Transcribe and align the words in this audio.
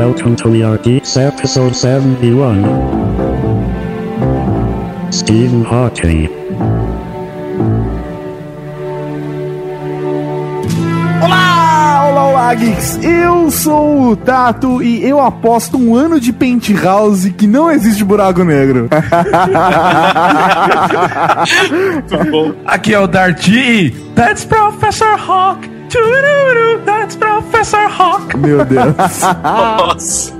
welcome 0.00 0.34
to 0.34 0.48
We 0.48 0.62
Are 0.62 0.78
Geeks 0.78 1.18
episode 1.18 1.76
71. 1.76 2.62
Stephen 5.12 5.62
Hawking. 5.62 6.26
Olá, 11.22 12.08
olá, 12.08 12.28
olá, 12.28 12.54
geeks! 12.54 12.98
Eu 13.04 13.50
sou 13.50 14.12
o 14.12 14.16
Tato 14.16 14.82
e 14.82 15.06
eu 15.06 15.20
aposto 15.20 15.76
um 15.76 15.94
ano 15.94 16.18
de 16.18 16.32
penthouse 16.32 17.30
que 17.32 17.46
não 17.46 17.70
existe 17.70 18.02
buraco 18.02 18.42
negro. 18.42 18.88
Aqui 22.64 22.94
é 22.94 22.98
o 22.98 23.06
Darty 23.06 23.90
That's 24.14 24.46
Professor 24.46 25.20
Hawk. 25.28 25.79
Tururu, 25.90 26.84
That's 26.84 27.16
Professor 27.16 27.86
Hawk. 27.88 28.36
Meu 28.36 28.64
Deus. 28.64 28.96
Nossa. 29.42 30.32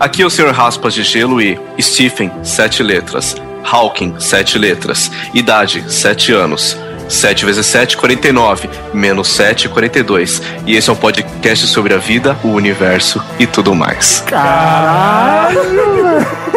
Aqui 0.00 0.22
é 0.22 0.26
o 0.26 0.30
Sr. 0.30 0.52
Raspas 0.52 0.94
de 0.94 1.02
Gelo 1.02 1.40
e 1.40 1.58
Stephen, 1.80 2.32
sete 2.42 2.82
letras. 2.82 3.36
Hawking, 3.70 4.18
sete 4.18 4.58
letras. 4.58 5.10
Idade, 5.34 5.84
sete 5.92 6.32
anos. 6.32 6.76
7 7.08 7.44
vezes 7.44 7.66
7, 7.66 7.96
49. 7.96 8.68
Menos 8.92 9.28
7, 9.28 9.68
42. 9.68 10.42
E 10.66 10.76
esse 10.76 10.90
é 10.90 10.92
um 10.92 10.96
podcast 10.96 11.66
sobre 11.66 11.94
a 11.94 11.98
vida, 11.98 12.36
o 12.44 12.48
universo 12.48 13.22
e 13.38 13.46
tudo 13.46 13.74
mais. 13.74 14.22
Caralho! 14.26 15.58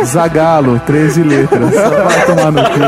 Zagalo, 0.03 0.79
13 0.85 1.23
letras. 1.23 1.73
Vai 1.73 2.25
tomar 2.25 2.51
no 2.51 2.63
cu. 2.63 2.79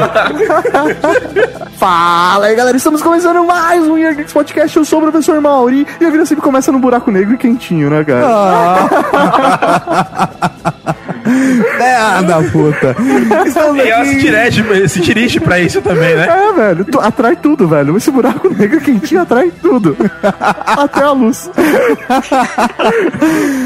Fala 1.77 2.45
aí, 2.45 2.55
galera. 2.55 2.78
Estamos 2.78 3.02
começando 3.02 3.44
mais 3.45 3.86
um 3.88 3.98
Year 3.98 4.16
Geeks 4.16 4.33
Podcast. 4.33 4.77
Eu 4.77 4.86
sou 4.86 5.00
o 5.00 5.02
professor 5.03 5.39
Mauri 5.42 5.86
e 6.00 6.05
a 6.05 6.09
vida 6.09 6.25
sempre 6.25 6.44
começa 6.44 6.72
no 6.72 6.80
buraco 6.80 7.11
negro 7.11 7.33
e 7.33 7.38
quentinho, 7.38 7.89
né, 7.89 8.03
cara? 8.03 8.25
É, 10.88 10.92
da 12.28 12.42
puta. 12.52 12.96
Estamos 13.46 13.78
E 13.84 13.90
ela 13.90 14.06
se 14.06 14.16
dirige, 14.18 14.90
se 14.90 15.00
dirige 15.02 15.40
pra 15.40 15.60
isso 15.60 15.82
também, 15.82 16.16
né? 16.16 16.28
É, 16.30 16.54
velho, 16.54 16.86
tu- 16.86 17.00
atrai 17.00 17.36
tudo, 17.36 17.68
velho. 17.68 17.96
Esse 17.98 18.12
buraco 18.12 18.50
negro 18.54 18.80
quentinho 18.82 19.22
atrai 19.22 19.52
tudo. 19.62 19.96
Até 20.66 21.04
a 21.04 21.12
luz. 21.12 21.50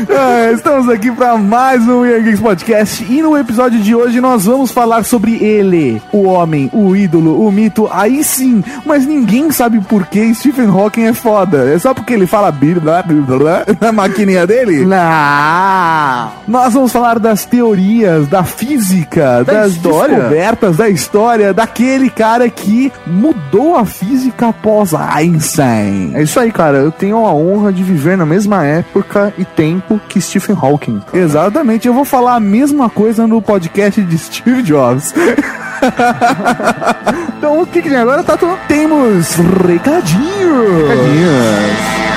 É, 0.09 0.51
estamos 0.53 0.89
aqui 0.89 1.11
para 1.11 1.37
mais 1.37 1.81
um 1.87 2.05
Year 2.05 2.21
Geeks 2.21 2.39
Podcast 2.39 3.05
e 3.09 3.21
no 3.21 3.37
episódio 3.37 3.79
de 3.79 3.93
hoje 3.95 4.19
nós 4.21 4.45
vamos 4.45 4.71
falar 4.71 5.03
sobre 5.03 5.35
ele, 5.43 6.01
o 6.11 6.23
homem, 6.23 6.69
o 6.73 6.95
ídolo, 6.95 7.45
o 7.45 7.51
mito. 7.51 7.89
Aí 7.91 8.23
sim, 8.23 8.63
mas 8.85 9.05
ninguém 9.05 9.51
sabe 9.51 9.79
por 9.81 10.05
que 10.07 10.33
Stephen 10.33 10.67
Hawking 10.67 11.05
é 11.05 11.13
foda. 11.13 11.69
É 11.73 11.77
só 11.79 11.93
porque 11.93 12.13
ele 12.13 12.27
fala 12.27 12.51
blá, 12.51 13.01
blá, 13.03 13.03
blá, 13.03 13.37
blá, 13.37 13.65
na 13.79 13.91
maquininha 13.91 14.45
dele? 14.47 14.85
Não. 14.85 16.31
Nós 16.47 16.73
vamos 16.73 16.91
falar 16.91 17.19
das 17.19 17.45
teorias, 17.47 18.27
da 18.27 18.43
física, 18.43 19.43
das 19.43 19.73
história? 19.73 20.15
descobertas 20.15 20.77
da 20.77 20.89
história 20.89 21.53
daquele 21.53 22.09
cara 22.09 22.49
que 22.49 22.91
mudou 23.05 23.75
a 23.75 23.85
física 23.85 24.49
após 24.49 24.93
Einstein. 24.93 26.11
É 26.13 26.21
isso 26.21 26.39
aí, 26.39 26.51
cara. 26.51 26.77
Eu 26.77 26.91
tenho 26.91 27.17
a 27.17 27.33
honra 27.33 27.71
de 27.71 27.83
viver 27.83 28.17
na 28.17 28.25
mesma 28.25 28.65
época 28.65 29.33
e 29.37 29.45
tempo 29.45 29.99
que 30.07 30.21
Stephen 30.21 30.57
Hawking. 30.59 31.01
Exatamente, 31.13 31.87
eu 31.87 31.93
vou 31.93 32.05
falar 32.05 32.35
a 32.35 32.39
mesma 32.39 32.89
coisa 32.89 33.25
no 33.25 33.41
podcast 33.41 34.01
de 34.01 34.17
Steve 34.17 34.61
Jobs. 34.61 35.13
então, 37.37 37.61
o 37.61 37.65
que, 37.65 37.81
que 37.81 37.89
tem 37.89 37.97
agora, 37.97 38.23
Tato? 38.23 38.47
Temos 38.67 39.35
recadinho. 39.35 40.87
Recadinhos 40.87 42.16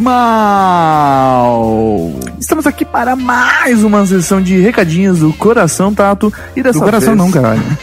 mal. 0.00 2.12
Estamos 2.38 2.64
aqui 2.66 2.84
para 2.84 3.16
mais 3.16 3.82
uma 3.82 4.06
sessão 4.06 4.40
de 4.40 4.60
recadinhos 4.60 5.18
do 5.18 5.32
coração, 5.32 5.92
Tato. 5.92 6.32
E 6.54 6.62
dessa 6.62 6.78
Do 6.78 6.84
coração 6.84 7.16
vez... 7.16 7.18
não, 7.18 7.30
caralho. 7.30 7.62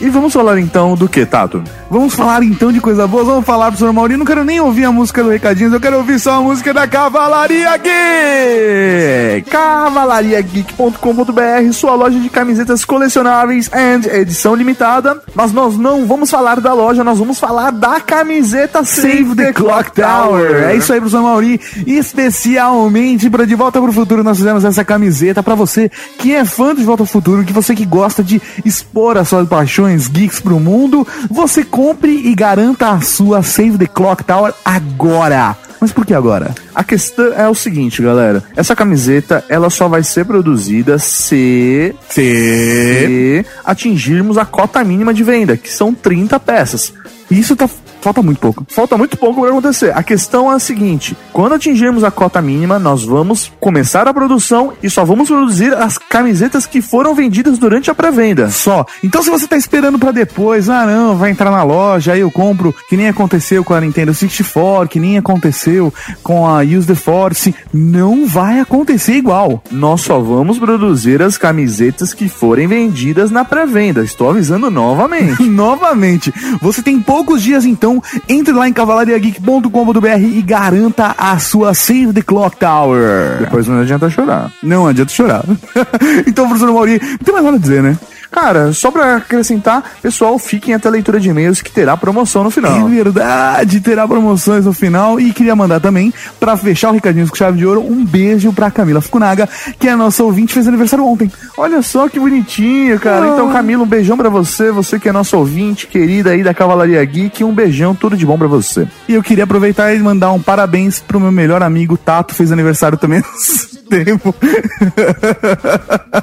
E 0.00 0.08
vamos 0.08 0.32
falar 0.32 0.58
então 0.58 0.94
do 0.94 1.06
que, 1.06 1.26
Tato? 1.26 1.62
Vamos 1.90 2.14
falar 2.14 2.42
então 2.42 2.72
de 2.72 2.80
coisa 2.80 3.06
boa. 3.06 3.22
Vamos 3.24 3.44
falar 3.44 3.70
pro 3.70 3.78
senhor 3.78 3.92
Maurinho. 3.92 4.20
Não 4.20 4.24
quero 4.24 4.42
nem 4.42 4.58
ouvir 4.58 4.84
a 4.84 4.92
música 4.92 5.22
do 5.22 5.28
Recadinhos, 5.28 5.74
eu 5.74 5.80
quero 5.80 5.98
ouvir 5.98 6.18
só 6.18 6.36
a 6.36 6.40
música 6.40 6.72
da 6.72 6.88
Cavalaria 6.88 7.76
Geek! 7.76 9.50
Cavalariageek.com.br, 9.50 11.72
sua 11.72 11.94
loja 11.94 12.18
de 12.18 12.30
camisetas 12.30 12.86
colecionáveis 12.86 13.68
and 13.72 14.06
edição 14.12 14.54
limitada. 14.54 15.20
Mas 15.34 15.52
nós 15.52 15.76
não 15.76 16.06
vamos 16.06 16.30
falar 16.30 16.58
da 16.58 16.72
loja, 16.72 17.04
nós 17.04 17.18
vamos 17.18 17.38
falar 17.38 17.70
da 17.70 18.00
camiseta 18.00 18.82
Save 18.82 19.34
the 19.36 19.52
Clock 19.52 19.92
Tower. 19.92 20.19
É 20.68 20.76
isso 20.76 20.92
aí, 20.92 21.00
professor 21.00 21.22
Mauri. 21.22 21.60
Especialmente 21.86 23.28
para 23.30 23.46
De 23.46 23.54
Volta 23.54 23.80
pro 23.80 23.92
Futuro, 23.92 24.22
nós 24.22 24.38
fizemos 24.38 24.64
essa 24.64 24.84
camiseta 24.84 25.42
para 25.42 25.54
você 25.54 25.90
que 26.18 26.34
é 26.34 26.44
fã 26.44 26.74
de 26.74 26.80
De 26.80 26.86
Volta 26.86 27.02
ao 27.02 27.06
Futuro, 27.06 27.44
que 27.44 27.52
você 27.52 27.74
que 27.74 27.84
gosta 27.84 28.22
de 28.22 28.40
expor 28.64 29.16
as 29.16 29.28
suas 29.28 29.48
paixões 29.48 30.08
geeks 30.08 30.40
pro 30.40 30.60
mundo, 30.60 31.06
você 31.30 31.64
compre 31.64 32.10
e 32.10 32.34
garanta 32.34 32.90
a 32.90 33.00
sua 33.00 33.42
Save 33.42 33.78
the 33.78 33.86
Clock 33.86 34.24
Tower 34.24 34.52
agora. 34.64 35.56
Mas 35.80 35.92
por 35.92 36.04
que 36.04 36.12
agora? 36.12 36.54
A 36.74 36.84
questão 36.84 37.32
é 37.32 37.48
o 37.48 37.54
seguinte, 37.54 38.02
galera. 38.02 38.42
Essa 38.54 38.76
camiseta, 38.76 39.42
ela 39.48 39.70
só 39.70 39.88
vai 39.88 40.02
ser 40.04 40.26
produzida 40.26 40.98
se... 40.98 41.94
Se 42.10 43.46
atingirmos 43.64 44.36
a 44.36 44.44
cota 44.44 44.84
mínima 44.84 45.14
de 45.14 45.24
venda, 45.24 45.56
que 45.56 45.72
são 45.72 45.94
30 45.94 46.38
peças. 46.38 46.92
Isso 47.30 47.56
tá. 47.56 47.68
Falta 48.00 48.22
muito 48.22 48.40
pouco. 48.40 48.64
Falta 48.68 48.96
muito 48.96 49.16
pouco 49.16 49.40
para 49.40 49.50
acontecer. 49.50 49.96
A 49.96 50.02
questão 50.02 50.50
é 50.50 50.54
a 50.54 50.58
seguinte: 50.58 51.16
quando 51.32 51.54
atingirmos 51.54 52.04
a 52.04 52.10
cota 52.10 52.40
mínima, 52.40 52.78
nós 52.78 53.04
vamos 53.04 53.52
começar 53.60 54.08
a 54.08 54.14
produção 54.14 54.72
e 54.82 54.88
só 54.88 55.04
vamos 55.04 55.28
produzir 55.28 55.74
as 55.74 55.98
camisetas 55.98 56.66
que 56.66 56.80
foram 56.80 57.14
vendidas 57.14 57.58
durante 57.58 57.90
a 57.90 57.94
pré-venda. 57.94 58.50
Só. 58.50 58.86
Então, 59.04 59.22
se 59.22 59.30
você 59.30 59.46
tá 59.46 59.56
esperando 59.56 59.98
pra 59.98 60.12
depois, 60.12 60.68
ah 60.68 60.86
não, 60.86 61.16
vai 61.16 61.30
entrar 61.30 61.50
na 61.50 61.62
loja, 61.62 62.12
aí 62.12 62.20
eu 62.20 62.30
compro, 62.30 62.74
que 62.88 62.96
nem 62.96 63.08
aconteceu 63.08 63.62
com 63.62 63.74
a 63.74 63.80
Nintendo 63.80 64.14
64, 64.14 64.88
que 64.88 65.00
nem 65.00 65.18
aconteceu 65.18 65.92
com 66.22 66.46
a 66.46 66.60
Use 66.60 66.86
the 66.86 66.94
Force, 66.94 67.54
não 67.72 68.26
vai 68.26 68.60
acontecer 68.60 69.14
igual. 69.14 69.62
Nós 69.70 70.00
só 70.02 70.18
vamos 70.20 70.58
produzir 70.58 71.22
as 71.22 71.36
camisetas 71.36 72.14
que 72.14 72.28
forem 72.28 72.66
vendidas 72.66 73.30
na 73.30 73.44
pré-venda. 73.44 74.02
Estou 74.02 74.30
avisando 74.30 74.70
novamente. 74.70 75.42
Novamente, 75.60 76.32
você 76.60 76.82
tem 76.82 77.00
poucos 77.00 77.42
dias 77.42 77.64
então, 77.64 77.89
entre 78.28 78.52
lá 78.52 78.68
em 78.68 78.72
cavalariageek.com.br 78.72 80.06
e 80.20 80.42
garanta 80.42 81.14
a 81.16 81.38
sua 81.38 81.74
Save 81.74 82.12
the 82.12 82.22
Clock 82.22 82.56
Tower. 82.56 83.38
Depois 83.40 83.66
não 83.66 83.80
adianta 83.80 84.10
chorar. 84.10 84.52
Não 84.62 84.86
adianta 84.86 85.12
chorar. 85.12 85.44
então, 86.26 86.46
professor 86.48 86.72
Mauri, 86.72 87.00
não 87.02 87.18
tem 87.18 87.32
mais 87.32 87.44
nada 87.44 87.56
a 87.56 87.60
dizer, 87.60 87.82
né? 87.82 87.98
Cara, 88.30 88.72
só 88.72 88.90
pra 88.90 89.16
acrescentar, 89.16 89.82
pessoal, 90.00 90.38
fiquem 90.38 90.72
até 90.72 90.88
a 90.88 90.92
leitura 90.92 91.18
de 91.18 91.28
e-mails 91.28 91.60
que 91.60 91.70
terá 91.70 91.96
promoção 91.96 92.44
no 92.44 92.50
final. 92.50 92.86
É 92.86 92.90
verdade, 92.90 93.80
terá 93.80 94.06
promoções 94.06 94.64
no 94.64 94.72
final. 94.72 95.18
E 95.18 95.32
queria 95.32 95.56
mandar 95.56 95.80
também, 95.80 96.12
pra 96.38 96.56
fechar 96.56 96.90
o 96.90 96.92
recadinho 96.92 97.28
com 97.28 97.34
chave 97.34 97.58
de 97.58 97.66
ouro, 97.66 97.80
um 97.80 98.04
beijo 98.04 98.52
pra 98.52 98.70
Camila 98.70 99.00
Fukunaga, 99.00 99.48
que 99.78 99.88
é 99.88 99.92
a 99.92 99.96
nossa 99.96 100.22
ouvinte, 100.22 100.54
fez 100.54 100.68
aniversário 100.68 101.04
ontem. 101.04 101.30
Olha 101.56 101.82
só 101.82 102.08
que 102.08 102.20
bonitinho, 102.20 103.00
cara. 103.00 103.24
Ah. 103.24 103.32
Então, 103.32 103.52
Camila, 103.52 103.82
um 103.82 103.86
beijão 103.86 104.16
pra 104.16 104.28
você, 104.28 104.70
você 104.70 104.98
que 104.98 105.08
é 105.08 105.12
nosso 105.12 105.36
ouvinte, 105.36 105.86
querida 105.86 106.30
aí 106.30 106.44
da 106.44 106.54
Cavalaria 106.54 107.04
Geek, 107.04 107.42
um 107.42 107.52
beijão, 107.52 107.94
tudo 107.94 108.16
de 108.16 108.24
bom 108.24 108.38
pra 108.38 108.46
você. 108.48 108.86
E 109.08 109.14
eu 109.14 109.22
queria 109.22 109.44
aproveitar 109.44 109.92
e 109.92 109.98
mandar 109.98 110.30
um 110.32 110.40
parabéns 110.40 111.00
pro 111.00 111.18
meu 111.18 111.32
melhor 111.32 111.62
amigo 111.62 111.96
Tato, 111.96 112.34
fez 112.34 112.52
aniversário 112.52 112.96
também 112.96 113.22
tempo. 113.90 114.34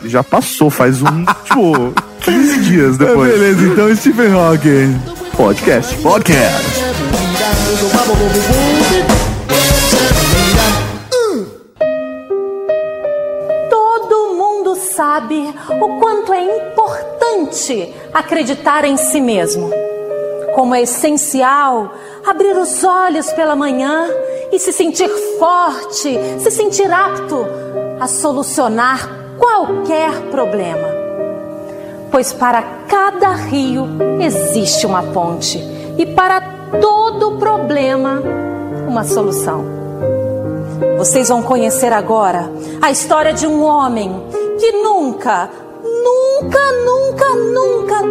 Já 0.06 0.24
passou, 0.24 0.69
faz 0.69 1.01
um, 1.01 1.25
tipo, 1.44 1.94
15 2.22 2.60
dias 2.62 2.98
depois. 2.98 3.32
Beleza, 3.32 3.68
então 3.68 3.96
Stephen 3.96 4.34
Hawking. 4.34 5.00
Podcast. 5.36 5.96
Podcast. 6.02 6.82
Todo 13.70 14.36
mundo 14.36 14.76
sabe 14.76 15.54
o 15.80 16.00
quanto 16.00 16.34
é 16.34 16.44
importante 16.44 17.94
acreditar 18.14 18.84
em 18.86 18.98
si 18.98 19.22
mesmo. 19.22 19.70
Como 20.56 20.74
é 20.74 20.82
essencial 20.82 21.94
abrir 22.26 22.58
os 22.58 22.84
olhos 22.84 23.32
pela 23.32 23.56
manhã 23.56 24.06
e 24.52 24.60
se 24.60 24.74
sentir 24.74 25.10
forte, 25.40 26.18
se 26.40 26.52
sentir 26.52 26.92
apto 26.92 27.46
a 28.00 28.08
solucionar 28.08 29.08
qualquer 29.38 30.12
problema. 30.30 31.06
Pois 32.12 32.33
para 32.33 32.62
cada 32.88 33.31
rio 33.31 33.88
existe 34.19 34.86
uma 34.86 35.04
ponte 35.04 35.57
e 35.98 36.06
para 36.06 36.42
todo 36.81 37.38
problema 37.38 38.21
uma 38.88 39.04
solução. 39.04 39.63
Vocês 40.98 41.30
vão 41.30 41.44
conhecer 41.44 41.94
agora 41.94 42.50
a 42.81 42.89
história 42.92 43.33
de 43.33 43.45
um 43.45 43.63
homem 43.63 44.12
que 44.59 44.71
nunca, 44.71 45.50
nunca, 45.83 46.71
nunca, 46.86 47.36
nunca 47.36 48.04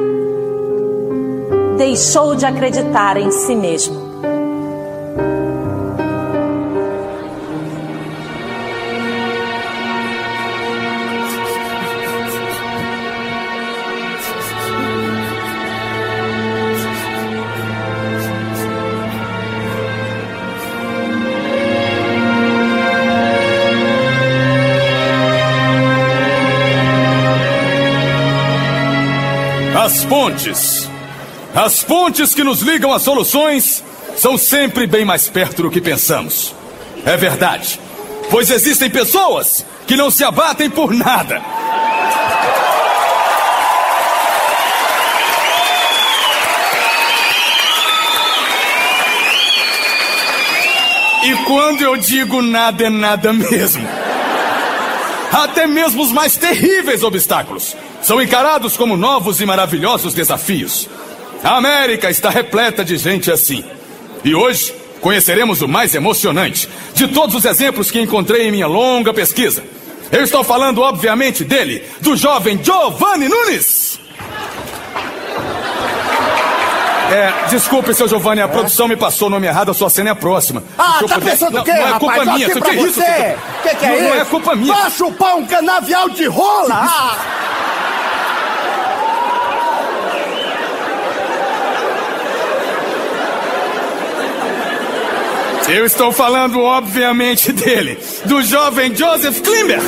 deixou 1.76 2.34
de 2.34 2.46
acreditar 2.46 3.16
em 3.16 3.30
si 3.30 3.54
mesmo. 3.54 4.05
Pontes. 30.08 30.88
As 31.54 31.82
pontes 31.82 32.34
que 32.34 32.44
nos 32.44 32.60
ligam 32.60 32.92
às 32.92 33.02
soluções 33.02 33.82
são 34.16 34.38
sempre 34.38 34.86
bem 34.86 35.04
mais 35.04 35.28
perto 35.28 35.62
do 35.62 35.70
que 35.70 35.80
pensamos. 35.80 36.54
É 37.04 37.16
verdade. 37.16 37.80
Pois 38.30 38.50
existem 38.50 38.90
pessoas 38.90 39.64
que 39.86 39.96
não 39.96 40.10
se 40.10 40.24
abatem 40.24 40.68
por 40.70 40.92
nada. 40.92 41.42
E 51.24 51.34
quando 51.44 51.82
eu 51.82 51.96
digo 51.96 52.40
nada, 52.40 52.84
é 52.84 52.90
nada 52.90 53.32
mesmo. 53.32 53.86
Até 55.32 55.66
mesmo 55.66 56.02
os 56.02 56.12
mais 56.12 56.36
terríveis 56.36 57.02
obstáculos 57.02 57.76
são 58.06 58.22
encarados 58.22 58.76
como 58.76 58.96
novos 58.96 59.40
e 59.40 59.44
maravilhosos 59.44 60.14
desafios. 60.14 60.88
A 61.42 61.56
América 61.56 62.08
está 62.08 62.30
repleta 62.30 62.84
de 62.84 62.96
gente 62.96 63.32
assim. 63.32 63.64
E 64.24 64.32
hoje 64.32 64.72
conheceremos 65.00 65.60
o 65.60 65.66
mais 65.66 65.92
emocionante 65.92 66.68
de 66.94 67.08
todos 67.08 67.34
os 67.34 67.44
exemplos 67.44 67.90
que 67.90 68.00
encontrei 68.00 68.46
em 68.46 68.52
minha 68.52 68.68
longa 68.68 69.12
pesquisa. 69.12 69.64
Eu 70.12 70.22
estou 70.22 70.44
falando, 70.44 70.82
obviamente, 70.82 71.42
dele, 71.42 71.82
do 72.00 72.14
jovem 72.16 72.60
Giovanni 72.62 73.28
Nunes. 73.28 73.98
É, 77.10 77.32
desculpe, 77.50 77.92
seu 77.92 78.06
Giovanni, 78.08 78.40
a 78.40 78.48
produção 78.48 78.86
me 78.86 78.96
passou 78.96 79.26
o 79.26 79.30
nome 79.30 79.48
errado, 79.48 79.70
a 79.70 79.74
sua 79.74 79.90
cena 79.90 80.10
é 80.10 80.12
a 80.12 80.16
próxima. 80.16 80.62
Ah, 80.78 80.98
tá 81.00 81.14
puder- 81.16 81.20
pensando 81.20 81.54
não, 81.54 81.60
o 81.62 81.64
quê, 81.64 81.72
Não 81.72 81.78
é 81.78 81.84
rapaz? 81.84 81.98
culpa 81.98 82.24
minha, 82.24 82.48
o 82.48 82.60
que 82.62 82.68
é 82.70 82.74
isso? 82.74 82.94
você. 82.94 83.36
Que 83.64 83.74
que 83.76 83.84
é 83.84 83.88
não, 83.88 83.94
isso? 83.96 84.04
não 84.04 84.14
é 84.14 84.24
culpa 84.24 84.54
minha. 84.54 84.74
Vá 84.74 84.90
chupar 84.90 85.36
um 85.36 85.46
canavial 85.46 86.08
de 86.08 86.26
rola. 86.26 86.74
Ah. 86.74 87.16
Eu 95.68 95.84
estou 95.84 96.12
falando, 96.12 96.60
obviamente, 96.60 97.52
dele, 97.52 97.98
do 98.24 98.40
jovem 98.40 98.94
Joseph 98.94 99.40
Klimber. 99.40 99.80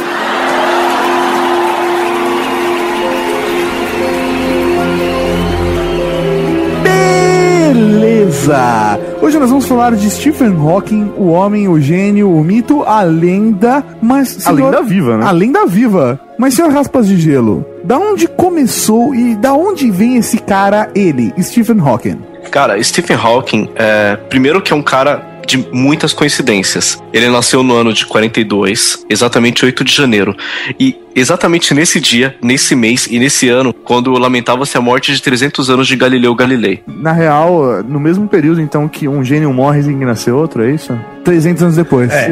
Beleza! 6.82 8.98
Hoje 9.22 9.38
nós 9.38 9.50
vamos 9.50 9.66
falar 9.66 9.94
de 9.94 10.10
Stephen 10.10 10.56
Hawking, 10.56 11.12
o 11.16 11.28
homem, 11.28 11.68
o 11.68 11.80
gênio, 11.80 12.28
o 12.28 12.42
mito, 12.42 12.82
a 12.82 13.02
lenda, 13.02 13.84
mas... 14.02 14.44
A 14.48 14.50
lenda 14.50 14.82
viva, 14.82 15.16
né? 15.16 15.26
A 15.26 15.30
lenda 15.30 15.64
viva. 15.64 16.18
Mas, 16.36 16.54
senhor 16.54 16.72
Raspas 16.72 17.06
de 17.06 17.20
Gelo, 17.20 17.64
da 17.84 17.98
onde 17.98 18.26
começou 18.26 19.14
e 19.14 19.36
da 19.36 19.52
onde 19.52 19.92
vem 19.92 20.16
esse 20.16 20.38
cara, 20.38 20.90
ele, 20.92 21.32
Stephen 21.40 21.78
Hawking? 21.78 22.18
Cara, 22.50 22.82
Stephen 22.82 23.16
Hawking, 23.16 23.70
é, 23.76 24.16
primeiro 24.28 24.60
que 24.60 24.72
é 24.72 24.76
um 24.76 24.82
cara 24.82 25.27
de 25.48 25.66
muitas 25.72 26.12
coincidências. 26.12 27.02
Ele 27.12 27.28
nasceu 27.28 27.62
no 27.62 27.74
ano 27.74 27.92
de 27.92 28.04
42, 28.06 29.04
exatamente 29.08 29.64
8 29.64 29.82
de 29.82 29.92
janeiro. 29.92 30.36
E 30.78 30.94
exatamente 31.14 31.72
nesse 31.72 31.98
dia, 31.98 32.36
nesse 32.42 32.76
mês 32.76 33.06
e 33.10 33.18
nesse 33.18 33.48
ano, 33.48 33.72
quando 33.72 34.12
lamentava-se 34.12 34.76
a 34.76 34.80
morte 34.80 35.12
de 35.12 35.22
300 35.22 35.70
anos 35.70 35.88
de 35.88 35.96
Galileu 35.96 36.34
Galilei. 36.34 36.82
Na 36.86 37.12
real, 37.12 37.82
no 37.82 37.98
mesmo 37.98 38.28
período, 38.28 38.60
então, 38.60 38.86
que 38.86 39.08
um 39.08 39.24
gênio 39.24 39.52
morre 39.52 39.80
e 39.80 39.94
nasce 40.04 40.30
outro, 40.30 40.62
é 40.62 40.70
isso? 40.70 40.98
300 41.24 41.62
anos 41.62 41.76
depois. 41.76 42.10
É. 42.10 42.28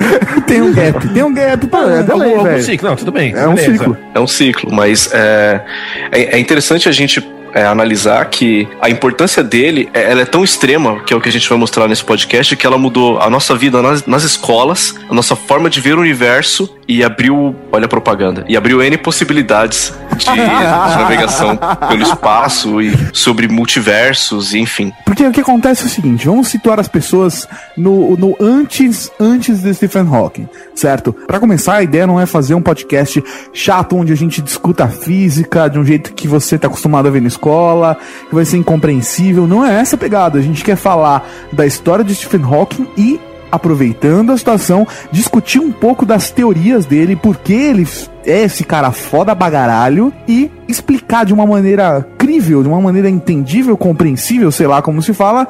tem 0.46 0.62
um 0.62 0.72
gap, 0.72 1.08
tem 1.08 1.22
um 1.22 1.34
gap, 1.34 1.66
pô, 1.66 1.76
é 1.78 2.02
lei, 2.02 2.32
Algum 2.32 2.42
velho. 2.42 2.62
ciclo, 2.62 2.88
não, 2.88 2.96
tudo 2.96 3.12
bem. 3.12 3.32
É 3.34 3.46
um 3.46 3.54
beleza. 3.54 3.72
ciclo. 3.72 3.96
É 4.14 4.20
um 4.20 4.26
ciclo, 4.26 4.72
mas 4.72 5.10
é, 5.12 5.62
é, 6.10 6.36
é 6.36 6.38
interessante 6.38 6.88
a 6.88 6.92
gente 6.92 7.20
é, 7.56 7.64
analisar 7.64 8.26
que 8.26 8.68
a 8.82 8.90
importância 8.90 9.42
dele 9.42 9.88
é, 9.94 10.10
ela 10.10 10.20
é 10.20 10.26
tão 10.26 10.44
extrema, 10.44 11.00
que 11.00 11.14
é 11.14 11.16
o 11.16 11.20
que 11.20 11.28
a 11.30 11.32
gente 11.32 11.48
vai 11.48 11.56
mostrar 11.56 11.88
nesse 11.88 12.04
podcast, 12.04 12.54
que 12.54 12.66
ela 12.66 12.76
mudou 12.76 13.18
a 13.18 13.30
nossa 13.30 13.56
vida 13.56 13.80
nas, 13.80 14.04
nas 14.04 14.22
escolas, 14.22 14.94
a 15.08 15.14
nossa 15.14 15.34
forma 15.34 15.70
de 15.70 15.80
ver 15.80 15.96
o 15.96 16.00
universo 16.02 16.75
e 16.88 17.02
abriu, 17.02 17.54
olha 17.72 17.86
a 17.86 17.88
propaganda, 17.88 18.44
e 18.48 18.56
abriu 18.56 18.82
N 18.82 18.96
possibilidades 18.98 19.92
de, 20.16 20.26
navegação 20.34 21.58
pelo 21.88 22.02
espaço 22.02 22.80
e 22.80 22.92
sobre 23.12 23.48
multiversos, 23.48 24.54
e 24.54 24.58
enfim. 24.58 24.92
Porque 25.04 25.26
o 25.26 25.32
que 25.32 25.40
acontece 25.40 25.82
é 25.82 25.86
o 25.86 25.88
seguinte, 25.88 26.26
vamos 26.26 26.48
situar 26.48 26.78
as 26.78 26.88
pessoas 26.88 27.48
no, 27.76 28.16
no 28.16 28.36
antes 28.40 29.10
antes 29.18 29.62
de 29.62 29.74
Stephen 29.74 30.06
Hawking, 30.08 30.48
certo? 30.74 31.12
Pra 31.12 31.40
começar, 31.40 31.76
a 31.76 31.82
ideia 31.82 32.06
não 32.06 32.20
é 32.20 32.26
fazer 32.26 32.54
um 32.54 32.62
podcast 32.62 33.22
chato 33.52 33.96
onde 33.96 34.12
a 34.12 34.16
gente 34.16 34.40
discuta 34.40 34.84
a 34.84 34.88
física 34.88 35.68
de 35.68 35.78
um 35.78 35.84
jeito 35.84 36.12
que 36.14 36.28
você 36.28 36.58
tá 36.58 36.68
acostumado 36.68 37.08
a 37.08 37.10
ver 37.10 37.20
na 37.20 37.28
escola, 37.28 37.96
que 38.28 38.34
vai 38.34 38.44
ser 38.44 38.58
incompreensível. 38.58 39.46
Não 39.46 39.64
é 39.64 39.80
essa 39.80 39.96
a 39.96 39.98
pegada. 39.98 40.38
A 40.38 40.42
gente 40.42 40.64
quer 40.64 40.76
falar 40.76 41.26
da 41.52 41.66
história 41.66 42.04
de 42.04 42.14
Stephen 42.14 42.42
Hawking 42.42 42.88
e 42.96 43.20
aproveitando 43.56 44.30
a 44.32 44.36
situação, 44.36 44.86
discutir 45.10 45.58
um 45.58 45.72
pouco 45.72 46.06
das 46.06 46.30
teorias 46.30 46.86
dele, 46.86 47.16
por 47.16 47.36
que 47.36 47.52
ele 47.52 47.86
é 48.24 48.42
esse 48.42 48.64
cara 48.64 48.90
foda 48.92 49.34
bagaralho 49.34 50.12
e 50.28 50.50
explicar 50.68 51.24
de 51.24 51.32
uma 51.32 51.46
maneira 51.46 52.06
crível, 52.18 52.62
de 52.62 52.68
uma 52.68 52.80
maneira 52.80 53.08
entendível, 53.08 53.76
compreensível, 53.76 54.50
sei 54.50 54.66
lá 54.66 54.82
como 54.82 55.02
se 55.02 55.12
fala, 55.12 55.46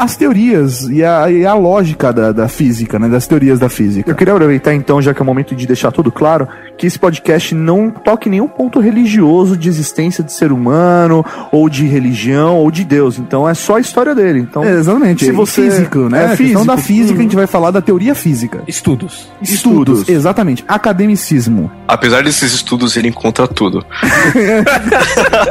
as 0.00 0.16
teorias 0.16 0.88
e 0.88 1.04
a, 1.04 1.30
e 1.30 1.44
a 1.44 1.52
lógica 1.52 2.10
da, 2.10 2.32
da 2.32 2.48
física, 2.48 2.98
né? 2.98 3.06
Das 3.06 3.26
teorias 3.26 3.58
da 3.58 3.68
física. 3.68 4.10
Eu 4.10 4.14
queria 4.14 4.32
aproveitar 4.32 4.72
então, 4.72 5.02
já 5.02 5.12
que 5.12 5.20
é 5.20 5.22
o 5.22 5.26
momento 5.26 5.54
de 5.54 5.66
deixar 5.66 5.92
tudo 5.92 6.10
claro, 6.10 6.48
que 6.80 6.86
esse 6.86 6.98
podcast 6.98 7.54
não 7.54 7.90
toque 7.90 8.30
nenhum 8.30 8.48
ponto 8.48 8.80
religioso 8.80 9.54
de 9.54 9.68
existência 9.68 10.24
de 10.24 10.32
ser 10.32 10.50
humano, 10.50 11.22
ou 11.52 11.68
de 11.68 11.84
religião, 11.86 12.56
ou 12.56 12.70
de 12.70 12.84
Deus. 12.86 13.18
Então 13.18 13.46
é 13.46 13.52
só 13.52 13.76
a 13.76 13.80
história 13.80 14.14
dele. 14.14 14.38
Então, 14.40 14.64
É, 14.64 14.72
exatamente. 14.72 15.22
se 15.26 15.30
E 15.30 15.34
você 15.34 15.60
físico, 15.70 15.98
né? 16.08 16.22
é 16.22 16.24
a 16.32 16.36
físico, 16.38 16.64
da 16.64 16.78
física, 16.78 17.18
a 17.18 17.22
gente 17.22 17.36
vai 17.36 17.46
falar 17.46 17.70
da 17.70 17.82
teoria 17.82 18.14
física. 18.14 18.62
Estudos. 18.66 19.28
Estudos, 19.42 20.08
exatamente. 20.08 20.64
Academicismo. 20.66 21.70
Apesar 21.86 22.22
desses 22.22 22.50
estudos, 22.54 22.96
ele 22.96 23.08
encontra 23.08 23.46
tudo. 23.46 23.84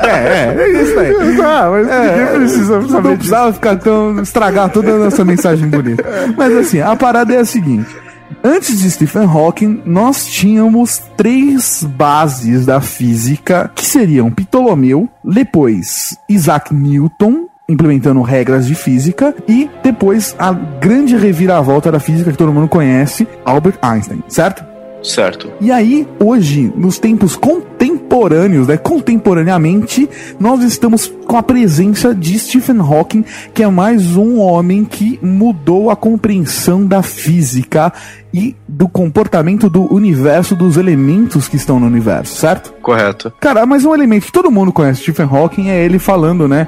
É, 0.04 0.08
é, 0.10 0.56
é 0.58 0.82
isso 0.82 1.00
aí. 1.00 1.14
Ah, 1.42 1.70
mas 1.72 1.88
ninguém 1.88 2.40
precisa 2.40 2.80
Não 2.80 2.90
saber 2.90 3.08
disso. 3.10 3.18
precisava 3.18 3.54
ficar 3.54 3.76
tão. 3.78 4.20
estragar 4.22 4.70
toda 4.72 4.94
a 4.94 4.98
nossa 4.98 5.24
mensagem 5.24 5.68
bonita. 5.68 6.04
Mas 6.36 6.54
assim, 6.58 6.80
a 6.82 6.96
parada 6.96 7.34
é 7.34 7.38
a 7.40 7.46
seguinte. 7.46 7.88
Antes 8.44 8.80
de 8.80 8.90
Stephen 8.90 9.26
Hawking, 9.26 9.82
nós 9.86 10.26
tínhamos 10.28 11.02
três 11.18 11.84
bases 11.84 12.66
da 12.66 12.80
física 12.80 13.70
que 13.74 13.86
seriam 13.86 14.32
Ptolomeu, 14.32 15.10
depois 15.24 16.18
Isaac 16.28 16.74
Newton, 16.74 17.48
implementando 17.68 18.22
regras 18.22 18.66
de 18.66 18.76
física, 18.76 19.36
e 19.48 19.70
depois 19.84 20.36
a 20.40 20.52
grande 20.52 21.16
reviravolta 21.16 21.92
da 21.92 22.00
física 22.00 22.32
que 22.32 22.38
todo 22.38 22.54
mundo 22.54 22.68
conhece, 22.68 23.28
Albert 23.46 23.78
Einstein, 23.82 24.24
certo? 24.28 24.64
Certo. 25.04 25.52
E 25.62 25.72
aí, 25.72 26.08
hoje, 26.20 26.72
nos 26.76 27.00
tempos 27.00 27.36
contemporâneos, 27.80 28.68
né, 28.68 28.78
contemporaneamente, 28.78 30.10
nós 30.40 30.62
estamos 30.64 31.12
com 31.26 31.38
a 31.38 31.44
presença 31.44 32.14
de 32.14 32.38
Stephen 32.38 32.80
Hawking, 32.80 33.24
que 33.54 33.64
é 33.64 33.68
mais 33.68 34.16
um 34.18 34.40
homem 34.40 34.84
que 34.84 35.18
mudou 35.22 35.90
a 35.90 35.96
compreensão 35.96 36.86
da 36.86 37.02
física 37.02 37.94
e 38.34 38.56
do 38.68 38.88
comportamento 38.88 39.70
do 39.70 39.92
universo, 39.92 40.56
dos 40.56 40.78
elementos 40.78 41.48
que 41.48 41.56
estão 41.56 41.80
no 41.80 41.88
universo, 41.88 42.36
certo? 42.36 42.74
Correto. 42.82 43.34
Cara, 43.40 43.66
mas 43.66 43.86
um 43.86 43.94
elemento 43.94 44.28
que 44.28 44.32
todo 44.32 44.52
mundo 44.52 44.72
conhece, 44.72 45.02
Stephen 45.02 45.28
Hawking, 45.32 45.70
é 45.70 45.84
ele 45.84 45.98
falando, 45.98 46.48
né? 46.48 46.68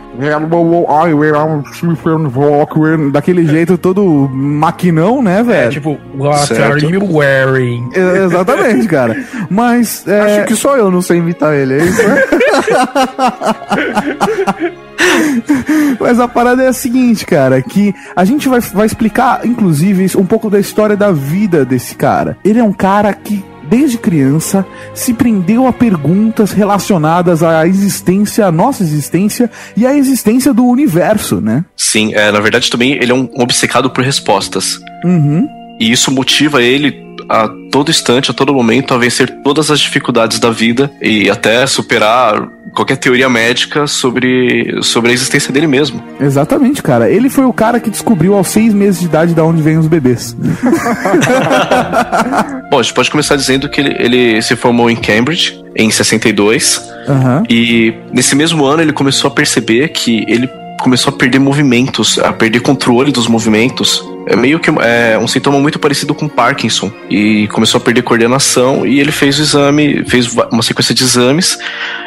Daquele 3.12 3.46
jeito 3.46 3.78
todo 3.78 4.04
maquinão, 4.30 5.22
né, 5.22 5.44
velho? 5.44 5.68
É, 5.68 5.70
tipo, 5.70 5.98
what 6.18 6.48
Certo. 6.48 6.74
are 6.74 6.86
you 6.86 7.16
wearing? 7.16 7.90
É, 7.94 8.24
Exatamente, 8.26 8.88
cara. 8.88 9.16
Mas. 9.50 10.08
é, 10.08 10.22
Acho 10.22 10.46
que 10.48 10.56
só 10.56 10.76
eu 10.78 10.90
não 10.90 11.01
sei 11.02 11.18
imitar 11.18 11.54
ele, 11.54 11.76
é 11.76 11.84
isso? 11.84 12.02
Mas 16.00 16.20
a 16.20 16.28
parada 16.28 16.64
é 16.64 16.68
a 16.68 16.74
seguinte, 16.74 17.26
cara, 17.26 17.62
que 17.62 17.94
a 18.16 18.26
gente 18.26 18.48
vai, 18.48 18.60
vai 18.60 18.86
explicar, 18.86 19.46
inclusive, 19.46 20.18
um 20.18 20.26
pouco 20.26 20.50
da 20.50 20.60
história 20.60 20.96
da 20.96 21.12
vida 21.12 21.66
desse 21.66 21.96
cara. 21.96 22.38
Ele 22.44 22.60
é 22.60 22.64
um 22.64 22.74
cara 22.74 23.14
que 23.14 23.44
desde 23.72 23.98
criança, 23.98 24.66
se 24.94 25.14
prendeu 25.14 25.66
a 25.66 25.72
perguntas 25.72 26.52
relacionadas 26.52 27.42
à 27.42 27.66
existência, 27.66 28.46
à 28.46 28.52
nossa 28.52 28.84
existência 28.84 29.50
e 29.78 29.88
à 29.88 29.96
existência 29.96 30.54
do 30.54 30.66
universo, 30.66 31.40
né? 31.40 31.64
Sim, 31.78 32.14
é, 32.14 32.34
na 32.34 32.42
verdade 32.42 32.70
também 32.70 32.92
ele 32.92 33.14
é 33.14 33.16
um 33.16 33.30
obcecado 33.36 33.90
por 33.90 34.04
respostas. 34.04 34.78
Uhum. 35.06 35.48
E 35.80 35.90
isso 35.90 36.12
motiva 36.12 36.62
ele 36.62 37.02
a 37.30 37.50
todo 37.72 37.90
instante, 37.90 38.30
a 38.30 38.34
todo 38.34 38.54
momento, 38.54 38.94
a 38.94 38.98
vencer 38.98 39.30
todas 39.44 39.72
as 39.72 39.80
dificuldades 39.80 40.40
da 40.40 40.52
vida 40.52 40.92
e 41.02 41.30
até 41.30 41.66
superar 41.66 42.48
qualquer 42.74 42.98
teoria 42.98 43.30
médica 43.30 43.88
sobre, 43.88 44.78
sobre 44.82 45.12
a 45.12 45.14
existência 45.14 45.52
dele 45.52 45.68
mesmo. 45.68 46.04
Exatamente, 46.20 46.84
cara. 46.84 47.10
Ele 47.10 47.30
foi 47.30 47.46
o 47.46 47.54
cara 47.54 47.80
que 47.80 47.90
descobriu 47.90 48.36
aos 48.36 48.48
seis 48.50 48.74
meses 48.74 49.00
de 49.00 49.06
idade 49.08 49.34
de 49.34 49.42
onde 49.42 49.62
vêm 49.62 49.78
os 49.78 49.88
bebês. 49.88 50.36
Bom, 52.70 52.80
a 52.80 52.84
gente 52.84 52.94
pode 52.94 53.12
começar 53.12 53.36
dizendo 53.36 53.68
que 53.70 53.82
ele, 53.82 53.96
ele 54.00 54.42
se 54.42 54.56
formou 54.56 54.90
em 54.90 54.96
Cambridge 54.96 55.62
em 55.76 55.90
62 55.90 56.90
Uhum. 57.08 57.44
e 57.50 57.96
nesse 58.14 58.36
mesmo 58.36 58.64
ano 58.64 58.84
ele 58.84 58.94
começou 58.94 59.28
a 59.28 59.32
perceber 59.34 59.88
que 59.90 60.24
ele 60.28 60.48
começou 60.80 61.12
a 61.12 61.18
perder 61.18 61.40
movimentos, 61.40 62.20
a 62.20 62.32
perder 62.32 62.60
controle 62.62 63.12
dos 63.12 63.28
movimentos. 63.28 64.04
É 64.28 64.36
meio 64.36 64.60
que 64.60 64.70
é, 64.82 65.18
um 65.18 65.28
sintoma 65.28 65.60
muito 65.60 65.80
parecido 65.80 66.14
com 66.14 66.28
Parkinson. 66.28 66.92
E 67.10 67.48
começou 67.50 67.80
a 67.80 67.84
perder 67.84 68.04
coordenação 68.04 68.86
e 68.86 69.00
ele 69.00 69.12
fez 69.12 69.40
o 69.40 69.42
exame, 69.42 70.06
fez 70.06 70.36
uma 70.52 70.64
sequência 70.64 70.94
de 70.94 71.04
exames 71.04 71.58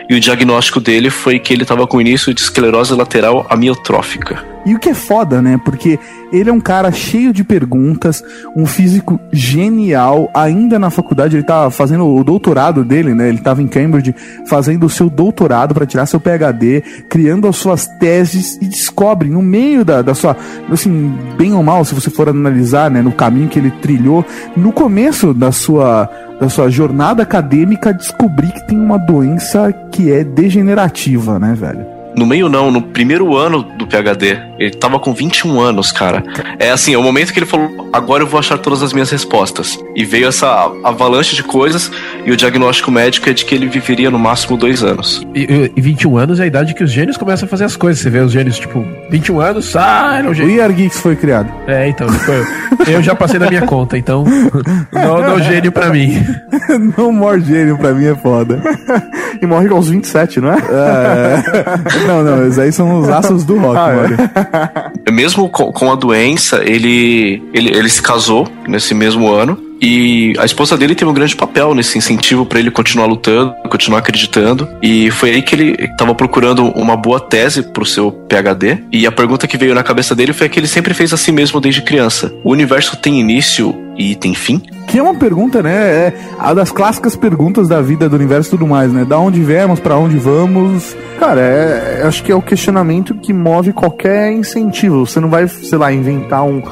e 0.09 0.15
o 0.15 0.21
diagnóstico 0.21 0.81
dele 0.81 1.11
foi 1.11 1.39
que 1.39 1.53
ele 1.53 1.63
estava 1.63 1.87
com 1.87 2.01
início 2.01 2.35
de 2.35 2.41
esclerose 2.41 2.95
lateral 2.95 3.47
amiotrófica. 3.49 4.55
E 4.67 4.75
o 4.75 4.79
que 4.79 4.89
é 4.89 4.95
foda, 4.95 5.43
né? 5.43 5.61
Porque 5.63 5.99
ele 6.33 6.49
é 6.49 6.53
um 6.53 6.61
cara 6.61 6.91
cheio 6.91 7.35
de 7.35 7.45
perguntas, 7.45 8.25
um 8.57 8.65
físico 8.65 9.21
genial. 9.31 10.31
Ainda 10.33 10.79
na 10.79 10.89
faculdade, 10.89 11.37
ele 11.37 11.43
tá 11.43 11.71
fazendo 11.71 12.07
o 12.07 12.25
doutorado 12.25 12.83
dele, 12.83 13.15
né? 13.15 13.29
Ele 13.29 13.39
tava 13.39 13.61
em 13.61 13.67
Cambridge 13.67 14.15
fazendo 14.49 14.87
o 14.87 14.91
seu 14.91 15.11
doutorado 15.11 15.75
para 15.75 15.85
tirar 15.85 16.07
seu 16.07 16.19
PhD, 16.19 16.83
criando 17.11 17.47
as 17.47 17.57
suas 17.57 17.87
teses 18.01 18.57
e 18.57 18.65
descobre 18.67 19.29
no 19.29 19.43
meio 19.43 19.85
da, 19.85 20.01
da 20.01 20.15
sua. 20.15 20.35
Assim, 20.73 21.13
bem 21.37 21.53
ou 21.53 21.63
mal, 21.63 21.85
se 21.85 21.95
você 21.95 22.04
for 22.11 22.29
analisar, 22.29 22.91
né? 22.91 23.03
No 23.03 23.13
caminho 23.13 23.49
que 23.49 23.59
ele 23.59 23.71
trilhou, 23.71 24.25
no 24.57 24.73
começo 24.73 25.33
da 25.35 25.53
sua. 25.53 26.09
Da 26.41 26.49
sua 26.49 26.69
jornada 26.69 27.23
acadêmica, 27.23 27.95
descobrir 27.95 28.51
que 28.51 28.67
tem 28.67 28.77
uma 28.77 28.99
doença 28.99 29.73
que 29.93 30.11
é 30.11 30.25
degenerativa, 30.25 31.39
né, 31.39 31.55
velho? 31.57 31.94
No 32.17 32.27
meio 32.27 32.49
não, 32.49 32.71
no 32.71 32.83
primeiro 32.83 33.37
ano 33.37 33.63
do 33.63 33.87
PhD. 33.87 34.39
Ele 34.59 34.71
tava 34.71 34.99
com 34.99 35.13
21 35.13 35.61
anos, 35.61 35.91
cara. 35.91 36.23
É 36.59 36.71
assim, 36.71 36.95
é 36.95 36.99
o 36.99 37.03
momento 37.03 37.33
que 37.33 37.39
ele 37.39 37.47
falou, 37.47 37.91
agora 37.93 38.23
eu 38.23 38.27
vou 38.27 38.39
achar 38.39 38.57
todas 38.59 38.83
as 38.83 38.93
minhas 38.93 39.11
respostas. 39.11 39.79
E 39.97 40.05
veio 40.05 40.29
essa 40.29 40.71
avalanche 40.85 41.35
de 41.35 41.43
coisas 41.43 41.91
e 42.25 42.31
o 42.31 42.37
diagnóstico 42.37 42.91
médico 42.91 43.29
é 43.29 43.33
de 43.33 43.45
que 43.45 43.55
ele 43.55 43.67
viveria 43.67 44.11
no 44.11 44.19
máximo 44.19 44.57
dois 44.57 44.83
anos. 44.83 45.27
E, 45.35 45.73
e 45.77 45.81
21 45.81 46.17
anos 46.17 46.41
é 46.41 46.45
a 46.45 46.47
idade 46.47 46.75
que 46.75 46.85
os 46.85 46.91
gênios 46.93 47.17
começam 47.17 47.47
a 47.47 47.49
fazer 47.49 47.65
as 47.65 47.77
coisas. 47.77 48.03
Você 48.03 48.11
vê 48.11 48.21
os 48.21 48.33
gênios, 48.33 48.59
tipo, 48.59 48.85
21 49.11 49.41
anos, 49.41 49.77
ah, 49.77 50.17
era 50.19 50.29
um 50.29 50.31
O 50.31 50.35
gênio. 50.35 50.55
IR 50.55 50.73
Geeks 50.73 51.01
foi 51.01 51.17
criado. 51.17 51.53
É, 51.67 51.89
então, 51.89 52.07
tipo, 52.07 52.31
eu, 52.31 52.95
eu 52.95 53.03
já 53.03 53.15
passei 53.15 53.39
da 53.39 53.49
minha 53.49 53.63
conta, 53.63 53.99
então 53.99 54.25
não, 54.93 55.21
não 55.21 55.43
gênio 55.43 55.73
pra 55.73 55.91
mim. 55.91 56.25
não 56.97 57.13
more 57.13 57.41
gênio 57.41 57.77
pra 57.77 57.93
mim 57.93 58.07
é 58.07 58.15
foda. 58.15 58.61
E 59.43 59.47
morre 59.47 59.69
aos 59.69 59.89
27, 59.89 60.41
não 60.41 60.53
é? 60.53 60.57
É. 60.57 61.43
Não, 62.07 62.23
não, 62.23 62.47
esses 62.47 62.59
aí 62.59 62.73
são 62.73 63.01
os 63.01 63.09
astros 63.09 63.45
do 63.45 63.59
rock, 63.59 63.77
Ah, 63.79 63.91
é. 63.91 63.97
mano. 63.97 64.17
Mesmo 65.13 65.49
com, 65.49 65.73
com 65.73 65.91
a 65.93 65.95
doença, 65.95 66.63
ele, 66.65 67.43
ele, 67.53 67.77
ele 67.77 67.89
se 67.89 68.03
casou 68.03 68.49
nesse 68.69 68.95
mesmo 68.95 69.31
ano. 69.33 69.59
E 69.81 70.33
a 70.39 70.45
esposa 70.47 70.79
dele 70.79 70.95
teve 70.95 71.11
um 71.11 71.15
grande 71.15 71.37
papel 71.37 71.75
nesse 71.75 71.99
incentivo 71.99 72.47
para 72.47 72.59
ele 72.59 72.71
continuar 72.71 73.05
lutando, 73.07 73.53
continuar 73.69 73.99
acreditando. 73.99 74.67
E 74.81 75.11
foi 75.11 75.31
aí 75.31 75.43
que 75.43 75.55
ele 75.55 75.77
estava 75.79 76.15
procurando 76.15 76.69
uma 76.71 76.97
boa 76.97 77.21
tese 77.21 77.63
pro 77.63 77.85
seu 77.85 78.11
PhD. 78.11 78.79
E 78.91 79.07
a 79.07 79.13
pergunta 79.13 79.47
que 79.47 79.59
veio 79.59 79.75
na 79.75 79.83
cabeça 79.83 80.15
dele 80.15 80.33
foi 80.33 80.47
a 80.47 80.51
que 80.51 80.59
ele 80.59 80.69
sempre 80.69 80.95
fez 80.95 81.13
a 81.13 81.17
si 81.19 81.31
mesmo 81.33 81.61
desde 81.61 81.83
criança: 81.83 82.33
O 82.43 82.53
universo 82.53 82.97
tem 82.97 83.21
início 83.21 83.75
e 83.97 84.15
tem 84.15 84.35
fim? 84.35 84.61
Que 84.87 84.99
é 84.99 85.03
uma 85.03 85.15
pergunta, 85.15 85.63
né? 85.63 85.73
É 85.73 86.15
a 86.39 86.53
das 86.55 86.71
clássicas 86.71 87.17
perguntas 87.17 87.69
da 87.69 87.81
vida, 87.81 88.09
do 88.09 88.17
universo 88.17 88.51
e 88.51 88.53
tudo 88.53 88.67
mais, 88.67 88.93
né? 88.93 89.05
Da 89.05 89.19
onde 89.19 89.43
viemos, 89.43 89.81
pra 89.81 89.97
onde 89.97 90.17
vamos. 90.17 90.97
Cara, 91.19 91.41
é, 91.41 92.03
acho 92.05 92.23
que 92.23 92.33
é 92.33 92.35
o 92.35 92.43
questionamento 92.43 93.15
que 93.15 93.33
move 93.33 93.73
qualquer 93.73 94.33
incentivo. 94.33 95.07
Você 95.07 95.21
não 95.21 95.31
vai, 95.31 95.49
sei 95.49 95.79
lá, 95.79 95.93
inventar 95.93 96.45
um 96.45 96.63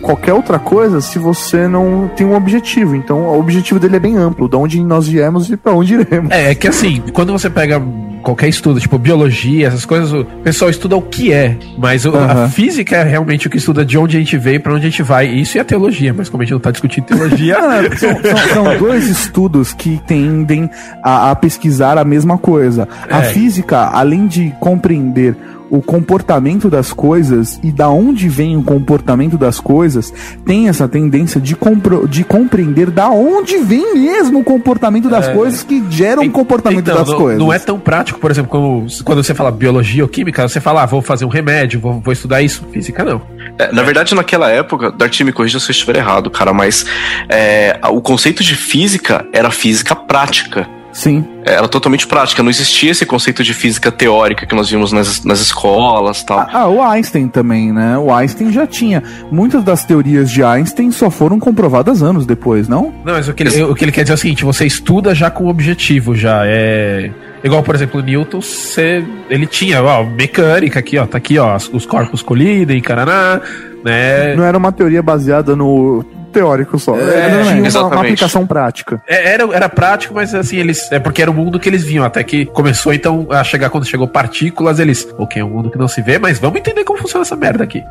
qualquer 0.00 0.32
outra 0.32 0.58
coisa 0.58 1.00
se 1.00 1.18
você 1.18 1.68
não 1.68 2.10
tem 2.16 2.26
um 2.26 2.34
objetivo. 2.34 2.96
Então, 2.96 3.20
o 3.20 3.38
objetivo 3.38 3.78
dele 3.78 3.96
é 3.96 4.00
bem 4.00 4.16
amplo, 4.16 4.48
de 4.48 4.56
onde 4.56 4.82
nós 4.82 5.06
viemos 5.06 5.50
e 5.50 5.56
pra 5.56 5.72
onde 5.72 5.94
iremos. 5.94 6.30
É, 6.30 6.50
é 6.50 6.54
que 6.54 6.68
assim, 6.68 7.02
quando 7.12 7.32
você 7.32 7.50
pega 7.50 7.80
qualquer 8.22 8.48
estudo, 8.48 8.80
tipo 8.80 8.96
biologia, 8.98 9.66
essas 9.68 9.84
coisas, 9.84 10.12
o 10.12 10.24
pessoal 10.24 10.70
estuda 10.70 10.96
o 10.96 11.02
que 11.02 11.32
é, 11.32 11.56
mas 11.76 12.04
o- 12.06 12.16
a 12.16 12.20
Aham. 12.32 12.48
física 12.48 12.96
é 12.96 13.02
realmente 13.02 13.46
o 13.46 13.50
que 13.50 13.58
estuda 13.58 13.84
de 13.84 13.98
onde 13.98 14.16
a 14.16 14.20
gente 14.20 14.36
veio, 14.38 14.60
pra 14.60 14.72
onde 14.72 14.86
a 14.86 14.90
gente 14.90 15.02
vai. 15.02 15.26
Isso 15.26 15.58
é 15.58 15.60
a 15.60 15.64
teologia, 15.64 16.14
mas 16.16 16.28
como 16.28 16.42
a 16.42 16.44
gente 16.46 16.52
não 16.54 16.60
tá 16.60 16.70
discutindo 16.70 17.04
teologia, 17.04 17.56
Ah, 17.60 17.82
são, 17.96 18.10
são- 18.22 18.54
são 18.64 18.78
dois 18.78 19.08
estudos 19.08 19.72
que 19.72 20.00
tendem 20.06 20.70
a, 21.02 21.30
a 21.30 21.36
pesquisar 21.36 21.98
a 21.98 22.04
mesma 22.04 22.38
coisa. 22.38 22.88
A 23.10 23.20
É. 23.20 23.24
física, 23.24 23.78
além 23.92 24.26
de 24.26 24.52
compreender 24.60 25.34
o 25.72 25.80
comportamento 25.80 26.68
das 26.68 26.92
coisas 26.92 27.58
e 27.62 27.72
da 27.72 27.88
onde 27.88 28.28
vem 28.28 28.58
o 28.58 28.62
comportamento 28.62 29.38
das 29.38 29.58
coisas, 29.58 30.12
tem 30.44 30.68
essa 30.68 30.86
tendência 30.86 31.40
de, 31.40 31.56
compro- 31.56 32.06
de 32.06 32.22
compreender 32.24 32.90
da 32.90 33.08
onde 33.08 33.56
vem 33.56 33.94
mesmo 33.94 34.40
o 34.40 34.44
comportamento 34.44 35.08
das 35.08 35.28
coisas 35.30 35.62
que 35.62 35.82
geram 35.88 36.24
o 36.24 36.30
comportamento 36.30 36.80
Então, 36.80 36.96
das 36.96 37.08
não, 37.08 37.16
coisas. 37.16 37.38
não 37.38 37.50
é 37.50 37.58
tão 37.58 37.80
prático, 37.80 38.20
por 38.20 38.30
exemplo, 38.30 38.50
como, 38.50 38.86
quando 39.02 39.24
você 39.24 39.32
fala 39.34 39.50
biologia 39.50 40.02
ou 40.02 40.08
química, 40.10 40.46
você 40.46 40.60
fala, 40.60 40.82
ah, 40.82 40.86
vou 40.86 41.00
fazer 41.00 41.24
um 41.24 41.28
remédio, 41.28 41.80
vou, 41.80 42.00
vou 42.00 42.12
estudar 42.12 42.42
isso. 42.42 42.62
Física 42.70 43.02
não. 43.02 43.22
É, 43.58 43.72
na 43.72 43.82
verdade, 43.82 44.14
naquela 44.14 44.50
época, 44.50 44.92
Dart 44.92 45.18
me 45.22 45.32
corrija 45.32 45.58
se 45.58 45.68
eu 45.68 45.72
estiver 45.72 45.96
errado, 45.96 46.30
cara, 46.30 46.52
mas 46.52 46.84
é, 47.30 47.80
o 47.90 48.02
conceito 48.02 48.42
de 48.44 48.54
física 48.54 49.24
era 49.32 49.50
física 49.50 49.96
prática. 49.96 50.68
Sim. 50.92 51.24
Era 51.44 51.66
totalmente 51.66 52.06
prática, 52.06 52.42
não 52.42 52.50
existia 52.50 52.90
esse 52.90 53.04
conceito 53.04 53.42
de 53.42 53.52
física 53.54 53.90
teórica 53.90 54.46
que 54.46 54.54
nós 54.54 54.70
vimos 54.70 54.92
nas, 54.92 55.24
nas 55.24 55.40
escolas 55.40 56.20
e 56.20 56.26
tal. 56.26 56.46
Ah, 56.52 56.68
o 56.68 56.82
Einstein 56.82 57.28
também, 57.28 57.72
né? 57.72 57.98
O 57.98 58.12
Einstein 58.12 58.52
já 58.52 58.66
tinha. 58.66 59.02
Muitas 59.30 59.64
das 59.64 59.84
teorias 59.84 60.30
de 60.30 60.44
Einstein 60.44 60.92
só 60.92 61.10
foram 61.10 61.40
comprovadas 61.40 62.02
anos 62.02 62.26
depois, 62.26 62.68
não? 62.68 62.92
Não, 63.04 63.14
mas 63.14 63.28
o 63.28 63.34
que, 63.34 63.42
ele, 63.42 63.62
o 63.62 63.74
que 63.74 63.84
ele 63.84 63.92
quer 63.92 64.02
dizer 64.02 64.12
é 64.12 64.16
o 64.16 64.18
seguinte: 64.18 64.44
você 64.44 64.66
estuda 64.66 65.14
já 65.14 65.30
com 65.30 65.48
objetivo, 65.48 66.14
já. 66.14 66.42
É. 66.44 67.10
Igual, 67.42 67.62
por 67.62 67.74
exemplo, 67.74 68.00
o 68.00 68.02
Newton, 68.04 68.40
você, 68.40 69.04
ele 69.28 69.46
tinha, 69.46 69.82
ó, 69.82 70.04
mecânica 70.04 70.78
aqui, 70.78 70.96
ó, 70.96 71.06
tá 71.06 71.18
aqui, 71.18 71.38
ó, 71.38 71.56
os 71.72 71.84
corpos 71.84 72.22
colidem, 72.22 72.80
caraná, 72.80 73.40
né? 73.84 74.36
Não 74.36 74.44
era 74.44 74.56
uma 74.56 74.70
teoria 74.70 75.02
baseada 75.02 75.56
no 75.56 76.04
teórico 76.32 76.78
só. 76.78 76.96
É, 76.96 77.02
Era- 77.02 77.10
tinha 77.30 77.42
uma- 77.42 77.52
uma, 77.52 77.66
exatamente. 77.66 77.98
aplicação 77.98 78.46
prática. 78.46 79.00
É, 79.06 79.32
Era, 79.32 79.44
era 79.54 79.68
prático, 79.68 80.14
mas 80.14 80.34
assim, 80.34 80.56
eles. 80.56 80.90
É 80.90 80.98
porque 80.98 81.22
era 81.22 81.30
o 81.30 81.34
mundo 81.34 81.60
que 81.60 81.68
eles 81.68 81.84
viam. 81.84 82.04
Até 82.04 82.24
que 82.24 82.46
começou 82.46 82.92
então 82.92 83.26
a 83.30 83.44
chegar 83.44 83.70
quando 83.70 83.84
chegou 83.86 84.08
partículas, 84.08 84.78
eles. 84.80 85.06
Ok, 85.16 85.40
é 85.40 85.44
um 85.44 85.48
mundo 85.50 85.70
que 85.70 85.78
não 85.78 85.86
se 85.88 86.02
vê, 86.02 86.18
mas 86.18 86.38
vamos 86.38 86.58
entender 86.58 86.82
como 86.84 86.98
funciona 86.98 87.22
essa 87.22 87.36
merda 87.36 87.62
aqui. 87.64 87.82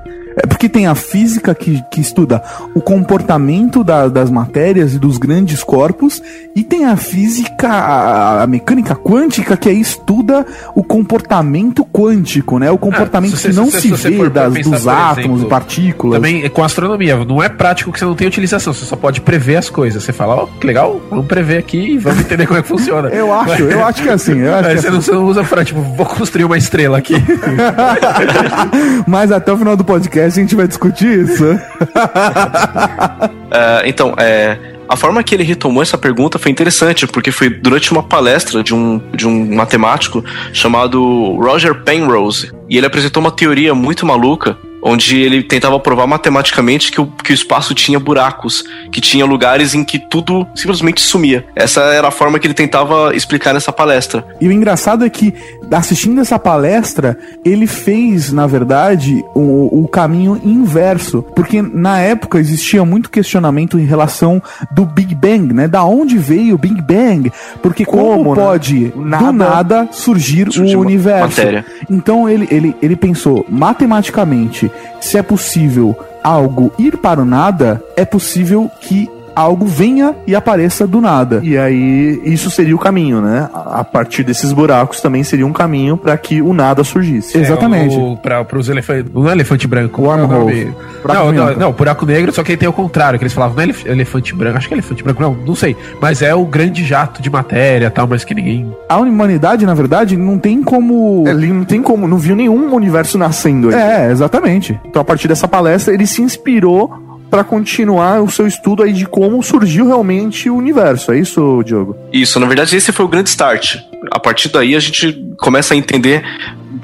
Porque 0.61 0.69
tem 0.69 0.85
a 0.85 0.93
física 0.93 1.55
que, 1.55 1.83
que 1.89 1.99
estuda 1.99 2.39
o 2.75 2.81
comportamento 2.81 3.83
da- 3.83 4.07
das 4.07 4.29
matérias 4.29 4.93
e 4.93 4.99
dos 4.99 5.17
grandes 5.17 5.63
corpos, 5.63 6.21
e 6.55 6.61
tem 6.61 6.85
a 6.85 6.95
física, 6.95 7.67
a, 7.67 8.43
a 8.43 8.45
mecânica 8.47 8.93
quântica, 8.95 9.57
que 9.57 9.67
aí 9.67 9.81
estuda 9.81 10.45
o 10.75 10.83
comportamento 10.83 11.83
quântico, 11.83 12.59
né? 12.59 12.69
O 12.69 12.77
comportamento 12.77 13.33
Ah, 13.33 13.37
se 13.37 13.49
que 13.49 13.55
não 13.55 13.71
se- 13.71 13.81
se, 13.81 13.97
se 13.97 14.09
vê 14.11 14.29
das, 14.29 14.53
pensar, 14.53 14.69
dos 14.69 14.87
átomos 14.87 15.23
exemplo, 15.39 15.45
e 15.45 15.49
partículas. 15.49 16.15
Também 16.17 16.43
é 16.43 16.49
com 16.49 16.63
astronomia, 16.63 17.25
não 17.25 17.41
é 17.41 17.49
prático 17.49 17.91
que 17.91 17.97
você 17.97 18.05
não 18.05 18.13
tem 18.13 18.27
utilização, 18.27 18.71
você 18.71 18.85
só 18.85 18.95
pode 18.95 19.19
prever 19.19 19.55
as 19.55 19.67
coisas. 19.67 20.03
Você 20.03 20.13
fala, 20.13 20.35
ó, 20.43 20.45
que 20.59 20.67
legal, 20.67 21.01
vamos 21.09 21.25
prever 21.25 21.57
aqui 21.57 21.93
e 21.93 21.97
vamos 21.97 22.19
entender 22.19 22.45
como 22.45 22.59
é 22.59 22.61
que 22.61 22.67
funciona. 22.67 23.09
Eu 23.21 23.33
acho, 23.33 23.63
eu 23.63 23.83
acho 23.83 24.03
que 24.03 24.09
é 24.09 24.13
assim. 24.13 24.37
Eu 24.37 24.53
acho 24.53 24.69
que 24.69 24.73
é 24.75 24.75
você, 24.81 24.89
não, 24.91 25.01
você 25.01 25.11
não 25.11 25.25
usa 25.25 25.43
pra, 25.43 25.65
tipo, 25.65 25.81
vou 25.81 26.05
construir 26.05 26.43
uma 26.45 26.55
estrela 26.57 26.99
aqui. 26.99 27.15
Mas 29.07 29.31
até 29.31 29.51
o 29.51 29.57
final 29.57 29.75
do 29.75 29.83
podcast 29.83 30.39
a 30.39 30.43
gente 30.43 30.50
vai 30.55 30.67
discutir 30.67 31.25
isso. 31.25 31.43
É, 33.53 33.83
então, 33.85 34.15
é, 34.17 34.57
a 34.87 34.95
forma 34.95 35.21
que 35.23 35.35
ele 35.35 35.43
retomou 35.43 35.83
essa 35.83 35.97
pergunta 35.97 36.39
foi 36.39 36.49
interessante, 36.49 37.05
porque 37.05 37.31
foi 37.31 37.49
durante 37.49 37.91
uma 37.91 38.01
palestra 38.01 38.63
de 38.63 38.73
um, 38.73 38.97
de 39.13 39.27
um 39.27 39.55
matemático 39.55 40.23
chamado 40.53 41.37
Roger 41.37 41.83
Penrose. 41.83 42.49
E 42.69 42.77
ele 42.77 42.85
apresentou 42.85 43.19
uma 43.19 43.31
teoria 43.31 43.75
muito 43.75 44.05
maluca 44.05 44.57
onde 44.81 45.19
ele 45.19 45.43
tentava 45.43 45.79
provar 45.79 46.07
matematicamente 46.07 46.91
que 46.91 46.99
o, 46.99 47.05
que 47.07 47.31
o 47.31 47.33
espaço 47.33 47.73
tinha 47.75 47.99
buracos, 47.99 48.63
que 48.91 48.99
tinha 49.01 49.25
lugares 49.25 49.73
em 49.73 49.83
que 49.83 49.99
tudo 49.99 50.47
simplesmente 50.55 51.01
sumia. 51.01 51.45
Essa 51.55 51.81
era 51.81 52.07
a 52.07 52.11
forma 52.11 52.39
que 52.39 52.47
ele 52.47 52.53
tentava 52.53 53.15
explicar 53.15 53.53
nessa 53.53 53.71
palestra. 53.71 54.25
E 54.39 54.47
o 54.47 54.51
engraçado 54.51 55.05
é 55.05 55.09
que, 55.09 55.33
assistindo 55.71 56.19
essa 56.21 56.39
palestra, 56.39 57.17
ele 57.45 57.67
fez, 57.67 58.31
na 58.31 58.47
verdade, 58.47 59.23
o, 59.35 59.83
o 59.83 59.87
caminho 59.87 60.39
inverso. 60.43 61.21
Porque 61.35 61.61
na 61.61 61.99
época 61.99 62.39
existia 62.39 62.83
muito 62.83 63.09
questionamento 63.09 63.79
em 63.79 63.85
relação 63.85 64.41
do 64.71 64.85
Big 64.85 65.13
Bang, 65.13 65.53
né? 65.53 65.67
Da 65.67 65.83
onde 65.83 66.17
veio 66.17 66.55
o 66.55 66.57
Big 66.57 66.81
Bang? 66.81 67.31
Porque 67.61 67.85
como, 67.85 68.01
Como, 68.23 68.35
né? 68.35 68.41
pode 68.41 68.93
Nada- 68.95 69.25
do 69.25 69.33
nada 69.33 69.89
surgir, 69.91 70.51
Surgir 70.51 70.75
o 70.75 70.81
universo? 70.81 71.39
matéria. 71.39 71.65
Então 71.89 72.27
ele, 72.29 72.47
ele, 72.49 72.75
ele 72.81 72.95
pensou, 72.95 73.45
matematicamente, 73.49 74.70
se 74.99 75.17
é 75.17 75.21
possível 75.21 75.97
algo 76.23 76.71
ir 76.77 76.97
para 76.97 77.21
o 77.21 77.25
nada, 77.25 77.81
é 77.95 78.05
possível 78.05 78.69
que 78.79 79.09
algo 79.35 79.65
venha 79.65 80.15
e 80.27 80.35
apareça 80.35 80.85
do 80.87 80.99
nada. 81.01 81.39
E 81.43 81.57
aí, 81.57 82.21
isso 82.25 82.49
seria 82.51 82.75
o 82.75 82.79
caminho, 82.79 83.21
né? 83.21 83.49
A 83.53 83.83
partir 83.83 84.23
desses 84.23 84.51
buracos 84.51 85.01
também 85.01 85.23
seria 85.23 85.45
um 85.45 85.53
caminho 85.53 85.97
para 85.97 86.15
que 86.17 86.41
o 86.41 86.53
nada 86.53 86.83
surgisse. 86.83 87.37
Exatamente. 87.37 87.95
É, 87.95 87.99
o, 87.99 88.17
pra, 88.17 88.43
pros 88.43 88.69
elefantes. 88.69 89.11
Não 89.13 89.29
é 89.29 89.31
elefante 89.33 89.67
branco. 89.67 90.01
Wormhole. 90.01 90.73
é 91.07 91.13
Não, 91.13 91.31
não, 91.31 91.55
não, 91.55 91.71
buraco 91.71 92.05
negro, 92.05 92.31
só 92.33 92.43
que 92.43 92.51
aí 92.51 92.57
tem 92.57 92.67
o 92.69 92.73
contrário, 92.73 93.17
que 93.17 93.23
eles 93.23 93.33
falavam, 93.33 93.55
não 93.55 93.61
é 93.61 93.65
elef- 93.65 93.85
elefante 93.85 94.33
branco, 94.35 94.57
acho 94.57 94.67
que 94.67 94.73
é 94.73 94.77
elefante 94.77 95.03
branco, 95.03 95.21
não, 95.21 95.33
não 95.33 95.55
sei. 95.55 95.75
Mas 96.01 96.21
é 96.21 96.33
o 96.35 96.45
grande 96.45 96.83
jato 96.83 97.21
de 97.21 97.29
matéria 97.29 97.89
tal, 97.89 98.07
mas 98.07 98.23
que 98.23 98.33
ninguém. 98.33 98.71
A 98.89 98.97
humanidade, 98.97 99.65
na 99.65 99.73
verdade, 99.73 100.15
não 100.17 100.37
tem 100.37 100.61
como. 100.61 101.23
Ele 101.27 101.47
não 101.51 101.63
tem 101.63 101.81
como, 101.81 102.07
não 102.07 102.17
viu 102.17 102.35
nenhum 102.35 102.73
universo 102.73 103.17
nascendo 103.17 103.69
aí. 103.69 103.75
É, 103.75 104.11
exatamente. 104.11 104.79
Então, 104.85 105.01
a 105.01 105.05
partir 105.05 105.27
dessa 105.27 105.47
palestra, 105.47 105.93
ele 105.93 106.05
se 106.05 106.21
inspirou 106.21 106.91
para 107.31 107.45
continuar 107.45 108.21
o 108.21 108.29
seu 108.29 108.45
estudo 108.45 108.83
aí 108.83 108.91
de 108.91 109.05
como 109.05 109.41
surgiu 109.41 109.87
realmente 109.87 110.49
o 110.49 110.55
universo. 110.55 111.13
É 111.13 111.17
isso, 111.17 111.63
Diogo? 111.65 111.95
Isso, 112.11 112.37
na 112.41 112.45
verdade, 112.45 112.75
esse 112.75 112.91
foi 112.91 113.05
o 113.05 113.07
grande 113.07 113.29
start. 113.29 113.77
A 114.11 114.19
partir 114.19 114.49
daí 114.49 114.75
a 114.75 114.79
gente 114.79 115.33
começa 115.37 115.73
a 115.73 115.77
entender 115.77 116.23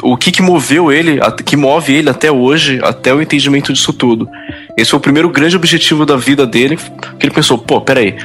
o 0.01 0.15
que, 0.15 0.31
que 0.31 0.41
moveu 0.41 0.91
ele, 0.91 1.19
que 1.45 1.57
move 1.57 1.93
ele 1.93 2.09
até 2.09 2.31
hoje, 2.31 2.79
até 2.81 3.13
o 3.13 3.21
entendimento 3.21 3.73
disso 3.73 3.91
tudo. 3.91 4.29
Esse 4.77 4.91
foi 4.91 4.99
o 4.99 5.01
primeiro 5.01 5.29
grande 5.29 5.57
objetivo 5.57 6.05
da 6.05 6.15
vida 6.15 6.47
dele, 6.47 6.77
que 6.77 7.25
ele 7.25 7.33
pensou, 7.33 7.57
pô, 7.57 7.81
peraí, 7.81 8.15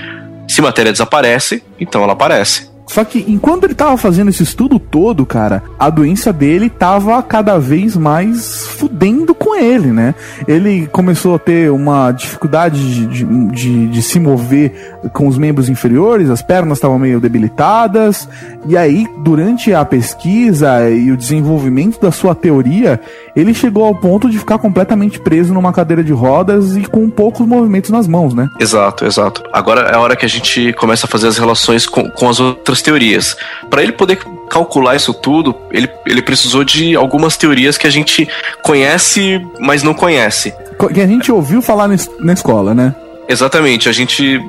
se 0.46 0.62
matéria 0.62 0.92
desaparece, 0.92 1.62
então 1.80 2.04
ela 2.04 2.12
aparece. 2.12 2.71
Só 2.86 3.04
que 3.04 3.24
enquanto 3.28 3.64
ele 3.64 3.74
tava 3.74 3.96
fazendo 3.96 4.28
esse 4.28 4.42
estudo 4.42 4.78
todo, 4.78 5.24
cara, 5.24 5.62
a 5.78 5.88
doença 5.88 6.32
dele 6.32 6.68
tava 6.68 7.22
cada 7.22 7.58
vez 7.58 7.96
mais 7.96 8.66
fudendo 8.66 9.34
com 9.34 9.54
ele, 9.54 9.92
né? 9.92 10.14
Ele 10.46 10.86
começou 10.88 11.34
a 11.34 11.38
ter 11.38 11.70
uma 11.70 12.12
dificuldade 12.12 13.06
de, 13.06 13.24
de, 13.24 13.86
de- 13.88 14.02
se 14.02 14.18
mover 14.20 14.98
com 15.12 15.26
os 15.28 15.38
membros 15.38 15.68
inferiores, 15.68 16.28
as 16.28 16.42
pernas 16.42 16.78
estavam 16.78 16.98
meio 16.98 17.20
debilitadas, 17.20 18.28
e 18.66 18.76
aí, 18.76 19.06
durante 19.18 19.72
a 19.72 19.84
pesquisa 19.84 20.90
e 20.90 21.10
o 21.10 21.16
desenvolvimento 21.16 22.00
da 22.00 22.10
sua 22.10 22.34
teoria, 22.34 23.00
ele 23.34 23.54
chegou 23.54 23.84
ao 23.84 23.94
ponto 23.94 24.28
de 24.28 24.38
ficar 24.38 24.58
completamente 24.58 25.18
preso 25.20 25.54
numa 25.54 25.72
cadeira 25.72 26.02
de 26.04 26.12
rodas 26.12 26.76
e 26.76 26.82
com 26.82 27.08
poucos 27.08 27.46
movimentos 27.46 27.90
nas 27.90 28.06
mãos, 28.06 28.34
né? 28.34 28.48
Exato, 28.60 29.04
exato. 29.04 29.42
Agora 29.52 29.82
é 29.82 29.94
a 29.94 30.00
hora 30.00 30.16
que 30.16 30.26
a 30.26 30.28
gente 30.28 30.72
começa 30.74 31.06
a 31.06 31.08
fazer 31.08 31.28
as 31.28 31.38
relações 31.38 31.86
com, 31.86 32.10
com 32.10 32.28
as 32.28 32.38
outras 32.40 32.81
teorias. 32.82 33.36
Para 33.70 33.82
ele 33.82 33.92
poder 33.92 34.18
calcular 34.50 34.96
isso 34.96 35.14
tudo, 35.14 35.54
ele, 35.70 35.88
ele 36.06 36.20
precisou 36.20 36.62
de 36.64 36.94
algumas 36.96 37.36
teorias 37.36 37.78
que 37.78 37.86
a 37.86 37.90
gente 37.90 38.28
conhece, 38.62 39.40
mas 39.58 39.82
não 39.82 39.94
conhece. 39.94 40.52
Co- 40.76 40.88
Que 40.88 41.00
a 41.00 41.06
gente 41.06 41.30
ouviu 41.32 41.62
falar 41.62 41.88
na 41.88 41.94
es- 41.94 42.10
na 42.20 42.32
escola, 42.32 42.74
né? 42.74 42.94
Exatamente, 43.28 43.88
a 43.88 43.92
gente 43.92 44.40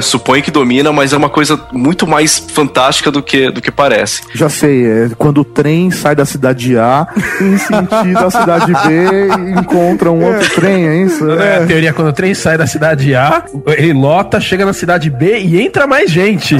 supõe 0.00 0.42
que 0.42 0.50
domina, 0.50 0.92
mas 0.92 1.12
é 1.12 1.16
uma 1.16 1.28
coisa 1.28 1.58
muito 1.72 2.06
mais 2.06 2.38
fantástica 2.38 3.10
do 3.10 3.22
que, 3.22 3.50
do 3.50 3.60
que 3.60 3.70
parece. 3.70 4.22
Já 4.34 4.48
sei, 4.48 4.86
é 4.86 5.10
quando 5.16 5.38
o 5.38 5.44
trem 5.44 5.90
sai 5.90 6.14
da 6.14 6.24
cidade 6.24 6.76
A 6.76 7.06
em 7.40 7.56
sentido 7.58 8.18
à 8.18 8.30
cidade 8.30 8.72
B 8.72 9.28
e 9.48 9.60
encontra 9.60 10.10
um 10.10 10.24
outro 10.24 10.48
trem, 10.54 10.88
é 10.88 10.96
isso? 10.96 11.30
É. 11.30 11.62
A 11.62 11.66
teoria 11.66 11.92
quando 11.92 12.08
o 12.08 12.12
trem 12.12 12.34
sai 12.34 12.58
da 12.58 12.66
cidade 12.66 13.14
A, 13.14 13.44
ele 13.76 13.92
lota, 13.92 14.40
chega 14.40 14.64
na 14.64 14.72
cidade 14.72 15.10
B 15.10 15.38
e 15.38 15.60
entra 15.60 15.86
mais 15.86 16.10
gente. 16.10 16.56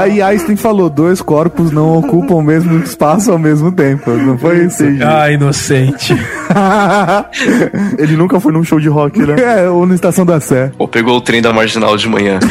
Aí 0.00 0.20
Einstein 0.22 0.56
falou: 0.56 0.88
dois 0.88 1.20
corpos 1.20 1.70
não 1.70 1.98
ocupam 1.98 2.34
o 2.34 2.42
mesmo 2.42 2.78
espaço 2.78 3.30
ao 3.30 3.38
mesmo 3.38 3.72
tempo. 3.72 4.10
Não 4.10 4.38
foi 4.38 4.64
isso? 4.64 4.84
ah, 5.06 5.30
inocente. 5.30 6.14
Ele 7.98 8.16
nunca 8.16 8.40
foi 8.40 8.52
num 8.52 8.64
show 8.64 8.80
de 8.80 8.88
rock, 8.88 9.20
né? 9.20 9.64
É, 9.64 9.68
ou 9.68 9.86
na 9.86 9.94
estação 9.94 10.24
da 10.24 10.40
Sé. 10.40 10.70
Ou 10.78 10.86
pegou 10.86 11.16
o 11.16 11.20
trem 11.20 11.40
da 11.44 11.52
marginal 11.52 11.96
de 11.96 12.08
manhã. 12.08 12.40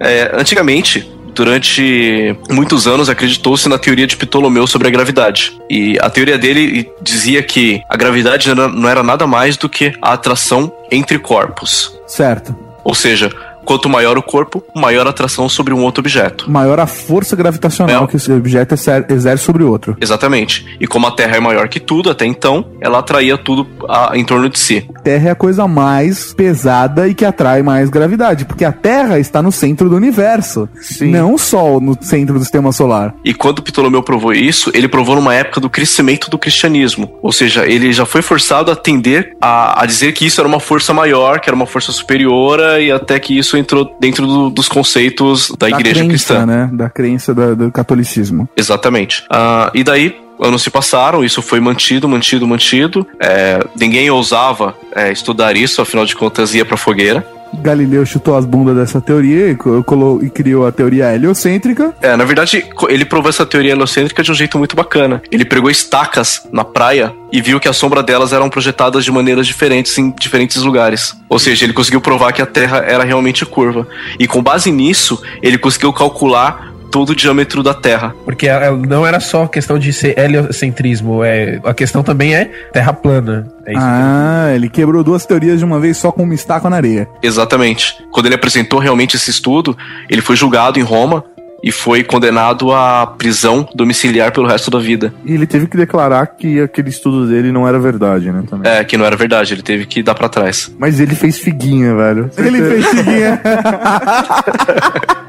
É, 0.00 0.30
antigamente, 0.34 1.10
durante 1.34 2.36
muitos 2.48 2.86
anos, 2.86 3.08
acreditou-se 3.08 3.68
na 3.68 3.76
teoria 3.76 4.06
de 4.06 4.16
Ptolomeu 4.16 4.64
sobre 4.66 4.86
a 4.86 4.90
gravidade. 4.92 5.58
E 5.68 5.98
a 6.00 6.08
teoria 6.08 6.38
dele 6.38 6.88
dizia 7.02 7.42
que 7.42 7.82
a 7.88 7.96
gravidade 7.96 8.48
não 8.54 8.62
era- 8.64 8.72
não 8.72 8.88
era 8.88 9.02
nada 9.02 9.26
mais 9.26 9.56
do 9.56 9.68
que 9.68 9.92
a 10.00 10.12
atração 10.12 10.72
entre 10.90 11.18
corpos. 11.18 11.98
Certo. 12.06 12.54
Ou 12.84 12.94
seja, 12.94 13.30
quanto 13.68 13.86
maior 13.86 14.16
o 14.16 14.22
corpo, 14.22 14.64
maior 14.74 15.06
a 15.06 15.10
atração 15.10 15.46
sobre 15.46 15.74
um 15.74 15.82
outro 15.82 16.00
objeto. 16.00 16.50
Maior 16.50 16.80
a 16.80 16.86
força 16.86 17.36
gravitacional 17.36 18.04
É. 18.04 18.06
que 18.06 18.16
esse 18.16 18.32
objeto 18.32 18.74
exer- 18.74 19.04
exerce 19.10 19.44
sobre 19.44 19.62
o 19.62 19.70
outro. 19.70 19.94
Exatamente. 20.00 20.64
E 20.80 20.86
como 20.86 21.06
a 21.06 21.10
Terra 21.10 21.36
é 21.36 21.40
maior 21.40 21.68
que 21.68 21.78
tudo 21.78 22.08
até 22.08 22.24
então, 22.24 22.64
ela 22.80 23.00
atraía 23.00 23.36
tudo 23.36 23.66
a- 23.86 24.12
em 24.14 24.24
torno 24.24 24.48
de 24.48 24.58
si. 24.58 24.88
Terra 25.04 25.28
é 25.28 25.32
a 25.32 25.34
coisa 25.34 25.68
mais 25.68 26.32
pesada 26.32 27.06
e 27.06 27.12
que 27.14 27.26
atrai 27.26 27.62
mais 27.62 27.90
gravidade, 27.90 28.46
porque 28.46 28.64
a 28.64 28.72
Terra 28.72 29.18
está 29.18 29.42
no 29.42 29.52
centro 29.52 29.90
do 29.90 29.96
universo, 29.96 30.66
não 31.02 31.34
o 31.34 31.38
Sol 31.38 31.78
no 31.78 31.94
centro 32.00 32.34
do 32.38 32.40
sistema 32.40 32.72
solar. 32.72 33.14
E 33.22 33.34
quando 33.34 33.62
Ptolomeu 33.62 34.02
provou 34.02 34.32
isso, 34.32 34.70
ele 34.72 34.88
provou 34.88 35.14
numa 35.14 35.34
época 35.34 35.60
do 35.60 35.68
crescimento 35.68 36.30
do 36.30 36.38
cristianismo. 36.38 37.12
Ou 37.20 37.32
seja, 37.32 37.66
ele 37.66 37.92
já 37.92 38.06
foi 38.06 38.22
forçado 38.22 38.70
a 38.70 38.76
tender 38.76 39.36
a, 39.42 39.82
a 39.82 39.84
dizer 39.84 40.12
que 40.12 40.24
isso 40.24 40.40
era 40.40 40.48
uma 40.48 40.58
força 40.60 40.94
maior, 40.94 41.38
que 41.40 41.50
era 41.50 41.54
uma 41.56 41.66
força 41.66 41.92
superior, 41.92 42.60
e 42.80 42.90
até 42.90 43.18
que 43.18 43.36
isso 43.36 43.57
entrou 43.58 43.96
dentro 44.00 44.26
do- 44.26 44.50
dos 44.50 44.68
conceitos 44.68 45.52
da, 45.58 45.68
igreja 45.68 45.94
crença, 45.96 46.08
cristã. 46.08 46.46
né? 46.46 46.70
Da 46.72 46.88
crença 46.88 47.34
da- 47.34 47.54
do 47.54 47.70
catolicismo. 47.70 48.48
Exatamente. 48.56 49.24
Ah, 49.30 49.70
e 49.74 49.82
daí, 49.84 50.16
anos 50.40 50.62
se 50.62 50.70
passaram, 50.70 51.24
isso 51.24 51.42
foi 51.42 51.60
mantido, 51.60 52.08
mantido, 52.08 52.46
mantido. 52.46 53.06
É, 53.20 53.58
ninguém 53.78 54.08
ousava 54.10 54.74
é, 54.94 55.10
estudar 55.12 55.56
isso, 55.56 55.82
afinal 55.82 56.04
de 56.06 56.14
contas 56.14 56.54
ia 56.54 56.64
pra 56.64 56.76
fogueira. 56.76 57.26
Galileu 57.54 58.04
chutou 58.06 58.36
as 58.36 58.44
bundas 58.44 58.76
dessa 58.76 59.00
teoria 59.00 59.50
e, 59.50 59.54
co- 59.56 59.82
colo- 59.84 60.20
e 60.22 60.30
criou 60.30 60.66
a 60.66 60.72
teoria 60.72 61.14
heliocêntrica. 61.14 61.94
É, 62.00 62.16
na 62.16 62.24
verdade, 62.24 62.64
ele 62.88 63.04
provou 63.04 63.28
essa 63.30 63.44
teoria 63.46 63.72
heliocêntrica 63.72 64.22
de 64.22 64.30
um 64.30 64.34
jeito 64.34 64.58
muito 64.58 64.76
bacana. 64.76 65.22
Ele 65.30 65.44
pregou 65.44 65.70
estacas 65.70 66.42
na 66.52 66.64
praia 66.64 67.12
e 67.32 67.40
viu 67.42 67.60
que 67.60 67.68
a 67.68 67.72
sombra 67.72 68.02
delas 68.02 68.32
eram 68.32 68.48
projetadas 68.48 69.04
de 69.04 69.10
maneiras 69.12 69.46
diferentes 69.46 69.96
em 69.98 70.10
diferentes 70.10 70.62
lugares. 70.62 71.14
Ou 71.28 71.38
seja, 71.38 71.64
ele 71.64 71.72
conseguiu 71.72 72.00
provar 72.00 72.32
que 72.32 72.40
a 72.40 72.46
Terra 72.46 72.78
era 72.86 73.04
realmente 73.04 73.44
curva. 73.44 73.86
E 74.18 74.26
com 74.26 74.42
base 74.42 74.70
nisso, 74.70 75.20
ele 75.42 75.58
conseguiu 75.58 75.92
calcular 75.92 76.67
todo 76.90 77.10
o 77.10 77.14
diâmetro 77.14 77.62
da 77.62 77.74
Terra. 77.74 78.14
Porque 78.24 78.48
ela 78.48 78.76
não 78.76 79.06
era 79.06 79.20
só 79.20 79.46
questão 79.46 79.78
de 79.78 79.92
ser 79.92 80.18
heliocentrismo, 80.18 81.22
é, 81.24 81.60
a 81.64 81.74
questão 81.74 82.02
também 82.02 82.34
é 82.34 82.50
terra 82.72 82.92
plana. 82.92 83.46
É 83.66 83.72
isso. 83.72 83.80
Ah, 83.82 84.50
ele 84.54 84.68
quebrou 84.68 85.04
duas 85.04 85.26
teorias 85.26 85.58
de 85.58 85.64
uma 85.64 85.78
vez 85.78 85.96
só 85.96 86.10
com 86.10 86.22
uma 86.22 86.34
estaca 86.34 86.68
na 86.70 86.76
areia. 86.76 87.08
Exatamente. 87.22 87.96
Quando 88.10 88.26
ele 88.26 88.34
apresentou 88.34 88.78
realmente 88.78 89.16
esse 89.16 89.30
estudo, 89.30 89.76
ele 90.08 90.22
foi 90.22 90.36
julgado 90.36 90.78
em 90.78 90.82
Roma 90.82 91.24
e 91.62 91.72
foi 91.72 92.04
condenado 92.04 92.72
à 92.72 93.06
prisão 93.06 93.68
domiciliar 93.74 94.32
pelo 94.32 94.46
resto 94.46 94.70
da 94.70 94.78
vida. 94.78 95.12
E 95.24 95.34
ele 95.34 95.46
teve 95.46 95.66
que 95.66 95.76
declarar 95.76 96.26
que 96.26 96.60
aquele 96.60 96.88
estudo 96.88 97.26
dele 97.26 97.50
não 97.50 97.66
era 97.66 97.78
verdade, 97.78 98.30
né? 98.30 98.44
Também. 98.48 98.70
É, 98.70 98.84
que 98.84 98.96
não 98.96 99.04
era 99.04 99.16
verdade, 99.16 99.54
ele 99.54 99.62
teve 99.62 99.84
que 99.86 100.02
dar 100.02 100.14
pra 100.14 100.28
trás. 100.28 100.72
Mas 100.78 101.00
ele 101.00 101.14
fez 101.14 101.38
figuinha, 101.38 101.94
velho. 101.94 102.30
Ele 102.38 102.62
fez 102.62 102.86
figuinha. 102.86 103.40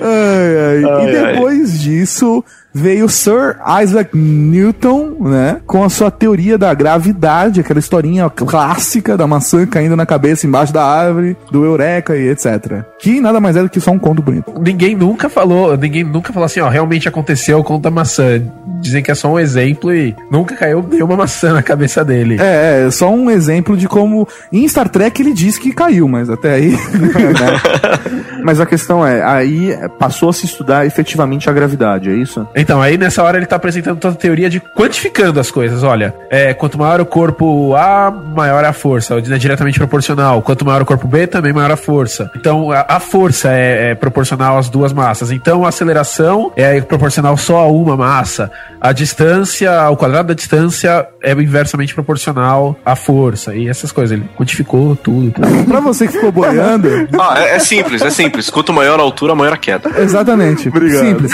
Ai, 0.00 0.56
ai. 0.58 0.84
Ai, 0.84 1.08
e 1.08 1.10
depois 1.10 1.78
disso 1.78 2.44
veio 2.72 3.08
Sir 3.08 3.56
Isaac 3.82 4.16
Newton, 4.16 5.16
né? 5.20 5.60
Com 5.66 5.84
a 5.84 5.88
sua 5.88 6.10
teoria 6.10 6.56
da 6.56 6.72
gravidade, 6.72 7.60
aquela 7.60 7.78
historinha 7.78 8.28
clássica 8.30 9.16
da 9.16 9.26
maçã 9.26 9.66
caindo 9.66 9.96
na 9.96 10.06
cabeça 10.06 10.46
embaixo 10.46 10.72
da 10.72 10.84
árvore, 10.84 11.36
do 11.50 11.64
Eureka 11.64 12.16
e 12.16 12.28
etc. 12.28 12.84
Que 12.98 13.20
nada 13.20 13.40
mais 13.40 13.56
é 13.56 13.62
do 13.62 13.68
que 13.68 13.80
só 13.80 13.90
um 13.90 13.98
conto 13.98 14.22
bonito. 14.22 14.52
Ninguém 14.60 14.94
nunca 14.94 15.28
falou, 15.28 15.76
ninguém 15.76 16.04
nunca 16.04 16.32
falou 16.32 16.46
assim, 16.46 16.60
ó, 16.60 16.68
realmente 16.68 17.08
aconteceu 17.08 17.62
com 17.64 17.80
a 17.82 17.90
maçã. 17.90 18.42
Dizem 18.80 19.02
que 19.02 19.10
é 19.10 19.14
só 19.14 19.28
um 19.28 19.38
exemplo 19.38 19.92
e 19.92 20.14
nunca 20.30 20.56
caiu 20.56 20.84
nenhuma 20.88 21.16
maçã 21.16 21.52
na 21.52 21.62
cabeça 21.62 22.04
dele. 22.04 22.36
É, 22.40 22.86
é 22.86 22.90
só 22.90 23.10
um 23.10 23.30
exemplo 23.30 23.76
de 23.76 23.88
como 23.88 24.26
em 24.52 24.66
Star 24.66 24.88
Trek 24.88 25.20
ele 25.20 25.32
diz 25.32 25.58
que 25.58 25.72
caiu, 25.72 26.08
mas 26.08 26.30
até 26.30 26.54
aí. 26.54 26.70
né? 26.72 28.40
Mas 28.42 28.60
a 28.60 28.66
questão 28.66 29.06
é, 29.06 29.22
aí 29.22 29.76
passou 29.98 30.30
a 30.30 30.32
se 30.32 30.46
estudar 30.46 30.86
efetivamente 30.86 31.48
a 31.48 31.52
gravidade, 31.52 32.10
é 32.10 32.14
isso? 32.14 32.46
Então, 32.60 32.82
aí 32.82 32.98
nessa 32.98 33.22
hora 33.22 33.38
ele 33.38 33.46
tá 33.46 33.56
apresentando 33.56 33.98
toda 33.98 34.12
a 34.12 34.16
teoria 34.16 34.50
de 34.50 34.60
quantificando 34.60 35.40
as 35.40 35.50
coisas. 35.50 35.82
Olha, 35.82 36.14
é, 36.28 36.52
quanto 36.52 36.78
maior 36.78 37.00
o 37.00 37.06
corpo 37.06 37.74
A, 37.74 38.10
maior 38.10 38.62
é 38.62 38.66
a 38.66 38.72
força. 38.74 39.14
É 39.14 39.38
diretamente 39.38 39.78
proporcional. 39.78 40.42
Quanto 40.42 40.62
maior 40.62 40.82
o 40.82 40.84
corpo 40.84 41.08
B, 41.08 41.26
também 41.26 41.54
maior 41.54 41.70
a 41.70 41.76
força. 41.76 42.30
Então, 42.36 42.70
a, 42.70 42.84
a 42.86 43.00
força 43.00 43.50
é, 43.50 43.92
é 43.92 43.94
proporcional 43.94 44.58
às 44.58 44.68
duas 44.68 44.92
massas. 44.92 45.30
Então, 45.30 45.64
a 45.64 45.70
aceleração 45.70 46.52
é 46.54 46.78
proporcional 46.82 47.34
só 47.38 47.60
a 47.60 47.66
uma 47.66 47.96
massa. 47.96 48.50
A 48.78 48.92
distância, 48.92 49.88
o 49.88 49.96
quadrado 49.96 50.28
da 50.28 50.34
distância 50.34 51.06
é 51.22 51.32
inversamente 51.32 51.94
proporcional 51.94 52.76
à 52.84 52.94
força. 52.94 53.54
E 53.54 53.68
essas 53.68 53.90
coisas. 53.90 54.18
Ele 54.18 54.28
quantificou 54.36 54.94
tudo. 54.96 55.30
tudo. 55.30 55.64
pra 55.64 55.80
você 55.80 56.06
que 56.06 56.12
ficou 56.12 56.30
boiando. 56.30 56.90
Ah, 57.20 57.38
é, 57.38 57.56
é 57.56 57.58
simples, 57.58 58.00
é 58.02 58.10
simples. 58.10 58.48
Quanto 58.48 58.72
maior 58.72 58.98
a 58.98 59.02
altura, 59.02 59.34
maior 59.34 59.52
a 59.52 59.56
queda. 59.56 59.90
Exatamente. 60.00 60.68
Obrigado. 60.68 61.06
Simples. 61.06 61.32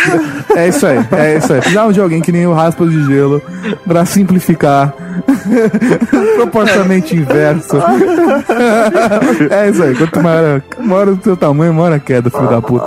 É 0.54 0.68
isso 0.68 0.84
aí, 0.84 0.98
é 1.18 1.36
isso 1.38 1.52
aí. 1.52 1.60
Precisava 1.60 1.92
de 1.92 2.00
alguém 2.00 2.20
que 2.20 2.30
nem 2.32 2.46
o 2.46 2.52
Raspas 2.52 2.90
de 2.90 3.04
Gelo 3.06 3.42
pra 3.86 4.04
simplificar. 4.04 4.92
Proporcionalmente 6.36 7.16
inverso. 7.16 7.76
É 9.50 9.70
isso 9.70 9.82
aí. 9.82 9.94
Quanto 9.94 10.22
maior, 10.22 10.62
maior 10.78 11.08
o 11.08 11.20
seu 11.22 11.36
tamanho, 11.36 11.72
maior 11.74 11.92
a 11.92 11.98
queda, 11.98 12.30
filho 12.30 12.48
da 12.48 12.60
puta. 12.60 12.86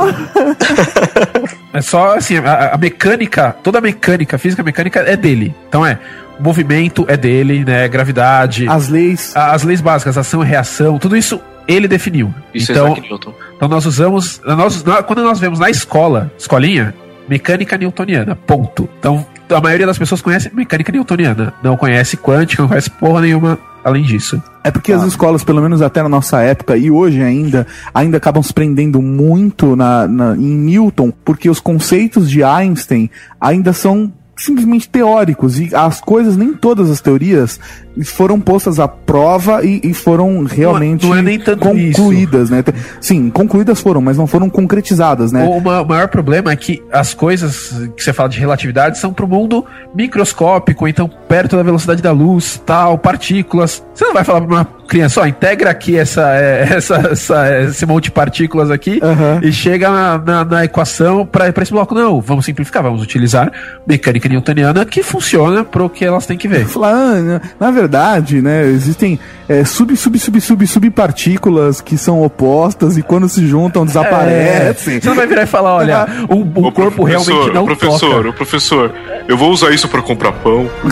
É 1.74 1.82
só 1.82 2.16
assim, 2.18 2.38
a, 2.38 2.74
a 2.74 2.78
mecânica, 2.78 3.56
toda 3.64 3.78
a 3.78 3.82
mecânica, 3.82 4.36
a 4.36 4.40
física 4.40 4.64
mecânica 4.64 5.00
é 5.02 5.16
dele. 5.16 5.54
Então 5.68 5.86
é, 5.86 6.00
o 6.40 6.44
movimento 6.44 7.06
é 7.08 7.16
dele, 7.18 7.64
né? 7.66 7.88
Gravidade. 7.88 8.68
As 8.68 8.90
leis. 8.90 9.32
a- 9.36 9.52
As 9.54 9.64
leis 9.64 9.82
básicas, 9.82 10.18
ação 10.18 10.44
e 10.44 10.46
reação, 10.48 10.98
tudo 10.98 11.16
isso 11.16 11.40
ele 11.68 11.88
definiu. 11.88 12.34
Isso 12.54 12.72
é 12.72 12.76
então, 12.76 12.88
Isaac 12.94 13.08
Newton. 13.08 13.34
então 13.56 13.68
nós 13.68 13.86
usamos. 13.86 14.42
Nós, 14.46 14.84
nós- 14.84 15.06
quando 15.06 15.24
nós 15.24 15.40
vemos 15.40 15.60
na 15.60 15.70
escola, 15.70 16.32
escolinha, 16.38 16.94
mecânica 17.30 17.78
newtoniana, 17.78 18.36
ponto. 18.36 18.90
Então, 19.00 19.26
a 19.50 19.62
maioria 19.62 19.86
das 19.86 19.98
pessoas 19.98 20.22
conhece 20.22 20.50
mecânica 20.54 20.92
newtoniana. 20.92 21.54
Não 21.64 21.78
conhece 21.78 22.18
quântica, 22.18 22.62
não 22.64 22.70
conhece 22.70 22.90
porra 22.90 23.22
nenhuma 23.22 23.58
além 23.84 24.04
disso. 24.04 24.42
É 24.64 24.70
porque 24.72 24.92
as 24.92 25.04
escolas, 25.04 25.44
pelo 25.44 25.62
menos 25.62 25.82
até 25.82 26.04
na 26.04 26.10
nossa 26.10 26.42
época 26.42 26.76
e 26.76 26.92
hoje 26.92 27.22
ainda, 27.24 27.66
ainda 27.94 28.18
acabam 28.18 28.44
se 28.44 28.54
prendendo 28.54 29.02
muito 29.02 29.76
na, 29.76 30.06
na- 30.08 30.36
em 30.36 30.58
Newton, 30.58 31.12
porque 31.24 31.50
os 31.50 31.60
conceitos 31.62 32.30
de 32.30 32.44
Einstein 32.44 33.10
ainda 33.40 33.72
são 33.72 34.12
simplesmente 34.40 34.88
teóricos 34.90 35.60
e 35.60 35.76
as 35.76 36.00
coisas, 36.02 36.38
nem 36.38 36.54
todas 36.54 36.90
as 36.90 37.02
teorias 37.02 37.60
foram 38.06 38.40
postas 38.40 38.80
à 38.80 38.88
prova 38.88 39.64
e, 39.66 39.82
e 39.84 39.94
foram 39.94 40.44
realmente 40.44 41.06
não 41.06 41.16
é 41.16 41.22
nem 41.22 41.38
tanto 41.38 41.60
concluídas, 41.68 42.50
né? 42.50 42.64
Sim, 43.02 43.30
concluídas 43.30 43.82
foram, 43.82 44.00
mas 44.00 44.18
não 44.18 44.26
foram 44.26 44.50
concretizadas, 44.50 45.32
né? 45.34 45.44
O 45.46 45.60
ma- 45.60 45.84
maior 45.84 46.08
problema 46.08 46.52
é 46.52 46.56
que 46.56 46.82
as 46.92 47.14
coisas 47.14 47.70
que 47.98 48.02
você 48.04 48.14
fala 48.14 48.30
de 48.30 48.40
relatividade 48.40 48.98
são 48.98 49.12
pro 49.12 49.28
mundo 49.28 49.66
microscópico, 49.94 50.88
então 50.88 51.10
perto 51.28 51.58
da 51.58 51.64
velocidade 51.64 52.02
da 52.02 52.12
luz, 52.12 52.62
tal, 52.66 52.98
partículas. 52.98 53.84
Você 53.94 54.06
não 54.06 54.14
vai 54.14 54.24
falar 54.24 54.42
pra 54.42 54.56
uma 54.56 54.79
criança, 54.90 55.22
ó, 55.22 55.26
integra 55.26 55.70
aqui 55.70 55.96
essa, 55.98 56.34
é, 56.36 56.68
essa, 56.76 56.96
essa, 57.12 57.62
esse 57.64 57.86
monte 57.86 58.06
de 58.06 58.12
partículas 58.12 58.70
aqui 58.72 59.00
e 59.42 59.52
chega 59.54 59.90
na, 59.90 60.18
na, 60.18 60.46
na 60.46 60.66
equação 60.66 61.26
para 61.26 61.48
esse 61.62 61.72
bloco. 61.72 61.94
Não, 61.96 62.20
vamos 62.20 62.44
simplificar, 62.46 62.82
vamos 62.84 63.02
utilizar 63.02 63.52
mecânica 63.88 64.28
newtoniana 64.28 64.84
que 64.86 65.02
funciona 65.04 65.64
pro 65.64 65.90
que 65.90 66.04
elas 66.04 66.26
têm 66.26 66.38
que 66.38 66.48
ver. 66.48 66.66
Falar, 66.66 66.92
ah, 66.94 67.22
na- 67.22 67.42
na 67.60 67.72
verdade, 67.72 68.42
né, 68.42 68.64
existem 68.66 69.20
é, 69.48 69.64
sub, 69.64 69.96
sub, 69.96 70.18
sub, 70.20 70.40
sub, 70.42 70.68
subpartículas 70.68 71.82
que 71.82 71.98
são 71.98 72.22
opostas 72.24 72.98
e 72.98 73.02
quando 73.04 73.30
se 73.30 73.48
juntam 73.48 73.86
desaparecem. 73.86 74.96
É, 74.98 75.00
Você 75.02 75.08
não 75.08 75.16
vai 75.16 75.28
virar 75.28 75.44
e 75.44 75.48
falar, 75.48 75.76
olha, 75.76 76.08
o, 76.30 76.68
o 76.68 76.72
corpo 76.72 77.04
realmente 77.04 77.54
não 77.54 77.66
professor, 77.66 78.16
toca. 78.18 78.30
o 78.30 78.34
professor, 78.34 78.94
eu 79.28 79.38
vou 79.38 79.52
usar 79.52 79.72
isso 79.72 79.88
pra 79.88 80.02
comprar 80.02 80.32
pão. 80.34 80.70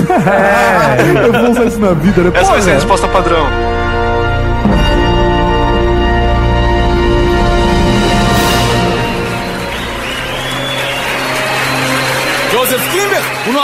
Eu 1.26 1.32
vou 1.34 1.52
usar 1.52 1.66
isso 1.66 1.80
na 1.80 1.94
vida, 1.94 2.22
né? 2.22 2.32
Essa 2.34 2.52
vai 2.52 2.62
ser 2.62 2.70
a 2.70 2.74
Porra. 2.74 2.74
resposta 2.76 3.08
padrão. 3.08 3.46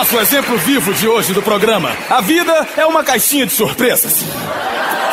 Nosso 0.03 0.19
exemplo 0.19 0.57
vivo 0.57 0.93
de 0.93 1.07
hoje 1.07 1.31
do 1.31 1.41
programa. 1.41 1.95
A 2.09 2.19
vida 2.19 2.67
é 2.75 2.85
uma 2.85 3.05
caixinha 3.05 3.45
de 3.45 3.53
surpresas. 3.53 4.19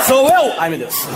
Sou 0.05 0.29
eu? 0.29 0.53
Ai, 0.59 0.69
meu 0.69 0.81
Deus. 0.81 1.07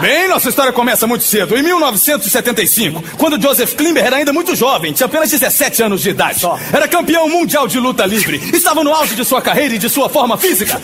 Bem, 0.00 0.26
nossa 0.26 0.48
história 0.48 0.72
começa 0.72 1.06
muito 1.06 1.22
cedo, 1.22 1.56
em 1.56 1.62
1975, 1.62 3.16
quando 3.16 3.40
Joseph 3.40 3.74
Klimber 3.74 4.04
era 4.04 4.16
ainda 4.16 4.32
muito 4.32 4.56
jovem, 4.56 4.92
tinha 4.92 5.06
apenas 5.06 5.30
17 5.30 5.84
anos 5.84 6.02
de 6.02 6.10
idade. 6.10 6.40
Era 6.72 6.88
campeão 6.88 7.28
mundial 7.28 7.68
de 7.68 7.78
luta 7.78 8.04
livre, 8.04 8.38
estava 8.52 8.82
no 8.82 8.92
auge 8.92 9.14
de 9.14 9.24
sua 9.24 9.40
carreira 9.40 9.74
e 9.74 9.78
de 9.78 9.88
sua 9.88 10.08
forma 10.08 10.36
física. 10.36 10.80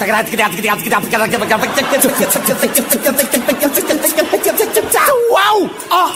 Uau! 5.30 5.70
Ah! 5.90 6.12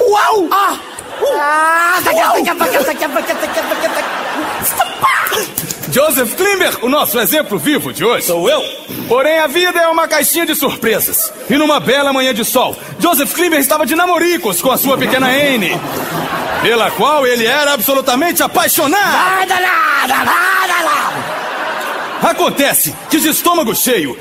Uau! 0.00 0.48
Ah! 0.52 0.93
Joseph 5.94 6.34
Klimber, 6.34 6.84
o 6.84 6.88
nosso 6.88 7.20
exemplo 7.20 7.56
vivo 7.56 7.92
de 7.92 8.04
hoje. 8.04 8.26
Sou 8.26 8.50
eu. 8.50 8.60
Porém, 9.06 9.38
a 9.38 9.46
vida 9.46 9.78
é 9.78 9.86
uma 9.86 10.08
caixinha 10.08 10.44
de 10.44 10.56
surpresas. 10.56 11.32
E 11.48 11.56
numa 11.56 11.78
bela 11.78 12.12
manhã 12.12 12.34
de 12.34 12.44
sol, 12.44 12.76
Joseph 12.98 13.32
Klimber 13.32 13.60
estava 13.60 13.86
de 13.86 13.94
namoricos 13.94 14.60
com 14.60 14.72
a 14.72 14.76
sua 14.76 14.98
pequena 14.98 15.28
Anne, 15.28 15.78
pela 16.62 16.90
qual 16.90 17.24
ele 17.26 17.46
era 17.46 17.74
absolutamente 17.74 18.42
apaixonado. 18.42 19.04
Acontece 22.22 22.92
que 23.08 23.20
de 23.20 23.28
estômago 23.28 23.72
cheio, 23.74 24.18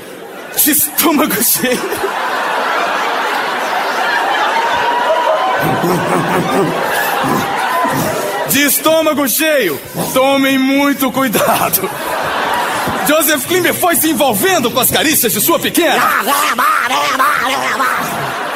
de 0.56 0.72
estômago 0.72 1.44
cheio. 1.44 1.80
De 8.64 8.70
estômago 8.70 9.28
cheio, 9.28 9.78
tomem 10.14 10.58
muito 10.58 11.12
cuidado. 11.12 11.90
Joseph 13.06 13.46
Klimber 13.46 13.74
foi 13.74 13.94
se 13.98 14.10
envolvendo 14.10 14.72
com 14.72 14.80
as 14.80 14.90
carícias 14.90 15.34
de 15.34 15.42
sua 15.42 15.60
pequena. 15.60 16.02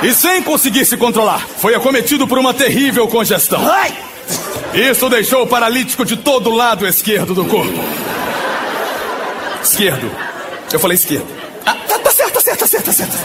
E 0.02 0.14
sem 0.14 0.42
conseguir 0.44 0.86
se 0.86 0.96
controlar, 0.96 1.46
foi 1.58 1.76
acometido 1.76 2.26
por 2.26 2.38
uma 2.38 2.54
terrível 2.54 3.06
congestão. 3.10 3.62
Isso 4.74 5.10
deixou 5.10 5.44
o 5.44 5.48
paralítico 5.48 6.06
de 6.06 6.16
todo 6.16 6.52
o 6.52 6.56
lado 6.56 6.88
esquerdo 6.88 7.34
do 7.34 7.44
corpo. 7.44 7.78
Esquerdo. 9.62 10.10
Eu 10.72 10.80
falei 10.80 10.96
esquerdo. 10.96 11.28
Ah, 11.66 11.76
tá, 11.86 12.00
tá 12.00 12.12
certo, 12.12 12.34
tá 12.36 12.40
certo, 12.40 12.60
tá 12.60 12.68
certo, 12.68 12.86
tá 12.86 12.94
certo. 12.94 13.18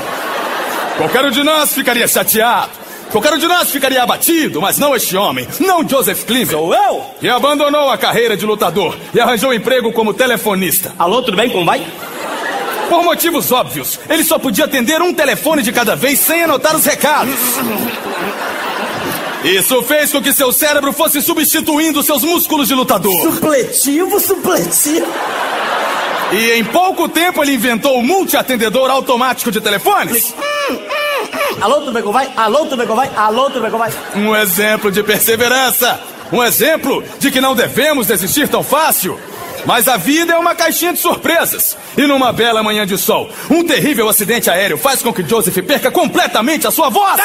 Qualquer 0.97 1.25
um 1.27 1.31
de 1.31 1.45
nós 1.45 1.73
ficaria 1.73 2.09
chateado. 2.09 2.82
Qualquer 3.13 3.35
um 3.35 3.39
de 3.39 3.47
nós 3.47 3.71
ficaria 3.71 4.03
abatido, 4.03 4.59
mas 4.59 4.79
não 4.79 4.97
este 4.97 5.15
homem, 5.19 5.47
não 5.61 5.87
Joseph 5.87 6.25
Klimber. 6.25 6.57
Sou 6.57 6.75
eu? 6.75 7.05
Que 7.21 7.29
abandonou 7.29 7.91
a 7.91 7.99
carreira 7.99 8.39
de 8.39 8.47
lutador 8.47 8.97
e 9.15 9.21
arranjou 9.21 9.53
emprego 9.53 9.93
como 9.93 10.15
telefonista. 10.15 10.95
Alô, 10.99 11.21
tudo 11.21 11.37
bem? 11.37 11.51
Como 11.51 11.67
vai? 11.67 11.87
Por 12.89 13.05
motivos 13.05 13.53
óbvios, 13.53 14.01
ele 14.09 14.25
só 14.25 14.39
podia 14.39 14.65
atender 14.65 15.03
um 15.03 15.13
telefone 15.13 15.63
de 15.63 15.71
cada 15.73 15.95
vez 15.95 16.21
sem 16.21 16.43
anotar 16.43 16.75
os 16.75 16.87
recados. 16.87 17.35
Isso 19.45 19.83
fez 19.83 20.11
com 20.11 20.23
que 20.23 20.33
seu 20.33 20.51
cérebro 20.51 20.91
fosse 20.95 21.21
substituindo 21.21 22.03
seus 22.03 22.23
músculos 22.23 22.67
de 22.67 22.75
lutador. 22.75 23.13
Supletivo, 23.21 24.21
supletivo. 24.21 25.07
E 26.33 26.53
em 26.53 26.65
pouco 26.65 27.07
tempo 27.11 27.43
ele 27.43 27.53
inventou 27.53 27.99
o 27.99 28.03
multiatendedor 28.03 28.91
automático 28.91 29.51
de 29.51 29.61
telefones. 29.61 30.35
Alô, 31.61 31.77
tudo 31.81 31.93
bem? 31.93 32.03
Como 32.03 32.13
vai? 32.13 32.33
Alô, 32.37 32.59
tudo 32.61 32.77
bem? 32.77 32.87
Como 32.87 33.01
vai? 33.01 33.11
Alô, 33.15 33.45
tudo 33.45 33.61
bem? 33.63 33.71
Como 33.71 33.85
vai? 33.85 33.93
Um 34.17 34.35
exemplo 34.35 34.91
de 34.91 35.03
perseverança. 35.03 36.01
Um 36.33 36.43
exemplo 36.43 37.05
de 37.19 37.31
que 37.31 37.41
não 37.41 37.55
devemos 37.55 38.07
desistir 38.07 38.49
tão 38.49 38.63
fácil. 38.63 39.19
Mas 39.65 39.87
a 39.87 39.97
vida 39.97 40.33
é 40.33 40.39
uma 40.39 40.55
caixinha 40.55 40.93
de 40.93 40.99
surpresas. 40.99 41.77
E 41.97 42.03
numa 42.03 42.33
bela 42.33 42.63
manhã 42.63 42.87
de 42.87 42.99
sol, 42.99 43.31
um 43.51 43.63
terrível 43.65 44.09
acidente 44.09 44.51
aéreo 44.51 44.77
faz 44.77 45.03
com 45.03 45.13
que 45.13 45.23
Joseph 45.23 45.57
perca 45.65 45.91
completamente 45.91 46.67
a 46.67 46.71
sua 46.71 46.89
voz. 46.89 47.21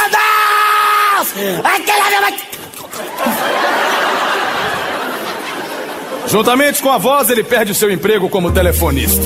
Juntamente 6.27 6.81
com 6.83 6.91
a 6.91 6.97
voz, 6.97 7.29
ele 7.29 7.43
perde 7.43 7.73
seu 7.73 7.89
emprego 7.89 8.29
como 8.29 8.51
telefonista. 8.51 9.23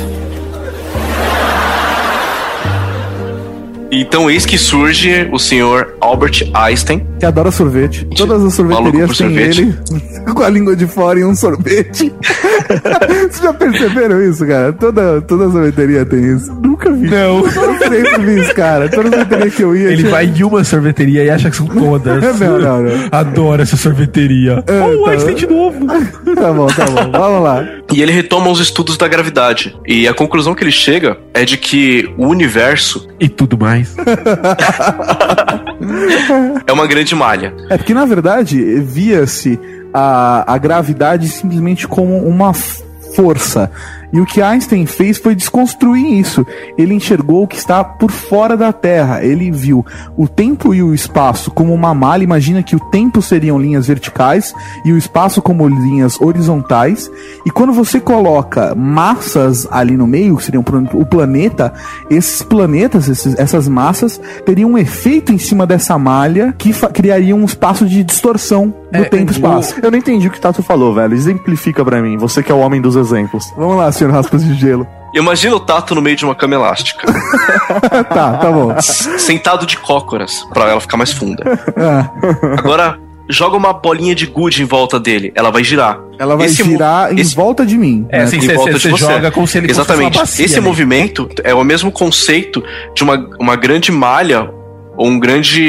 Então 3.92 4.30
eis 4.32 4.46
que 4.46 4.58
surge 4.58 5.28
o 5.32 5.38
senhor 5.38 5.96
Albert 6.00 6.50
Einstein. 6.54 7.06
Que 7.20 7.26
adora 7.26 7.52
sorvete. 7.52 8.06
Todas 8.16 8.44
as 8.44 8.54
sorveterias 8.54 9.18
têm 9.18 9.28
sorvete. 9.28 9.62
ele 9.62 9.76
com 10.34 10.44
a 10.44 10.50
língua 10.50 10.76
de 10.76 10.88
fora 10.88 11.20
e 11.20 11.26
um 11.26 11.36
sorvete. 11.36 12.12
Vocês 13.30 13.40
já 13.42 13.54
perceberam 13.54 14.22
isso, 14.24 14.46
cara? 14.48 14.72
Toda, 14.74 15.22
toda 15.22 15.50
sorveteria 15.52 16.06
tem 16.06 16.36
isso. 16.36 16.54
Nunca 16.54 16.90
vi. 16.92 17.10
Não. 17.10 17.40
Eu 17.46 17.80
sempre 17.80 18.26
vi 18.26 18.40
isso, 18.42 18.56
cara. 18.56 18.88
Toda 18.90 19.10
sorveteria 19.10 19.50
que 19.52 19.62
eu 19.62 19.76
ia. 19.76 19.88
Ele 19.90 19.98
tinha- 19.98 20.10
vai 20.10 20.26
em 20.26 20.44
uma 20.44 20.64
sorveteria 20.64 21.24
e 21.26 21.30
acha 21.30 21.50
que 21.50 21.56
são 21.58 21.68
todas. 21.68 22.22
Não, 22.40 22.60
não, 22.60 22.82
não. 22.84 22.92
Adoro 23.12 23.62
essa 23.62 23.76
sorveteria. 23.76 24.64
Ah, 24.68 24.86
oh, 24.98 25.06
tá. 25.06 25.12
Einstein 25.12 25.36
de 25.36 25.48
novo. 25.48 25.86
Tá 25.86 26.54
bom, 26.54 26.68
tá 26.68 26.86
bom. 26.86 27.12
Vamos 27.12 27.44
lá. 27.44 27.68
E 27.94 28.02
ele 28.02 28.12
retoma 28.12 28.50
os 28.50 28.60
estudos 28.60 28.98
da 28.98 29.08
gravidade. 29.08 29.76
E 29.86 30.08
a 30.08 30.14
conclusão 30.14 30.56
que 30.56 30.64
ele 30.64 30.72
chega 30.72 31.18
é 31.34 31.44
de 31.46 31.58
que 31.58 32.10
o 32.18 32.28
universo 32.28 33.08
E 33.20 33.28
tudo 33.28 33.58
mais. 33.58 33.81
é 36.68 36.72
uma 36.72 36.88
grande 36.88 37.16
malha. 37.16 37.54
É 37.70 37.78
porque, 37.78 37.94
na 37.94 38.06
verdade, 38.06 38.80
via-se 38.82 39.60
a, 39.94 40.54
a 40.54 40.58
gravidade 40.58 41.28
simplesmente 41.28 41.86
como 41.88 42.18
uma 42.18 42.54
força. 42.54 43.70
E 44.14 44.20
o 44.20 44.26
que 44.26 44.42
Einstein 44.42 44.86
fez 44.86 45.18
foi 45.18 45.36
desconstruir 45.36 46.20
isso. 46.20 46.46
Ele 46.78 46.94
enxergou 46.94 47.44
o 47.44 47.48
que 47.48 47.56
está 47.58 47.84
por 47.84 48.12
fora 48.12 48.58
da 48.58 48.74
Terra. 48.74 49.24
Ele 49.24 49.50
viu 49.52 49.86
o 50.18 50.28
tempo 50.28 50.74
e 50.74 50.84
o 50.84 50.94
espaço 50.94 51.50
como 51.52 51.74
uma 51.74 51.94
malha. 51.94 52.24
Imagina 52.24 52.62
que 52.62 52.76
o 52.76 52.80
tempo 52.92 53.22
seriam 53.22 53.60
linhas 53.60 53.88
verticais 53.88 54.54
e 54.84 54.92
o 54.92 54.98
espaço 54.98 55.42
como 55.42 55.68
linhas 55.68 56.20
horizontais. 56.20 57.10
E 57.46 57.52
quando 57.52 57.72
você 57.74 58.00
coloca 58.00 58.76
massas 58.76 59.68
ali 59.72 59.96
no 59.96 60.06
meio, 60.08 60.38
que 60.38 60.44
seriam 60.44 60.64
o 60.94 61.06
planeta, 61.06 61.74
esses 62.10 62.42
planetas, 62.42 63.08
esses- 63.08 63.38
essas 63.38 63.68
massas, 63.68 64.20
teriam 64.46 64.72
um 64.72 64.78
efeito 64.78 65.32
em 65.32 65.38
cima 65.38 65.66
dessa 65.66 65.98
malha 65.98 66.54
que 66.58 66.74
criaria 66.90 67.36
um 67.36 67.46
espaço 67.46 67.86
de 67.86 68.04
distorção 68.04 68.74
do 68.92 69.06
tempo 69.10 69.32
e 69.32 69.36
espaço. 69.36 69.76
Eu 69.82 69.90
não 69.92 69.98
entendi 69.98 70.28
o 70.28 70.32
que 70.32 70.40
Tato 70.40 70.62
falou, 70.62 70.94
velho. 70.94 71.14
Exemplifica 71.14 71.84
pra 71.84 72.02
mim. 72.02 72.18
Você 72.18 72.42
que 72.44 72.52
é 72.52 72.56
o 72.56 72.60
homem 72.60 72.82
dos 72.82 72.96
exemplos. 72.96 73.52
Vamos 73.58 73.78
lá, 73.78 73.92
senhor 73.92 74.12
Raspas 74.12 74.44
de 74.44 74.54
Gelo. 74.56 74.86
Imagina 75.14 75.56
o 75.56 75.60
Tato 75.60 75.94
no 75.96 76.02
meio 76.02 76.16
de 76.16 76.24
uma 76.24 76.34
cama 76.34 76.56
elástica, 76.56 77.06
tá, 78.14 78.38
tá 78.38 78.50
bom. 78.52 78.74
sentado 78.80 79.66
de 79.66 79.76
cócoras, 79.78 80.46
pra 80.54 80.70
ela 80.70 80.80
ficar 80.80 80.96
mais 80.96 81.12
funda. 81.12 81.44
Ah, 81.76 82.10
Agora, 82.58 82.98
joga 83.30 83.58
uma 83.58 83.74
bolinha 83.74 84.16
de 84.16 84.26
gude 84.26 84.62
em 84.62 84.66
volta 84.66 84.98
dele, 84.98 85.34
ela 85.36 85.52
vai 85.52 85.66
girar. 85.66 86.00
ela 86.18 86.38
vai 86.38 86.46
Esse 86.46 86.64
girar 86.64 87.12
em 87.14 87.20
esse- 87.20 87.36
volta 87.36 87.66
de 87.66 87.78
mim. 87.78 88.06
É, 88.10 88.20
né? 88.20 88.24
assim, 88.24 88.38
em 88.38 88.42
você 88.42 88.54
volta 88.54 88.74
de 88.80 88.90
você. 88.90 89.06
joga 89.06 89.32
como 89.32 89.46
se 89.46 89.58
ele 89.58 89.68
fosse 89.68 89.80
Exatamente. 89.82 90.16
uma 90.16 90.22
bacia 90.22 90.46
Esse 90.46 90.56
ali. 90.56 90.66
movimento 90.66 91.30
é 91.44 91.54
o 91.54 91.64
mesmo 91.64 91.92
conceito 91.92 92.64
de 92.96 93.04
uma, 93.04 93.30
uma 93.38 93.58
grande 93.58 93.92
malha 93.92 94.50
um 95.08 95.20
grande 95.20 95.62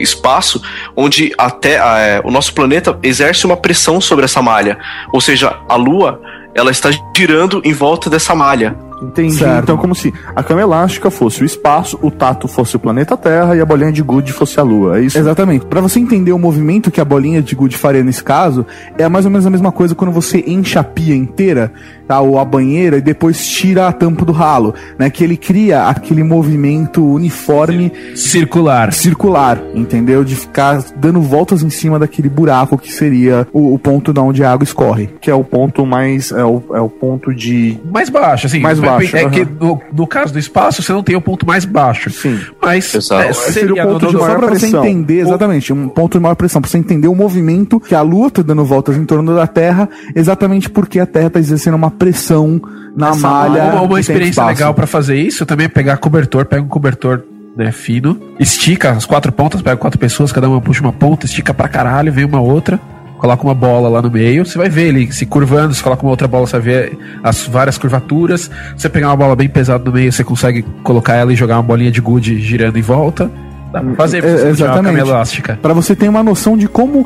espaço 0.00 0.60
onde 0.96 1.32
até 1.38 1.74
é, 1.74 2.20
o 2.24 2.30
nosso 2.30 2.54
planeta 2.54 2.98
exerce 3.02 3.46
uma 3.46 3.56
pressão 3.56 4.00
sobre 4.00 4.24
essa 4.24 4.42
malha. 4.42 4.78
Ou 5.12 5.20
seja, 5.20 5.56
a 5.68 5.76
Lua 5.76 6.20
ela 6.54 6.70
está 6.70 6.90
girando 7.14 7.60
em 7.64 7.72
volta 7.72 8.08
dessa 8.08 8.34
malha. 8.34 8.76
Entendi. 9.02 9.34
Certo. 9.34 9.64
Então, 9.64 9.76
como 9.76 9.94
se 9.94 10.12
a 10.34 10.42
cama 10.42 10.62
elástica 10.62 11.10
fosse 11.10 11.42
o 11.42 11.44
espaço, 11.44 11.98
o 12.00 12.10
tato 12.10 12.48
fosse 12.48 12.76
o 12.76 12.78
planeta 12.78 13.16
Terra 13.16 13.54
e 13.54 13.60
a 13.60 13.64
bolinha 13.66 13.92
de 13.92 14.02
gude 14.02 14.32
fosse 14.32 14.58
a 14.58 14.62
Lua. 14.62 14.98
É 14.98 15.02
isso? 15.02 15.18
Exatamente. 15.18 15.66
Pra 15.66 15.80
você 15.80 16.00
entender 16.00 16.32
o 16.32 16.38
movimento 16.38 16.90
que 16.90 17.00
a 17.00 17.04
bolinha 17.04 17.42
de 17.42 17.54
gude 17.54 17.76
faria 17.76 18.02
nesse 18.02 18.24
caso, 18.24 18.64
é 18.96 19.06
mais 19.08 19.24
ou 19.24 19.30
menos 19.30 19.46
a 19.46 19.50
mesma 19.50 19.70
coisa 19.70 19.94
quando 19.94 20.12
você 20.12 20.42
enche 20.46 20.78
a 20.78 20.84
pia 20.84 21.14
inteira, 21.14 21.72
tá, 22.06 22.20
ou 22.20 22.38
a 22.38 22.44
banheira, 22.44 22.96
e 22.98 23.00
depois 23.00 23.46
tira 23.48 23.88
a 23.88 23.92
tampa 23.92 24.24
do 24.24 24.32
ralo, 24.32 24.74
né? 24.98 25.10
Que 25.10 25.24
ele 25.24 25.36
cria 25.36 25.84
aquele 25.88 26.22
movimento 26.22 27.04
uniforme 27.04 27.92
Circular. 28.14 28.92
circular, 28.92 29.60
entendeu? 29.74 30.24
De 30.24 30.34
ficar 30.36 30.82
dando 30.96 31.20
voltas 31.20 31.62
em 31.62 31.70
cima 31.70 31.98
daquele 31.98 32.28
buraco 32.28 32.76
que 32.78 32.92
seria 32.92 33.46
o, 33.52 33.74
o 33.74 33.78
ponto 33.78 34.12
de 34.12 34.20
onde 34.20 34.42
a 34.44 34.52
água 34.52 34.64
escorre. 34.64 35.08
Que 35.20 35.30
é 35.30 35.34
o 35.34 35.44
ponto 35.44 35.84
mais. 35.86 36.30
É 36.32 36.44
o, 36.44 36.62
é 36.74 36.80
o 36.80 36.88
ponto 36.88 37.34
de. 37.34 37.78
Mais 37.92 38.08
baixo, 38.08 38.46
assim. 38.46 38.60
Mais 38.60 38.78
baixo, 38.78 39.16
É 39.16 39.22
aham. 39.22 39.30
que 39.30 39.44
no, 39.44 39.80
no 39.92 40.06
caso 40.06 40.32
do 40.32 40.38
espaço, 40.38 40.82
você 40.82 40.92
não 40.92 41.02
tem 41.02 41.16
o 41.16 41.20
ponto 41.20 41.46
mais 41.46 41.64
baixo. 41.64 42.10
Sim. 42.10 42.38
Mas 42.62 42.94
é, 42.94 43.32
Seria 43.32 43.84
o 43.84 43.88
ponto 43.88 44.04
no- 44.04 44.08
de 44.08 44.14
no- 44.14 44.20
Só 44.20 44.26
maior 44.26 44.38
pra 44.38 44.48
você 44.48 44.60
pressão. 44.60 44.84
entender, 44.84 45.18
exatamente, 45.20 45.72
um 45.72 45.88
ponto 45.88 46.18
de 46.18 46.22
maior 46.22 46.34
pressão, 46.34 46.60
pra 46.60 46.70
você 46.70 46.78
entender 46.78 47.08
o 47.08 47.14
movimento 47.14 47.78
que 47.80 47.94
a 47.94 48.02
Lua 48.02 48.30
tá 48.30 48.42
dando 48.42 48.64
voltas 48.64 48.96
em 48.96 49.04
torno 49.04 49.34
da 49.34 49.46
Terra, 49.46 49.88
exatamente 50.14 50.68
porque 50.70 50.98
a 50.98 51.06
Terra 51.06 51.30
tá 51.30 51.38
exercendo 51.38 51.74
uma 51.74 51.90
pressão 51.98 52.60
na 52.96 53.10
Essa 53.10 53.28
malha. 53.28 53.62
Uma, 53.64 53.82
uma 53.82 53.98
e 53.98 54.00
experiência 54.00 54.44
legal 54.44 54.72
pra 54.74 54.86
fazer 54.86 55.16
isso 55.16 55.44
também 55.44 55.66
é 55.66 55.68
pegar 55.68 55.96
cobertor, 55.98 56.44
pega 56.46 56.62
um 56.62 56.68
cobertor 56.68 57.22
né, 57.56 57.72
fino, 57.72 58.20
estica 58.38 58.90
as 58.92 59.04
quatro 59.06 59.32
pontas, 59.32 59.62
pega 59.62 59.76
quatro 59.76 59.98
pessoas, 59.98 60.32
cada 60.32 60.48
uma 60.48 60.60
puxa 60.60 60.80
uma 60.82 60.92
ponta, 60.92 61.26
estica 61.26 61.52
pra 61.54 61.68
caralho, 61.68 62.12
vem 62.12 62.24
uma 62.24 62.40
outra, 62.40 62.78
coloca 63.18 63.42
uma 63.42 63.54
bola 63.54 63.88
lá 63.88 64.02
no 64.02 64.10
meio, 64.10 64.44
você 64.44 64.58
vai 64.58 64.68
ver 64.68 64.88
ele 64.88 65.10
se 65.12 65.24
curvando, 65.24 65.74
você 65.74 65.82
coloca 65.82 66.02
uma 66.02 66.10
outra 66.10 66.28
bola, 66.28 66.46
você 66.46 66.52
vai 66.58 66.60
ver 66.62 66.98
as 67.22 67.46
várias 67.46 67.78
curvaturas. 67.78 68.42
Se 68.76 68.82
você 68.82 68.88
pegar 68.90 69.08
uma 69.08 69.16
bola 69.16 69.34
bem 69.34 69.48
pesada 69.48 69.82
no 69.84 69.92
meio, 69.92 70.12
você 70.12 70.22
consegue 70.22 70.62
colocar 70.82 71.14
ela 71.14 71.32
e 71.32 71.36
jogar 71.36 71.56
uma 71.56 71.62
bolinha 71.62 71.90
de 71.90 72.00
gude 72.00 72.38
girando 72.40 72.78
em 72.78 72.82
volta. 72.82 73.30
Dá 73.72 73.80
pra 73.82 73.94
fazer, 73.94 74.18
É, 74.18 74.20
pra 74.20 74.30
você 74.30 74.36
tirar 74.36 74.48
uma 74.48 74.54
exatamente. 74.80 75.08
elástica. 75.08 75.58
Pra 75.60 75.72
você 75.74 75.96
ter 75.96 76.08
uma 76.08 76.22
noção 76.22 76.56
de 76.56 76.68
como, 76.68 77.04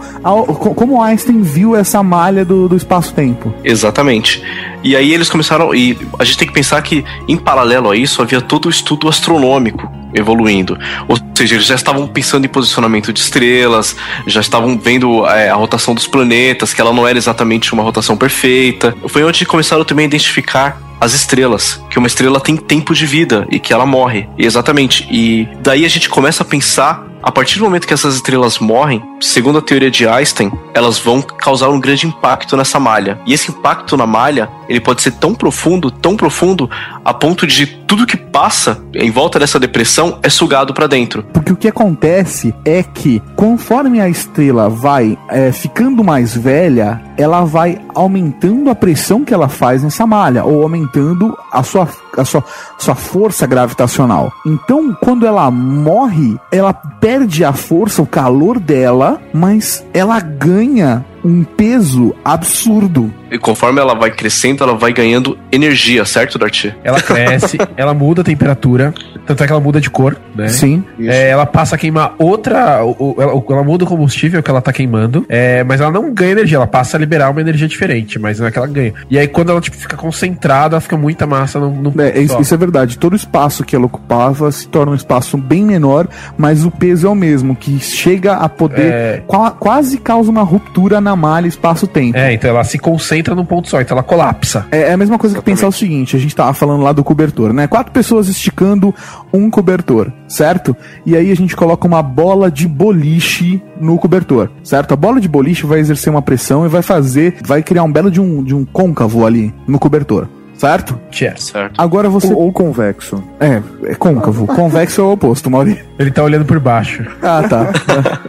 como 0.77 1.03
Einstein 1.03 1.41
viu 1.43 1.75
essa 1.75 2.03
malha 2.03 2.45
do, 2.45 2.69
do 2.69 2.77
espaço-tempo. 2.77 3.53
Exatamente. 3.65 4.43
E 4.83 4.97
aí 4.97 5.13
eles 5.13 5.29
começaram. 5.29 5.75
E 5.75 5.99
a 6.19 6.25
gente 6.25 6.39
tem 6.39 6.49
que 6.49 6.55
pensar 6.55 6.81
que, 6.83 7.05
em 7.29 7.37
paralelo 7.37 7.91
a 7.91 7.97
isso, 7.97 8.23
havia 8.23 8.41
todo 8.41 8.67
o 8.67 8.71
estudo 8.71 9.09
astronômico 9.09 9.91
evoluindo. 10.15 10.79
Ou 11.07 11.17
seja, 11.35 11.55
eles 11.55 11.67
já 11.67 11.75
estavam 11.75 12.07
pensando 12.07 12.45
em 12.45 12.49
posicionamento 12.49 13.13
de 13.13 13.21
estrelas, 13.21 13.97
já 14.27 14.41
estavam 14.41 14.79
vendo 14.79 15.27
é, 15.27 15.49
a 15.49 15.55
rotação 15.55 15.95
dos 15.95 16.07
planetas, 16.07 16.75
que 16.75 16.81
ela 16.81 16.93
não 16.93 17.07
era 17.07 17.17
exatamente 17.17 17.73
uma 17.73 17.83
rotação 17.83 18.17
perfeita. 18.17 18.95
Foi 19.09 19.23
onde 19.23 19.45
começaram 19.47 19.85
também 19.85 20.05
a 20.05 20.09
identificar 20.09 20.81
as 21.01 21.15
estrelas, 21.15 21.83
que 21.89 21.99
uma 21.99 22.07
estrela 22.07 22.39
tem 22.41 22.57
tempo 22.57 22.93
de 22.95 23.07
vida 23.07 23.47
e 23.51 23.59
que 23.59 23.73
ela 23.73 23.87
morre. 23.87 24.29
Exatamente. 24.37 25.09
E 25.11 25.49
daí 25.63 25.85
a 25.85 25.89
gente 25.89 26.09
começa 26.11 26.43
a 26.43 26.47
pensar, 26.47 27.07
a 27.23 27.31
partir 27.31 27.59
do 27.59 27.65
momento 27.65 27.87
que 27.87 27.95
essas 27.95 28.15
estrelas 28.15 28.59
morrem, 28.59 29.03
segundo 29.21 29.59
a 29.59 29.63
teoria 29.63 29.91
de 29.91 30.07
Einstein, 30.07 30.51
elas 30.75 30.99
vão 30.99 31.21
causar 31.21 31.69
um 31.69 31.81
grande 31.81 32.07
impacto 32.07 32.57
nessa 32.57 32.81
malha. 32.81 33.19
E 33.27 33.33
esse 33.33 33.51
impacto 33.51 33.97
na 33.97 34.07
malha, 34.07 34.49
ele 34.69 34.81
pode 34.81 35.03
ser 35.03 35.13
tão 35.13 35.35
profundo, 35.35 35.91
tão 35.91 36.17
profundo, 36.17 36.69
a 37.05 37.13
ponto 37.13 37.47
de 37.47 37.67
tudo 37.67 38.07
que 38.07 38.17
passa 38.17 38.83
em 38.95 39.11
volta 39.11 39.39
dessa 39.39 39.59
depressão 39.59 40.19
é 40.23 40.29
sugado 40.29 40.73
para 40.73 40.87
dentro. 40.87 41.23
Porque 41.25 41.53
o 41.53 41.57
que 41.57 41.69
acontece 41.69 42.55
é 42.65 42.83
que, 42.83 43.21
conforme 43.37 44.01
a 44.01 44.09
estrela 44.09 44.69
vai 44.69 45.19
é, 45.29 45.53
ficando 45.53 46.05
mais 46.05 46.37
velha, 46.37 47.03
ela 47.19 47.45
vai 47.45 47.81
aumentando 47.95 48.71
a 48.71 48.75
pressão 48.75 49.25
que 49.25 49.35
ela 49.35 49.49
faz 49.49 49.83
nessa 49.83 50.07
malha, 50.07 50.45
ou 50.45 50.63
aumentando 50.63 51.37
a 51.51 51.63
sua, 51.63 51.89
a 52.21 52.25
sua, 52.25 52.45
sua 52.79 52.95
força 52.95 53.47
gravitacional. 53.47 54.33
Então, 54.47 54.95
quando 55.01 55.27
ela 55.27 55.51
morre, 55.51 56.39
ela 56.53 56.73
perde 56.73 57.45
a 57.45 57.53
força, 57.53 58.03
o 58.03 58.07
calor 58.07 58.59
dela, 58.59 59.21
mas 59.33 59.85
ela 59.93 60.21
ganha 60.21 61.05
um 61.25 61.45
peso 61.45 62.15
absurdo. 62.25 63.13
E 63.31 63.39
conforme 63.39 63.81
ela 63.81 63.95
vai 63.95 64.11
crescendo, 64.11 64.65
ela 64.65 64.75
vai 64.75 64.93
ganhando 64.93 65.39
energia, 65.53 66.05
certo, 66.05 66.37
Darty? 66.39 66.75
Ela 66.83 67.01
cresce, 67.01 67.59
ela 67.77 67.95
muda 67.95 68.23
a 68.23 68.25
temperatura, 68.25 68.93
tanto 69.25 69.45
é 69.45 69.47
que 69.47 69.53
ela 69.53 69.61
muda 69.61 69.81
de 69.81 69.89
cor, 69.89 70.17
né? 70.35 70.49
Sim. 70.49 70.83
É, 71.01 71.29
ela 71.29 71.47
passa 71.47 71.77
a 71.77 71.79
queimar 71.79 72.15
outra. 72.19 72.81
ela, 73.19 73.43
ela 73.49 73.63
muda 73.63 73.85
o 73.85 73.87
combustível 73.87 74.43
que 74.43 74.51
ela 74.51 74.61
tá 74.61 74.73
queimando, 74.73 75.25
é, 75.29 75.63
mas 75.63 75.81
ela 75.81 75.93
não 75.93 76.13
ganha 76.13 76.33
energia, 76.33 76.57
ela 76.57 76.67
passa 76.67 76.97
a 76.97 77.01
liberar 77.01 77.31
uma 77.31 77.41
energia 77.41 77.69
diferente, 77.69 78.19
mas 78.19 78.41
não 78.41 78.49
é 78.49 78.51
que 78.51 78.59
ela 78.59 78.67
ganha. 78.67 78.93
E 79.09 79.17
aí, 79.17 79.29
quando 79.29 79.51
ela 79.51 79.61
tipo, 79.61 79.77
fica 79.77 79.97
concentrada, 79.97 80.75
ela 80.75 80.81
fica 80.81 80.97
muita 80.97 81.25
massa 81.25 81.61
no. 81.61 81.71
no 81.71 82.03
É, 82.03 82.19
isso, 82.19 82.41
isso 82.41 82.53
é 82.53 82.57
verdade. 82.57 82.99
Todo 82.99 83.13
o 83.13 83.17
espaço 83.17 83.63
que 83.63 83.77
ela 83.77 83.87
ocupava 83.87 84.51
se 84.51 84.67
torna 84.67 84.91
um 84.91 84.97
espaço 84.97 85.37
bem 85.39 85.65
menor, 85.65 86.09
mas 86.37 86.65
o 86.65 86.71
peso 86.71 87.07
é 87.07 87.11
o 87.11 87.15
mesmo, 87.15 87.55
que 87.55 87.79
chega 87.79 88.33
a 88.35 88.49
poder. 88.49 88.93
É. 88.93 89.23
qua- 89.27 89.53
quase 89.53 89.99
causa 89.99 90.29
uma 90.31 90.43
ruptura 90.43 91.01
na 91.01 91.10
malha 91.17 91.47
espaço-tempo. 91.47 92.17
É, 92.17 92.33
então 92.33 92.51
ela 92.51 92.65
se 92.65 92.79
concentra 92.79 93.35
num 93.35 93.45
ponto 93.45 93.69
só, 93.69 93.81
então 93.81 93.97
ela 93.97 94.03
colapsa. 94.03 94.67
É, 94.71 94.83
é 94.83 94.93
a 94.93 94.97
mesma 94.97 95.19
coisa 95.19 95.37
que 95.37 95.43
pensar 95.43 95.69
o 95.69 95.73
seguinte: 95.73 96.17
a 96.17 96.19
gente 96.19 96.35
tava 96.35 96.53
falando 96.53 96.83
lá 96.83 96.93
do 96.93 97.05
cobertor, 97.05 97.53
né? 97.53 97.67
Quatro 97.67 97.93
pessoas 97.93 98.29
esticando 98.29 98.95
um 99.33 99.51
cobertor, 99.51 100.13
certo? 100.29 100.77
E 101.05 101.17
aí 101.17 101.31
a 101.31 101.37
gente 101.37 101.57
coloca 101.57 101.87
uma 101.87 102.03
bola 102.03 102.51
de 102.51 102.67
boliche 102.67 103.63
no 103.81 103.99
cobertor, 103.99 104.51
certo? 104.63 104.93
A 104.93 104.97
bola 104.97 105.21
de 105.21 105.29
boliche 105.29 105.67
vai 105.67 105.79
exercer 105.79 106.13
uma 106.13 106.23
pressão 106.23 106.65
e 106.65 106.69
vai 106.69 106.83
fazer, 106.83 107.37
vai 107.45 107.63
criar 107.63 107.83
um 107.83 107.93
belo 107.93 108.11
de 108.11 108.21
um, 108.21 108.43
de 108.43 108.55
um 108.55 108.65
côncavo 108.65 109.27
ali 109.27 109.53
no 109.67 109.79
cobertor, 109.79 110.29
certo? 110.55 110.99
Cheers. 111.11 111.45
Certo. 111.45 111.81
Agora 111.81 112.09
você. 112.09 112.33
Ou, 112.33 112.45
ou 112.45 112.53
convexo. 112.53 113.23
É, 113.39 113.63
é 113.85 113.95
côncavo. 113.95 114.47
Convexo 114.47 115.01
é 115.01 115.05
o 115.05 115.13
oposto, 115.13 115.51
Mauri. 115.51 115.79
Ele 115.99 116.11
tá 116.11 116.23
olhando 116.23 116.45
por 116.45 116.59
baixo. 116.59 117.05
Ah, 117.23 117.43
tá. 117.49 117.73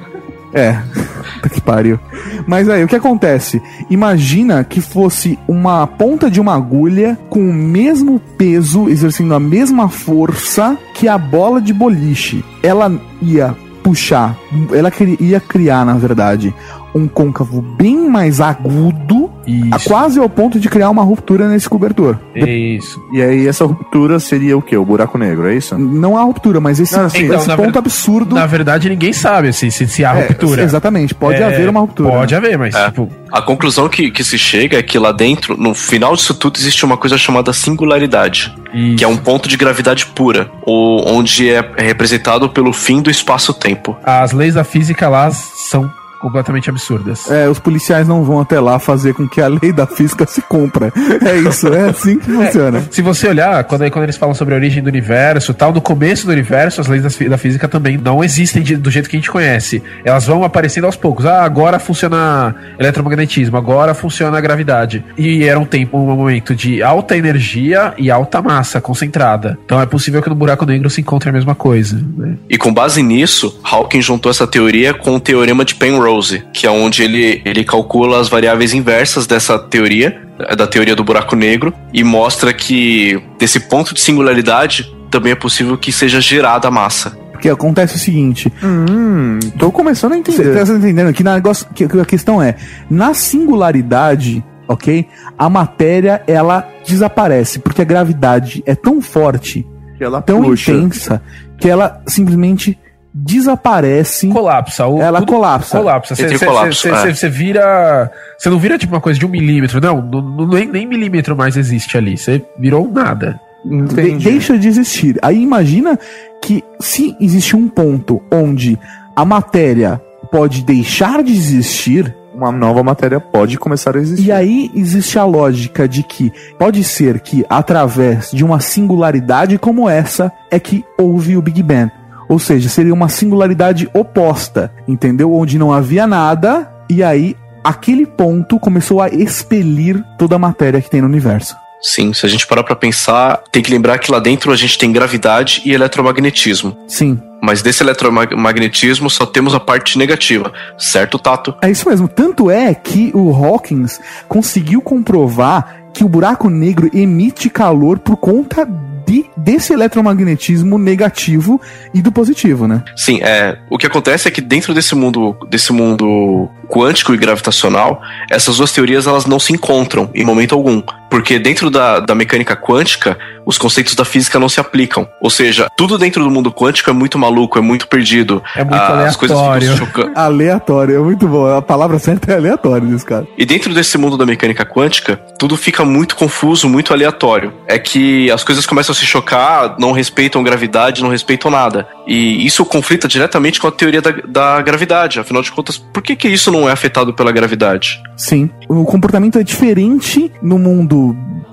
É. 0.53 0.81
Puta 1.41 1.49
que 1.49 1.61
pariu. 1.61 1.99
Mas 2.45 2.69
aí, 2.69 2.83
o 2.83 2.87
que 2.87 2.95
acontece? 2.95 3.61
Imagina 3.89 4.63
que 4.63 4.79
fosse 4.79 5.39
uma 5.47 5.87
ponta 5.87 6.29
de 6.29 6.39
uma 6.39 6.55
agulha 6.55 7.17
com 7.29 7.39
o 7.39 7.53
mesmo 7.53 8.19
peso, 8.37 8.87
exercendo 8.87 9.33
a 9.33 9.39
mesma 9.39 9.89
força 9.89 10.77
que 10.93 11.07
a 11.07 11.17
bola 11.17 11.59
de 11.59 11.73
boliche. 11.73 12.45
Ela 12.61 12.91
ia 13.21 13.55
puxar, 13.81 14.37
ela 14.71 14.91
ia 15.19 15.39
criar, 15.39 15.83
na 15.83 15.95
verdade, 15.95 16.53
um 16.93 17.07
côncavo 17.07 17.61
bem 17.61 18.09
mais 18.09 18.41
agudo, 18.41 19.29
a 19.71 19.79
quase 19.79 20.19
ao 20.19 20.29
ponto 20.29 20.59
de 20.59 20.69
criar 20.69 20.89
uma 20.89 21.03
ruptura 21.03 21.47
nesse 21.47 21.67
cobertor. 21.67 22.17
Isso. 22.35 22.99
E 23.13 23.21
aí 23.21 23.47
essa 23.47 23.65
ruptura 23.65 24.19
seria 24.19 24.57
o 24.57 24.61
quê? 24.61 24.77
O 24.77 24.85
buraco 24.85 25.17
negro, 25.17 25.47
é 25.47 25.55
isso? 25.55 25.77
Não 25.77 26.17
há 26.17 26.21
ruptura, 26.23 26.59
mas 26.59 26.79
esse, 26.79 26.95
Não, 26.95 27.05
assim, 27.05 27.23
Então, 27.25 27.37
esse 27.37 27.55
ponto 27.55 27.71
ver- 27.73 27.79
absurdo. 27.79 28.35
Na 28.35 28.45
verdade, 28.45 28.89
ninguém 28.89 29.13
sabe 29.13 29.51
se, 29.53 29.71
se, 29.71 29.87
se 29.87 30.05
há 30.05 30.13
É, 30.15 30.27
ruptura. 30.27 30.63
exatamente, 30.63 31.13
pode 31.15 31.41
haver 31.41 31.67
uma 31.69 31.79
ruptura. 31.79 32.09
Pode 32.11 32.35
haver, 32.35 32.57
mas, 32.57 32.75
É. 32.75 32.85
tipo, 32.85 33.09
A 33.31 33.41
conclusão 33.41 33.87
que, 33.87 34.11
que 34.11 34.23
se 34.25 34.37
chega 34.37 34.77
é 34.77 34.83
que 34.83 34.99
lá 34.99 35.13
dentro, 35.13 35.55
no 35.57 35.73
final 35.73 36.13
disso 36.15 36.33
tudo, 36.33 36.57
existe 36.59 36.83
uma 36.83 36.97
coisa 36.97 37.17
chamada 37.17 37.53
singularidade, 37.53 38.53
que 38.97 39.03
é 39.03 39.07
um 39.07 39.15
ponto 39.17 39.47
de 39.47 39.55
gravidade 39.57 40.05
pura, 40.07 40.49
ou 40.63 41.07
onde 41.09 41.49
é 41.49 41.61
é 41.77 41.83
representado 41.83 42.49
pelo 42.49 42.73
fim 42.73 43.01
do 43.01 43.09
espaço-tempo. 43.09 43.95
as 44.03 44.31
leis 44.33 44.55
da 44.55 44.63
física 44.65 45.07
lá 45.07 45.31
são 45.31 45.89
completamente 46.21 46.69
absurdas. 46.69 47.29
É, 47.29 47.47
os 47.49 47.59
policiais 47.59 48.07
não 48.07 48.23
vão 48.23 48.39
até 48.39 48.59
lá 48.59 48.77
fazer 48.79 49.13
com 49.13 49.27
que 49.27 49.41
a 49.41 49.47
lei 49.47 49.71
da 49.73 49.85
física 49.87 50.25
se 50.27 50.41
cumpra. 50.41 50.91
É 51.25 51.35
isso, 51.37 51.67
é 51.67 51.89
assim 51.89 52.17
que 52.17 52.25
funciona. 52.31 52.83
Se 52.91 53.01
você 53.01 53.27
olhar, 53.27 53.63
quando, 53.63 53.89
quando 53.91 54.03
eles 54.03 54.17
falam 54.17 54.35
sobre 54.35 54.53
a 54.53 54.57
origem 54.57 54.81
do 54.83 54.87
universo 54.87 55.51
e 55.51 55.55
tal, 55.55 55.73
no 55.73 55.81
começo 55.81 56.25
do 56.25 56.31
universo, 56.31 56.81
as 56.81 56.87
leis 56.87 57.03
da, 57.03 57.29
da 57.29 57.37
física 57.37 57.67
também 57.67 57.97
não 57.97 58.23
existem 58.23 58.61
de- 58.61 58.75
do 58.77 58.89
jeito 58.91 59.09
que 59.09 59.15
a 59.15 59.19
gente 59.19 59.31
conhece. 59.31 59.81
Elas 60.05 60.25
vão 60.27 60.43
aparecendo 60.43 60.85
aos 60.85 60.95
poucos. 60.95 61.25
Ah, 61.25 61.43
agora 61.43 61.79
funciona 61.79 62.55
eletromagnetismo, 62.79 63.57
agora 63.57 63.93
funciona 63.93 64.37
a 64.37 64.41
gravidade. 64.41 65.03
E 65.17 65.43
era 65.43 65.59
um 65.59 65.65
tempo, 65.65 65.97
um 65.97 66.15
momento 66.15 66.53
de 66.55 66.81
alta 66.83 67.15
energia 67.17 67.93
e 67.97 68.11
alta 68.11 68.41
massa 68.41 68.81
concentrada. 68.81 69.57
Então 69.65 69.79
é 69.81 69.85
possível 69.85 70.21
que 70.21 70.29
no 70.29 70.35
buraco 70.35 70.65
negro 70.65 70.89
se 70.89 71.01
encontre 71.01 71.29
a 71.29 71.31
mesma 71.33 71.55
coisa. 71.55 72.01
né? 72.17 72.35
E 72.49 72.57
com 72.57 72.73
base 72.73 73.01
nisso, 73.01 73.59
Hawking 73.63 74.01
juntou 74.01 74.29
essa 74.29 74.45
teoria 74.47 74.93
com 74.93 75.15
o 75.15 75.19
teorema 75.19 75.63
de 75.65 75.75
Penrose, 75.75 76.10
que 76.53 76.65
é 76.67 76.69
onde 76.71 77.03
ele, 77.03 77.41
ele 77.45 77.63
calcula 77.63 78.19
as 78.19 78.27
variáveis 78.29 78.73
inversas 78.73 79.25
dessa 79.27 79.57
teoria, 79.57 80.21
da 80.57 80.67
teoria 80.67 80.95
do 80.95 81.03
buraco 81.03 81.35
negro, 81.35 81.73
e 81.93 82.03
mostra 82.03 82.53
que 82.53 83.21
desse 83.39 83.59
ponto 83.61 83.93
de 83.93 84.01
singularidade 84.01 84.93
também 85.09 85.31
é 85.33 85.35
possível 85.35 85.77
que 85.77 85.91
seja 85.91 86.19
gerada 86.21 86.67
a 86.67 86.71
massa. 86.71 87.11
Porque 87.31 87.49
acontece 87.49 87.95
o 87.95 87.99
seguinte. 87.99 88.51
Hum, 88.63 89.39
tô 89.57 89.71
começando 89.71 90.13
a 90.13 90.15
Você 90.17 90.31
entender. 90.41 90.65
tá 90.65 90.73
entendendo? 90.73 91.11
Que, 91.13 91.23
na 91.23 91.33
negócio, 91.35 91.65
que, 91.73 91.87
que 91.87 91.99
a 91.99 92.05
questão 92.05 92.41
é, 92.41 92.55
na 92.89 93.13
singularidade, 93.15 94.43
ok? 94.67 95.05
A 95.37 95.49
matéria, 95.49 96.21
ela 96.27 96.67
desaparece, 96.87 97.59
porque 97.59 97.81
a 97.81 97.85
gravidade 97.85 98.63
é 98.65 98.75
tão 98.75 99.01
forte, 99.01 99.65
Que 99.97 100.03
ela 100.03 100.21
tão 100.21 100.41
puxa. 100.43 100.71
intensa, 100.71 101.21
que 101.59 101.67
ela 101.69 102.01
simplesmente 102.07 102.77
desaparece. 103.13 104.27
Colapsa. 104.27 104.87
O, 104.87 105.01
Ela 105.01 105.19
tudo 105.19 105.33
colapsa. 105.33 105.77
Colapsa. 105.77 106.15
Você 106.15 107.25
é. 107.25 107.29
vira. 107.29 108.11
Você 108.37 108.49
não 108.49 108.59
vira 108.59 108.77
tipo 108.77 108.93
uma 108.93 109.01
coisa 109.01 109.19
de 109.19 109.25
um 109.25 109.29
milímetro. 109.29 109.79
Não, 109.81 110.01
não, 110.01 110.21
não- 110.21 110.47
nem, 110.47 110.67
nem 110.67 110.85
milímetro 110.87 111.35
mais 111.35 111.57
existe 111.57 111.97
ali. 111.97 112.17
Você 112.17 112.43
virou 112.59 112.89
nada. 112.91 113.39
De- 113.63 114.17
deixa 114.17 114.57
de 114.57 114.67
existir. 114.67 115.19
Aí 115.21 115.41
imagina 115.41 115.97
que 116.41 116.63
se 116.79 117.15
existe 117.19 117.55
um 117.55 117.67
ponto 117.67 118.21
onde 118.31 118.77
a 119.15 119.23
matéria 119.23 120.01
pode 120.31 120.63
deixar 120.63 121.21
de 121.21 121.31
existir, 121.31 122.15
Uma 122.33 122.51
nova 122.51 122.81
matéria 122.81 123.19
pode 123.19 123.57
começar 123.59 123.95
a 123.95 123.99
existir. 123.99 124.25
e 124.27 124.31
aí 124.31 124.71
existe 124.73 125.19
a 125.19 125.25
lógica 125.25 125.87
de 125.87 126.01
que 126.01 126.31
pode 126.57 126.83
ser 126.83 127.19
que 127.19 127.45
através 127.49 128.31
de 128.31 128.43
uma 128.43 128.59
singularidade 128.59 129.59
como 129.59 129.87
essa 129.87 130.31
é 130.49 130.57
que 130.59 130.83
houve 130.97 131.37
o 131.37 131.41
Big 131.41 131.61
Bang. 131.61 131.91
Ou 132.31 132.39
seja, 132.39 132.69
seria 132.69 132.93
uma 132.93 133.09
singularidade 133.09 133.89
oposta, 133.93 134.71
entendeu? 134.87 135.33
Onde 135.33 135.59
não 135.59 135.73
havia 135.73 136.07
nada 136.07 136.71
e 136.89 137.03
aí 137.03 137.35
aquele 137.61 138.05
ponto 138.05 138.57
começou 138.57 139.01
a 139.01 139.09
expelir 139.09 140.01
toda 140.17 140.37
a 140.37 140.39
matéria 140.39 140.81
que 140.81 140.89
tem 140.89 141.01
no 141.01 141.07
universo. 141.07 141.57
Sim, 141.81 142.13
se 142.13 142.25
a 142.25 142.29
gente 142.29 142.47
parar 142.47 142.63
pra 142.63 142.73
pensar, 142.73 143.41
tem 143.51 143.61
que 143.61 143.69
lembrar 143.69 143.97
que 143.97 144.09
lá 144.09 144.17
dentro 144.17 144.49
a 144.53 144.55
gente 144.55 144.77
tem 144.77 144.93
gravidade 144.93 145.61
e 145.65 145.73
eletromagnetismo. 145.73 146.77
Sim, 146.87 147.19
Mas 147.43 147.61
desse 147.61 147.83
eletromagnetismo 147.83 149.09
só 149.09 149.25
temos 149.25 149.53
a 149.53 149.59
parte 149.59 149.97
negativa, 149.97 150.53
certo, 150.77 151.19
Tato? 151.19 151.53
É 151.61 151.69
isso 151.69 151.89
mesmo. 151.89 152.07
Tanto 152.07 152.49
é 152.49 152.73
que 152.73 153.11
o 153.13 153.35
Hawkins 153.35 153.99
conseguiu 154.29 154.81
comprovar 154.81 155.81
que 155.91 156.05
o 156.05 156.07
buraco 156.07 156.49
negro 156.49 156.89
emite 156.93 157.49
calor 157.49 157.99
por 157.99 158.15
conta 158.15 158.65
de, 159.11 159.25
desse 159.35 159.73
eletromagnetismo 159.73 160.77
negativo 160.77 161.59
e 161.93 162.01
do 162.01 162.11
positivo, 162.11 162.67
né? 162.67 162.81
Sim, 162.95 163.19
é. 163.21 163.57
O 163.69 163.77
que 163.77 163.85
acontece 163.85 164.27
é 164.27 164.31
que 164.31 164.39
dentro 164.39 164.73
desse 164.73 164.95
mundo, 164.95 165.37
desse 165.49 165.73
mundo 165.73 166.49
quântico 166.69 167.13
e 167.13 167.17
gravitacional, 167.17 168.01
essas 168.29 168.57
duas 168.57 168.71
teorias 168.71 169.05
elas 169.05 169.25
não 169.25 169.39
se 169.39 169.51
encontram 169.51 170.09
em 170.15 170.23
momento 170.23 170.55
algum. 170.55 170.81
Porque 171.11 171.37
dentro 171.37 171.69
da, 171.69 171.99
da 171.99 172.15
mecânica 172.15 172.55
quântica, 172.55 173.17
os 173.45 173.57
conceitos 173.57 173.93
da 173.95 174.05
física 174.05 174.39
não 174.39 174.47
se 174.47 174.61
aplicam. 174.61 175.05
Ou 175.19 175.29
seja, 175.29 175.67
tudo 175.75 175.97
dentro 175.97 176.23
do 176.23 176.31
mundo 176.31 176.53
quântico 176.53 176.89
é 176.89 176.93
muito 176.93 177.19
maluco, 177.19 177.59
é 177.59 177.61
muito 177.61 177.85
perdido. 177.89 178.41
É 178.55 178.63
muito 178.63 178.81
As 178.81 179.17
coisas 179.17 179.37
aleatório. 179.37 179.73
ficam 179.73 179.87
chocando. 179.87 180.11
Aleatório, 180.15 180.95
é 180.95 180.99
muito 180.99 181.27
bom. 181.27 181.47
A 181.47 181.61
palavra 181.61 181.99
certa 181.99 182.31
é 182.31 182.35
aleatório 182.37 182.87
desse 182.87 183.05
cara. 183.05 183.27
E 183.37 183.45
dentro 183.45 183.73
desse 183.73 183.97
mundo 183.97 184.15
da 184.15 184.25
mecânica 184.25 184.65
quântica, 184.65 185.17
tudo 185.37 185.57
fica 185.57 185.83
muito 185.83 186.15
confuso, 186.15 186.69
muito 186.69 186.93
aleatório. 186.93 187.53
É 187.67 187.77
que 187.77 188.31
as 188.31 188.41
coisas 188.41 188.65
começam 188.65 188.93
a 188.93 188.95
se 188.95 189.05
chocar, 189.05 189.75
não 189.77 189.91
respeitam 189.91 190.41
gravidade, 190.41 191.03
não 191.03 191.09
respeitam 191.09 191.51
nada. 191.51 191.85
E 192.07 192.45
isso 192.45 192.63
conflita 192.63 193.09
diretamente 193.09 193.59
com 193.59 193.67
a 193.67 193.71
teoria 193.71 194.01
da, 194.01 194.11
da 194.25 194.61
gravidade. 194.61 195.19
Afinal 195.19 195.41
de 195.41 195.51
contas, 195.51 195.77
por 195.77 196.01
que, 196.01 196.15
que 196.15 196.29
isso 196.29 196.49
não 196.49 196.69
é 196.69 196.71
afetado 196.71 197.13
pela 197.13 197.33
gravidade? 197.33 198.01
Sim. 198.15 198.49
O 198.69 198.85
comportamento 198.85 199.37
é 199.37 199.43
diferente 199.43 200.31
no 200.41 200.57
mundo 200.57 201.00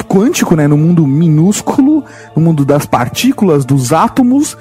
quântico, 0.08 0.54
né? 0.56 0.66
No 0.66 0.76
mundo 0.76 1.06
minúsculo, 1.06 2.04
no 2.34 2.42
mundo 2.42 2.64
das 2.64 2.86
partículas, 2.86 3.64
dos 3.64 3.92
átomos, 3.92 4.56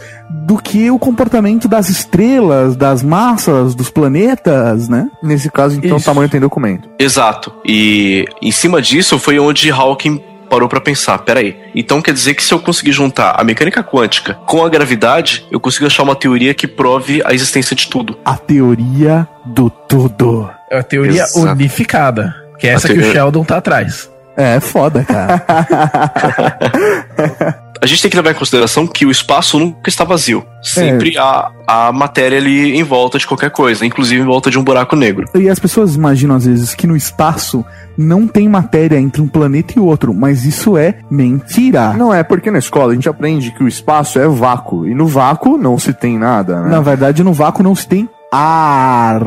do 0.46 0.58
que 0.58 0.90
o 0.92 1.00
comportamento 1.00 1.68
das 1.68 1.90
estrelas, 1.90 2.76
das 2.76 3.02
massas, 3.04 3.74
dos 3.76 3.90
planetas, 3.90 4.90
né? 4.90 5.10
Nesse 5.24 5.50
caso, 5.50 5.78
então, 5.78 5.94
o 5.94 5.98
Isso. 5.98 6.06
tamanho 6.06 6.30
tem 6.30 6.40
documento. 6.40 6.90
Exato. 7.00 7.54
E 7.66 8.26
em 8.42 8.52
cima 8.52 8.82
disso 8.82 9.18
foi 9.20 9.40
onde 9.40 9.72
Hawking 9.72 10.22
parou 10.50 10.70
pra 10.70 10.80
pensar, 10.80 11.18
peraí, 11.20 11.58
então 11.76 12.02
quer 12.02 12.14
dizer 12.14 12.34
que 12.34 12.42
se 12.42 12.54
eu 12.54 12.60
conseguir 12.60 12.94
juntar 12.94 13.36
a 13.38 13.44
mecânica 13.44 13.84
quântica 13.84 14.34
com 14.46 14.64
a 14.64 14.70
gravidade, 14.70 15.46
eu 15.52 15.60
consigo 15.60 15.86
achar 15.86 16.04
uma 16.04 16.16
teoria 16.16 16.54
que 16.54 16.66
prove 16.66 17.22
a 17.26 17.34
existência 17.34 17.76
de 17.76 17.88
tudo. 17.90 18.18
A 18.24 18.38
teoria 18.38 19.28
do 19.46 19.70
tudo. 19.70 20.50
É 20.72 20.80
a 20.80 20.84
teoria 20.84 21.24
Exato. 21.24 21.52
unificada. 21.52 22.34
Que 22.58 22.68
é 22.68 22.72
essa 22.72 22.88
que 22.88 22.94
teoria- 22.94 23.10
o 23.10 23.14
Sheldon 23.14 23.44
tá 23.44 23.58
atrás. 23.58 24.10
É 24.38 24.60
foda, 24.60 25.04
cara. 25.04 25.44
A 27.82 27.86
gente 27.86 28.02
tem 28.02 28.10
que 28.10 28.18
levar 28.18 28.32
em 28.32 28.36
consideração 28.36 28.88
que 28.88 29.06
o 29.06 29.12
espaço 29.12 29.60
nunca 29.60 29.88
está 29.88 30.04
vazio. 30.04 30.44
Sempre 30.64 31.18
há 31.18 31.52
a 31.68 31.92
matéria 31.92 32.38
ali 32.38 32.76
em 32.76 32.84
volta 32.84 33.20
de 33.20 33.28
qualquer 33.28 33.52
coisa, 33.52 33.86
inclusive 33.86 34.22
em 34.22 34.26
volta 34.26 34.50
de 34.50 34.58
um 34.58 34.64
buraco 34.64 34.96
negro. 34.96 35.28
e 35.36 35.48
as 35.48 35.60
pessoas 35.60 35.96
imaginam 35.96 36.36
às 36.36 36.46
vezes 36.46 36.74
que 36.74 36.88
no 36.88 36.96
espaço 36.96 37.64
não 37.98 38.28
tem 38.28 38.50
matéria 38.50 39.00
entre 39.00 39.22
um 39.22 39.28
planeta 39.28 39.74
e 39.78 39.80
outro, 39.80 40.14
mas 40.14 40.44
isso 40.44 40.76
é 40.76 40.96
mentira. 41.10 41.94
Não 41.94 42.14
é 42.14 42.24
porque 42.24 42.50
na 42.50 42.60
escola 42.60 42.92
a 42.92 42.96
gente 42.96 43.10
aprende 43.10 43.52
que 43.52 43.64
o 43.64 43.68
espaço 43.68 44.20
é 44.20 44.28
vácuo. 44.28 44.88
E 44.88 44.96
no 44.96 45.08
vácuo 45.08 45.58
não 45.58 45.78
se 45.78 45.94
tem 45.94 46.18
nada, 46.18 46.62
né? 46.62 46.70
Na 46.70 46.82
verdade, 46.82 47.24
no 47.24 47.34
vácuo 47.34 47.62
não 47.62 47.76
se 47.76 47.88
tem 47.88 48.10
ar. 48.32 49.22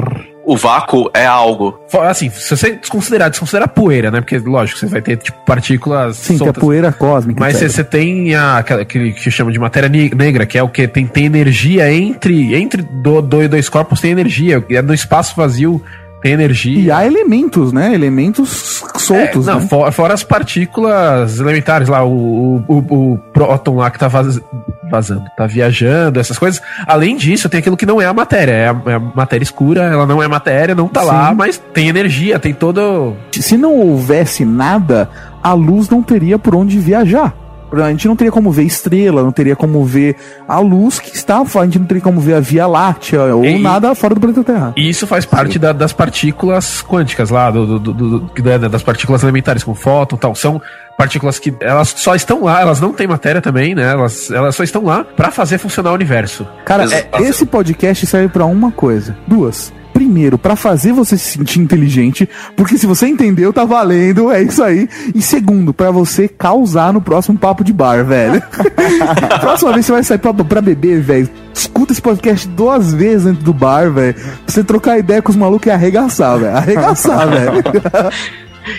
O 0.44 0.56
vácuo 0.56 1.10
é 1.14 1.26
algo. 1.26 1.78
Assim, 2.02 2.30
se 2.30 2.56
você 2.56 2.72
desconsiderar, 2.72 3.30
desconsiderar 3.30 3.68
poeira, 3.68 4.10
né? 4.10 4.20
Porque, 4.20 4.38
lógico, 4.38 4.78
você 4.80 4.86
vai 4.86 5.02
ter, 5.02 5.16
tipo, 5.18 5.38
partículas 5.44 6.16
Sim, 6.16 6.36
que 6.38 6.42
é 6.42 6.46
soltas. 6.46 6.60
poeira 6.60 6.90
cósmica. 6.92 7.38
Mas 7.38 7.58
você, 7.58 7.84
tem 7.84 8.34
a, 8.34 8.58
aquela 8.58 8.84
que, 8.84 9.12
que 9.12 9.30
chama 9.30 9.52
de 9.52 9.58
matéria 9.58 9.88
ne- 9.88 10.10
negra, 10.10 10.46
que 10.46 10.56
é 10.58 10.62
o 10.62 10.68
que 10.68 10.88
tem, 10.88 11.06
tem 11.06 11.26
energia 11.26 11.92
entre 11.92 12.54
entre 12.54 12.82
do, 12.82 13.20
do- 13.20 13.48
dois 13.48 13.68
corpos 13.68 14.00
tem 14.00 14.10
energia. 14.12 14.64
É 14.70 14.82
no 14.82 14.94
espaço 14.94 15.34
vazio 15.36 15.80
tem 16.22 16.32
energia. 16.32 16.78
E 16.78 16.90
há 16.90 17.06
elementos, 17.06 17.72
né? 17.72 17.94
Elementos 17.94 18.82
soltos, 18.96 19.46
É, 19.48 19.52
não, 19.52 19.60
né? 19.60 19.66
fora, 19.68 19.92
fora 19.92 20.14
as 20.14 20.22
partículas 20.22 21.38
elementares 21.40 21.88
lá, 21.88 22.04
o, 22.04 22.10
o, 22.56 22.64
o- 22.68 23.12
o 23.14 23.18
próton 23.32 23.76
lá 23.76 23.90
que 23.90 23.98
tá 23.98 24.08
vaz- 24.08 24.40
vazando, 24.90 25.24
tá 25.36 25.46
viajando, 25.46 26.18
essas 26.18 26.38
coisas. 26.38 26.60
Além 26.86 27.16
disso, 27.16 27.48
tem 27.48 27.60
aquilo 27.60 27.76
que 27.76 27.86
não 27.86 28.00
é 28.00 28.06
a 28.06 28.12
matéria, 28.12 28.52
é 28.52 28.68
a, 28.68 28.76
é 28.86 28.94
a 28.94 28.98
matéria 28.98 29.44
escura, 29.44 29.82
ela 29.84 30.06
não 30.06 30.22
é 30.22 30.28
matéria, 30.28 30.74
não 30.74 30.88
tá 30.88 31.02
lá, 31.02 31.28
Sim. 31.30 31.34
mas 31.34 31.58
tem 31.72 31.88
energia, 31.88 32.38
tem 32.38 32.52
todo. 32.52 33.16
Se 33.32 33.56
não 33.56 33.74
houvesse 33.76 34.44
nada, 34.44 35.08
a 35.42 35.52
luz 35.52 35.88
não 35.88 36.02
teria 36.02 36.38
por 36.38 36.54
onde 36.54 36.78
viajar. 36.78 37.34
A 37.72 37.90
gente 37.90 38.08
não 38.08 38.16
teria 38.16 38.32
como 38.32 38.50
ver 38.50 38.64
estrela, 38.64 39.22
não 39.22 39.32
teria 39.32 39.54
como 39.54 39.84
ver 39.84 40.16
a 40.48 40.58
luz 40.58 40.98
que 40.98 41.14
está, 41.14 41.40
a 41.40 41.64
gente 41.64 41.78
não 41.78 41.86
teria 41.86 42.02
como 42.02 42.20
ver 42.20 42.34
a 42.34 42.40
Via 42.40 42.66
Láctea 42.66 43.34
ou 43.34 43.44
E- 43.44 43.58
nada 43.60 43.94
fora 43.94 44.14
do 44.14 44.20
planeta 44.20 44.42
Terra. 44.44 44.72
E 44.76 44.88
isso 44.88 45.06
faz 45.06 45.24
parte 45.24 45.58
da- 45.58 45.72
das 45.72 45.92
partículas 45.92 46.82
quânticas 46.82 47.30
lá, 47.30 47.50
do, 47.50 47.66
do- 47.66 47.78
do- 47.78 47.92
do- 47.92 48.20
do- 48.20 48.42
da- 48.58 48.68
das 48.68 48.82
partículas 48.82 49.22
elementares, 49.22 49.62
como 49.64 49.74
fóton 49.76 50.16
e 50.16 50.18
tal. 50.18 50.34
São 50.34 50.60
partículas 50.98 51.38
que 51.38 51.54
elas 51.60 51.94
só 51.96 52.14
estão 52.14 52.44
lá, 52.44 52.60
elas 52.60 52.80
não 52.80 52.92
têm 52.92 53.06
matéria 53.06 53.40
também, 53.40 53.74
né? 53.74 53.90
Elas, 53.92 54.30
elas 54.30 54.54
só 54.54 54.62
estão 54.62 54.84
lá 54.84 55.02
pra 55.04 55.30
fazer 55.30 55.58
funcionar 55.58 55.90
o 55.92 55.94
universo. 55.94 56.46
Cara, 56.64 56.84
é- 56.92 57.08
esse 57.22 57.46
podcast 57.46 58.04
serve 58.06 58.28
pra 58.28 58.44
uma 58.44 58.70
coisa. 58.70 59.16
Duas. 59.26 59.72
Primeiro, 59.92 60.38
pra 60.38 60.56
fazer 60.56 60.92
você 60.92 61.16
se 61.16 61.38
sentir 61.38 61.60
inteligente, 61.60 62.28
porque 62.56 62.78
se 62.78 62.86
você 62.86 63.06
entendeu, 63.06 63.52
tá 63.52 63.64
valendo, 63.64 64.30
é 64.30 64.42
isso 64.42 64.62
aí. 64.62 64.88
E 65.14 65.20
segundo, 65.20 65.72
pra 65.72 65.90
você 65.90 66.28
causar 66.28 66.92
no 66.92 67.00
próximo 67.00 67.38
papo 67.38 67.64
de 67.64 67.72
bar, 67.72 68.04
velho. 68.04 68.42
Próxima 69.40 69.72
vez 69.72 69.86
você 69.86 69.92
vai 69.92 70.02
sair 70.02 70.18
pra, 70.18 70.32
pra 70.32 70.60
beber, 70.60 71.00
velho. 71.00 71.28
Escuta 71.54 71.92
esse 71.92 72.02
podcast 72.02 72.48
duas 72.48 72.92
vezes 72.92 73.26
antes 73.26 73.42
do 73.42 73.52
bar, 73.52 73.90
velho. 73.90 74.14
Pra 74.14 74.24
você 74.46 74.64
trocar 74.64 74.98
ideia 74.98 75.20
com 75.20 75.30
os 75.30 75.36
malucos 75.36 75.66
e 75.66 75.70
arregaçar, 75.70 76.38
velho. 76.38 76.56
Arregaçar, 76.56 77.28
velho. 77.30 77.62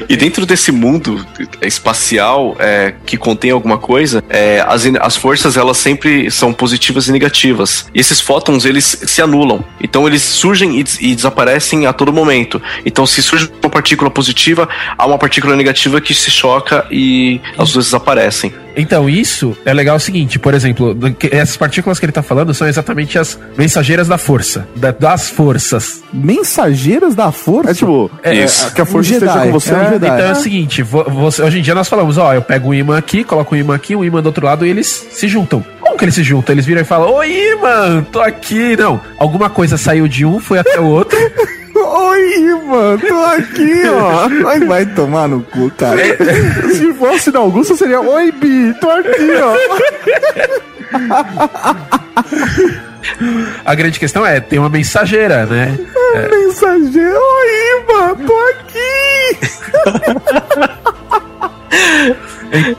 E 0.07 0.15
dentro 0.15 0.45
desse 0.45 0.71
mundo 0.71 1.25
espacial 1.61 2.55
é, 2.59 2.93
que 3.05 3.17
contém 3.17 3.51
alguma 3.51 3.77
coisa, 3.77 4.23
é, 4.29 4.63
as, 4.67 4.86
as 4.99 5.15
forças 5.15 5.57
elas 5.57 5.77
sempre 5.77 6.29
são 6.29 6.53
positivas 6.53 7.07
e 7.07 7.11
negativas. 7.11 7.88
E 7.93 7.99
esses 7.99 8.19
fótons 8.19 8.65
eles 8.65 8.86
se 9.05 9.21
anulam. 9.21 9.63
Então 9.82 10.07
eles 10.07 10.21
surgem 10.21 10.79
e, 10.79 10.86
e 10.99 11.15
desaparecem 11.15 11.86
a 11.86 11.93
todo 11.93 12.13
momento. 12.13 12.61
Então 12.86 13.05
se 13.05 13.21
surge 13.21 13.49
uma 13.61 13.69
partícula 13.69 14.09
positiva, 14.09 14.67
há 14.97 15.05
uma 15.05 15.17
partícula 15.17 15.55
negativa 15.55 16.01
que 16.01 16.13
se 16.13 16.29
choca 16.29 16.86
e 16.91 17.39
as 17.57 17.71
duas 17.71 17.86
desaparecem. 17.86 18.53
Então, 18.76 19.09
isso 19.09 19.55
é 19.65 19.74
legal 19.74 19.97
o 19.97 19.99
seguinte, 19.99 20.39
por 20.39 20.53
exemplo, 20.53 20.97
essas 21.32 21.57
partículas 21.57 21.99
que 21.99 22.05
ele 22.05 22.11
tá 22.11 22.24
falando 22.24 22.53
são 22.53 22.67
exatamente 22.67 23.17
as 23.19 23.38
mensageiras 23.57 24.07
da 24.07 24.17
força, 24.17 24.67
da- 24.76 24.91
das 24.91 25.30
forças. 25.30 26.01
Mensageiras 26.13 27.13
da 27.15 27.32
força? 27.32 27.72
É 27.72 27.74
tipo, 27.74 28.09
É, 28.24 28.30
é, 28.38 28.43
isso. 28.45 28.74
que 28.74 28.82
a 28.82 28.86
força 28.86 29.11
Um 29.11 29.13
esteja 29.13 29.34
Jedi, 29.34 29.45
com 29.47 29.51
você. 29.53 29.74
é 29.74 29.78
um? 29.78 29.89
Jedi. 29.89 30.05
Então 30.07 30.19
é 30.26 30.32
o 30.32 30.36
seguinte, 30.36 30.82
vo- 30.84 31.03
você- 31.09 31.41
hoje 31.43 31.59
em 31.59 31.61
dia 31.61 31.76
nós 31.76 31.88
falamos, 31.89 32.17
ó, 32.17 32.34
eu 32.34 32.41
pego 32.41 32.69
um 32.69 32.74
imã 32.74 32.97
aqui, 32.97 33.24
coloco 33.24 33.53
um 33.55 33.57
imã 33.57 33.76
aqui, 33.76 33.95
um 33.95 34.03
imã 34.03 34.22
do 34.22 34.28
outro 34.28 34.45
lado 34.45 34.65
e 34.65 34.69
eles 34.69 34.88
se 35.11 35.28
juntam. 35.28 35.63
Como 35.80 35.97
que 35.97 36.05
eles 36.05 36.15
se 36.15 36.24
juntam? 36.24 36.53
Eles 36.53 36.65
viram 36.65 36.82
e 36.82 36.86
falam, 36.86 37.11
oi 37.13 37.30
imã, 37.53 38.03
tô 38.11 38.22
aqui. 38.22 38.76
Não, 38.78 38.99
alguma 39.17 39.49
coisa 39.49 39.78
saiu 39.78 40.07
de 40.07 40.26
um, 40.26 40.39
foi 40.39 40.59
até 40.59 40.80
o 40.80 40.86
outro. 40.86 41.17
Oi, 42.12 42.55
mano, 42.66 42.99
tô 42.99 43.24
aqui, 43.26 43.84
ó. 43.88 44.28
Vai, 44.43 44.59
vai 44.59 44.86
tomar 44.86 45.28
no 45.30 45.41
cu, 45.43 45.72
cara. 45.72 45.97
Se 46.74 46.93
fosse 46.93 47.32
na 47.32 47.39
Augusta, 47.39 47.76
seria 47.76 48.01
Oi, 48.01 48.32
Bi, 48.34 48.74
tô 48.80 48.89
aqui, 48.89 49.32
ó. 49.41 49.55
A 53.64 53.76
grande 53.76 53.99
questão 53.99 54.26
é, 54.26 54.39
tem 54.41 54.59
uma 54.59 54.70
mensageira, 54.70 55.45
né? 55.45 55.78
Mensageiro, 56.30 57.18
oi, 57.18 57.86
mano, 57.88 58.28
tô 58.28 58.38
aqui. 58.49 59.38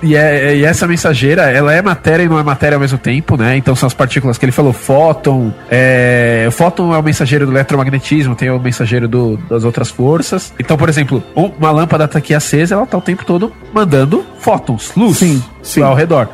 E, 0.03 0.15
é- 0.15 0.57
e 0.57 0.65
essa 0.65 0.87
mensageira, 0.87 1.51
ela 1.51 1.73
é 1.73 1.81
matéria 1.81 2.23
e 2.25 2.29
não 2.29 2.39
é 2.39 2.43
matéria 2.43 2.77
ao 2.77 2.81
mesmo 2.81 2.99
tempo, 2.99 3.37
né? 3.39 3.57
Então 3.57 3.75
são 3.75 3.87
as 3.87 3.95
partículas 3.95 4.37
que 4.37 4.45
ele 4.45 4.53
falou, 4.53 4.73
fóton. 4.73 5.53
É, 5.71 6.45
o 6.47 6.53
fóton 6.53 6.95
é 6.95 6.99
o 6.99 7.03
mensageiro 7.03 7.47
do 7.47 7.53
eletromagnetismo, 7.53 8.35
tem 8.35 8.51
o 8.51 8.59
mensageiro 8.59 9.09
do- 9.09 9.39
das 9.49 9.65
outras 9.65 9.89
forças. 9.91 10.53
Então, 10.59 10.77
por 10.77 10.89
exemplo, 10.91 11.23
um- 11.35 11.51
uma 11.59 11.71
lâmpada 11.71 12.07
tá 12.07 12.19
aqui 12.19 12.35
acesa, 12.35 12.75
ela 12.75 12.85
tá 12.87 12.99
o 12.99 13.01
tempo 13.01 13.25
todo 13.25 13.51
mandando 13.73 14.25
fótons, 14.41 14.93
luz, 14.95 15.17
Sim, 15.19 15.43
sim. 15.63 15.83
ao 15.83 15.95
redor. 15.95 16.29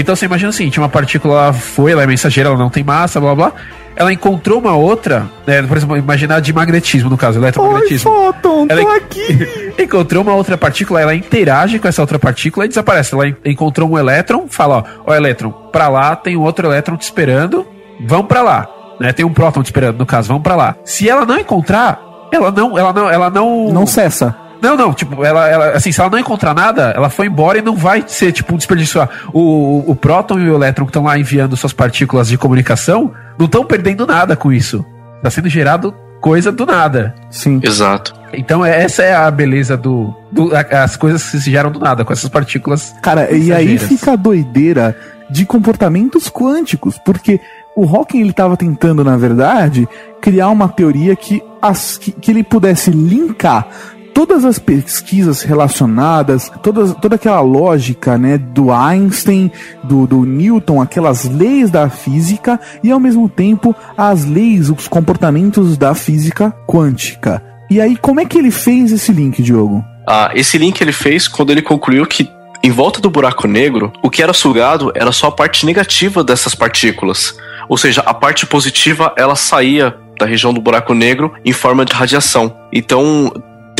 Então 0.00 0.16
você 0.16 0.24
imagina 0.26 0.50
o 0.50 0.52
seguinte, 0.52 0.78
uma 0.78 0.88
partícula 0.88 1.52
foi, 1.52 1.92
ela 1.92 2.02
é 2.02 2.06
mensageira, 2.06 2.48
ela 2.50 2.58
não 2.58 2.70
tem 2.70 2.82
massa, 2.82 3.20
blá 3.20 3.34
blá. 3.34 3.52
Ela 3.96 4.12
encontrou 4.12 4.58
uma 4.60 4.74
outra, 4.74 5.28
né, 5.46 5.60
por 5.62 5.76
exemplo, 5.76 5.96
imaginar 5.96 6.40
de 6.40 6.52
magnetismo, 6.52 7.10
no 7.10 7.18
caso, 7.18 7.38
Oi, 7.38 7.44
eletromagnetismo. 7.44 8.10
Fóton, 8.10 8.66
tô 8.66 8.72
Ela- 8.74 8.96
aqui. 8.96 9.72
encontrou 9.78 10.22
uma 10.22 10.32
outra 10.34 10.56
partícula, 10.56 11.00
ela 11.02 11.14
interage 11.14 11.78
com 11.78 11.86
essa 11.88 12.00
outra 12.00 12.18
partícula 12.18 12.64
e 12.64 12.68
desaparece. 12.68 13.14
Ela 13.14 13.28
en- 13.28 13.36
encontrou 13.44 13.90
um 13.90 13.98
elétron, 13.98 14.46
fala, 14.48 14.84
ó, 15.04 15.10
ó 15.12 15.14
elétron, 15.14 15.50
pra 15.50 15.88
lá 15.88 16.16
tem 16.16 16.36
um 16.36 16.42
outro 16.42 16.66
elétron 16.66 16.96
te 16.96 17.02
esperando, 17.02 17.66
vão 18.06 18.24
pra 18.24 18.42
lá. 18.42 18.66
Né? 18.98 19.12
Tem 19.12 19.24
um 19.26 19.32
próton 19.32 19.62
te 19.62 19.66
esperando, 19.66 19.98
no 19.98 20.06
caso, 20.06 20.28
vão 20.28 20.40
pra 20.40 20.54
lá. 20.56 20.76
Se 20.84 21.08
ela 21.08 21.26
não 21.26 21.38
encontrar, 21.38 22.00
ela 22.32 22.50
não, 22.50 22.78
ela 22.78 22.92
não, 22.92 23.10
ela 23.10 23.28
não 23.30 23.70
Não 23.72 23.86
cessa. 23.86 24.34
Não, 24.62 24.76
não, 24.76 24.92
tipo, 24.94 25.24
ela, 25.24 25.48
ela, 25.48 25.70
assim, 25.70 25.90
se 25.92 26.00
ela 26.00 26.10
não 26.10 26.18
encontrar 26.18 26.54
nada, 26.54 26.92
ela 26.96 27.08
foi 27.10 27.26
embora 27.26 27.58
e 27.58 27.62
não 27.62 27.76
vai 27.76 28.04
ser, 28.06 28.32
tipo, 28.32 28.54
um 28.54 28.56
desperdício. 28.56 29.00
O, 29.32 29.40
o, 29.40 29.90
o 29.92 29.96
próton 29.96 30.38
e 30.38 30.48
o 30.50 30.54
elétron 30.54 30.84
que 30.84 30.90
estão 30.90 31.04
lá 31.04 31.18
enviando 31.18 31.56
suas 31.56 31.72
partículas 31.72 32.28
de 32.28 32.36
comunicação 32.38 33.12
não 33.38 33.46
estão 33.46 33.64
perdendo 33.64 34.06
nada 34.06 34.36
com 34.36 34.52
isso. 34.52 34.84
Tá 35.22 35.30
sendo 35.30 35.48
gerado 35.48 35.94
coisa 36.20 36.52
do 36.52 36.66
nada. 36.66 37.14
Sim. 37.30 37.60
Exato. 37.62 38.12
Então, 38.32 38.64
é- 38.64 38.82
essa 38.82 39.02
é 39.02 39.14
a 39.14 39.30
beleza 39.30 39.76
do. 39.76 40.14
do 40.30 40.54
a- 40.54 40.82
as 40.84 40.96
coisas 40.96 41.22
que 41.22 41.38
se 41.40 41.50
geram 41.50 41.70
do 41.70 41.80
nada, 41.80 42.04
com 42.04 42.12
essas 42.12 42.28
partículas. 42.28 42.94
Cara, 43.02 43.30
e 43.34 43.52
aí 43.52 43.78
fica 43.78 44.12
a 44.12 44.16
doideira 44.16 44.96
de 45.30 45.44
comportamentos 45.46 46.28
quânticos, 46.28 46.98
porque 47.04 47.40
o 47.76 47.84
Hawking 47.84 48.20
ele 48.20 48.32
tava 48.32 48.56
tentando, 48.56 49.02
na 49.04 49.16
verdade, 49.16 49.88
criar 50.20 50.48
uma 50.50 50.68
teoria 50.68 51.14
que, 51.16 51.42
as, 51.62 51.96
que, 51.96 52.10
que 52.12 52.30
ele 52.30 52.42
pudesse 52.42 52.90
linkar 52.90 53.66
todas 54.14 54.44
as 54.44 54.58
pesquisas 54.58 55.42
relacionadas, 55.42 56.50
todas, 56.62 56.94
toda 56.94 57.16
aquela 57.16 57.40
lógica, 57.40 58.18
né, 58.18 58.38
do 58.38 58.72
Einstein, 58.72 59.50
do, 59.82 60.06
do 60.06 60.24
Newton, 60.24 60.80
aquelas 60.80 61.24
leis 61.24 61.70
da 61.70 61.88
física, 61.88 62.60
e 62.82 62.90
ao 62.90 63.00
mesmo 63.00 63.28
tempo 63.28 63.74
as 63.96 64.24
leis, 64.24 64.70
os 64.70 64.88
comportamentos 64.88 65.76
da 65.76 65.94
física 65.94 66.54
quântica. 66.66 67.42
E 67.70 67.80
aí, 67.80 67.96
como 67.96 68.20
é 68.20 68.24
que 68.24 68.36
ele 68.36 68.50
fez 68.50 68.90
esse 68.92 69.12
link, 69.12 69.42
Diogo? 69.42 69.84
Ah, 70.06 70.30
esse 70.34 70.58
link 70.58 70.80
ele 70.80 70.92
fez 70.92 71.28
quando 71.28 71.50
ele 71.50 71.62
concluiu 71.62 72.04
que 72.04 72.28
em 72.62 72.70
volta 72.70 73.00
do 73.00 73.08
buraco 73.08 73.48
negro, 73.48 73.92
o 74.02 74.10
que 74.10 74.22
era 74.22 74.32
sugado 74.32 74.92
era 74.94 75.12
só 75.12 75.28
a 75.28 75.32
parte 75.32 75.64
negativa 75.64 76.22
dessas 76.22 76.54
partículas. 76.54 77.34
Ou 77.68 77.76
seja, 77.76 78.02
a 78.02 78.12
parte 78.12 78.44
positiva 78.44 79.14
ela 79.16 79.34
saía 79.34 79.96
da 80.18 80.26
região 80.26 80.52
do 80.52 80.60
buraco 80.60 80.92
negro 80.92 81.32
em 81.44 81.52
forma 81.52 81.84
de 81.84 81.94
radiação. 81.94 82.54
Então, 82.70 83.32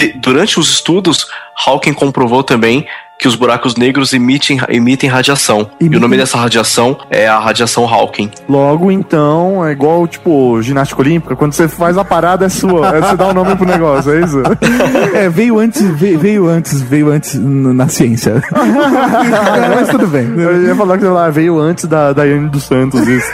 durante 0.09 0.59
os 0.59 0.71
estudos, 0.71 1.27
Hawking 1.67 1.95
comprovou 1.95 2.43
também 2.43 2.87
que 3.21 3.29
os 3.29 3.35
buracos 3.35 3.77
negros 3.77 4.12
emitem, 4.14 4.59
emitem 4.71 5.09
radiação. 5.11 5.71
E 5.79 5.85
o 5.85 5.87
Emitem- 5.87 6.01
nome 6.01 6.16
dessa 6.16 6.39
radiação 6.39 6.97
é 7.11 7.29
a 7.29 7.39
radiação 7.39 7.87
Hawking. 7.87 8.31
Logo, 8.49 8.91
então, 8.91 9.64
é 9.64 9.73
igual, 9.73 10.07
tipo, 10.09 10.61
ginástica 10.62 11.03
olímpica. 11.03 11.37
Quando 11.37 11.53
você 11.53 11.68
faz 11.68 11.99
a 11.99 12.05
parada, 12.05 12.47
é 12.47 12.49
sua. 12.49 12.97
É, 12.97 13.01
você 13.01 13.16
dá 13.16 13.29
o 13.29 13.35
nome 13.35 13.55
pro 13.57 13.66
negócio, 13.66 14.11
é 14.12 14.21
isso? 14.25 14.43
É, 15.14 15.29
veio 15.29 15.59
antes, 15.59 15.83
veio, 15.99 16.18
veio 16.18 16.49
antes, 16.49 16.81
veio 16.81 17.11
antes 17.11 17.35
na 17.35 17.89
ciência. 17.89 18.43
mas 19.75 19.89
tudo 19.89 20.07
bem. 20.07 20.27
Eu 20.37 20.62
ia 20.68 20.75
falar 20.75 20.97
que 20.97 21.03
sei 21.05 21.11
lá, 21.12 21.29
veio 21.31 21.59
antes 21.59 21.85
da 21.85 22.12
Daiane 22.12 22.49
dos 22.49 22.64
Santos, 22.64 23.07
isso. 23.07 23.31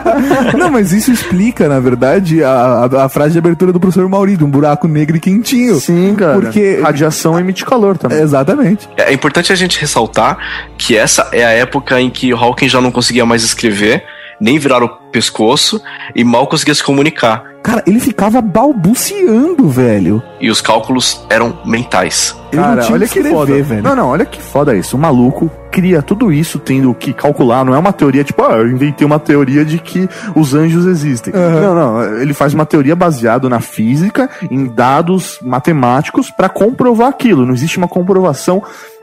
Não, 0.58 0.70
mas 0.70 0.92
isso 0.92 1.10
explica, 1.10 1.68
na 1.68 1.80
verdade, 1.80 2.42
a, 2.44 2.50
a, 2.90 3.04
a 3.04 3.08
frase 3.08 3.32
de 3.32 3.38
abertura 3.38 3.72
do 3.72 3.80
professor 3.80 4.06
Mauri, 4.08 4.36
de 4.36 4.44
um 4.44 4.50
buraco 4.50 4.86
negro 4.88 5.16
e 5.16 5.20
quentinho. 5.20 5.76
Sim, 5.76 6.14
cara. 6.16 6.34
Porque- 6.40 6.80
Radiação 6.82 7.38
emite 7.38 7.64
calor 7.64 7.96
também. 7.96 8.18
Exatamente. 8.20 8.88
É 8.96 9.12
importante 9.12 9.29
a 9.38 9.54
gente 9.54 9.78
ressaltar 9.80 10.38
que 10.76 10.96
essa 10.96 11.28
é 11.32 11.44
a 11.44 11.50
época 11.50 12.00
em 12.00 12.10
que 12.10 12.32
o 12.32 12.36
Hawking 12.36 12.68
já 12.68 12.80
não 12.80 12.90
conseguia 12.90 13.24
mais 13.24 13.42
escrever, 13.42 14.04
nem 14.40 14.58
virar 14.58 14.82
o 14.82 14.88
pescoço 15.10 15.80
e 16.14 16.24
mal 16.24 16.46
conseguia 16.46 16.74
se 16.74 16.82
comunicar. 16.82 17.44
Cara, 17.62 17.82
ele 17.86 18.00
ficava 18.00 18.40
balbuciando, 18.40 19.68
velho. 19.68 20.22
E 20.40 20.50
os 20.50 20.62
cálculos 20.62 21.26
eram 21.28 21.58
mentais. 21.64 22.34
Ele 22.50 22.60
não 22.62 22.68
Cara, 22.68 22.80
tinha 22.82 22.94
olha 22.94 23.06
que 23.06 23.18
escrever, 23.18 23.30
foda. 23.30 23.62
velho. 23.62 23.82
Não, 23.82 23.94
não, 23.94 24.08
olha 24.08 24.24
que 24.24 24.40
foda 24.40 24.74
isso. 24.74 24.96
O 24.96 24.98
maluco 24.98 25.50
cria 25.70 26.00
tudo 26.00 26.32
isso 26.32 26.58
tendo 26.58 26.92
que 26.94 27.12
calcular. 27.12 27.64
Não 27.66 27.74
é 27.74 27.78
uma 27.78 27.92
teoria 27.92 28.24
tipo, 28.24 28.42
ah, 28.42 28.54
eu 28.56 28.68
inventei 28.70 29.06
uma 29.06 29.18
teoria 29.18 29.62
de 29.62 29.78
que 29.78 30.08
os 30.34 30.54
anjos 30.54 30.86
existem. 30.86 31.34
Não, 31.34 31.74
não. 31.74 32.02
Ele 32.18 32.32
faz 32.32 32.54
uma 32.54 32.64
teoria 32.64 32.96
baseada 32.96 33.46
na 33.46 33.60
física, 33.60 34.30
em 34.50 34.66
dados 34.66 35.38
matemáticos 35.42 36.30
pra 36.30 36.48
comprovar 36.48 37.08
aquilo. 37.08 37.44
Não 37.44 37.52
existe 37.52 37.76
uma 37.76 37.88
comprovação 37.88 38.62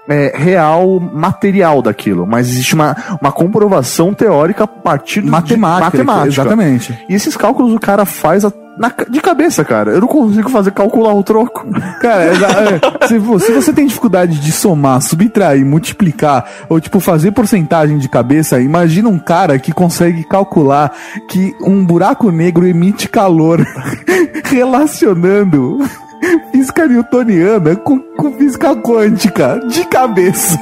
é, 0.10 0.32
real, 0.36 1.00
material 1.00 1.82
daquilo, 1.82 2.26
mas 2.26 2.48
existe 2.50 2.74
uma, 2.76 2.96
uma 3.22 3.32
comprovação 3.32 4.14
teórica 4.14 4.64
a 4.64 4.68
partir 4.68 5.22
do- 5.22 5.32
Matemática, 5.32 5.86
matemática. 5.98 6.28
exatamente. 6.42 7.06
E 7.10 7.14
esses 7.16 7.36
cálculos 7.36 7.74
o 7.74 7.80
cara 7.80 8.06
faz 8.06 8.46
a- 8.46 8.52
na 8.78 8.92
de 9.10 9.20
cabeça, 9.20 9.66
cara. 9.66 9.90
Eu 9.92 10.02
não 10.02 10.08
consigo 10.08 10.50
fazer 10.52 10.70
calcular 10.70 11.12
o 11.12 11.24
troco. 11.24 11.66
Cara, 12.00 12.26
é, 12.26 13.08
se, 13.08 13.20
se 13.44 13.52
você 13.52 13.74
tem 13.74 13.88
dificuldade 13.88 14.40
de 14.40 14.52
somar, 14.52 15.02
subtrair, 15.02 15.66
multiplicar, 15.66 16.46
ou 16.70 16.80
tipo 16.80 17.00
fazer 17.00 17.32
porcentagem 17.32 17.98
de 17.98 18.08
cabeça, 18.08 18.62
imagina 18.62 19.10
um 19.10 19.18
cara 19.18 19.58
que 19.58 19.72
consegue 19.72 20.24
calcular 20.24 20.92
que 21.28 21.56
um 21.60 21.84
buraco 21.84 22.30
negro 22.30 22.68
emite 22.68 23.10
calor 23.10 23.66
relacionando 24.46 25.80
física 26.52 26.88
newtoniana 26.88 27.76
com, 27.76 28.00
com 28.00 28.34
física 28.38 28.76
quântica, 28.76 29.60
de 29.68 29.86
cabeça. 29.86 30.58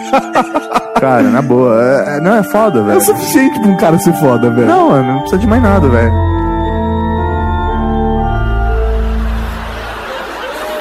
Cara, 0.99 1.23
na 1.23 1.41
boa. 1.41 1.81
é- 1.83 2.17
é- 2.17 2.19
não 2.21 2.35
é 2.35 2.43
foda, 2.43 2.79
É 2.79 2.81
o 2.81 2.85
velho. 2.85 3.01
suficiente 3.01 3.59
pra 3.59 3.69
um 3.69 3.77
cara 3.77 3.97
ser 3.99 4.13
foda, 4.13 4.49
velho. 4.49 4.67
Não, 4.67 4.89
mano, 4.89 5.07
não 5.13 5.19
precisa 5.21 5.39
de 5.41 5.47
mais 5.47 5.61
nada, 5.61 5.87
velho. 5.87 6.11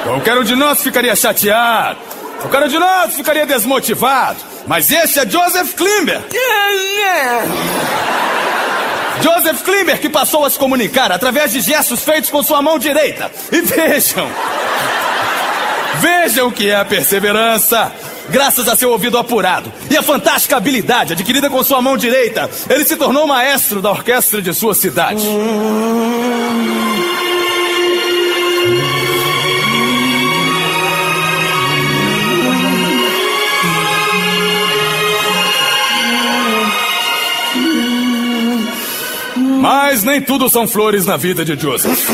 Qualquer 0.03 0.37
um 0.37 0.43
de 0.43 0.55
nós 0.55 0.81
ficaria 0.81 1.15
chateado. 1.15 1.97
Qualquer 2.41 2.63
um 2.63 2.67
de 2.67 2.79
nós 2.79 3.13
ficaria 3.15 3.45
desmotivado. 3.45 4.37
Mas 4.67 4.89
esse 4.91 5.19
é 5.19 5.25
Joseph 5.29 5.73
Klimber. 5.75 6.21
Joseph 9.21 9.63
Klimber 9.63 9.99
que 9.99 10.09
passou 10.09 10.45
a 10.45 10.49
se 10.49 10.57
comunicar 10.57 11.11
através 11.11 11.51
de 11.51 11.61
gestos 11.61 12.03
feitos 12.03 12.29
com 12.29 12.43
sua 12.43 12.61
mão 12.61 12.77
direita. 12.77 13.31
E 13.51 13.61
vejam. 13.61 14.29
Vejam 15.99 16.47
o 16.47 16.51
que 16.51 16.69
é 16.69 16.75
a 16.75 16.85
perseverança. 16.85 17.91
Graças 18.29 18.67
a 18.67 18.75
seu 18.75 18.89
ouvido 18.89 19.17
apurado 19.17 19.71
e 19.89 19.95
a 19.95 20.01
fantástica 20.01 20.57
habilidade 20.57 21.13
adquirida 21.13 21.49
com 21.49 21.63
sua 21.63 21.79
mão 21.81 21.95
direita, 21.95 22.49
ele 22.69 22.83
se 22.83 22.95
tornou 22.95 23.27
maestro 23.27 23.81
da 23.81 23.91
orquestra 23.91 24.41
de 24.41 24.51
sua 24.53 24.73
cidade. 24.73 25.23
Mas 39.67 40.03
nem 40.03 40.21
tudo 40.21 40.47
são 40.47 40.67
flores 40.67 41.07
na 41.07 41.17
vida 41.17 41.43
de 41.43 41.59
Joseph. 41.59 42.07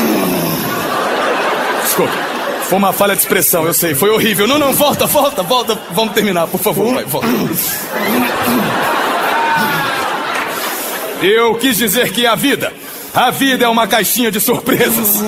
Desculpa. 1.82 2.12
Foi 2.62 2.78
uma 2.78 2.94
falha 2.94 3.14
de 3.14 3.20
expressão, 3.20 3.66
eu 3.66 3.74
sei. 3.74 3.94
Foi 3.94 4.08
horrível. 4.08 4.46
Não, 4.48 4.58
não, 4.58 4.72
volta, 4.72 5.04
volta, 5.04 5.42
volta. 5.42 5.78
Vamos 5.90 6.14
terminar, 6.14 6.46
por 6.46 6.58
favor. 6.58 6.94
Vai, 6.94 7.04
volta. 7.04 7.28
Eu 11.20 11.54
quis 11.56 11.76
dizer 11.76 12.10
que 12.10 12.26
a 12.26 12.34
vida, 12.34 12.72
a 13.14 13.30
vida 13.30 13.66
é 13.66 13.68
uma 13.68 13.86
caixinha 13.86 14.30
de 14.30 14.40
surpresas. 14.40 15.22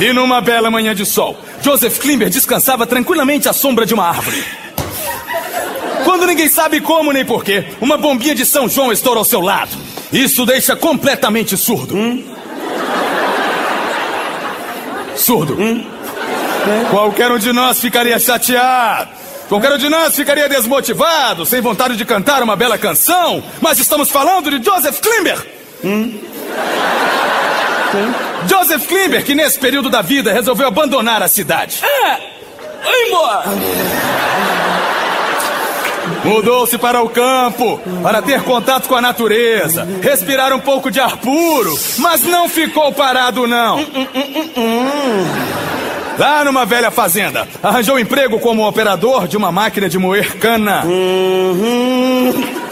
E 0.00 0.14
numa 0.14 0.40
bela 0.40 0.70
manhã 0.70 0.94
de 0.94 1.04
sol, 1.04 1.38
Joseph 1.60 1.98
Klimber 1.98 2.30
descansava 2.30 2.86
tranquilamente 2.86 3.46
à 3.46 3.52
sombra 3.52 3.84
de 3.84 3.92
uma 3.92 4.08
árvore. 4.08 4.42
Quando 6.02 6.26
ninguém 6.26 6.48
sabe 6.48 6.80
como 6.80 7.12
nem 7.12 7.26
porquê, 7.26 7.66
uma 7.78 7.98
bombinha 7.98 8.34
de 8.34 8.46
São 8.46 8.66
João 8.66 8.90
estoura 8.90 9.18
ao 9.18 9.24
seu 9.24 9.42
lado. 9.42 9.89
Isso 10.12 10.44
deixa 10.44 10.74
completamente 10.74 11.56
surdo. 11.56 11.96
Surdo. 15.16 15.56
Qualquer 16.90 17.30
um 17.30 17.38
de 17.38 17.52
nós 17.52 17.80
ficaria 17.80 18.18
chateado. 18.18 19.10
Qualquer 19.48 19.72
um 19.72 19.78
de 19.78 19.88
nós 19.88 20.14
ficaria 20.14 20.48
desmotivado, 20.48 21.44
sem 21.44 21.60
vontade 21.60 21.96
de 21.96 22.04
cantar 22.04 22.42
uma 22.42 22.54
bela 22.54 22.78
canção. 22.78 23.42
Mas 23.60 23.78
estamos 23.78 24.10
falando 24.10 24.50
de 24.50 24.64
Joseph 24.64 25.00
Klimber. 25.00 25.44
Joseph 28.46 28.86
Klimber, 28.86 29.24
que 29.24 29.34
nesse 29.34 29.58
período 29.58 29.90
da 29.90 30.02
vida 30.02 30.32
resolveu 30.32 30.68
abandonar 30.68 31.22
a 31.22 31.28
cidade. 31.28 31.80
É, 31.84 33.06
embora. 33.06 33.44
Mudou-se 36.24 36.76
para 36.78 37.02
o 37.02 37.08
campo, 37.08 37.80
para 38.02 38.20
ter 38.20 38.42
contato 38.42 38.88
com 38.88 38.94
a 38.94 39.00
natureza, 39.00 39.86
respirar 40.02 40.52
um 40.52 40.60
pouco 40.60 40.90
de 40.90 41.00
ar 41.00 41.16
puro, 41.16 41.78
mas 41.98 42.22
não 42.22 42.48
ficou 42.48 42.92
parado, 42.92 43.46
não. 43.46 43.78
Lá 46.18 46.44
numa 46.44 46.66
velha 46.66 46.90
fazenda, 46.90 47.48
arranjou 47.62 47.98
emprego 47.98 48.38
como 48.38 48.68
operador 48.68 49.26
de 49.26 49.38
uma 49.38 49.50
máquina 49.50 49.88
de 49.88 49.98
moer 49.98 50.36
cana. 50.36 50.84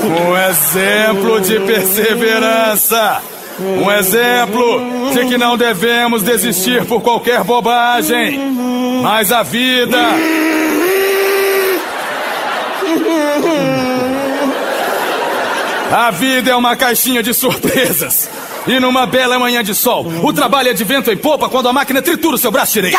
Um 0.01 0.36
exemplo 0.51 1.40
de 1.40 1.59
perseverança. 1.61 3.22
Um 3.61 3.90
exemplo 3.90 5.11
de 5.12 5.26
que 5.26 5.38
não 5.38 5.57
devemos 5.57 6.22
desistir 6.22 6.84
por 6.84 7.01
qualquer 7.01 7.42
bobagem. 7.42 8.38
Mas 9.03 9.32
a 9.32 9.42
vida. 9.42 9.99
A 15.91 16.11
vida 16.11 16.51
é 16.51 16.57
uma 16.57 16.76
caixinha 16.76 17.22
de 17.22 17.32
surpresas. 17.32 18.28
E 18.66 18.78
numa 18.78 19.07
bela 19.07 19.39
manhã 19.39 19.64
de 19.64 19.74
sol, 19.74 20.07
o 20.22 20.32
trabalho 20.32 20.68
é 20.68 20.74
de 20.74 20.84
vento 20.84 21.11
em 21.11 21.16
popa 21.16 21.49
quando 21.49 21.68
a 21.68 21.72
máquina 21.72 22.03
tritura 22.03 22.36
o 22.36 22.39
seu 22.39 22.51
braço 22.51 22.74
direito. 22.74 22.99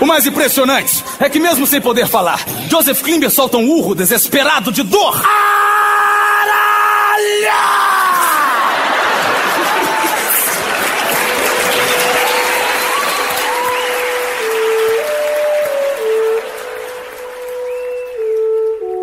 O 0.00 0.06
mais 0.06 0.26
impressionante 0.26 1.04
é 1.20 1.28
que, 1.28 1.38
mesmo 1.38 1.66
sem 1.66 1.80
poder 1.80 2.06
falar, 2.08 2.40
Joseph 2.68 3.02
Klimber 3.02 3.30
solta 3.30 3.58
um 3.58 3.68
urro 3.68 3.94
desesperado 3.94 4.72
de 4.72 4.82
dor. 4.82 5.22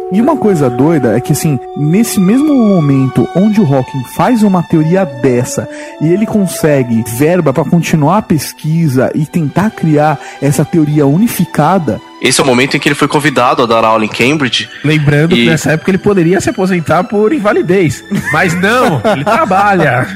E 0.09 0.21
uma 0.21 0.37
coisa 0.37 0.69
doida 0.69 1.17
é 1.17 1.19
que, 1.19 1.33
assim, 1.33 1.59
nesse 1.75 2.17
mesmo 2.17 2.55
momento 2.55 3.27
onde 3.35 3.59
o 3.59 3.65
Hawking 3.75 4.03
faz 4.15 4.41
uma 4.41 4.63
teoria 4.63 5.03
dessa 5.03 5.67
e 6.01 6.07
ele 6.07 6.25
consegue 6.25 7.03
verba 7.17 7.51
para 7.51 7.65
continuar 7.65 8.19
a 8.19 8.21
pesquisa 8.21 9.11
e 9.13 9.25
tentar 9.25 9.69
criar 9.71 10.17
essa 10.41 10.63
teoria 10.63 11.05
unificada, 11.05 11.99
Esse 12.21 12.39
é 12.39 12.43
o 12.43 12.47
momento 12.47 12.77
em 12.77 12.79
que 12.79 12.87
ele 12.87 12.95
foi 12.95 13.07
convidado 13.09 13.61
a 13.61 13.65
dar 13.65 13.83
aula 13.83 14.05
em 14.05 14.07
Cambridge. 14.07 14.69
Lembrando 14.83 15.33
E- 15.35 15.43
que 15.43 15.49
nessa 15.49 15.73
época 15.73 15.91
ele 15.91 15.97
poderia 15.97 16.39
se 16.39 16.49
aposentar 16.49 17.03
por 17.03 17.33
invalidez. 17.33 18.01
Mas 18.31 18.53
não, 18.59 19.01
ele 19.13 19.25
trabalha. 19.25 20.07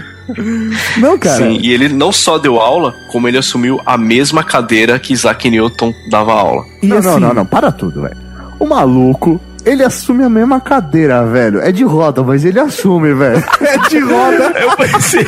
Não, 0.98 1.18
cara. 1.20 1.36
Sim, 1.36 1.60
e 1.62 1.70
ele 1.72 1.89
não 1.89 2.14
só 2.14 2.38
deu 2.38 2.58
aula, 2.62 2.96
como 3.12 3.28
ele 3.28 3.38
assumiu 3.38 3.82
a 3.86 3.98
mesma 3.98 4.42
cadeira 4.42 4.98
que 4.98 5.12
Isaac 5.12 5.50
Newton 5.50 5.94
dava 6.10 6.32
aula. 6.32 6.64
E 6.82 6.88
não, 6.88 6.98
assim- 6.98 7.08
não, 7.10 7.20
não, 7.20 7.34
não, 7.34 7.46
para 7.46 7.72
tudo, 7.74 8.04
velho. 8.04 8.16
O 8.58 8.66
maluco, 8.66 9.39
ele 9.66 9.84
assume 9.84 10.24
a 10.24 10.30
mesma 10.30 10.59
cadeira, 10.59 11.26
velho. 11.26 11.59
É 11.62 11.72
de 11.72 11.84
roda, 11.84 12.24
mas 12.24 12.43
ele 12.45 12.59
assume, 12.59 13.14
velho. 13.14 13.43
É 13.62 13.78
de 13.89 13.99
roda. 13.99 14.53
Eu 14.59 14.76
pensei 14.76 15.24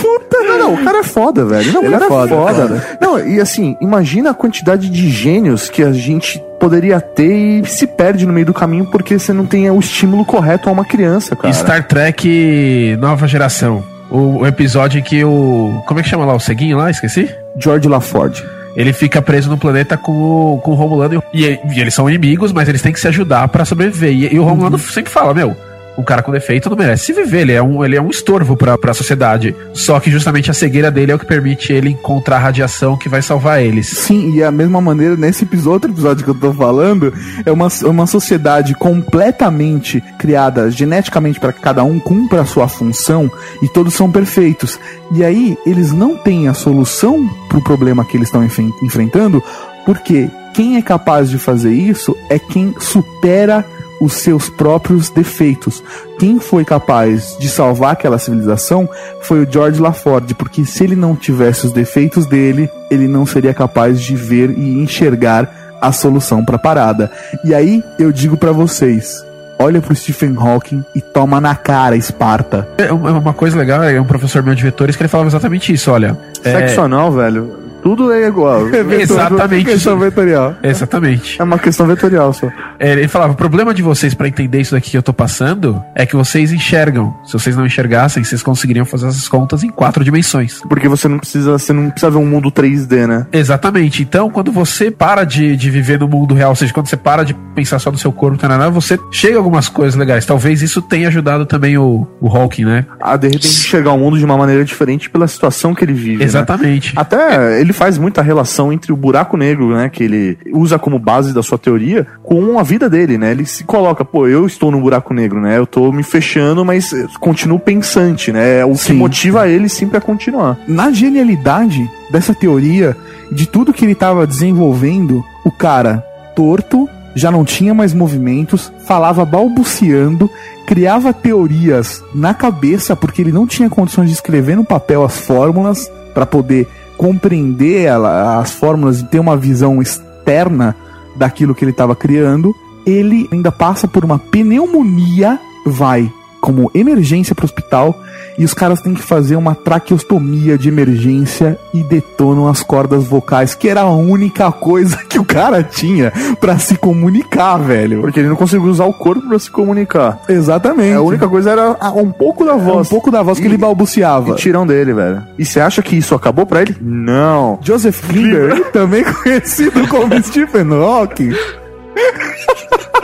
Puta, 0.00 0.38
não, 0.44 0.58
não, 0.58 0.74
o 0.74 0.84
cara 0.84 0.98
é 0.98 1.02
foda, 1.02 1.44
velho. 1.44 1.72
Não, 1.72 1.84
Ele 1.84 1.88
o 1.88 1.92
cara 1.92 2.04
é 2.04 2.08
foda, 2.08 2.34
é 2.34 2.38
foda. 2.38 2.68
foda. 2.68 2.98
Não, 3.00 3.18
e 3.26 3.40
assim, 3.40 3.76
imagina 3.80 4.30
a 4.30 4.34
quantidade 4.34 4.88
de 4.88 5.08
gênios 5.08 5.68
que 5.68 5.82
a 5.82 5.92
gente 5.92 6.42
poderia 6.58 7.00
ter 7.00 7.60
e 7.60 7.66
se 7.66 7.86
perde 7.86 8.26
no 8.26 8.32
meio 8.32 8.46
do 8.46 8.54
caminho 8.54 8.86
porque 8.90 9.18
você 9.18 9.32
não 9.32 9.46
tem 9.46 9.70
o 9.70 9.78
estímulo 9.78 10.24
correto 10.24 10.68
a 10.68 10.72
uma 10.72 10.84
criança, 10.84 11.36
cara. 11.36 11.52
Star 11.52 11.86
Trek 11.86 12.96
Nova 13.00 13.26
Geração. 13.26 13.84
O, 14.10 14.40
o 14.40 14.46
episódio 14.46 14.98
em 14.98 15.02
que 15.02 15.24
o. 15.24 15.82
Como 15.86 16.00
é 16.00 16.02
que 16.02 16.08
chama 16.08 16.24
lá? 16.24 16.34
O 16.34 16.40
ceguinho 16.40 16.76
lá? 16.76 16.90
Esqueci? 16.90 17.30
George 17.56 17.88
LaForge. 17.88 18.44
Ele 18.74 18.92
fica 18.92 19.20
preso 19.20 19.50
no 19.50 19.58
planeta 19.58 19.96
com 19.96 20.12
o, 20.12 20.58
com 20.58 20.72
o 20.72 20.74
Romulano 20.74 21.22
e, 21.32 21.44
e 21.44 21.80
eles 21.80 21.94
são 21.94 22.08
inimigos, 22.08 22.52
mas 22.52 22.68
eles 22.68 22.80
têm 22.80 22.92
que 22.92 23.00
se 23.00 23.08
ajudar 23.08 23.46
pra 23.48 23.64
sobreviver. 23.64 24.12
E, 24.12 24.34
e 24.34 24.38
o 24.38 24.44
Romulano 24.44 24.78
sempre 24.78 25.12
fala: 25.12 25.34
Meu, 25.34 25.56
um 25.96 26.02
cara 26.02 26.22
com 26.22 26.32
defeito 26.32 26.70
não 26.70 26.76
merece 26.76 27.06
se 27.06 27.12
viver, 27.12 27.40
ele 27.42 27.52
é 27.52 27.62
um, 27.62 27.84
ele 27.84 27.96
é 27.96 28.00
um 28.02 28.08
estorvo 28.08 28.56
pra, 28.56 28.78
pra 28.78 28.94
sociedade. 28.94 29.54
Só 29.74 30.00
que 30.00 30.10
justamente 30.10 30.50
a 30.50 30.54
cegueira 30.54 30.90
dele 30.90 31.12
é 31.12 31.14
o 31.14 31.18
que 31.18 31.26
permite 31.26 31.72
ele 31.72 31.90
encontrar 31.90 32.36
a 32.36 32.40
radiação 32.40 32.96
que 32.96 33.08
vai 33.08 33.20
salvar 33.22 33.62
eles. 33.62 33.88
Sim, 33.88 34.34
e 34.34 34.42
a 34.42 34.50
mesma 34.50 34.80
maneira, 34.80 35.16
nesse 35.16 35.44
episódio, 35.44 35.72
outro 35.72 35.90
episódio 35.90 36.24
que 36.24 36.30
eu 36.30 36.34
tô 36.34 36.52
falando, 36.52 37.12
é 37.44 37.50
uma, 37.52 37.68
é 37.82 37.86
uma 37.86 38.06
sociedade 38.06 38.74
completamente 38.74 40.02
criada 40.18 40.70
geneticamente 40.70 41.38
para 41.38 41.52
que 41.52 41.60
cada 41.60 41.84
um 41.84 41.98
cumpra 41.98 42.42
a 42.42 42.46
sua 42.46 42.68
função 42.68 43.30
e 43.62 43.68
todos 43.68 43.94
são 43.94 44.10
perfeitos. 44.10 44.78
E 45.14 45.24
aí, 45.24 45.56
eles 45.66 45.92
não 45.92 46.16
têm 46.16 46.48
a 46.48 46.54
solução 46.54 47.28
pro 47.48 47.62
problema 47.62 48.04
que 48.04 48.16
eles 48.16 48.28
estão 48.28 48.44
enfen- 48.44 48.72
enfrentando, 48.82 49.42
porque 49.84 50.28
quem 50.54 50.76
é 50.76 50.82
capaz 50.82 51.30
de 51.30 51.38
fazer 51.38 51.72
isso 51.72 52.16
é 52.28 52.38
quem 52.38 52.74
supera 52.78 53.64
os 54.02 54.14
seus 54.14 54.50
próprios 54.50 55.08
defeitos. 55.08 55.82
Quem 56.18 56.40
foi 56.40 56.64
capaz 56.64 57.36
de 57.38 57.48
salvar 57.48 57.92
aquela 57.92 58.18
civilização 58.18 58.88
foi 59.20 59.44
o 59.44 59.50
George 59.50 59.80
LaForge, 59.80 60.34
porque 60.34 60.64
se 60.64 60.82
ele 60.82 60.96
não 60.96 61.14
tivesse 61.14 61.66
os 61.66 61.72
defeitos 61.72 62.26
dele, 62.26 62.68
ele 62.90 63.06
não 63.06 63.24
seria 63.24 63.54
capaz 63.54 64.00
de 64.00 64.16
ver 64.16 64.50
e 64.50 64.82
enxergar 64.82 65.78
a 65.80 65.92
solução 65.92 66.44
para 66.44 66.56
a 66.56 66.58
parada. 66.58 67.10
E 67.44 67.54
aí 67.54 67.82
eu 67.98 68.10
digo 68.10 68.36
para 68.36 68.50
vocês, 68.50 69.24
olha 69.58 69.80
pro 69.80 69.94
Stephen 69.94 70.34
Hawking 70.36 70.84
e 70.96 71.00
toma 71.00 71.40
na 71.40 71.54
cara, 71.54 71.96
Esparta. 71.96 72.68
É 72.78 72.92
uma 72.92 73.12
uma 73.12 73.32
coisa 73.32 73.56
legal, 73.56 73.84
é 73.84 74.00
um 74.00 74.04
professor 74.04 74.42
meu 74.42 74.54
de 74.54 74.62
vetores 74.64 74.96
que 74.96 75.02
ele 75.02 75.08
falava 75.08 75.28
exatamente 75.28 75.72
isso, 75.72 75.90
olha. 75.92 76.18
é, 76.42 76.52
Sexo 76.52 76.80
anal, 76.80 77.12
velho. 77.12 77.61
Tudo 77.82 78.12
é 78.12 78.26
igual. 78.26 78.68
Exatamente 79.00 79.64
Questão 79.66 79.94
isso. 79.94 80.04
vetorial. 80.04 80.54
Exatamente. 80.62 81.40
É 81.40 81.44
uma 81.44 81.58
questão 81.58 81.86
vetorial 81.86 82.32
só. 82.32 82.48
É, 82.78 82.92
ele 82.92 83.08
falava: 83.08 83.32
o 83.32 83.36
problema 83.36 83.74
de 83.74 83.82
vocês 83.82 84.14
pra 84.14 84.28
entender 84.28 84.60
isso 84.60 84.72
daqui 84.74 84.90
que 84.90 84.96
eu 84.96 85.02
tô 85.02 85.12
passando 85.12 85.82
é 85.94 86.04
que 86.06 86.14
vocês 86.16 86.52
enxergam. 86.52 87.14
Se 87.24 87.32
vocês 87.32 87.56
não 87.56 87.66
enxergassem, 87.66 88.22
vocês 88.22 88.42
conseguiriam 88.42 88.84
fazer 88.84 89.08
essas 89.08 89.28
contas 89.28 89.62
em 89.62 89.68
quatro 89.68 90.04
dimensões. 90.04 90.60
Porque 90.68 90.88
você 90.88 91.08
não 91.08 91.18
precisa, 91.18 91.52
você 91.52 91.72
não 91.72 91.90
precisa 91.90 92.10
ver 92.10 92.18
um 92.18 92.26
mundo 92.26 92.50
3D, 92.50 93.06
né? 93.06 93.26
Exatamente. 93.32 94.02
Então, 94.02 94.30
quando 94.30 94.52
você 94.52 94.90
para 94.90 95.24
de, 95.24 95.56
de 95.56 95.70
viver 95.70 95.98
no 95.98 96.08
mundo 96.08 96.34
real, 96.34 96.50
ou 96.50 96.56
seja, 96.56 96.72
quando 96.72 96.86
você 96.88 96.96
para 96.96 97.24
de 97.24 97.34
pensar 97.54 97.78
só 97.78 97.90
no 97.90 97.98
seu 97.98 98.12
corpo, 98.12 98.38
tarará, 98.38 98.68
você 98.68 98.98
chega 99.10 99.36
a 99.36 99.38
algumas 99.38 99.68
coisas 99.68 99.94
legais. 99.94 100.24
Talvez 100.24 100.62
isso 100.62 100.80
tenha 100.80 101.08
ajudado 101.08 101.44
também 101.46 101.76
o, 101.78 102.06
o 102.20 102.28
Hawking, 102.28 102.64
né? 102.64 102.86
A 103.00 103.16
de 103.16 103.28
repente 103.28 103.46
enxergar 103.46 103.92
o 103.92 103.98
mundo 103.98 104.18
de 104.18 104.24
uma 104.24 104.36
maneira 104.36 104.64
diferente 104.64 105.10
pela 105.10 105.26
situação 105.26 105.74
que 105.74 105.84
ele 105.84 105.92
vive. 105.92 106.18
né? 106.18 106.24
Exatamente. 106.24 106.92
Até 106.96 107.60
ele 107.60 107.71
faz 107.72 107.98
muita 107.98 108.22
relação 108.22 108.72
entre 108.72 108.92
o 108.92 108.96
buraco 108.96 109.36
negro, 109.36 109.74
né, 109.74 109.88
que 109.88 110.04
ele 110.04 110.38
usa 110.52 110.78
como 110.78 110.98
base 110.98 111.32
da 111.32 111.42
sua 111.42 111.58
teoria, 111.58 112.06
com 112.22 112.58
a 112.58 112.62
vida 112.62 112.88
dele, 112.88 113.18
né? 113.18 113.30
Ele 113.30 113.46
se 113.46 113.64
coloca, 113.64 114.04
pô, 114.04 114.26
eu 114.26 114.46
estou 114.46 114.70
no 114.70 114.80
buraco 114.80 115.12
negro, 115.14 115.40
né? 115.40 115.58
Eu 115.58 115.66
tô 115.66 115.92
me 115.92 116.02
fechando, 116.02 116.64
mas 116.64 116.92
continuo 117.20 117.58
pensante, 117.58 118.32
né? 118.32 118.60
É 118.60 118.64
o 118.64 118.72
que 118.72 118.78
Sim. 118.78 118.94
motiva 118.94 119.48
ele 119.48 119.68
sempre 119.68 119.98
a 119.98 120.00
continuar. 120.00 120.58
Na 120.66 120.90
genialidade 120.90 121.88
dessa 122.10 122.34
teoria, 122.34 122.96
de 123.30 123.46
tudo 123.46 123.72
que 123.72 123.84
ele 123.84 123.92
estava 123.92 124.26
desenvolvendo, 124.26 125.24
o 125.44 125.50
cara 125.50 126.04
torto, 126.34 126.88
já 127.14 127.30
não 127.30 127.44
tinha 127.44 127.74
mais 127.74 127.92
movimentos, 127.92 128.72
falava 128.86 129.24
balbuciando, 129.24 130.30
criava 130.66 131.12
teorias 131.12 132.02
na 132.14 132.32
cabeça 132.32 132.96
porque 132.96 133.22
ele 133.22 133.32
não 133.32 133.46
tinha 133.46 133.68
condições 133.68 134.08
de 134.08 134.14
escrever 134.14 134.56
no 134.56 134.64
papel 134.64 135.04
as 135.04 135.18
fórmulas 135.18 135.90
para 136.14 136.26
poder 136.26 136.68
compreender 137.02 137.82
ela, 137.82 138.38
as 138.38 138.52
fórmulas 138.52 139.00
e 139.00 139.04
ter 139.04 139.18
uma 139.18 139.36
visão 139.36 139.82
externa 139.82 140.76
daquilo 141.16 141.52
que 141.52 141.64
ele 141.64 141.72
estava 141.72 141.96
criando. 141.96 142.54
Ele 142.86 143.28
ainda 143.32 143.50
passa 143.50 143.88
por 143.88 144.04
uma 144.04 144.20
pneumonia, 144.20 145.36
vai 145.66 146.08
como 146.42 146.68
emergência 146.74 147.36
para 147.36 147.44
o 147.44 147.46
hospital 147.46 148.02
e 148.36 148.44
os 148.44 148.52
caras 148.52 148.80
têm 148.80 148.94
que 148.94 149.02
fazer 149.02 149.36
uma 149.36 149.54
traqueostomia 149.54 150.58
de 150.58 150.68
emergência 150.68 151.56
e 151.72 151.84
detonam 151.84 152.48
as 152.48 152.62
cordas 152.62 153.04
vocais, 153.04 153.54
que 153.54 153.68
era 153.68 153.82
a 153.82 153.90
única 153.90 154.50
coisa 154.50 154.96
que 155.08 155.20
o 155.20 155.24
cara 155.24 155.62
tinha 155.62 156.12
para 156.40 156.58
se 156.58 156.76
comunicar, 156.76 157.58
velho. 157.58 158.00
Porque 158.00 158.18
ele 158.18 158.28
não 158.28 158.36
conseguiu 158.36 158.68
usar 158.68 158.86
o 158.86 158.92
corpo 158.92 159.28
para 159.28 159.38
se 159.38 159.50
comunicar. 159.50 160.20
Exatamente. 160.28 160.96
A 160.96 161.02
única 161.02 161.28
coisa 161.28 161.50
era 161.50 161.76
um 161.94 162.10
pouco 162.10 162.44
da 162.44 162.56
voz. 162.56 162.88
um 162.88 162.90
pouco 162.90 163.10
da 163.10 163.22
voz 163.22 163.38
que 163.38 163.46
ele 163.46 163.56
balbuciava. 163.56 164.32
E 164.32 164.34
tiram 164.34 164.66
dele, 164.66 164.92
velho. 164.92 165.22
E 165.38 165.44
você 165.44 165.60
acha 165.60 165.80
que 165.80 165.96
isso 165.96 166.14
acabou 166.14 166.44
pra 166.44 166.62
ele? 166.62 166.76
Não. 166.80 167.60
Joseph 167.62 168.00
Klimber, 168.08 168.70
também 168.72 169.04
conhecido 169.22 169.86
como 169.86 170.20
Stephen 170.22 170.72
Hawking, 170.72 171.32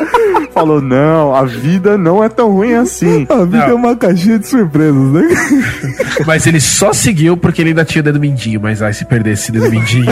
Falou, 0.53 0.80
não, 0.80 1.34
a 1.34 1.44
vida 1.44 1.96
não 1.96 2.22
é 2.22 2.28
tão 2.28 2.51
ruim 2.51 2.74
assim. 2.74 3.26
a 3.28 3.44
vida 3.44 3.66
Não. 3.66 3.70
é 3.70 3.74
uma 3.74 3.96
caixinha 3.96 4.38
de 4.38 4.46
surpresas, 4.46 5.12
né? 5.12 5.22
Mas 6.26 6.46
ele 6.46 6.61
só 6.61 6.92
seguiu 6.92 7.36
porque 7.36 7.62
ele 7.62 7.70
ainda 7.70 7.84
tinha 7.84 8.01
o 8.01 8.05
dedo 8.05 8.18
mindinho. 8.20 8.61
Mas 8.61 8.82
ai, 8.82 8.92
se 8.92 9.05
perdesse 9.05 9.44
esse 9.44 9.53
dedo 9.53 9.70
mindinho. 9.70 10.07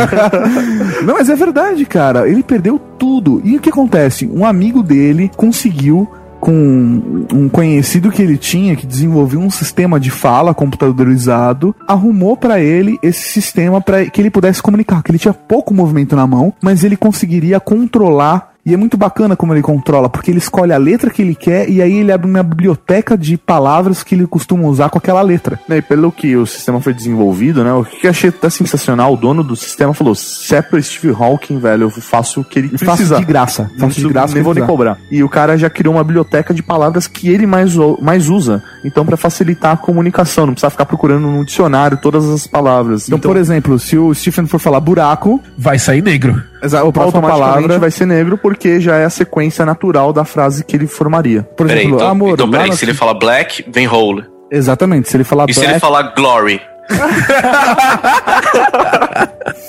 Não, 1.05 1.15
mas 1.15 1.29
é 1.29 1.35
verdade, 1.35 1.85
cara. 1.85 2.29
Ele 2.29 2.43
perdeu 2.43 2.79
tudo. 2.99 3.41
E 3.45 3.57
o 3.57 3.61
que 3.61 3.71
acontece? 3.71 4.27
Um 4.33 4.45
amigo 4.45 4.83
dele 4.83 5.31
conseguiu 5.37 6.09
com 6.41 7.27
um 7.33 7.49
conhecido 7.49 8.11
que 8.11 8.23
ele 8.23 8.37
tinha 8.37 8.77
que 8.77 8.87
desenvolveu 8.87 9.41
um 9.41 9.51
sistema 9.51 9.99
de 9.99 10.11
fala 10.11 10.55
computadorizado, 10.55 11.75
arrumou 11.89 12.37
pra 12.37 12.61
ele 12.61 12.99
esse 13.03 13.29
sistema 13.29 13.81
para 13.81 14.05
que 14.07 14.21
ele 14.21 14.31
pudesse 14.31 14.63
comunicar, 14.63 15.03
que 15.03 15.11
ele 15.11 15.19
tinha 15.19 15.35
pouco 15.35 15.75
movimento 15.75 16.15
na 16.15 16.27
mão, 16.27 16.53
mas 16.63 16.85
ele 16.85 16.97
conseguiria 16.97 17.59
controlar 17.59 18.53
e 18.67 18.75
é 18.75 18.77
muito 18.77 18.97
bacana 18.97 19.37
como 19.37 19.55
ele 19.55 19.63
controla, 19.63 20.09
porque 20.09 20.29
ele 20.33 20.39
escolhe 20.39 20.73
a 20.73 20.77
letra 20.77 21.09
que 21.09 21.23
ele 21.23 21.37
quer 21.37 21.71
e 21.71 21.81
aí 21.81 21.99
ele 21.99 22.11
abre 22.11 22.29
uma 22.29 22.43
biblioteca 22.43 23.17
de 23.17 23.37
palavras 23.37 24.03
que 24.03 24.17
ele 24.17 24.27
costuma 24.27 24.67
usar 24.67 24.91
com 24.91 24.99
aquela 24.99 25.23
letra. 25.23 25.61
Né, 25.69 25.79
E 25.79 25.83
pelo 25.83 26.11
que 26.11 26.37
o 26.37 26.45
sistema 26.45 26.81
foi 26.81 26.93
desenvolvido, 26.93 27.63
né? 27.63 27.73
O 27.73 27.85
que 27.85 28.09
eu 28.09 28.11
achei 28.11 28.31
até 28.31 28.51
sensacional, 28.51 29.15
o 29.15 29.17
dono 29.17 29.45
do 29.45 29.55
sistema 29.55 29.95
falou: 29.95 30.17
se 30.17 30.53
é 30.57 30.61
pro 30.61 30.83
Steve 30.83 31.15
Hawking, 31.15 31.61
velho, 31.61 31.85
eu 31.85 31.91
faço 31.91 32.41
o 32.41 32.45
que 32.45 32.59
ele 32.59 32.71
E 32.73 32.79
faço 32.79 33.15
de 33.15 33.25
graça. 33.25 33.71
Faço 33.79 34.01
de 34.01 34.09
graça. 34.09 34.35
nem 34.35 34.43
vou 34.43 34.53
nem 34.53 34.67
cobrar. 34.67 34.99
E 35.13 35.23
o 35.23 35.29
cara 35.29 35.57
já 35.57 35.71
criou 35.71 35.95
uma 35.95 36.03
biblioteca 36.03 36.53
de 36.53 36.63
palavras 36.63 37.07
que 37.07 37.29
ele 37.29 37.47
mais, 37.47 37.73
mais 38.03 38.29
usa. 38.29 38.63
Então, 38.85 39.07
pra 39.07 39.17
facilitar 39.17 39.75
a 39.75 39.77
comunicação, 39.77 40.47
não 40.47 40.55
precisa 40.55 40.71
ficar 40.71 40.87
procurando 40.87 41.29
no 41.29 41.45
dicionário 41.45 41.99
todas 41.99 42.29
as 42.29 42.49
palavras. 42.49 43.07
Então, 43.07 43.21
por 43.21 43.37
exemplo, 43.37 43.79
se 43.79 43.97
o 43.97 44.13
Stephen 44.13 44.47
for 44.47 44.59
falar 44.59 44.81
buraco, 44.81 45.41
Vai 45.57 45.79
sair 45.79 46.03
negro. 46.03 46.43
Exa- 46.67 46.81
a 46.81 46.93
próxima 46.93 47.21
automaticamente 47.21 47.53
palavra 47.63 47.79
vai 47.79 47.91
ser 47.91 48.07
negro 48.07 48.39
porque 48.39 48.81
já 48.81 48.97
é 48.97 49.05
a 49.05 49.11
sequência 49.11 49.65
natural 49.65 50.13
da 50.13 50.25
frase 50.25 50.65
que 50.65 50.77
ele 50.77 50.87
formaria. 50.87 51.43
Por 51.57 51.67
Peraí, 51.67 51.83
exemplo, 51.83 51.99
então, 51.99 52.09
amor. 52.11 52.33
então 52.35 52.51
peraí, 52.51 52.73
se 52.77 52.85
ele 52.85 52.95
fala 52.95 53.15
black, 53.15 53.65
vem 53.73 53.89
hole. 53.89 54.25
Exatamente, 54.51 55.09
se 55.09 55.17
ele 55.17 55.25
falar 55.25 55.47
E 55.49 55.55
se 55.55 55.61
black, 55.61 55.73
ele 55.73 55.81
falar 55.81 56.03
glory? 56.15 56.61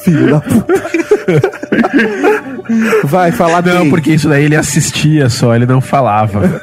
filho 0.04 0.32
da 0.32 0.42
puta. 0.42 0.74
Vai 3.04 3.32
falar 3.32 3.64
Não, 3.64 3.82
gay. 3.82 3.90
porque 3.90 4.14
isso 4.14 4.30
daí 4.30 4.46
ele 4.46 4.56
assistia 4.56 5.30
só, 5.30 5.56
ele 5.56 5.66
não 5.66 5.82
falava. 5.82 6.62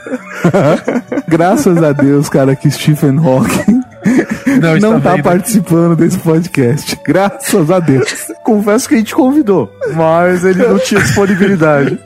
Graças 1.26 1.82
a 1.82 1.92
Deus, 1.92 2.28
cara, 2.28 2.54
que 2.54 2.70
Stephen 2.70 3.18
Hawking 3.18 3.80
Não, 4.60 4.76
não 4.78 4.98
está 4.98 5.10
tá 5.10 5.16
vendo? 5.16 5.24
participando 5.24 5.96
desse 5.96 6.18
podcast. 6.18 6.98
Graças 7.04 7.70
a 7.70 7.80
Deus. 7.80 8.12
Confesso 8.44 8.88
que 8.88 8.94
a 8.94 8.98
gente 8.98 9.14
convidou, 9.14 9.72
mas 9.94 10.44
ele 10.44 10.66
não 10.66 10.78
tinha 10.78 11.00
disponibilidade. 11.00 11.98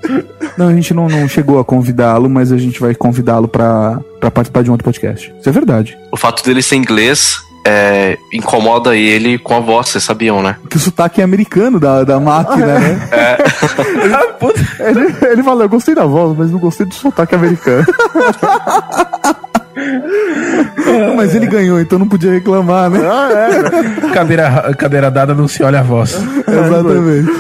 Não, 0.57 0.69
a 0.69 0.75
gente 0.75 0.95
não, 0.95 1.09
não 1.09 1.29
chegou 1.29 1.59
a 1.59 1.65
convidá-lo, 1.65 2.29
mas 2.29 2.53
a 2.53 2.57
gente 2.57 2.81
vai 2.81 2.95
convidá-lo 2.95 3.49
pra, 3.49 4.01
pra 4.21 4.31
participar 4.31 4.63
de 4.63 4.71
um 4.71 4.73
outro 4.73 4.85
podcast. 4.85 5.33
Isso 5.39 5.49
é 5.49 5.53
verdade. 5.53 5.99
O 6.11 6.17
fato 6.17 6.45
dele 6.45 6.63
ser 6.63 6.77
inglês 6.77 7.39
é, 7.67 8.17
incomoda 8.33 8.97
ele 8.97 9.39
com 9.39 9.55
a 9.55 9.61
voz, 9.61 9.89
vocês 9.89 10.05
sabiam, 10.05 10.43
né? 10.43 10.57
Que 10.71 10.77
o 10.77 10.81
sotaque 10.81 11.21
é 11.21 11.25
americano 11.25 11.79
da, 11.79 12.03
da 12.03 12.19
máquina, 12.19 12.79
né? 12.79 13.09
Ele, 14.81 15.33
ele 15.33 15.43
falou, 15.43 15.63
eu 15.63 15.69
gostei 15.69 15.95
da 15.95 16.07
voz, 16.07 16.37
mas 16.37 16.51
não 16.51 16.59
gostei 16.59 16.87
do 16.87 16.95
sotaque 16.95 17.35
americano. 17.35 17.85
Mas 21.17 21.35
ele 21.35 21.47
ganhou, 21.47 21.81
então 21.81 21.99
não 21.99 22.09
podia 22.09 22.33
reclamar, 22.33 22.91
né? 22.91 23.01
Cadeira, 24.13 24.75
cadeira 24.77 25.11
dada 25.11 25.35
não 25.35 25.49
se 25.49 25.63
olha 25.63 25.81
a 25.81 25.83
voz. 25.83 26.15
Exatamente. 26.47 27.31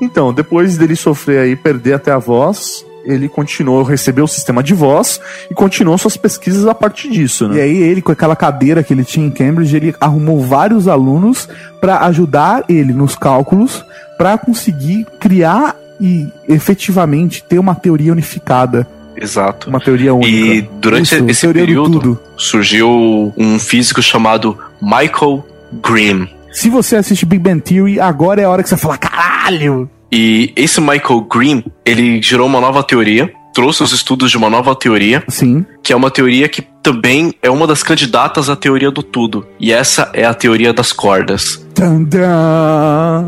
Então, 0.00 0.32
depois 0.32 0.76
dele 0.78 0.94
sofrer 0.94 1.40
aí, 1.40 1.56
perder 1.56 1.94
até 1.94 2.12
a 2.12 2.18
voz, 2.18 2.84
ele 3.04 3.28
continuou, 3.28 3.82
recebeu 3.82 4.24
o 4.24 4.28
sistema 4.28 4.62
de 4.62 4.74
voz 4.74 5.20
e 5.50 5.54
continuou 5.54 5.98
suas 5.98 6.16
pesquisas 6.16 6.66
a 6.66 6.74
partir 6.74 7.10
disso, 7.10 7.46
E 7.46 7.48
né? 7.48 7.62
aí 7.62 7.76
ele, 7.78 8.00
com 8.02 8.12
aquela 8.12 8.36
cadeira 8.36 8.82
que 8.82 8.92
ele 8.92 9.02
tinha 9.04 9.26
em 9.26 9.30
Cambridge, 9.30 9.74
ele 9.74 9.94
arrumou 10.00 10.40
vários 10.40 10.86
alunos 10.86 11.48
pra 11.80 12.00
ajudar 12.06 12.64
ele 12.68 12.92
nos 12.92 13.16
cálculos 13.16 13.84
pra 14.16 14.36
conseguir 14.38 15.06
criar 15.18 15.74
e 16.00 16.28
efetivamente 16.48 17.42
ter 17.42 17.58
uma 17.58 17.74
teoria 17.74 18.12
unificada, 18.12 18.86
Exato. 19.20 19.68
uma 19.68 19.80
teoria 19.80 20.14
única. 20.14 20.28
E 20.30 20.62
durante 20.80 21.14
Isso, 21.14 21.24
esse 21.28 21.48
período 21.52 21.98
tudo. 22.00 22.18
surgiu 22.36 23.32
um 23.36 23.58
físico 23.58 24.02
chamado 24.02 24.56
Michael 24.80 25.44
Grimm. 25.82 26.26
Se 26.52 26.68
você 26.70 26.96
assiste 26.96 27.26
Big 27.26 27.42
Bang 27.42 27.60
Theory, 27.60 28.00
agora 28.00 28.40
é 28.40 28.44
a 28.44 28.50
hora 28.50 28.62
que 28.62 28.68
você 28.68 28.76
fala, 28.76 28.96
caralho! 28.96 29.88
E 30.10 30.52
esse 30.56 30.80
Michael 30.80 31.20
Grimm, 31.30 31.62
ele 31.84 32.22
gerou 32.22 32.46
uma 32.46 32.60
nova 32.60 32.82
teoria, 32.82 33.30
trouxe 33.52 33.82
os 33.82 33.92
estudos 33.92 34.30
de 34.30 34.36
uma 34.36 34.48
nova 34.48 34.74
teoria, 34.74 35.22
Sim. 35.28 35.66
que 35.82 35.92
é 35.92 35.96
uma 35.96 36.10
teoria 36.10 36.48
que 36.48 36.62
também 36.82 37.34
é 37.42 37.50
uma 37.50 37.66
das 37.66 37.82
candidatas 37.82 38.48
à 38.48 38.56
teoria 38.56 38.90
do 38.90 39.02
tudo. 39.02 39.46
E 39.60 39.72
essa 39.72 40.10
é 40.14 40.24
a 40.24 40.32
teoria 40.32 40.72
das 40.72 40.92
cordas. 40.92 41.62
Tandã. 41.74 43.26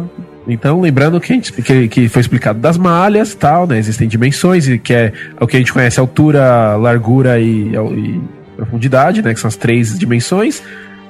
Então, 0.53 0.80
lembrando 0.80 1.20
que, 1.20 1.28
gente- 1.34 1.53
que, 1.53 1.88
que 1.88 2.09
foi 2.09 2.20
explicado 2.20 2.59
das 2.59 2.76
malhas 2.76 3.34
tal, 3.34 3.66
né? 3.66 3.78
Existem 3.78 4.09
dimensões, 4.09 4.68
e 4.68 4.78
que 4.78 4.92
é 4.92 5.12
o 5.40 5.46
que 5.46 5.57
a 5.57 5.61
gente 5.61 5.72
conhece, 5.72 5.98
altura, 6.01 6.76
largura 6.76 7.38
e, 7.40 7.72
e 7.74 8.20
profundidade, 8.57 9.22
né? 9.22 9.32
Que 9.34 9.40
são 9.40 9.48
as 9.48 9.57
três 9.57 9.98
dimensões. 9.98 10.62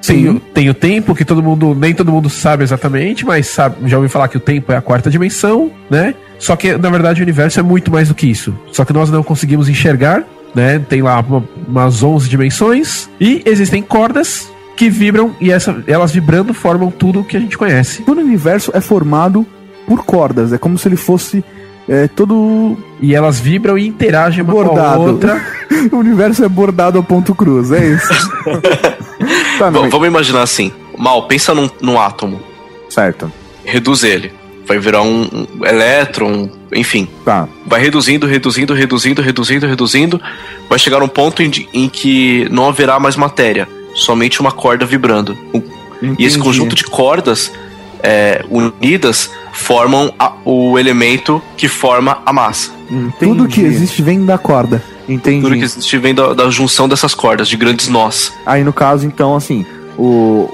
Tem, 0.05 0.27
o- 0.29 0.39
tem 0.39 0.69
o 0.69 0.73
tempo, 0.73 1.13
que 1.15 1.23
todo 1.23 1.43
mundo, 1.43 1.75
nem 1.75 1.93
todo 1.93 2.11
mundo 2.11 2.29
sabe 2.29 2.63
exatamente, 2.63 3.25
mas 3.25 3.47
sabe, 3.47 3.87
já 3.87 3.97
ouvi 3.97 4.09
falar 4.09 4.27
que 4.27 4.37
o 4.37 4.39
tempo 4.39 4.71
é 4.71 4.75
a 4.77 4.81
quarta 4.81 5.09
dimensão, 5.09 5.71
né? 5.89 6.15
Só 6.39 6.55
que, 6.55 6.75
na 6.75 6.89
verdade, 6.89 7.21
o 7.21 7.23
universo 7.23 7.59
é 7.59 7.63
muito 7.63 7.91
mais 7.91 8.07
do 8.07 8.15
que 8.15 8.25
isso. 8.25 8.53
Só 8.71 8.83
que 8.83 8.91
nós 8.93 9.11
não 9.11 9.21
conseguimos 9.23 9.69
enxergar, 9.69 10.23
né? 10.55 10.79
Tem 10.89 11.01
lá 11.03 11.19
uma- 11.19 11.43
umas 11.67 12.01
11 12.01 12.27
dimensões 12.27 13.07
e 13.19 13.43
existem 13.45 13.81
cordas 13.83 14.50
que 14.81 14.89
vibram 14.89 15.35
e 15.39 15.51
essa, 15.51 15.83
elas 15.85 16.11
vibrando 16.11 16.55
formam 16.55 16.89
tudo 16.89 17.23
que 17.23 17.37
a 17.37 17.39
gente 17.39 17.55
conhece. 17.55 18.01
Todo 18.01 18.17
o 18.17 18.21
universo 18.21 18.71
é 18.73 18.81
formado 18.81 19.45
por 19.85 20.03
cordas, 20.03 20.51
é 20.51 20.57
como 20.57 20.75
se 20.75 20.87
ele 20.87 20.95
fosse 20.95 21.45
é, 21.87 22.07
todo 22.07 22.75
E 22.99 23.13
elas 23.13 23.39
vibram 23.39 23.77
e 23.77 23.85
interagem 23.85 24.43
uma 24.43 24.51
com 24.51 24.59
a 24.61 24.63
bordado. 24.63 25.01
outra. 25.01 25.45
o 25.91 25.97
universo 25.97 26.43
é 26.43 26.49
bordado 26.49 26.97
a 26.97 27.03
ponto 27.03 27.35
cruz, 27.35 27.71
é 27.71 27.85
isso. 27.85 28.13
Tá, 29.59 29.69
vamos 29.69 30.07
imaginar 30.07 30.41
assim. 30.41 30.71
Mal, 30.97 31.27
pensa 31.27 31.53
num, 31.53 31.69
num 31.79 31.99
átomo. 31.99 32.41
certo. 32.89 33.31
reduz 33.63 34.03
ele. 34.03 34.33
Vai 34.65 34.79
virar 34.79 35.03
um, 35.03 35.45
um 35.61 35.63
elétron, 35.63 36.49
enfim. 36.73 37.07
Tá. 37.23 37.47
Vai 37.67 37.79
reduzindo, 37.79 38.25
reduzindo, 38.25 38.73
reduzindo, 38.73 39.21
reduzindo, 39.21 39.67
reduzindo. 39.67 40.21
Vai 40.67 40.79
chegar 40.79 41.03
um 41.03 41.07
ponto 41.07 41.43
em, 41.43 41.51
em 41.71 41.87
que 41.87 42.47
não 42.49 42.67
haverá 42.67 42.99
mais 42.99 43.15
matéria, 43.15 43.67
somente 43.95 44.39
uma 44.41 44.51
corda 44.51 44.85
vibrando. 44.85 45.37
E 45.53 45.57
esse 45.57 46.37
Entendi. 46.37 46.39
conjunto 46.39 46.75
de 46.75 46.83
cordas 46.85 47.51
é, 48.03 48.43
unidas 48.49 49.29
formam 49.53 50.11
a- 50.17 50.33
o 50.43 50.79
elemento 50.79 51.41
que 51.55 51.67
forma 51.67 52.19
a 52.25 52.33
massa. 52.33 52.71
Tudo 53.19 53.47
que 53.47 53.61
existe 53.61 54.01
vem 54.01 54.25
da 54.25 54.37
corda. 54.37 54.81
Entendi. 55.07 55.41
Tudo 55.43 55.55
que 55.55 55.63
existe 55.63 55.97
vem 55.97 56.13
da, 56.15 56.33
da 56.33 56.49
junção 56.49 56.87
dessas 56.89 57.13
cordas, 57.13 57.47
de 57.47 57.55
grandes 57.57 57.87
nós. 57.87 58.33
Aí 58.45 58.63
no 58.63 58.73
caso, 58.73 59.05
então, 59.05 59.35
assim, 59.35 59.65
o, 59.97 60.49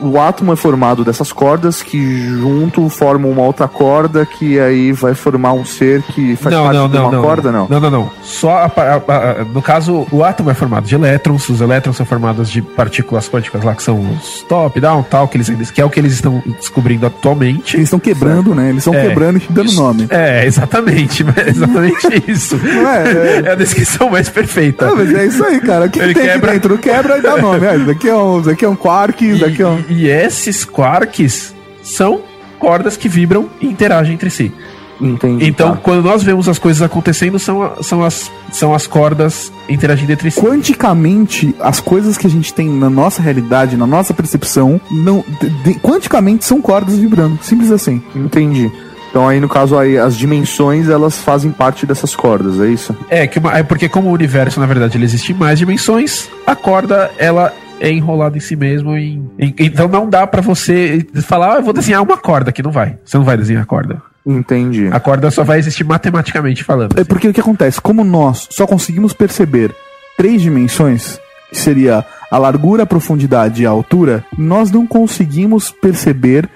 o 0.00 0.20
átomo 0.20 0.52
é 0.52 0.56
formado 0.56 1.04
dessas 1.04 1.32
cordas 1.32 1.82
que 1.82 2.28
junto 2.28 2.88
formam 2.88 3.30
uma 3.30 3.42
outra 3.42 3.66
corda 3.68 4.26
que 4.26 4.58
aí 4.58 4.92
vai 4.92 5.14
formar 5.14 5.52
um 5.52 5.64
ser 5.64 6.02
que 6.02 6.36
faz 6.36 6.54
não, 6.54 6.64
parte 6.64 6.76
não, 6.76 6.88
de 6.88 6.96
uma 6.98 7.10
não, 7.12 7.22
corda, 7.22 7.52
não? 7.52 7.66
Não, 7.68 7.80
não, 7.80 7.90
não. 7.90 8.10
Só 8.22 8.50
a 8.58 8.64
a- 8.66 9.40
a- 9.40 9.44
no 9.44 9.62
caso, 9.62 10.06
o 10.10 10.22
átomo 10.22 10.50
é 10.50 10.54
formado 10.54 10.86
de 10.86 10.94
elétrons, 10.94 11.48
os 11.48 11.60
elétrons 11.60 11.96
são 11.96 12.04
formados 12.06 12.50
de 12.50 12.60
partículas 12.62 13.28
quânticas 13.28 13.62
lá 13.64 13.74
que 13.74 13.82
são 13.82 13.98
os 14.00 14.42
top, 14.42 14.80
down, 14.80 15.02
tal, 15.02 15.28
que, 15.28 15.36
eles, 15.38 15.70
que 15.70 15.80
é 15.80 15.84
o 15.84 15.90
que 15.90 15.98
eles 16.00 16.12
estão 16.12 16.42
descobrindo 16.58 17.06
atualmente. 17.06 17.76
Eles 17.76 17.86
estão 17.86 17.98
quebrando, 17.98 18.54
né? 18.54 18.68
Eles 18.70 18.78
estão 18.86 18.94
É. 18.94 19.08
quebrando 19.08 19.38
e 19.38 19.46
dando 19.50 19.72
nome. 19.72 20.06
É, 20.10 20.44
exatamente, 20.46 21.24
é 21.36 21.48
exatamente 21.50 22.24
isso. 22.28 22.56
Não 22.58 22.88
é? 22.90 23.40
É 23.46 23.52
a 23.52 23.54
descrição 23.54 24.10
mais 24.10 24.28
perfeita. 24.28 24.86
Não, 24.86 24.96
mas 24.96 25.12
é 25.14 25.26
isso 25.26 25.44
aí, 25.44 25.60
cara. 25.60 25.86
O 25.86 25.90
que, 25.90 25.98
que 25.98 26.04
Ele 26.04 26.14
tem 26.14 26.22
quebra- 26.24 26.50
aqui 26.52 26.60
dentro? 26.60 26.78
Quebra 26.78 27.18
e 27.18 27.22
dá 27.22 27.36
nome. 27.36 27.66
Ah, 27.66 27.76
isso 27.76 27.86
daqui 27.86 28.08
é 28.08 28.14
um, 28.14 28.40
isso 28.40 28.48
daqui 28.50 28.64
é 28.64 28.68
um 28.68 28.76
quark, 28.76 29.24
isso 29.28 29.40
daqui 29.40 29.62
é 29.62 29.66
um... 29.68 29.82
E 29.88 30.06
esses 30.08 30.64
quarks 30.64 31.54
são 31.82 32.20
cordas 32.58 32.96
que 32.96 33.08
vibram 33.08 33.48
e 33.60 33.66
interagem 33.66 34.14
entre 34.14 34.30
si. 34.30 34.52
Entendi. 34.98 35.46
Então, 35.46 35.72
tá. 35.72 35.76
quando 35.82 36.02
nós 36.02 36.22
vemos 36.22 36.48
as 36.48 36.58
coisas 36.58 36.80
acontecendo, 36.80 37.38
são, 37.38 37.70
são, 37.82 38.02
as, 38.02 38.30
são 38.50 38.72
as 38.74 38.86
cordas 38.86 39.52
interagindo 39.68 40.10
entre 40.12 40.30
si. 40.30 40.40
Quanticamente, 40.40 41.54
as 41.60 41.80
coisas 41.80 42.16
que 42.16 42.26
a 42.26 42.30
gente 42.30 42.52
tem 42.54 42.68
na 42.68 42.88
nossa 42.88 43.20
realidade, 43.20 43.76
na 43.76 43.86
nossa 43.86 44.14
percepção, 44.14 44.80
não, 44.90 45.22
de- 45.40 45.50
de- 45.50 45.74
quanticamente 45.80 46.44
são 46.46 46.62
cordas 46.62 46.96
vibrando. 46.96 47.38
Simples 47.42 47.70
assim. 47.70 48.02
Entendi. 48.14 48.70
Então 49.10 49.26
aí 49.28 49.40
no 49.40 49.48
caso 49.48 49.78
aí 49.78 49.96
as 49.96 50.14
dimensões 50.16 50.88
elas 50.88 51.18
fazem 51.18 51.50
parte 51.50 51.86
dessas 51.86 52.14
cordas, 52.14 52.60
é 52.60 52.66
isso? 52.68 52.94
É, 53.08 53.26
que 53.26 53.38
uma- 53.38 53.56
é 53.56 53.62
porque 53.62 53.88
como 53.88 54.08
o 54.10 54.12
universo, 54.12 54.60
na 54.60 54.66
verdade, 54.66 54.96
ele 54.98 55.04
existe 55.04 55.32
em 55.32 55.34
mais 55.36 55.58
dimensões, 55.58 56.28
a 56.46 56.54
corda, 56.56 57.10
ela 57.18 57.52
é 57.80 57.90
enrolada 57.90 58.36
em 58.36 58.40
si 58.40 58.56
mesmo. 58.56 58.96
em- 58.96 59.30
em- 59.38 59.54
então 59.58 59.88
não 59.88 60.08
dá 60.08 60.26
pra 60.26 60.40
você 60.40 61.06
falar, 61.22 61.54
ah, 61.54 61.56
eu 61.56 61.62
vou 61.62 61.72
desenhar 61.72 62.02
uma 62.02 62.16
corda, 62.16 62.52
que 62.52 62.62
não 62.62 62.70
vai. 62.70 62.98
Você 63.04 63.16
não 63.16 63.24
vai 63.24 63.36
desenhar 63.36 63.62
a 63.62 63.66
corda. 63.66 64.02
Entendi. 64.24 64.88
A 64.90 64.98
corda 64.98 65.30
só 65.30 65.44
vai 65.44 65.58
existir 65.58 65.84
matematicamente 65.84 66.64
falando. 66.64 66.98
É 66.98 67.04
porque 67.04 67.28
o 67.28 67.32
que 67.32 67.40
acontece? 67.40 67.80
Como 67.80 68.02
nós 68.02 68.48
só 68.50 68.66
conseguimos 68.66 69.12
perceber 69.12 69.72
três 70.16 70.42
dimensões, 70.42 71.20
que 71.50 71.58
seria 71.58 72.04
a 72.28 72.38
largura, 72.38 72.82
a 72.82 72.86
profundidade 72.86 73.62
e 73.62 73.66
a 73.66 73.70
altura, 73.70 74.24
nós 74.36 74.70
não 74.72 74.84
conseguimos 74.86 75.70
perceber 75.70 76.48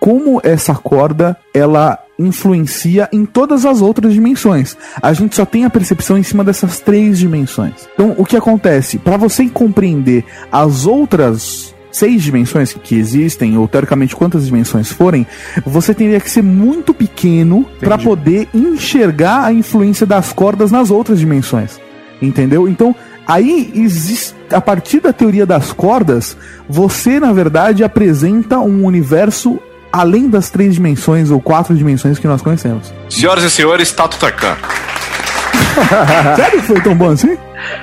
como 0.00 0.40
essa 0.42 0.74
corda 0.74 1.36
ela 1.52 1.98
influencia 2.26 3.08
em 3.12 3.24
todas 3.24 3.64
as 3.64 3.80
outras 3.80 4.12
dimensões. 4.12 4.76
A 5.00 5.12
gente 5.12 5.34
só 5.34 5.44
tem 5.44 5.64
a 5.64 5.70
percepção 5.70 6.18
em 6.18 6.22
cima 6.22 6.44
dessas 6.44 6.80
três 6.80 7.18
dimensões. 7.18 7.88
Então, 7.94 8.14
o 8.16 8.24
que 8.24 8.36
acontece? 8.36 8.98
Para 8.98 9.16
você 9.16 9.48
compreender 9.48 10.24
as 10.52 10.86
outras 10.86 11.74
seis 11.90 12.22
dimensões 12.22 12.72
que 12.72 12.94
existem, 12.94 13.58
ou 13.58 13.66
teoricamente 13.66 14.14
quantas 14.14 14.46
dimensões 14.46 14.90
forem, 14.92 15.26
você 15.64 15.92
teria 15.92 16.20
que 16.20 16.30
ser 16.30 16.42
muito 16.42 16.94
pequeno 16.94 17.66
para 17.80 17.98
poder 17.98 18.48
enxergar 18.54 19.44
a 19.44 19.52
influência 19.52 20.06
das 20.06 20.32
cordas 20.32 20.70
nas 20.70 20.90
outras 20.90 21.18
dimensões. 21.18 21.80
Entendeu? 22.22 22.68
Então, 22.68 22.94
aí 23.26 23.72
existe. 23.74 24.38
A 24.50 24.60
partir 24.60 25.00
da 25.00 25.12
teoria 25.12 25.46
das 25.46 25.72
cordas, 25.72 26.36
você, 26.68 27.20
na 27.20 27.32
verdade, 27.32 27.84
apresenta 27.84 28.58
um 28.58 28.84
universo 28.84 29.60
além 29.92 30.28
das 30.28 30.50
três 30.50 30.74
dimensões 30.74 31.30
ou 31.30 31.40
quatro 31.40 31.74
dimensões 31.74 32.18
que 32.18 32.26
nós 32.26 32.42
conhecemos. 32.42 32.92
Senhoras 33.08 33.44
e 33.44 33.50
senhores, 33.50 33.90
Tato 33.92 34.16
Tarkan. 34.18 34.56
Sério 36.36 36.60
que 36.60 36.66
foi 36.66 36.80
tão 36.80 36.94
bom 36.94 37.10
assim? 37.10 37.36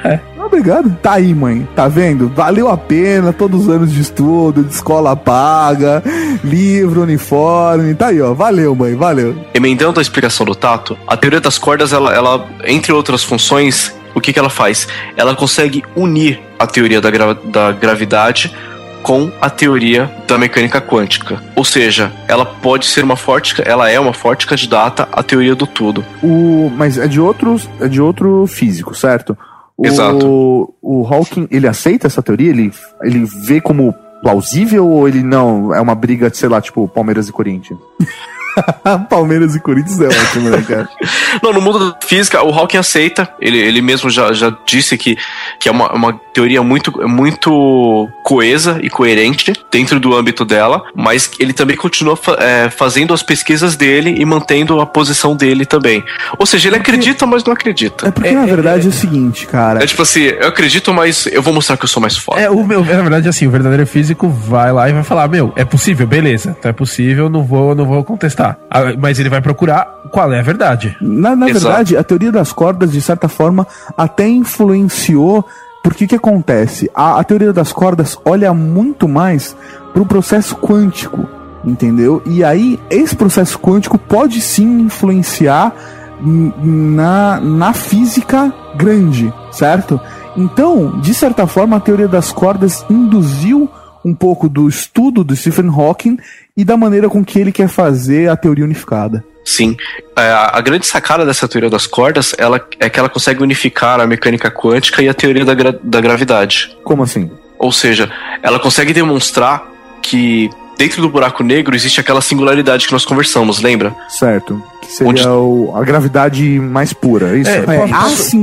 É. 0.04 0.20
Obrigado. 0.44 0.90
Tá 1.02 1.14
aí, 1.14 1.34
mãe. 1.34 1.68
Tá 1.76 1.88
vendo? 1.88 2.30
Valeu 2.34 2.70
a 2.70 2.78
pena 2.78 3.34
todos 3.34 3.64
os 3.64 3.70
anos 3.70 3.92
de 3.92 4.00
estudo, 4.02 4.64
de 4.64 4.74
escola 4.74 5.16
paga, 5.16 6.02
livro, 6.44 7.02
uniforme. 7.04 7.94
Tá 7.94 8.08
aí, 8.08 8.22
ó. 8.22 8.34
Valeu, 8.34 8.74
mãe. 8.74 8.96
Valeu. 8.96 9.36
Emendando 9.54 10.00
a 10.00 10.02
explicação 10.02 10.46
do 10.46 10.56
Tato, 10.56 10.98
a 11.06 11.18
teoria 11.18 11.42
das 11.42 11.58
cordas, 11.58 11.92
ela, 11.92 12.14
ela, 12.14 12.48
entre 12.64 12.94
outras 12.94 13.24
funções, 13.24 13.94
o 14.16 14.22
que, 14.22 14.32
que 14.32 14.40
ela 14.40 14.50
faz? 14.50 14.88
Ela 15.18 15.36
consegue 15.36 15.84
unir 15.96 16.40
a 16.58 16.66
teoria 16.66 17.02
da, 17.02 17.12
gra- 17.12 17.38
da 17.46 17.72
gravidade 17.74 18.56
com 19.02 19.32
a 19.42 19.50
teoria 19.50 20.12
da 20.28 20.38
mecânica 20.38 20.82
quântica. 20.82 21.42
Ou 21.56 21.64
seja, 21.64 22.12
ela 22.28 22.46
pode 22.46 22.86
ser 22.86 23.04
uma 23.04 23.16
forte, 23.16 23.62
ela 23.66 23.90
é 23.90 24.00
uma 24.00 24.14
forte 24.14 24.46
candidata 24.46 25.08
à 25.12 25.24
teoria 25.24 25.56
do 25.56 25.66
tudo. 25.66 26.06
O, 26.22 26.70
mas 26.76 26.98
é 26.98 27.08
de 27.08 27.20
outros, 27.20 27.70
é 27.80 27.88
de 27.88 28.02
outro 28.02 28.46
físico, 28.48 28.96
certo? 28.96 29.38
O, 29.78 29.86
Exato. 29.86 30.74
O 30.82 31.08
Hawking, 31.08 31.48
ele 31.52 31.68
aceita 31.68 32.08
essa 32.08 32.22
teoria? 32.22 32.50
Ele, 32.50 32.72
ele 33.02 33.26
vê 33.26 33.62
como 33.62 33.94
plausível 34.22 34.88
ou 34.88 35.08
ele 35.08 35.22
não? 35.22 35.74
É 35.74 35.80
uma 35.80 35.96
briga, 35.96 36.32
sei 36.34 36.50
lá, 36.50 36.60
tipo 36.60 36.88
Palmeiras 36.88 37.30
e 37.30 37.32
Corinthians? 37.32 37.80
Palmeiras 39.10 39.56
e 39.56 39.60
Corinthians 39.60 40.00
é 40.00 40.08
ótimo, 40.08 40.50
né, 40.50 40.64
cara? 40.68 40.90
Não, 41.42 41.54
no 41.54 41.62
mundo 41.62 41.92
da 41.92 41.98
física, 42.06 42.44
o 42.44 42.54
Hawking 42.54 42.78
aceita. 42.78 43.28
Ele, 43.40 43.58
ele 43.58 43.82
mesmo 43.82 44.10
já, 44.10 44.32
já 44.34 44.54
disse 44.66 44.98
que, 44.98 45.18
que 45.60 45.70
é 45.70 45.72
uma, 45.72 45.92
uma 45.94 46.14
teoria 46.34 46.62
muito, 46.64 46.92
muito 47.08 48.10
coesa 48.24 48.80
e 48.82 48.90
coerente 48.90 49.54
dentro 49.72 50.00
do 50.00 50.16
âmbito 50.16 50.44
dela, 50.46 50.84
mas 50.96 51.30
ele 51.40 51.54
também 51.54 51.76
continua 51.76 52.16
fa- 52.16 52.38
é, 52.40 52.70
fazendo 52.70 53.14
as 53.14 53.24
pesquisas 53.24 53.76
dele 53.76 54.16
e 54.20 54.26
mantendo 54.26 54.80
a 54.80 54.86
posição 54.86 55.36
dele 55.36 55.66
também. 55.66 56.04
Ou 56.38 56.46
seja, 56.46 56.70
ele 56.70 56.76
acredita, 56.78 57.26
mas 57.26 57.44
não 57.44 57.54
acredita. 57.54 58.08
É 58.08 58.12
porque, 58.12 58.32
na 58.32 58.46
verdade, 58.46 58.86
é, 58.86 58.90
o 58.90 58.94
seguinte, 58.94 59.46
cara. 59.48 59.84
É 59.84 59.88
tipo 59.88 60.02
assim, 60.02 60.22
eu 60.24 60.48
acredito, 60.48 60.94
mas 60.94 61.26
eu 61.28 61.42
vou 61.42 61.54
mostrar 61.54 61.78
que 61.78 61.84
eu 61.84 61.88
sou 61.90 62.02
mais 62.02 62.18
foda. 62.18 62.40
É, 62.42 62.50
o 62.50 62.64
meu, 62.66 62.80
na 62.84 63.02
verdade, 63.02 63.28
assim, 63.28 63.48
o 63.48 63.52
verdadeiro 63.52 63.86
físico 63.88 64.28
vai 64.30 64.72
lá 64.72 64.90
e 64.90 64.94
vai 64.94 65.04
falar, 65.04 65.28
meu, 65.28 65.52
é 65.56 65.66
possível, 65.66 66.06
beleza, 66.08 66.56
então 66.58 66.70
é 66.70 66.74
possível, 66.74 67.30
não 67.30 67.44
vou, 67.44 67.74
não 67.76 67.86
vou 67.86 68.04
contestar. 68.04 68.47
Ah, 68.70 68.94
Mas 68.98 69.20
ele 69.20 69.30
vai 69.30 69.42
procurar 69.42 69.86
qual 70.12 70.32
é 70.32 70.40
a 70.40 70.44
verdade. 70.44 70.96
Na, 71.02 71.36
na 71.36 71.48
verdade, 71.48 71.98
a 71.98 72.04
teoria 72.04 72.32
das 72.32 72.52
cordas, 72.52 72.92
de 72.92 73.02
certa 73.02 73.28
forma, 73.28 73.66
até 73.98 74.28
influenciou. 74.28 75.46
Porque 75.84 76.06
o 76.06 76.08
que 76.08 76.16
acontece? 76.16 76.90
A, 76.94 77.20
a 77.20 77.24
teoria 77.24 77.54
das 77.54 77.72
cordas 77.72 78.18
olha 78.26 78.54
muito 78.54 79.08
mais 79.08 79.56
para 79.94 80.02
o 80.02 80.06
processo 80.06 80.56
quântico, 80.58 81.28
entendeu? 81.64 82.22
E 82.26 82.44
aí, 82.44 82.80
esse 82.90 83.16
processo 83.16 83.58
quântico 83.58 83.98
pode 83.98 84.42
sim 84.42 84.82
influenciar 84.82 85.74
na, 86.22 87.40
na 87.40 87.74
física 87.74 88.54
grande, 88.76 89.34
certo? 89.52 90.00
Então, 90.36 91.00
de 91.00 91.14
certa 91.14 91.48
forma, 91.48 91.78
a 91.78 91.80
teoria 91.80 92.08
das 92.08 92.32
cordas 92.32 92.86
induziu 92.90 93.70
um 94.04 94.14
pouco 94.14 94.48
do 94.48 94.68
estudo 94.68 95.24
do 95.24 95.36
Stephen 95.36 95.70
Hawking 95.70 96.18
e 96.58 96.66
da 96.66 96.76
maneira 96.76 97.08
com 97.08 97.24
que 97.24 97.40
ele 97.40 97.52
quer 97.52 97.70
fazer 97.70 98.30
a 98.30 98.36
teoria 98.36 98.66
unificada. 98.66 99.24
Sim. 99.46 99.78
É, 100.18 100.22
a 100.24 100.58
a 100.58 100.62
grande 100.62 100.86
sacada 100.88 101.26
dessa 101.26 101.48
teoria 101.48 101.70
das 101.70 101.88
cordas 101.88 102.34
ela, 102.38 102.60
é 102.80 102.90
que 102.90 103.00
ela 103.00 103.08
consegue 103.08 103.42
unificar 103.42 104.00
a 104.02 104.08
mecânica 104.08 104.50
quântica 104.52 105.02
e 105.02 105.08
a 105.08 105.14
teoria 105.14 105.46
da, 105.46 105.54
gra- 105.54 105.80
da 105.82 106.02
gravidade. 106.02 106.76
Como 106.84 107.04
assim? 107.04 107.30
Ou 107.60 107.72
seja, 107.72 108.12
ela 108.44 108.60
consegue 108.60 108.92
demonstrar 108.92 109.64
que 110.02 110.50
dentro 110.78 111.02
do 111.02 111.10
buraco 111.10 111.44
negro 111.44 111.76
existe 111.76 112.00
aquela 112.00 112.22
singularidade 112.22 112.86
que 112.88 112.94
nós 112.94 113.06
conversamos, 113.06 113.62
lembra? 113.62 113.94
Certo. 114.10 114.62
Que 114.82 114.92
seria 114.94 115.30
o- 115.34 115.74
a 115.76 115.84
gravidade 115.84 116.44
mais 116.60 116.94
pura, 116.94 117.36
é 117.36 117.40
isso? 117.40 117.50
posso- 117.78 117.94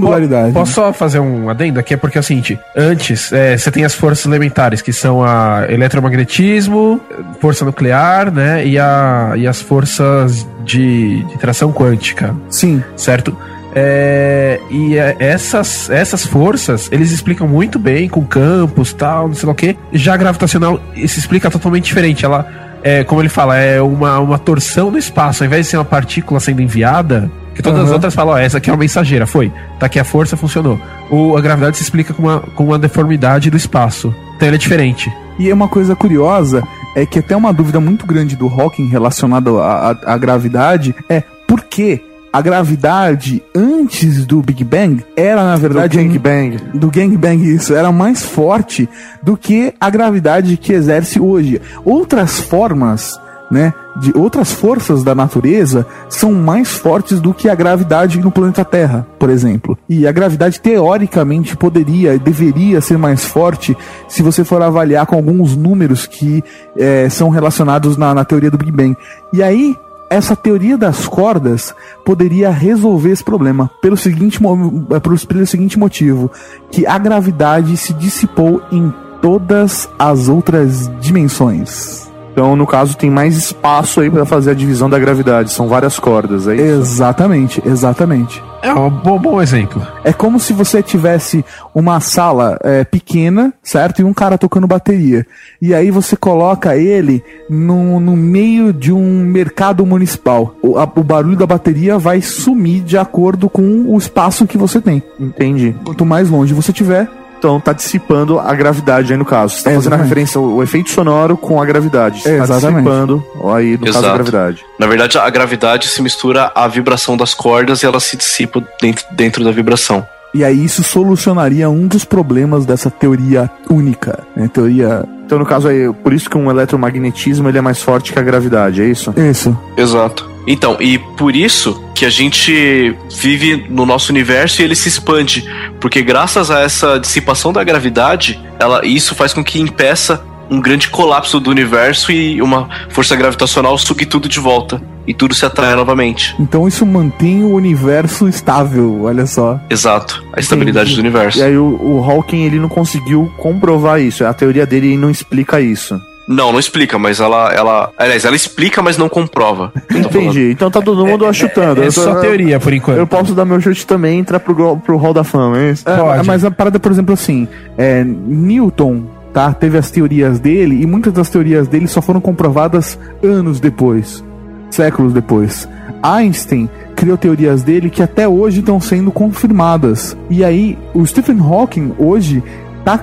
po- 0.01 0.07
Posso 0.53 0.73
só 0.73 0.93
fazer 0.93 1.19
um 1.21 1.49
adendo 1.49 1.79
aqui? 1.81 1.95
É 1.95 1.97
porque 1.97 2.19
é 2.19 2.21
o 2.21 2.25
seguinte: 2.25 2.59
antes, 2.77 3.33
é, 3.33 3.57
você 3.57 3.71
tem 3.71 3.85
as 3.85 3.95
forças 3.95 4.27
elementares, 4.27 4.83
que 4.83 4.93
são 4.93 5.23
a 5.25 5.65
eletromagnetismo, 5.71 7.01
força 7.41 7.65
nuclear, 7.65 8.31
né? 8.31 8.67
E, 8.67 8.79
a, 8.79 9.33
e 9.37 9.47
as 9.47 9.61
forças 9.63 10.47
de, 10.65 11.23
de 11.25 11.39
tração 11.39 11.73
quântica. 11.73 12.35
Sim. 12.51 12.83
Certo? 12.97 13.37
É, 13.75 14.61
e 14.71 14.97
é, 14.97 15.17
essas, 15.19 15.91
essas 15.91 16.25
forças, 16.25 16.89
eles 16.93 17.11
explicam 17.11 17.49
muito 17.49 17.79
bem 17.79 18.09
com 18.09 18.25
campos 18.25 18.93
tal, 18.93 19.29
não 19.29 19.35
sei 19.35 19.47
lá 19.47 19.53
o 19.53 19.55
que. 19.55 19.77
Já 19.93 20.15
a 20.15 20.17
gravitacional 20.17 20.81
se 20.95 21.19
explica 21.19 21.51
totalmente 21.51 21.85
diferente. 21.85 22.25
Ela, 22.25 22.47
é, 22.83 23.03
como 23.05 23.21
ele 23.21 23.29
fala, 23.29 23.57
é 23.57 23.81
uma, 23.83 24.19
uma 24.21 24.39
torção 24.39 24.91
no 24.91 24.99
espaço. 24.99 25.43
Ao 25.43 25.47
invés 25.47 25.67
de 25.67 25.71
ser 25.71 25.77
uma 25.77 25.85
partícula 25.85 26.39
sendo 26.39 26.63
enviada, 26.63 27.31
que 27.55 27.63
todas 27.63 27.81
as 27.81 27.87
Aham. 27.87 27.95
outras 27.95 28.15
falam, 28.15 28.35
ó, 28.35 28.39
essa 28.39 28.59
aqui 28.59 28.71
é 28.71 28.73
uma 28.73 28.79
mensageira, 28.79 29.27
foi. 29.27 29.53
Tá 29.79 29.87
aqui 29.87 29.99
a 29.99 30.05
força, 30.05 30.37
funcionou. 30.37 30.81
O, 31.11 31.37
a 31.37 31.41
gravidade 31.41 31.77
se 31.77 31.83
explica 31.83 32.13
com 32.15 32.23
uma, 32.23 32.41
com 32.41 32.65
uma 32.65 32.79
deformidade 32.79 33.51
do 33.51 33.57
espaço. 33.57 34.15
Então 34.37 34.49
ele 34.49 34.57
é 34.57 34.59
diferente. 34.59 35.13
E 35.39 35.51
é 35.51 35.55
uma 35.55 35.67
coisa 35.69 35.97
curiosa 35.97 36.63
é 36.97 37.05
que 37.05 37.19
até 37.19 37.35
uma 37.37 37.53
dúvida 37.53 37.81
muito 37.81 38.07
grande 38.07 38.37
do 38.37 38.47
Hawking 38.47 38.87
relacionada 38.89 39.51
à, 39.51 39.91
à- 39.91 40.15
à 40.15 40.19
gravidade 40.19 40.95
é 41.09 41.25
por 41.47 41.63
que 41.65 42.01
a 42.35 42.43
gravidade 42.43 43.41
antes 43.55 44.27
do 44.27 44.43
Big 44.43 44.65
Bang 44.65 45.05
era 45.17 45.45
na 45.45 45.55
verdade 45.55 45.97
Gang 45.97 46.19
um- 46.19 46.21
Bang. 46.21 46.57
do 46.75 46.91
Gang 46.91 47.17
Bang 47.17 47.55
isso 47.55 47.73
era 47.73 47.93
mais 47.93 48.25
forte 48.25 48.89
do 49.23 49.37
que 49.37 49.73
a 49.81 49.89
gravidade 49.89 50.57
que 50.57 50.73
exerce 50.73 51.21
hoje. 51.21 51.61
Outras 51.85 52.41
formas, 52.41 53.21
né, 53.49 53.73
de 54.01 54.13
outras 54.19 54.51
forças 54.53 55.05
da 55.05 55.15
natureza 55.15 55.87
são 56.09 56.33
mais 56.33 56.71
fortes 56.73 57.21
do 57.21 57.33
que 57.33 57.49
a 57.49 57.55
gravidade 57.55 58.19
no 58.19 58.33
planeta 58.33 58.65
Terra, 58.65 59.07
por 59.17 59.31
exemplo. 59.31 59.79
E 59.89 60.05
a 60.05 60.11
gravidade 60.11 60.59
teoricamente 60.61 61.57
poderia, 61.57 62.19
deveria 62.19 62.81
ser 62.81 62.99
mais 62.99 63.25
forte 63.25 63.77
se 64.09 64.25
você 64.25 64.43
for 64.43 64.61
avaliar 64.61 65.07
com 65.07 65.15
alguns 65.15 65.55
números 65.57 66.05
que 66.05 66.43
eh, 66.77 67.07
são 67.09 67.29
relacionados 67.29 67.97
na, 67.97 68.13
na 68.13 68.25
teoria 68.25 68.51
do 68.51 68.59
Big 68.59 68.73
Bang. 68.73 68.97
E 69.33 69.41
aí 69.41 69.77
essa 70.11 70.37
teoria 70.37 70.77
das 70.77 71.07
cordas 71.07 71.75
poderia 72.05 72.51
resolver 72.51 73.11
esse 73.11 73.25
problema 73.25 73.71
pelo 73.81 73.97
seguinte, 73.97 74.39
eh, 74.39 75.01
pelo 75.01 75.47
seguinte 75.47 75.79
motivo: 75.79 76.31
que 76.71 76.87
a 76.87 76.99
gravidade 76.99 77.77
se 77.77 77.93
dissipou 77.95 78.63
em 78.71 78.93
todas 79.21 79.89
as 79.99 80.29
outras 80.29 80.91
dimensões. 81.01 82.14
Então, 82.35 82.57
no 82.57 82.67
caso, 82.67 82.97
tem 82.97 83.09
mais 83.09 83.37
espaço 83.37 84.01
aí 84.01 84.11
pra 84.11 84.27
fazer 84.27 84.51
a 84.51 84.55
divisão 84.55 84.91
da 84.91 84.99
gravidade. 84.99 85.53
São 85.53 85.69
várias 85.69 86.01
cordas, 86.01 86.49
é 86.49 86.57
isso? 86.57 86.65
Exatamente, 86.65 87.63
exatamente. 87.65 88.43
É 88.61 88.75
um 88.75 88.91
bom, 88.91 89.19
bom 89.21 89.41
exemplo. 89.41 89.81
É 90.03 90.13
como 90.13 90.41
se 90.41 90.53
você 90.53 90.83
tivesse 90.83 91.45
uma 91.73 92.01
sala 92.01 92.59
é, 92.65 92.83
pequena, 92.83 93.53
certo? 93.63 94.01
E 94.01 94.05
um 94.05 94.13
cara 94.13 94.37
tocando 94.37 94.67
bateria. 94.67 95.25
E 95.63 95.73
aí 95.73 95.93
você 95.93 96.17
coloca 96.17 96.77
ele 96.77 97.23
no, 97.49 98.01
no 98.01 98.17
meio 98.17 98.73
de 98.73 98.91
um 98.93 99.21
mercado 99.25 99.87
municipal. 99.87 100.57
O, 100.61 100.77
a- 100.77 100.91
o 100.97 101.05
barulho 101.05 101.37
da 101.37 101.47
bateria 101.47 101.99
vai 101.99 102.21
sumir 102.21 102.83
de 102.83 102.99
acordo 102.99 103.49
com 103.49 103.85
o 103.87 103.97
espaço 103.97 104.45
que 104.47 104.59
você 104.59 104.81
tem. 104.81 105.03
Entendi. 105.21 105.73
Quanto 105.85 106.05
mais 106.05 106.29
longe 106.31 106.53
você 106.55 106.73
tiver, 106.73 107.09
Então 107.45 107.61
tá 107.61 107.75
dissipando 107.75 108.39
a 108.39 108.55
gravidade 108.55 109.13
aí 109.13 109.19
no 109.19 109.25
caso. 109.27 109.57
Você 109.57 109.65
tá 109.65 109.71
É, 109.71 109.75
fazendo 109.75 109.93
a 109.93 109.97
referência 109.97 110.39
ao, 110.39 110.47
ao 110.47 110.63
efeito 110.63 110.89
sonoro 110.89 111.37
com 111.37 111.61
a 111.61 111.67
gravidade. 111.67 112.23
Você 112.23 112.31
É, 112.31 112.39
tá 112.39 112.45
exatamente. 112.45 112.85
dissipando 112.85 113.25
aí, 113.55 113.73
no 113.73 113.79
caso, 113.85 113.99
a 113.99 114.01
Exato. 114.01 114.15
gravidade. 114.15 114.65
Na 114.81 114.87
verdade, 114.87 115.19
a 115.19 115.29
gravidade 115.29 115.89
se 115.89 116.01
mistura 116.01 116.51
à 116.55 116.67
vibração 116.67 117.19
das 117.19 117.35
cordas 117.35 117.83
e 117.83 117.87
ela 117.87 118.01
se 118.01 118.17
dissipa 118.17 118.65
dentro, 118.81 119.05
dentro 119.13 119.45
da 119.45 119.51
vibração. 119.51 120.07
E 120.33 120.43
aí 120.43 120.65
isso 120.65 120.83
solucionaria 120.83 121.69
um 121.69 121.87
dos 121.87 122.03
problemas 122.07 122.65
dessa 122.65 122.91
teoria 122.91 123.51
única, 123.69 124.25
né? 124.35 124.49
Teoria. 124.51 125.05
Então, 125.27 125.39
no 125.39 125.45
caso 125.45 125.69
aí, 125.69 125.93
por 126.03 126.15
isso 126.15 126.31
que 126.31 126.39
um 126.39 126.51
eletromagnetismo 126.51 127.47
ele 127.51 127.59
é 127.59 127.61
mais 127.61 127.83
forte 127.83 128.11
que 128.11 128.19
a 128.19 128.23
gravidade, 128.23 128.81
é 128.81 128.87
isso? 128.87 129.13
Isso. 129.19 129.55
Exato. 129.77 130.31
Então, 130.47 130.79
e 130.81 130.99
por 130.99 131.37
isso 131.37 131.84
que 131.95 132.05
a 132.05 132.11
gente 132.11 132.95
vive 133.11 133.67
no 133.71 133.87
nosso 133.87 134.11
universo 134.11 134.61
e 134.61 134.65
ele 134.65 134.75
se 134.75 134.89
expande. 134.89 135.45
Porque 135.81 136.03
graças 136.03 136.51
a 136.51 136.61
essa 136.61 136.99
dissipação 136.99 137.53
da 137.53 137.63
gravidade, 137.63 138.41
ela, 138.59 138.85
isso 138.85 139.15
faz 139.15 139.33
com 139.33 139.45
que 139.45 139.61
impeça 139.61 140.25
um 140.51 140.61
grande 140.61 140.89
colapso 140.89 141.41
do 141.41 141.51
universo 141.51 142.13
e 142.13 142.43
uma 142.43 142.69
força 142.91 143.17
gravitacional 143.17 143.79
sugue 143.79 144.05
tudo 144.05 144.29
de 144.29 144.41
volta. 144.41 144.83
E 145.07 145.13
tudo 145.13 145.35
se 145.35 145.45
atrai 145.45 145.75
novamente. 145.75 146.35
Então 146.41 146.67
isso 146.67 146.87
mantém 146.87 147.45
o 147.45 147.53
universo 147.53 148.27
estável, 148.27 149.03
olha 149.03 149.27
só. 149.27 149.61
Exato. 149.69 150.25
A 150.33 150.41
estabilidade 150.41 150.95
do 150.95 151.01
universo. 151.01 151.39
E 151.39 151.43
aí 151.43 151.59
o, 151.59 151.79
o 151.79 152.03
Hawking 152.03 152.45
ele 152.45 152.59
não 152.59 152.71
conseguiu 152.71 153.31
comprovar 153.37 154.01
isso. 154.01 154.25
A 154.25 154.33
teoria 154.33 154.65
dele 154.65 154.97
não 154.97 155.11
explica 155.11 155.61
isso. 155.61 156.01
Não, 156.27 156.53
não 156.53 156.59
explica, 156.59 156.99
mas 156.99 157.21
ela, 157.21 157.53
ela. 157.53 157.91
Aliás, 157.99 158.25
ela 158.25 158.35
explica, 158.35 158.81
mas 158.83 158.97
não 158.97 159.09
comprova. 159.09 159.73
Entendi. 159.95 160.51
Então 160.53 160.71
tá 160.71 160.81
todo 160.81 161.05
mundo 161.07 161.31
chutando. 161.35 161.83
É 161.83 161.87
Eu 161.89 161.93
tô- 161.93 162.01
só 162.03 162.15
teoria, 162.17 162.59
por 162.59 162.73
enquanto. 162.73 162.97
Eu 162.99 163.07
posso 163.07 163.35
dar 163.35 163.45
meu 163.45 163.61
chute 163.61 163.87
também 163.87 164.17
e 164.17 164.21
entrar 164.21 164.41
pro, 164.41 164.55
gol- 164.55 164.77
pro 164.79 164.97
Hall 164.97 165.13
da 165.13 165.23
Fama, 165.25 165.59
é 165.59 165.71
isso? 165.71 165.89
É, 165.89 165.97
Pode. 165.97 166.27
mas 166.27 166.45
a 166.45 166.51
parada, 166.51 166.79
por 166.81 166.91
exemplo, 166.91 167.13
assim, 167.13 167.47
é, 167.77 168.03
Newton, 168.05 169.05
tá? 169.33 169.53
Teve 169.53 169.77
as 169.79 169.91
teorias 169.91 170.39
dele 170.41 170.81
e 170.83 170.87
muitas 170.87 171.13
das 171.13 171.29
teorias 171.29 171.69
dele 171.69 171.87
só 171.87 172.01
foram 172.01 172.21
comprovadas 172.21 172.99
anos 173.23 173.61
depois, 173.61 174.25
séculos 174.71 175.13
depois. 175.13 175.69
Einstein 176.03 176.69
criou 176.97 177.17
teorias 177.17 177.63
dele 177.63 177.91
que 177.91 178.03
até 178.03 178.27
hoje 178.29 178.61
estão 178.61 178.81
sendo 178.81 179.11
confirmadas. 179.11 180.17
E 180.31 180.45
aí, 180.45 180.79
o 180.95 181.05
Stephen 181.07 181.39
Hawking 181.41 181.93
hoje 181.99 182.43
tá, 182.85 182.99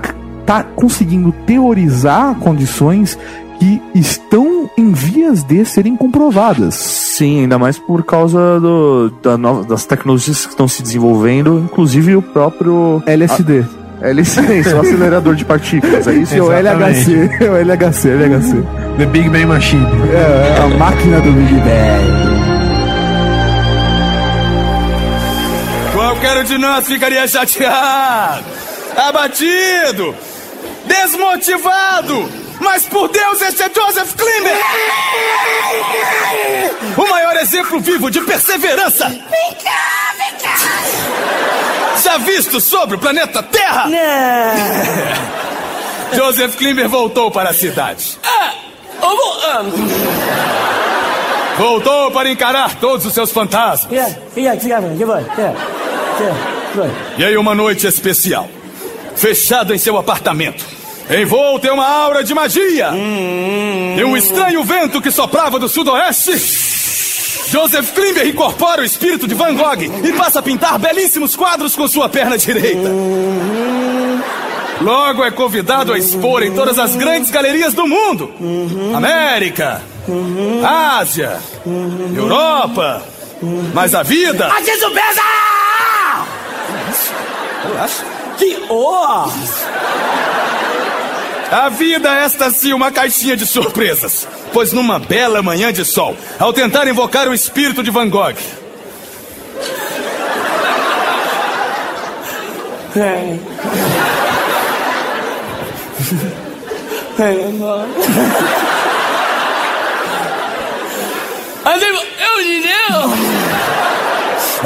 tá 0.51 0.63
conseguindo 0.63 1.31
teorizar 1.45 2.35
condições 2.35 3.17
que 3.57 3.81
estão 3.95 4.69
em 4.77 4.91
vias 4.91 5.43
de 5.43 5.63
serem 5.63 5.95
comprovadas. 5.95 6.75
Sim, 6.75 7.41
ainda 7.41 7.57
mais 7.57 7.79
por 7.79 8.03
causa 8.03 8.59
do, 8.59 9.13
da 9.23 9.37
nova- 9.37 9.63
das 9.63 9.85
tecnologias 9.85 10.43
que 10.45 10.49
estão 10.51 10.67
se 10.67 10.83
desenvolvendo, 10.83 11.59
inclusive 11.71 12.17
o 12.17 12.21
próprio 12.21 13.01
LSD. 13.05 13.63
a- 14.01 14.11
isso 14.19 14.41
é 14.41 14.75
um 14.75 14.79
acelerador 14.81 15.35
de 15.35 15.45
partículas, 15.45 16.05
é 16.05 16.13
isso? 16.15 16.35
É 16.35 16.41
o. 16.41 16.51
LHC, 16.51 17.29
é 17.39 17.49
o 17.49 17.55
LHC, 17.55 18.09
LHC. 18.09 18.63
The 18.97 19.05
Big 19.05 19.29
Bang 19.29 19.45
Machine. 19.45 19.85
É, 20.13 20.61
a 20.63 20.67
máquina 20.77 21.21
do 21.21 21.31
Big 21.31 21.53
Bang. 21.53 22.31
Qualquer 25.93 26.37
um 26.39 26.43
de 26.43 26.57
nós 26.57 26.87
ficaria 26.87 27.25
chateado, 27.27 28.43
abatido, 28.97 30.13
desmotivado. 30.91 32.29
Mas 32.59 32.83
por 32.85 33.07
Deus, 33.09 33.41
este 33.41 33.63
é 33.63 33.71
Joseph 33.73 34.13
Klimber! 34.15 34.55
O 36.97 37.07
maior 37.09 37.35
exemplo 37.37 37.79
vivo 37.79 38.11
de 38.11 38.21
perseverança! 38.21 39.07
Vem 39.09 39.53
cá, 39.63 40.13
vem 40.17 40.33
cá. 40.41 40.53
Já 42.03 42.17
visto 42.19 42.59
sobre 42.61 42.97
o 42.97 42.99
planeta 42.99 43.41
Terra! 43.41 43.87
Joseph 46.13 46.55
Klimber 46.57 46.87
voltou 46.89 47.31
para 47.31 47.49
a 47.49 47.53
cidade. 47.53 48.17
Ah, 48.23 48.51
eu 49.01 49.09
vou... 49.15 49.39
ah, 49.45 49.63
Voltou 51.57 52.11
para 52.11 52.29
encarar 52.29 52.75
todos 52.75 53.05
os 53.05 53.13
seus 53.13 53.31
fantasmas. 53.31 53.89
E 57.17 57.23
aí, 57.23 57.37
uma 57.37 57.55
noite 57.55 57.87
especial. 57.87 58.49
Fechado 59.15 59.73
em 59.73 59.77
seu 59.77 59.97
apartamento. 59.97 60.65
Envolto 61.11 61.67
em 61.67 61.71
uma 61.71 61.87
aura 61.87 62.23
de 62.23 62.33
magia. 62.33 62.89
E 63.97 64.03
um 64.03 64.15
estranho 64.15 64.63
vento 64.63 65.01
que 65.01 65.11
soprava 65.11 65.59
do 65.59 65.67
sudoeste. 65.67 66.31
Joseph 67.51 67.91
Klimber 67.91 68.25
incorpora 68.27 68.81
o 68.81 68.85
espírito 68.85 69.27
de 69.27 69.35
Van 69.35 69.53
Gogh 69.53 69.81
e 69.81 70.13
passa 70.13 70.39
a 70.39 70.41
pintar 70.41 70.79
belíssimos 70.79 71.35
quadros 71.35 71.75
com 71.75 71.85
sua 71.85 72.07
perna 72.07 72.37
direita. 72.37 72.89
Logo 74.79 75.23
é 75.23 75.31
convidado 75.31 75.91
a 75.91 75.97
expor 75.97 76.43
em 76.43 76.53
todas 76.53 76.79
as 76.79 76.95
grandes 76.95 77.29
galerias 77.29 77.73
do 77.73 77.85
mundo: 77.85 78.33
América, 78.95 79.81
Ásia, 80.97 81.39
Europa. 82.15 83.03
Mas 83.73 83.93
a 83.93 84.03
vida. 84.03 84.47
A 84.47 84.61
desubeza! 84.61 85.21
Relaxa. 87.63 88.05
Que 88.37 88.57
oh! 88.69 89.25
A 91.51 91.67
vida 91.67 92.09
é 92.09 92.23
esta 92.23 92.49
sim 92.49 92.71
uma 92.71 92.91
caixinha 92.91 93.35
de 93.35 93.45
surpresas. 93.45 94.25
Pois 94.53 94.71
numa 94.71 94.97
bela 94.97 95.43
manhã 95.43 95.71
de 95.73 95.83
sol, 95.83 96.15
ao 96.39 96.53
tentar 96.53 96.87
invocar 96.87 97.27
o 97.27 97.33
espírito 97.33 97.83
de 97.83 97.91
Van 97.91 98.09
Gogh, 98.09 98.37
É. 102.95 103.37
É. 107.19 107.31
Andei, 111.65 111.89
eu 111.89 112.41
entendeu? 112.41 112.71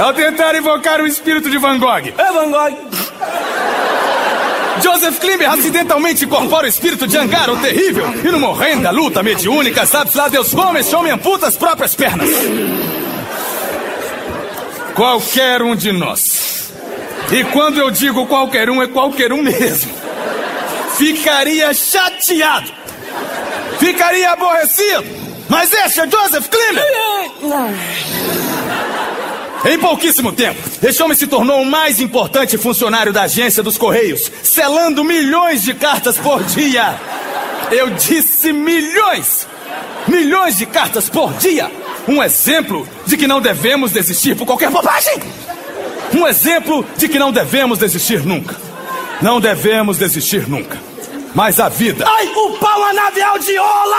ao 0.04 0.14
tentar 0.14 0.56
invocar 0.56 1.02
o 1.02 1.08
espírito 1.08 1.50
de 1.50 1.58
Van 1.58 1.78
Gogh, 1.78 2.14
É 2.18 2.32
Van 2.32 2.50
Gogh. 2.52 2.76
Joseph 4.82 5.20
Klimber 5.20 5.50
acidentalmente 5.50 6.26
incorpora 6.26 6.66
o 6.66 6.70
espírito 6.70 7.08
de 7.08 7.18
Angar, 7.18 7.50
o 7.50 7.58
terrível, 7.58 8.06
e 8.24 8.32
numa 8.32 8.50
horrenda 8.50 8.92
luta 8.92 9.24
mediúnica, 9.24 9.86
sabe-se 9.86 10.18
lá 10.18 10.28
Deus 10.28 10.54
como 10.54 10.78
esse 10.78 10.96
homem 10.96 11.12
amputa 11.12 11.48
as 11.48 11.56
próprias 11.56 11.96
pernas. 11.96 12.30
Qualquer 14.94 15.62
um 15.62 15.76
de 15.76 15.92
nós. 15.92 16.72
E 17.32 17.44
quando 17.46 17.80
eu 17.80 17.90
digo 17.90 18.28
qualquer 18.28 18.70
um, 18.70 18.82
é 18.82 18.88
qualquer 18.88 19.34
um 19.34 19.42
mesmo. 19.42 19.92
Ficaria 20.98 21.74
chateado. 21.74 22.72
Ficaria 23.80 24.32
aborrecido. 24.32 25.04
Mas 25.50 25.72
este 25.72 26.02
é 26.02 26.08
Joseph 26.10 26.48
Klimber. 26.48 26.84
Em 29.68 29.80
pouquíssimo 29.80 30.32
tempo, 30.32 30.62
este 30.84 31.02
homem 31.02 31.18
se 31.18 31.26
tornou 31.26 31.62
o 31.62 31.66
mais 31.66 32.00
importante 32.00 32.56
funcionário 32.56 33.12
da 33.12 33.24
agência 33.24 33.64
dos 33.64 33.80
Correios, 33.80 34.32
selando 34.44 35.04
milhões 35.04 35.64
de 35.64 35.74
cartas 35.74 36.18
por 36.20 36.44
dia. 36.44 37.00
Eu 37.72 37.90
disse 37.90 38.54
milhões! 38.54 39.48
Milhões 40.08 40.58
de 40.58 40.68
cartas 40.68 41.10
por 41.10 41.34
dia! 41.34 41.72
Um 42.08 42.22
exemplo 42.22 42.88
de 43.08 43.18
que 43.18 43.26
não 43.26 43.42
devemos 43.42 43.92
desistir 43.92 44.36
por 44.36 44.46
qualquer 44.46 44.70
bobagem! 44.70 45.16
Um 46.14 46.28
exemplo 46.28 46.86
de 46.96 47.10
que 47.10 47.18
não 47.18 47.32
devemos 47.32 47.80
desistir 47.80 48.24
nunca. 48.24 48.56
Não 49.20 49.42
devemos 49.42 49.98
desistir 49.98 50.48
nunca. 50.48 50.78
Mas 51.36 51.60
a 51.60 51.68
vida. 51.70 52.06
Ai, 52.08 52.28
o 52.34 52.50
pau 52.58 52.84
a 52.84 52.94
nave 52.94 53.22
aldeola! 53.22 53.98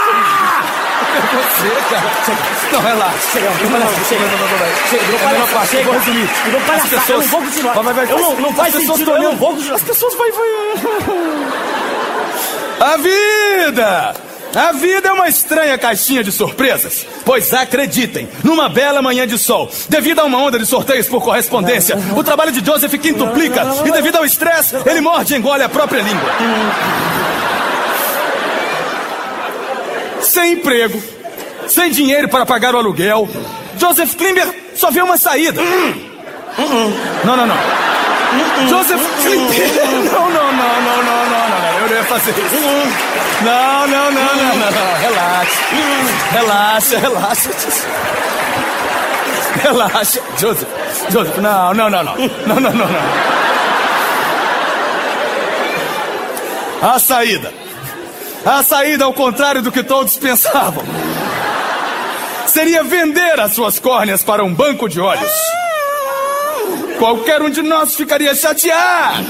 É 1.17 1.21
você, 1.21 1.69
cara. 1.91 2.11
Não, 2.73 2.81
relaxa. 2.81 3.19
Chega, 3.33 3.51
não, 3.51 3.71
não, 3.71 3.79
não, 3.79 4.05
chega, 4.05 4.25
não, 4.25 4.31
não, 4.31 4.49
não, 4.49 4.59
não. 4.59 4.89
Chega, 4.89 5.05
virou 5.05 5.21
palhaçada, 5.21 5.67
Chega, 5.67 5.67
chega. 5.67 5.85
vou 5.85 5.93
resumir. 5.99 6.27
Virou 6.45 6.61
As 6.61 6.67
palhaçada, 6.67 6.97
pessoas- 6.97 7.09
eu 7.11 7.19
não 7.19 7.27
vou 7.29 7.41
continuar. 7.43 7.75
Vai, 7.75 7.85
vai, 7.85 7.95
vai. 7.95 8.05
Eu 8.13 8.19
não, 8.19 8.37
não 8.41 8.53
faz 8.55 8.75
pessoas 8.75 8.99
sentido, 8.99 9.11
eu 9.17 9.23
não 9.23 9.37
vou 9.37 9.51
continuar. 9.55 9.77
As 9.77 9.83
pessoas 9.83 10.15
vai, 10.15 10.31
vai. 10.33 10.47
A 12.81 12.97
vida! 12.97 14.15
A 14.57 14.73
vida 14.73 15.09
é 15.09 15.13
uma 15.13 15.29
estranha 15.29 15.77
caixinha 15.77 16.25
de 16.25 16.33
surpresas. 16.33 17.07
Pois 17.27 17.53
acreditem, 17.53 18.27
numa 18.43 18.71
bela 18.71 19.03
manhã 19.03 19.27
de 19.27 19.37
sol, 19.37 19.71
devido 19.87 20.21
a 20.21 20.25
uma 20.25 20.39
onda 20.39 20.59
de 20.59 20.65
sorteios 20.65 21.07
por 21.07 21.23
correspondência, 21.23 21.95
o 22.17 22.25
trabalho 22.25 22.51
de 22.51 22.65
Joseph 22.65 22.95
quintuplica 22.95 23.67
e 23.85 23.91
devido 23.91 24.17
ao 24.17 24.25
estresse, 24.25 24.75
ele 24.87 25.03
morde 25.03 25.35
e 25.35 25.37
engole 25.37 25.63
a 25.63 25.69
própria 25.69 26.01
língua. 26.01 26.31
Sem 30.23 30.55
emprego, 30.55 31.03
sem 31.69 31.91
dinheiro 31.91 32.31
para 32.31 32.47
pagar 32.47 32.75
o 32.75 32.79
aluguel, 32.79 33.29
Joseph 33.79 34.15
Klimber 34.15 34.49
só 34.75 34.91
vê 34.91 35.03
uma 35.03 35.19
saída. 35.19 35.61
Não, 37.25 37.37
não, 37.37 37.47
não. 37.47 37.57
Joseph 38.71 39.03
Klimber. 39.23 39.67
Não, 40.17 40.31
não, 40.31 40.53
não, 40.53 40.83
não, 40.83 41.03
não, 41.03 41.31
não, 41.31 41.49
não. 41.51 41.56
Eu 41.87 41.91
não 41.91 41.97
ia 41.99 42.05
fazer 42.05 42.33
isso. 42.33 42.57
Não, 43.45 43.87
não, 43.87 44.11
não, 44.11 44.37
não, 44.37 44.57
não. 44.57 44.99
Relaxa. 44.99 45.61
Relaxa, 46.33 46.99
relaxa. 46.99 47.51
Relaxa. 49.63 50.21
Joseph. 50.37 50.69
Joseph, 51.11 51.37
não, 51.39 51.73
não, 51.75 51.89
não, 51.89 52.03
não. 52.03 52.17
Não, 52.17 52.61
não, 52.61 52.73
não, 52.73 52.89
não. 52.89 53.37
A 56.83 56.99
saída. 56.99 57.55
A 58.45 58.65
saída, 58.65 59.05
ao 59.05 59.13
contrário 59.13 59.63
do 59.63 59.71
que 59.71 59.85
todos 59.85 60.17
pensavam, 60.17 60.83
seria 62.49 62.83
vender 62.83 63.39
as 63.39 63.53
suas 63.53 63.79
córneas 63.79 64.25
para 64.25 64.43
um 64.43 64.53
banco 64.53 64.89
de 64.89 65.01
olhos. 65.01 65.33
Qualquer 66.99 67.43
um 67.43 67.51
de 67.51 67.63
nós 67.63 67.95
ficaria 67.95 68.35
chateado, 68.35 69.27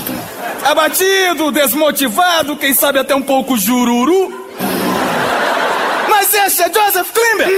abatido, 0.67 1.53
desmotivado, 1.53 2.57
quem 2.57 2.75
sabe 2.75 2.99
até 2.99 3.15
um 3.15 3.23
pouco 3.23 3.57
jururu. 3.57 4.47
Mas 6.09 6.35
este 6.35 6.63
é 6.63 6.73
Joseph 6.73 7.09
Klimber! 7.13 7.49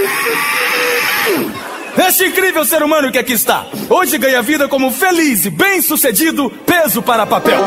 Este 2.07 2.25
incrível 2.25 2.63
ser 2.65 2.83
humano 2.83 3.11
que 3.11 3.17
aqui 3.17 3.33
está, 3.33 3.65
hoje 3.89 4.17
ganha 4.17 4.41
vida 4.41 4.67
como 4.67 4.91
feliz 4.91 5.45
e 5.45 5.49
bem-sucedido 5.49 6.49
peso 6.65 7.01
para 7.01 7.25
papel. 7.25 7.59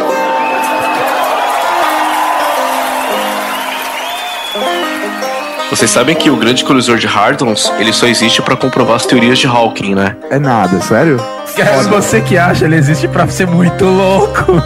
Vocês 5.73 5.91
sabem 5.91 6.15
que 6.15 6.29
o 6.29 6.37
grande 6.37 6.65
colisor 6.65 6.99
de 6.99 7.07
Hardons, 7.07 7.73
ele 7.79 7.95
só 7.95 8.07
existe 8.07 8.43
pra 8.43 8.55
comprovar 8.55 8.97
as 8.97 9.07
teorias 9.07 9.39
de 9.39 9.47
Hawking, 9.47 9.95
né? 9.95 10.15
É 10.31 10.39
nada, 10.39 10.79
sério? 10.83 11.19
É 11.57 11.83
você 11.85 12.21
que 12.21 12.37
acha, 12.37 12.67
ele 12.67 12.77
existe 12.77 13.09
pra 13.09 13.27
ser 13.27 13.47
muito 13.47 13.83
louco. 13.87 14.53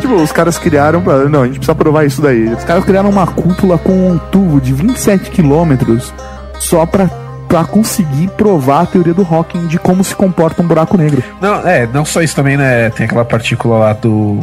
Tipo, 0.00 0.14
os 0.16 0.30
caras 0.32 0.58
criaram. 0.58 1.00
pra- 1.02 1.24
Não, 1.30 1.42
a 1.42 1.46
gente 1.46 1.56
precisa 1.56 1.74
provar 1.74 2.04
isso 2.04 2.20
daí. 2.20 2.44
Os 2.52 2.62
caras 2.64 2.84
criaram 2.84 3.08
uma 3.08 3.26
cúpula 3.26 3.78
com 3.78 4.10
um 4.12 4.18
tubo 4.18 4.60
de 4.60 4.72
27 4.74 5.30
quilômetros 5.30 6.12
só 6.60 6.84
pra, 6.84 7.06
pra 7.48 7.64
conseguir 7.64 8.28
provar 8.36 8.82
a 8.82 8.86
teoria 8.86 9.14
do 9.14 9.26
Hawking 9.28 9.66
de 9.66 9.78
como 9.78 10.04
se 10.04 10.14
comporta 10.14 10.60
um 10.62 10.66
buraco 10.66 10.96
negro. 10.98 11.22
Não, 11.40 11.66
é, 11.66 11.86
não 11.92 12.04
só 12.04 12.20
isso 12.22 12.36
também, 12.36 12.56
né? 12.58 12.90
Tem 12.90 13.06
aquela 13.06 13.24
partícula 13.24 13.78
lá 13.78 13.92
do 13.94 14.40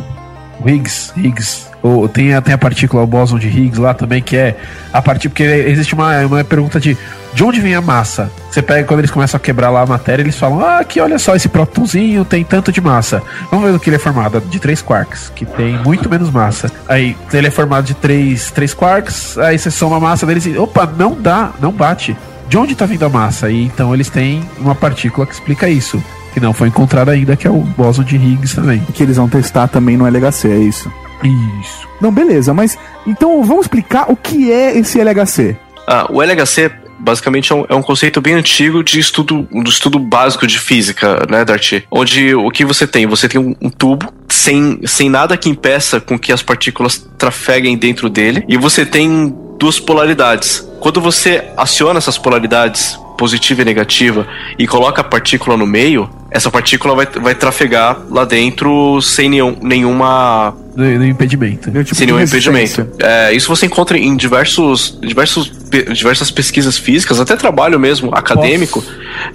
Higgs, 0.66 1.14
Higgs. 1.16 1.68
Tem, 2.14 2.34
a- 2.34 2.42
tem 2.42 2.54
a 2.54 2.58
partícula, 2.58 3.04
o 3.04 3.08
bóson 3.08 3.38
de 3.38 3.48
Higgs 3.48 3.80
lá 3.80 3.94
também, 3.94 4.22
que 4.22 4.36
é 4.36 4.56
a 4.92 5.02
partícula. 5.02 5.30
Porque 5.36 5.44
existe 5.44 5.94
uma, 5.94 6.20
uma 6.26 6.44
pergunta 6.44 6.80
de 6.80 6.98
de 7.34 7.44
onde 7.44 7.60
vem 7.60 7.76
a 7.76 7.82
massa? 7.82 8.32
Você 8.50 8.62
pega 8.62 8.88
quando 8.88 9.02
eles 9.02 9.12
começam 9.12 9.38
a 9.38 9.42
quebrar 9.42 9.70
lá 9.70 9.82
a 9.82 9.86
matéria, 9.86 10.24
eles 10.24 10.38
falam: 10.38 10.62
Ah, 10.66 10.80
aqui 10.80 11.02
olha 11.02 11.20
só, 11.20 11.36
esse 11.36 11.50
prótonzinho 11.50 12.24
tem 12.24 12.44
tanto 12.46 12.72
de 12.72 12.80
massa. 12.80 13.22
Vamos 13.52 13.66
ver 13.66 13.72
do 13.74 13.80
que 13.80 13.90
ele 13.90 13.98
é 13.98 14.00
formado: 14.00 14.40
de 14.50 14.58
três 14.60 14.82
quarks, 14.82 15.32
que 15.36 15.46
tem 15.46 15.78
muito 15.84 16.10
menos 16.10 16.30
massa. 16.32 16.72
Aí 16.88 17.16
ele 17.34 17.48
é 17.48 17.52
formado 17.52 17.84
de 17.86 17.94
três, 17.94 18.52
três 18.52 18.74
quarks, 18.74 19.38
aí 19.38 19.60
você 19.60 19.70
soma 19.70 19.98
a 19.98 20.00
massa 20.00 20.26
deles 20.26 20.46
e. 20.46 20.58
Opa, 20.58 20.86
não 20.98 21.20
dá, 21.20 21.52
não 21.60 21.72
bate. 21.74 22.16
De 22.48 22.58
onde 22.58 22.74
tá 22.76 22.86
vindo 22.86 23.04
a 23.06 23.10
massa? 23.10 23.50
E 23.50 23.66
então 23.66 23.94
eles 23.94 24.08
têm 24.10 24.42
uma 24.60 24.74
partícula 24.76 25.28
que 25.28 25.34
explica 25.34 25.68
isso. 25.68 26.02
Que 26.34 26.40
não 26.40 26.54
foi 26.54 26.68
encontrada 26.70 27.12
ainda, 27.12 27.36
que 27.36 27.48
é 27.48 27.50
o 27.52 27.58
bóson 27.60 28.04
de 28.04 28.16
Higgs 28.16 28.56
também. 28.56 28.80
Que 28.94 29.04
eles 29.04 29.18
vão 29.18 29.28
testar 29.28 29.68
também 29.68 29.98
no 29.98 30.06
LHC, 30.08 30.48
é 30.50 30.58
isso? 30.58 30.92
Isso. 31.24 31.88
Não, 32.01 32.11
beleza, 32.11 32.53
mas 32.53 32.78
então 33.05 33.43
vamos 33.43 33.66
explicar 33.66 34.11
o 34.11 34.16
que 34.16 34.51
é 34.51 34.78
esse 34.78 34.99
LHC. 34.99 35.55
Ah, 35.88 36.07
o 36.09 36.22
LHC 36.22 36.72
basicamente 36.99 37.51
é 37.51 37.55
um, 37.55 37.66
é 37.70 37.76
um 37.76 37.82
conceito 37.82 38.22
bem 38.22 38.34
antigo 38.34 38.84
de 38.84 38.99
estudo, 38.99 39.47
do 39.51 39.70
estudo 39.70 39.99
básico 39.99 40.47
de 40.47 40.59
física, 40.59 41.26
né, 41.30 41.45
Darty? 41.45 41.86
Onde 41.91 42.34
o 42.34 42.49
que 42.49 42.66
você 42.66 42.88
tem? 42.88 43.05
Você 43.05 43.28
tem 43.28 43.39
um, 43.39 43.55
um 43.61 43.70
tubo 43.70 44.11
sem, 44.30 44.80
sem 44.86 45.09
nada 45.09 45.38
que 45.38 45.49
impeça 45.49 45.99
com 45.99 46.18
que 46.18 46.32
as 46.32 46.41
partículas 46.41 47.07
trafeguem 47.18 47.78
dentro 47.78 48.09
dele 48.09 48.43
e 48.47 48.57
você 48.57 48.86
tem 48.86 49.34
duas 49.57 49.80
polaridades. 49.80 50.68
Quando 50.80 50.99
você 51.01 51.43
aciona 51.57 51.97
essas 51.97 52.18
polaridades 52.18 52.99
positiva 53.18 53.61
e 53.61 53.66
negativa 53.66 54.28
e 54.59 54.68
coloca 54.68 55.01
a 55.01 55.03
partícula 55.03 55.55
no 55.55 55.66
meio, 55.66 56.09
essa 56.36 56.52
partícula 56.52 56.94
vai, 56.96 57.06
vai 57.06 57.34
trafegar 57.34 57.98
lá 58.12 58.26
dentro 58.26 59.02
sem 59.02 59.30
nenhum, 59.30 59.56
nenhuma 59.62 60.54
No, 60.76 61.06
impedimento. 61.06 61.72
tipo 61.72 61.96
sem 61.96 62.06
nenhum 62.08 62.20
impedimento. 62.20 62.86
É, 63.00 63.32
isso 63.34 63.48
você 63.48 63.66
encontra 63.66 63.98
em 63.98 64.16
diversos, 64.18 65.00
diversos, 65.02 65.50
diversas 65.94 66.30
pesquisas 66.32 66.78
físicas, 66.78 67.22
até 67.22 67.38
trabalho 67.38 67.80
mesmo 67.80 68.10
acadêmico, 68.14 68.84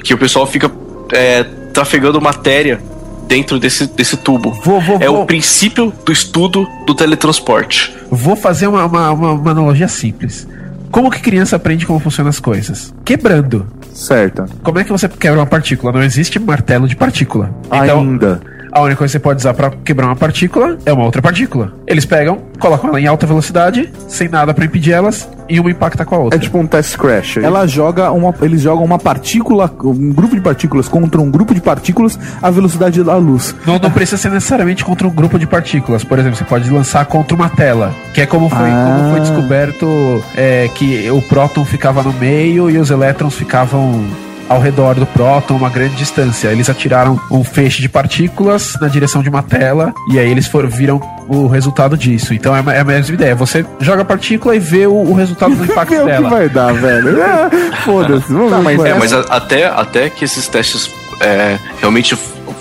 que 0.04 0.12
o 0.12 0.18
pessoal 0.18 0.46
fica 0.46 0.70
é, 1.12 1.42
trafegando 1.72 2.20
matéria 2.20 2.80
dentro 3.26 3.58
desse, 3.58 3.86
desse 3.86 4.16
tubo. 4.18 4.52
é 5.00 5.08
o 5.08 5.24
princípio 5.24 5.92
do 6.04 6.12
estudo 6.12 6.68
do 6.86 6.94
teletransporte. 6.94 7.94
Vou 8.10 8.36
fazer 8.36 8.66
uma, 8.66 8.84
uma, 8.84 9.10
uma- 9.12 9.32
uma 9.32 9.50
analogia 9.52 9.88
simples. 9.88 10.46
Como 10.90 11.10
que 11.10 11.20
criança 11.20 11.56
aprende 11.56 11.86
como 11.86 12.00
funcionam 12.00 12.30
as 12.30 12.40
coisas? 12.40 12.92
Quebrando. 13.04 13.66
Certo. 13.92 14.44
Como 14.62 14.78
é 14.78 14.84
que 14.84 14.90
você 14.90 15.08
quebra 15.08 15.40
uma 15.40 15.46
partícula? 15.46 15.92
Não 15.92 16.02
existe 16.02 16.38
martelo 16.38 16.88
de 16.88 16.96
partícula. 16.96 17.54
Ainda. 17.70 18.40
A 18.72 18.80
única 18.82 18.98
coisa 18.98 19.10
que 19.10 19.12
você 19.12 19.18
pode 19.18 19.38
usar 19.40 19.54
pra 19.54 19.70
quebrar 19.84 20.06
uma 20.06 20.16
partícula 20.16 20.78
é 20.86 20.92
uma 20.92 21.04
outra 21.04 21.20
partícula. 21.20 21.72
Eles 21.86 22.04
pegam, 22.04 22.38
colocam 22.58 22.90
ela 22.90 23.00
em 23.00 23.06
alta 23.06 23.26
velocidade, 23.26 23.92
sem 24.06 24.28
nada 24.28 24.54
pra 24.54 24.64
impedir 24.64 24.92
elas, 24.92 25.28
e 25.48 25.58
uma 25.58 25.70
impacta 25.70 26.04
com 26.04 26.14
a 26.14 26.18
outra. 26.18 26.38
É 26.38 26.40
tipo 26.40 26.56
um 26.58 26.66
test 26.66 26.96
crash. 26.96 27.38
é 27.38 27.42
Ela 27.42 27.66
joga 27.66 28.10
uma, 28.12 28.32
eles 28.42 28.60
jogam 28.62 28.84
uma 28.84 28.98
partícula, 28.98 29.72
um 29.82 30.12
grupo 30.12 30.34
de 30.36 30.40
partículas 30.40 30.86
contra 30.88 31.20
um 31.20 31.30
grupo 31.30 31.52
de 31.54 31.60
partículas 31.60 32.18
à 32.40 32.50
velocidade 32.50 33.02
da 33.02 33.16
luz. 33.16 33.54
Não, 33.66 33.78
não 33.78 33.90
precisa 33.90 34.16
ser 34.16 34.30
necessariamente 34.30 34.84
contra 34.84 35.06
um 35.06 35.10
grupo 35.10 35.38
de 35.38 35.46
partículas. 35.46 36.04
Por 36.04 36.18
exemplo, 36.18 36.36
você 36.38 36.44
pode 36.44 36.70
lançar 36.70 37.04
contra 37.06 37.34
uma 37.34 37.48
tela. 37.48 37.92
Que 38.14 38.20
é 38.20 38.26
como 38.26 38.48
foi, 38.48 38.70
Ah. 38.70 38.86
como 38.98 39.10
foi 39.10 39.20
descoberto 39.20 40.24
é, 40.36 40.68
que 40.74 41.10
o 41.10 41.20
próton 41.22 41.64
ficava 41.64 42.02
no 42.02 42.12
meio 42.12 42.70
e 42.70 42.78
os 42.78 42.90
elétrons 42.90 43.34
ficavam 43.34 44.04
ao 44.50 44.60
redor 44.60 44.96
do 44.96 45.06
próton, 45.06 45.54
uma 45.56 45.70
grande 45.70 45.94
distância. 45.94 46.48
Eles 46.48 46.68
atiraram 46.68 47.18
um 47.30 47.44
feixe 47.44 47.80
de 47.80 47.88
partículas 47.88 48.76
na 48.80 48.88
direção 48.88 49.22
de 49.22 49.28
uma 49.28 49.42
tela 49.44 49.94
e 50.12 50.18
aí 50.18 50.28
eles 50.28 50.48
foram, 50.48 50.68
viram 50.68 51.00
o 51.28 51.46
resultado 51.46 51.96
disso. 51.96 52.34
Então 52.34 52.54
é, 52.56 52.60
a- 52.66 52.74
é 52.74 52.80
a 52.80 52.84
mesma 52.84 53.14
ideia. 53.14 53.34
Você 53.36 53.64
joga 53.80 54.02
a 54.02 54.04
partícula 54.04 54.56
e 54.56 54.58
vê 54.58 54.86
o, 54.88 54.92
o 54.92 55.14
resultado 55.14 55.54
do 55.54 55.62
impacto 55.70 55.90
Vê 55.90 55.98
o 55.98 56.00
que 56.00 56.06
dela. 56.06 56.28
vai 56.28 56.48
dar, 56.48 56.72
velho. 56.74 57.22
É, 57.22 57.48
Foda-se. 57.84 58.26
Que 58.26 58.32
vai 58.76 58.90
É, 58.90 58.94
mas 58.94 59.12
a- 59.12 59.20
até, 59.30 59.66
até 59.66 60.10
que 60.10 60.24
esses 60.24 60.48
testes 60.48 60.90
é, 61.20 61.56
realmente 61.78 62.16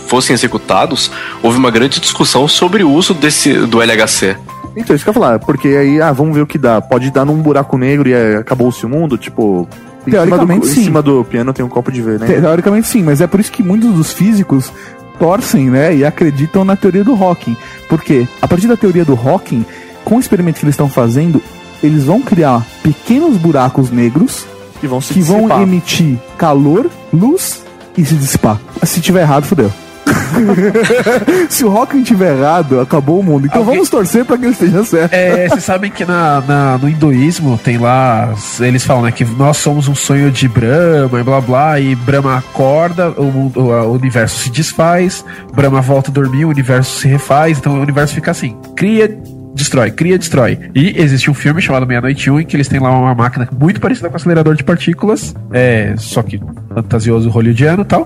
fossem 0.08 0.34
executados, 0.34 1.12
houve 1.42 1.58
uma 1.58 1.72
grande 1.72 2.00
discussão 2.00 2.48
sobre 2.48 2.84
o 2.84 2.92
uso 2.92 3.14
desse, 3.16 3.54
do 3.54 3.82
LHC. 3.82 4.36
Então, 4.76 4.96
isso 4.96 5.04
que 5.04 5.10
eu 5.10 5.14
ia 5.14 5.20
falar, 5.20 5.40
porque 5.40 5.68
aí, 5.70 6.00
ah, 6.02 6.12
vamos 6.12 6.36
ver 6.36 6.42
o 6.44 6.48
que 6.48 6.58
dá. 6.58 6.80
Pode 6.80 7.10
dar 7.12 7.26
num 7.26 7.36
buraco 7.42 7.78
negro 7.78 8.08
e 8.08 8.14
é, 8.14 8.36
acabou-se 8.38 8.86
o 8.86 8.90
mundo, 8.90 9.18
tipo. 9.18 9.68
Em 10.08 10.12
cima, 10.12 10.22
do, 10.22 10.30
Teoricamente, 10.30 10.68
em 10.68 10.70
sim. 10.70 10.84
cima 10.86 11.02
do 11.02 11.24
piano 11.26 11.54
tem 11.54 11.64
um 11.64 11.70
copo 11.70 11.92
de 11.92 12.02
ver, 12.02 12.20
né? 12.20 12.28
Teoricamente 12.28 12.88
sim, 12.88 13.04
mas 13.04 13.22
é 13.22 13.28
por 13.28 13.40
isso 13.40 13.52
que 13.52 13.62
muitos 13.62 13.94
dos 13.94 14.14
físicos 14.14 14.72
torcem, 15.20 15.70
né, 15.70 15.94
e 15.94 16.06
acreditam 16.06 16.64
na 16.64 16.76
teoria 16.76 17.04
do 17.04 17.14
Hawking. 17.14 17.58
Porque 17.90 18.28
a 18.42 18.48
partir 18.48 18.68
da 18.68 18.78
teoria 18.78 19.04
do 19.04 19.14
Hawking, 19.14 19.66
com 20.06 20.16
o 20.16 20.20
experimento 20.20 20.60
que 20.60 20.66
eles 20.66 20.74
estão 20.74 20.90
fazendo, 20.90 21.42
eles 21.84 22.06
vão 22.06 22.22
criar 22.22 22.66
pequenos 22.82 23.36
buracos 23.38 23.92
negros 23.92 24.46
que 24.80 24.88
vão, 24.88 25.02
se 25.02 25.14
que 25.14 25.22
vão 25.22 25.40
dissipar. 25.40 25.62
emitir 25.62 26.18
calor, 26.38 26.90
luz 27.14 27.64
e 27.98 28.06
se 28.06 28.16
dissipar. 28.16 28.60
Se 28.84 29.02
tiver 29.02 29.22
errado, 29.22 29.44
fodeu. 29.44 29.72
Se 31.50 31.64
o 31.66 31.76
Hawking 31.76 32.04
tiver 32.04 32.38
errado, 32.38 32.80
acabou 32.80 33.20
o 33.20 33.24
mundo. 33.24 33.46
Então 33.46 33.60
Alguém- 33.60 33.76
vamos 33.76 33.90
torcer 33.90 34.26
pra 34.26 34.38
que 34.38 34.46
ele 34.46 34.52
esteja 34.54 34.84
certo. 34.84 35.14
É, 35.14 35.48
vocês 35.50 35.64
sabem 35.64 35.92
que 35.92 36.06
na, 36.06 36.42
na- 36.42 36.78
no 36.78 36.90
hinduísmo 36.90 37.58
tem 37.64 37.78
lá, 37.78 38.34
eles 38.60 38.84
falam 38.86 39.04
né, 39.04 39.12
que 39.12 39.26
nós 39.26 39.58
somos 39.58 39.88
um 39.88 39.96
sonho 39.96 40.32
de 40.32 40.48
Brahma 40.48 41.20
e 41.20 41.24
blá 41.24 41.42
blá, 41.42 41.80
e 41.80 41.96
Brahma 41.96 42.38
acorda, 42.38 43.10
o, 43.12 43.24
mundo- 43.26 43.60
o 43.62 43.92
universo 43.94 44.40
se 44.40 44.50
desfaz, 44.50 45.24
Brahma 45.54 45.82
volta 45.82 46.10
a 46.12 46.14
dormir, 46.14 46.46
o 46.46 46.50
universo 46.50 47.00
se 47.00 47.08
refaz, 47.08 47.58
então 47.58 47.74
o 47.74 47.82
universo 47.82 48.14
fica 48.14 48.32
assim, 48.32 48.56
cria, 48.76 49.08
destrói, 49.54 49.92
cria, 49.92 50.18
destrói. 50.18 50.58
E 50.76 50.94
existe 51.02 51.30
um 51.30 51.34
filme 51.34 51.62
chamado 51.62 51.86
Meia-Noite 51.86 52.30
1 52.30 52.40
em 52.42 52.46
que 52.46 52.56
eles 52.56 52.68
têm 52.68 52.80
lá 52.80 52.92
uma 52.98 53.14
máquina 53.16 53.48
muito 53.60 53.80
parecida 53.82 54.08
com 54.10 54.14
um 54.14 54.18
acelerador 54.18 54.56
de 54.56 54.64
partículas, 54.64 55.36
é, 55.52 55.94
só 55.98 56.22
que 56.24 56.40
fantasioso 56.84 57.30
hollywoodiano 57.30 57.82
e 57.84 57.86
tal. 57.86 58.06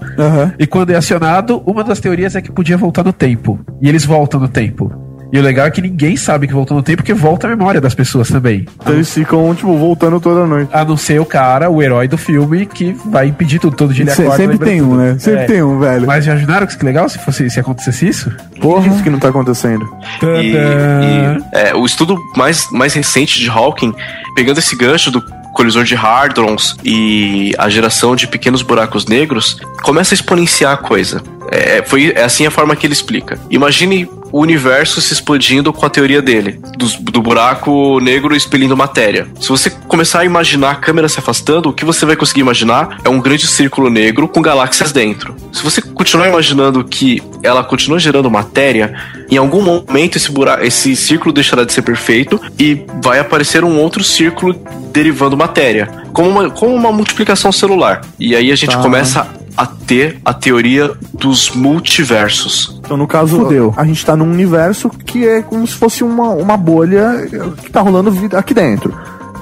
E 0.60 0.68
quando 0.68 0.92
é 0.92 0.96
acionado, 0.96 1.62
uma 1.66 1.84
das 1.84 2.00
teorias 2.00 2.36
é 2.36 2.42
que 2.42 2.52
podia 2.52 2.78
voltar 2.78 3.04
no 3.04 3.14
tempo. 3.14 3.60
E 3.82 3.90
eles 3.90 4.06
voltam 4.06 4.40
no 4.40 4.48
tempo. 4.48 5.04
E 5.34 5.40
o 5.40 5.42
legal 5.42 5.66
é 5.66 5.72
que 5.72 5.82
ninguém 5.82 6.16
sabe 6.16 6.46
que 6.46 6.54
voltou 6.54 6.78
no 6.78 6.84
tempo, 6.84 6.98
porque 6.98 7.12
volta 7.12 7.48
a 7.48 7.50
memória 7.50 7.82
das 7.82 7.96
pessoas 7.96 8.30
também. 8.30 8.68
Então 8.80 8.94
eles 8.94 9.12
ficam, 9.12 9.56
tipo, 9.56 9.76
voltando 9.76 10.20
toda 10.20 10.46
noite. 10.46 10.70
A 10.72 10.86
não 10.86 10.96
ser 10.96 11.20
o 11.20 11.26
cara, 11.26 11.72
o 11.72 11.82
herói 11.82 12.08
do 12.08 12.20
filme, 12.20 12.68
que 12.68 12.96
vai 13.08 13.30
impedir 13.30 13.58
tudo. 13.58 13.76
Todo 13.76 13.92
dia 13.92 14.04
ele 14.04 14.12
acorda. 14.12 14.36
sempre 14.38 14.60
tem 14.60 14.80
um, 14.80 14.90
tudo. 14.90 14.98
né? 14.98 15.16
Sempre 15.18 15.46
tem 15.48 15.64
um, 15.64 15.80
velho. 15.80 16.06
Mas 16.06 16.24
já 16.24 16.34
imaginaram 16.34 16.68
que 16.68 16.86
legal 16.86 17.10
se, 17.10 17.18
fosse, 17.18 17.50
se 17.50 17.60
acontecesse 17.60 18.08
isso? 18.08 18.32
Porra. 18.62 18.88
Isso 18.88 19.02
que 19.02 19.10
não 19.10 19.18
tá 19.18 19.30
acontecendo. 19.30 19.90
E, 20.22 20.54
e, 20.54 21.44
é, 21.52 21.74
o 21.74 21.84
estudo 21.84 22.16
mais, 22.38 22.70
mais 22.70 22.94
recente 22.94 23.40
de 23.40 23.50
Hawking, 23.50 23.92
pegando 24.36 24.60
esse 24.60 24.76
gancho 24.76 25.10
do 25.10 25.20
colisor 25.54 25.84
de 25.84 25.96
Hadrons 25.96 26.76
e 26.84 27.54
a 27.58 27.70
geração 27.70 28.16
de 28.16 28.28
pequenos 28.28 28.62
buracos 28.62 29.06
negros, 29.06 29.58
começa 29.84 30.14
a 30.14 30.16
exponenciar 30.16 30.74
a 30.74 30.78
coisa. 30.78 31.24
É, 31.54 31.84
foi, 31.86 32.12
é 32.16 32.24
assim 32.24 32.46
a 32.46 32.52
forma 32.52 32.76
que 32.76 32.88
ele 32.88 32.94
explica. 32.94 33.40
Imagine 33.50 34.10
o 34.32 34.40
universo 34.42 35.00
se 35.00 35.14
explodindo 35.14 35.72
com 35.72 35.86
a 35.86 35.90
teoria 35.90 36.20
dele, 36.22 36.60
dos- 36.78 36.96
do, 36.96 37.22
buraco 37.22 38.00
negro 38.00 38.36
expelindo 38.36 38.76
matéria. 38.76 39.28
Se 39.40 39.50
você 39.50 39.70
começar 39.70 40.22
a 40.22 40.26
imaginar 40.26 40.72
a 40.72 40.76
câmera 40.76 41.08
se 41.08 41.20
afastando, 41.20 41.70
o 41.70 41.74
que 41.74 41.86
você 41.86 42.04
vai 42.06 42.16
conseguir 42.16 42.42
imaginar 42.42 42.98
é 43.04 43.10
um 43.10 43.20
grande 43.22 43.46
círculo 43.46 43.90
negro 43.92 44.28
com 44.28 44.42
galáxias 44.42 44.92
dentro. 44.92 45.36
Se 45.52 45.62
você 45.64 45.80
continuar 45.82 46.28
imaginando 46.28 46.84
que 46.84 47.22
ela 47.44 47.64
continua 47.64 48.00
gerando 48.00 48.30
matéria, 48.32 48.96
em 49.30 49.38
algum 49.38 49.62
momento 49.62 50.16
esse, 50.18 50.32
buraco, 50.32 50.64
esse 50.64 50.96
círculo 50.96 51.32
deixará 51.32 51.64
de 51.64 51.72
ser 51.72 51.84
perfeito 51.84 52.42
e 52.58 52.84
vai 53.04 53.20
aparecer 53.20 53.64
um 53.64 53.78
outro 53.80 54.04
círculo 54.04 54.56
derivando 54.92 55.38
matéria, 55.38 55.88
como 56.12 56.30
uma, 56.30 56.50
como 56.50 56.74
uma 56.74 56.92
multiplicação 56.92 57.52
celular. 57.52 58.02
E 58.20 58.36
aí 58.36 58.52
a 58.52 58.56
gente 58.56 58.76
Tá. 58.76 58.82
começa 58.82 59.28
a 59.56 59.66
ter 59.66 60.20
a 60.24 60.34
teoria 60.34 60.92
dos 61.14 61.52
multiversos. 61.52 62.80
Então, 62.84 62.98
no 62.98 63.08
caso, 63.08 63.38
Fudeu. 63.40 63.74
a 63.78 63.86
gente 63.86 64.06
tá 64.06 64.16
num 64.16 64.30
universo 64.30 64.90
que 64.90 65.28
é 65.28 65.42
como 65.42 65.66
se 65.66 65.76
fosse 65.76 66.04
uma, 66.04 66.30
uma 66.30 66.58
bolha 66.58 67.28
que 67.62 67.72
tá 67.72 67.82
rolando 67.82 68.12
vida 68.12 68.38
aqui 68.38 68.54
dentro. 68.54 68.94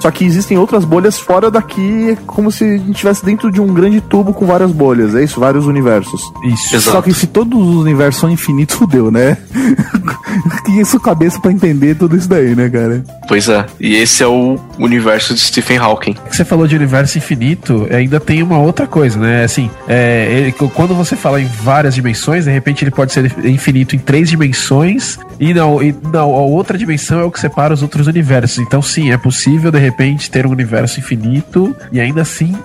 Só 0.02 0.10
que 0.10 0.24
existem 0.24 0.58
outras 0.58 0.84
bolhas 0.84 1.18
fora 1.18 1.48
daqui, 1.50 2.10
é 2.10 2.16
como 2.26 2.50
se 2.50 2.64
a 2.64 2.76
gente 2.76 2.90
estivesse 2.90 3.24
dentro 3.24 3.50
de 3.52 3.60
um 3.60 3.72
grande 3.72 4.00
tubo 4.00 4.32
com 4.34 4.44
várias 4.46 4.72
bolhas, 4.72 5.14
é 5.14 5.22
isso? 5.22 5.38
Vários 5.38 5.64
universos. 5.66 6.20
Isso. 6.44 6.80
Só 6.80 7.00
que 7.00 7.14
se 7.14 7.26
todos 7.28 7.56
os 7.58 7.76
universos 7.76 8.20
são 8.20 8.28
infinitos, 8.30 8.74
fudeu, 8.76 9.10
né? 9.12 9.36
Tinha 10.64 10.84
sua 10.84 11.00
cabeça 11.00 11.38
pra 11.40 11.52
entender 11.52 11.94
tudo 11.94 12.16
isso 12.16 12.28
daí, 12.28 12.54
né, 12.54 12.68
cara? 12.68 13.04
Pois 13.28 13.48
é. 13.48 13.64
E 13.78 13.94
esse 13.96 14.22
é 14.22 14.26
o 14.26 14.58
universo 14.78 15.34
de 15.34 15.40
Stephen 15.40 15.78
Hawking. 15.78 16.14
que 16.14 16.36
você 16.36 16.44
falou 16.44 16.66
de 16.66 16.74
universo 16.74 17.18
infinito, 17.18 17.86
ainda 17.90 18.18
tem 18.18 18.42
uma 18.42 18.58
outra 18.58 18.86
coisa, 18.86 19.18
né? 19.18 19.44
Assim, 19.44 19.70
é, 19.86 20.28
ele- 20.32 20.52
quando 20.74 20.94
você 20.94 21.14
fala 21.16 21.40
em 21.40 21.46
várias 21.46 21.94
dimensões, 21.94 22.44
de 22.44 22.50
repente 22.50 22.82
ele 22.84 22.90
pode 22.90 23.12
ser 23.12 23.32
infinito 23.44 23.94
em 23.94 23.98
três 23.98 24.28
dimensões, 24.28 25.18
e 25.38 25.52
na, 25.54 25.62
e 25.82 25.94
na 26.12 26.24
outra 26.24 26.76
dimensão 26.78 27.20
é 27.20 27.24
o 27.24 27.30
que 27.30 27.38
separa 27.40 27.74
os 27.74 27.82
outros 27.82 28.06
universos. 28.06 28.58
Então, 28.58 28.80
sim, 28.80 29.10
é 29.12 29.16
possível, 29.16 29.70
de 29.70 29.78
repente, 29.78 29.91
ter 29.92 30.46
um 30.46 30.50
universo 30.50 30.98
infinito 31.00 31.74
e 31.92 32.00
ainda 32.00 32.22
assim 32.22 32.56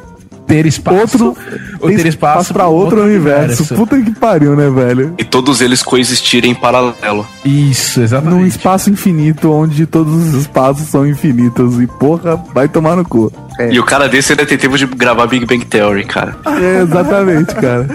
ter 0.47 0.65
espaço. 0.65 1.25
Outro- 1.25 1.38
ou 1.82 1.89
ter 1.89 2.05
espaço 2.05 2.53
pra 2.53 2.67
outro, 2.67 3.03
universo. 3.03 3.75
Puta 3.75 3.99
que 4.01 4.11
pariu, 4.11 4.55
né, 4.55 4.69
velho? 4.69 5.13
E 5.17 5.23
todos 5.25 5.59
eles 5.59 5.84
coexistirem 5.84 6.51
em 6.51 6.55
paralelo. 6.55 7.28
Isso, 7.43 7.99
exatamente. 8.01 8.39
Num 8.39 8.45
espaço 8.45 8.89
infinito 8.89 9.51
onde 9.51 9.86
todos 9.86 10.13
os 10.13 10.34
espaços 10.34 10.88
são 10.88 11.05
infinitos. 11.05 11.80
E 11.82 11.86
porra, 11.88 12.41
vai 12.53 12.67
tomar 12.69 12.95
no 12.95 13.03
cu. 13.03 13.32
É, 13.59 13.71
E 13.73 13.79
o 13.79 13.83
cara 13.83 14.07
desse 14.07 14.31
ainda 14.33 14.45
tem 14.45 14.57
tempo 14.57 14.77
de 14.77 14.85
gravar 14.85 15.25
Big 15.27 15.45
Bang 15.45 15.65
Theory, 15.65 16.05
cara. 16.05 16.35
é, 16.61 16.81
exatamente, 16.83 17.55
cara. 17.55 17.87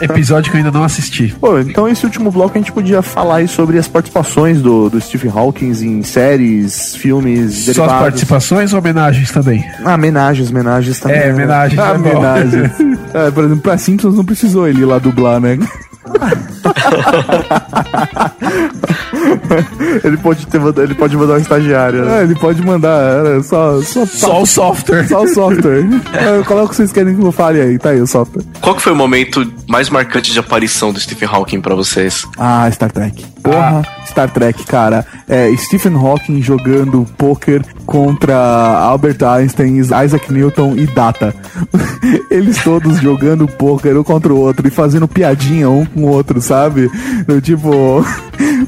Episódio 0.00 0.50
que 0.50 0.56
eu 0.56 0.64
ainda 0.64 0.70
não 0.70 0.84
assisti. 0.84 1.34
Pô, 1.40 1.58
então 1.58 1.86
esse 1.88 2.04
último 2.04 2.30
bloco 2.30 2.56
a 2.56 2.58
gente 2.58 2.72
podia 2.72 3.02
falar 3.02 3.36
aí 3.36 3.48
sobre 3.48 3.78
as 3.78 3.86
participações 3.86 4.62
do, 4.62 4.88
do 4.88 5.00
Stephen 5.00 5.30
Hawking 5.34 5.70
em 5.70 6.02
séries, 6.02 6.96
filmes, 6.96 7.52
Só 7.52 7.58
as 7.70 7.76
derivados. 7.76 8.02
participações 8.02 8.72
ou 8.72 8.78
homenagens 8.78 9.30
também? 9.30 9.64
Ah, 9.84 9.94
homenagens, 9.94 10.50
homenagens 10.50 10.98
também. 11.00 11.18
É, 11.18 11.26
né? 11.26 11.32
homenagens 11.34 11.78
Ah, 11.84 11.90
é 11.94 11.98
bom. 11.98 12.10
homenagem. 12.10 12.62
É, 13.14 13.30
por 13.30 13.44
exemplo, 13.44 13.62
pra 13.62 13.78
Simpsons 13.78 14.16
não 14.16 14.24
precisou 14.24 14.66
ele 14.66 14.80
ir 14.80 14.84
lá 14.86 14.98
dublar, 14.98 15.38
né? 15.40 15.56
ele, 20.04 20.16
pode 20.18 20.46
ter, 20.46 20.60
ele 20.82 20.94
pode 20.94 21.16
mandar 21.16 21.34
um 21.34 21.38
estagiário. 21.38 22.04
né? 22.04 22.20
É, 22.20 22.22
ele 22.24 22.34
pode 22.34 22.62
mandar 22.62 23.24
é, 23.26 23.42
só, 23.42 23.80
só, 23.82 24.06
Só 24.06 24.42
o 24.42 24.46
software. 24.46 25.08
Só 25.08 25.22
o 25.22 25.28
software. 25.28 25.84
É, 26.12 26.42
qual 26.44 26.60
é 26.60 26.62
o 26.62 26.68
que 26.68 26.76
vocês 26.76 26.92
querem 26.92 27.16
que 27.16 27.22
eu 27.22 27.32
fale 27.32 27.60
aí? 27.60 27.78
Tá 27.78 27.90
aí 27.90 28.00
o 28.00 28.06
software. 28.06 28.42
Qual 28.60 28.74
que 28.74 28.82
foi 28.82 28.92
o 28.92 28.96
momento 28.96 29.50
mais 29.68 29.90
marcante 29.90 30.32
de 30.32 30.38
aparição 30.38 30.92
do 30.92 31.00
Stephen 31.00 31.28
Hawking 31.30 31.60
pra 31.60 31.74
vocês? 31.74 32.24
Ah, 32.38 32.68
Star 32.70 32.90
Trek. 32.90 33.24
Porra, 33.42 33.82
Star 34.06 34.30
Trek, 34.30 34.64
cara. 34.64 35.06
É, 35.28 35.54
Stephen 35.56 35.94
Hawking 35.94 36.40
jogando 36.42 37.06
poker 37.18 37.62
contra 37.84 38.34
Albert 38.36 39.22
Einstein, 39.22 39.76
Isaac 39.78 40.32
Newton 40.32 40.74
e 40.76 40.86
Data. 40.86 41.34
Eles 42.30 42.62
todos 42.62 42.98
jogando 43.00 43.46
poker 43.46 43.96
um 43.98 44.02
contra 44.02 44.32
o 44.32 44.38
outro 44.38 44.66
e 44.66 44.70
fazendo 44.70 45.06
piadinha 45.06 45.68
um 45.70 45.84
com 45.84 46.00
o 46.04 46.08
outro, 46.08 46.40
sabe? 46.40 46.90
Do 47.26 47.40
tipo, 47.40 47.70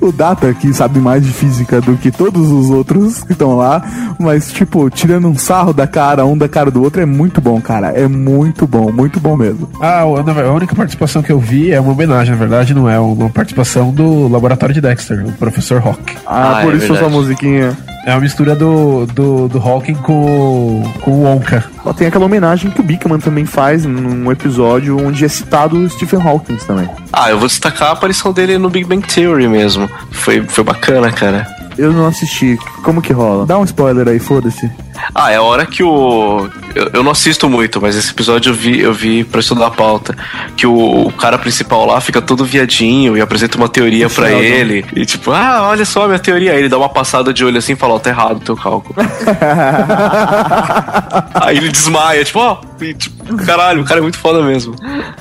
o 0.00 0.12
Data 0.12 0.52
que 0.54 0.72
sabe 0.72 0.98
mais 1.00 1.24
de 1.24 1.32
física 1.32 1.80
do 1.80 1.96
que 1.96 2.10
todos 2.10 2.50
os 2.50 2.70
outros 2.70 3.22
que 3.24 3.32
estão 3.32 3.56
lá, 3.56 3.82
mas 4.18 4.52
tipo, 4.52 4.88
tirando 4.90 5.28
um 5.28 5.36
sarro 5.36 5.72
da 5.72 5.86
cara, 5.86 6.24
um 6.24 6.36
da 6.38 6.48
cara 6.48 6.70
do 6.70 6.82
outro, 6.82 7.00
é 7.02 7.06
muito 7.06 7.40
bom, 7.40 7.60
cara. 7.60 7.88
É 7.88 8.06
muito 8.06 8.66
bom, 8.66 8.92
muito 8.92 9.18
bom 9.20 9.36
mesmo. 9.36 9.68
Ah, 9.80 10.04
o- 10.04 10.16
na 10.16 10.22
verdade, 10.32 10.48
a 10.48 10.52
única 10.52 10.74
participação 10.74 11.22
que 11.22 11.32
eu 11.32 11.38
vi 11.40 11.72
é 11.72 11.80
uma 11.80 11.92
homenagem, 11.92 12.32
na 12.32 12.38
verdade, 12.38 12.72
não 12.74 12.88
é 12.88 12.98
uma 12.98 13.28
participação 13.30 13.90
do 13.92 14.28
laboratório 14.28 14.74
de 14.74 14.80
Dexter, 14.80 15.26
o 15.26 15.32
professor 15.32 15.82
Hawk. 15.84 16.16
Ah, 16.26 16.60
Ah, 16.60 16.62
por 16.62 16.72
é 16.72 16.76
isso 16.76 16.84
essa 16.86 16.94
verdade. 16.94 17.14
musiquinha. 17.14 17.76
É 18.06 18.12
uma 18.12 18.20
mistura 18.20 18.54
do, 18.54 19.04
do, 19.06 19.48
do 19.48 19.58
Hawking 19.58 19.96
com, 19.96 20.80
com 21.00 21.10
o 21.10 21.22
Wonka. 21.24 21.64
Ó, 21.84 21.92
Tem 21.92 22.06
aquela 22.06 22.24
homenagem 22.24 22.70
que 22.70 22.78
o 22.78 22.84
Bickman 22.84 23.18
também 23.18 23.44
faz 23.44 23.84
num 23.84 24.30
episódio 24.30 25.04
onde 25.04 25.24
é 25.24 25.28
citado 25.28 25.76
o 25.76 25.90
Stephen 25.90 26.22
Hawking 26.22 26.54
também. 26.58 26.88
Ah, 27.12 27.30
eu 27.30 27.38
vou 27.40 27.48
destacar 27.48 27.88
a 27.88 27.92
aparição 27.92 28.32
dele 28.32 28.58
no 28.58 28.70
Big 28.70 28.86
Bang 28.86 29.04
Theory 29.04 29.48
mesmo. 29.48 29.90
Foi, 30.12 30.40
foi 30.42 30.62
bacana, 30.62 31.10
cara. 31.10 31.48
Eu 31.76 31.92
não 31.92 32.06
assisti. 32.06 32.56
Como 32.84 33.02
que 33.02 33.12
rola? 33.12 33.44
Dá 33.44 33.58
um 33.58 33.64
spoiler 33.64 34.06
aí, 34.06 34.20
foda-se. 34.20 34.70
Ah, 35.14 35.30
é 35.30 35.36
a 35.36 35.42
hora 35.42 35.66
que 35.66 35.82
o. 35.82 36.48
Eu, 36.74 36.90
eu 36.94 37.02
não 37.02 37.12
assisto 37.12 37.48
muito, 37.48 37.80
mas 37.80 37.96
esse 37.96 38.10
episódio 38.10 38.50
eu 38.50 38.54
vi, 38.54 38.80
eu 38.80 38.92
vi 38.92 39.24
pra 39.24 39.40
estudar 39.40 39.66
a 39.68 39.70
pauta. 39.70 40.16
Que 40.56 40.66
o, 40.66 41.06
o 41.06 41.12
cara 41.12 41.38
principal 41.38 41.86
lá 41.86 42.00
fica 42.00 42.20
todo 42.20 42.44
viadinho 42.44 43.16
e 43.16 43.20
apresenta 43.20 43.56
uma 43.56 43.68
teoria 43.68 44.08
pra 44.08 44.28
Sheldon. 44.28 44.42
ele. 44.42 44.84
E 44.94 45.06
tipo, 45.06 45.30
ah, 45.32 45.68
olha 45.68 45.84
só 45.84 46.04
a 46.04 46.06
minha 46.06 46.18
teoria. 46.18 46.52
Aí 46.52 46.58
ele 46.58 46.68
dá 46.68 46.78
uma 46.78 46.88
passada 46.88 47.32
de 47.32 47.44
olho 47.44 47.58
assim 47.58 47.72
e 47.72 47.76
fala, 47.76 47.94
ó, 47.94 47.98
tá 47.98 48.10
errado 48.10 48.36
o 48.36 48.40
teu 48.40 48.56
cálculo. 48.56 48.94
Aí 51.34 51.56
ele 51.56 51.68
desmaia, 51.68 52.24
tipo, 52.24 52.38
ó, 52.38 52.60
e, 52.80 52.94
tipo, 52.94 53.36
caralho, 53.44 53.82
o 53.82 53.84
cara 53.84 54.00
é 54.00 54.02
muito 54.02 54.18
foda 54.18 54.42
mesmo. 54.42 54.74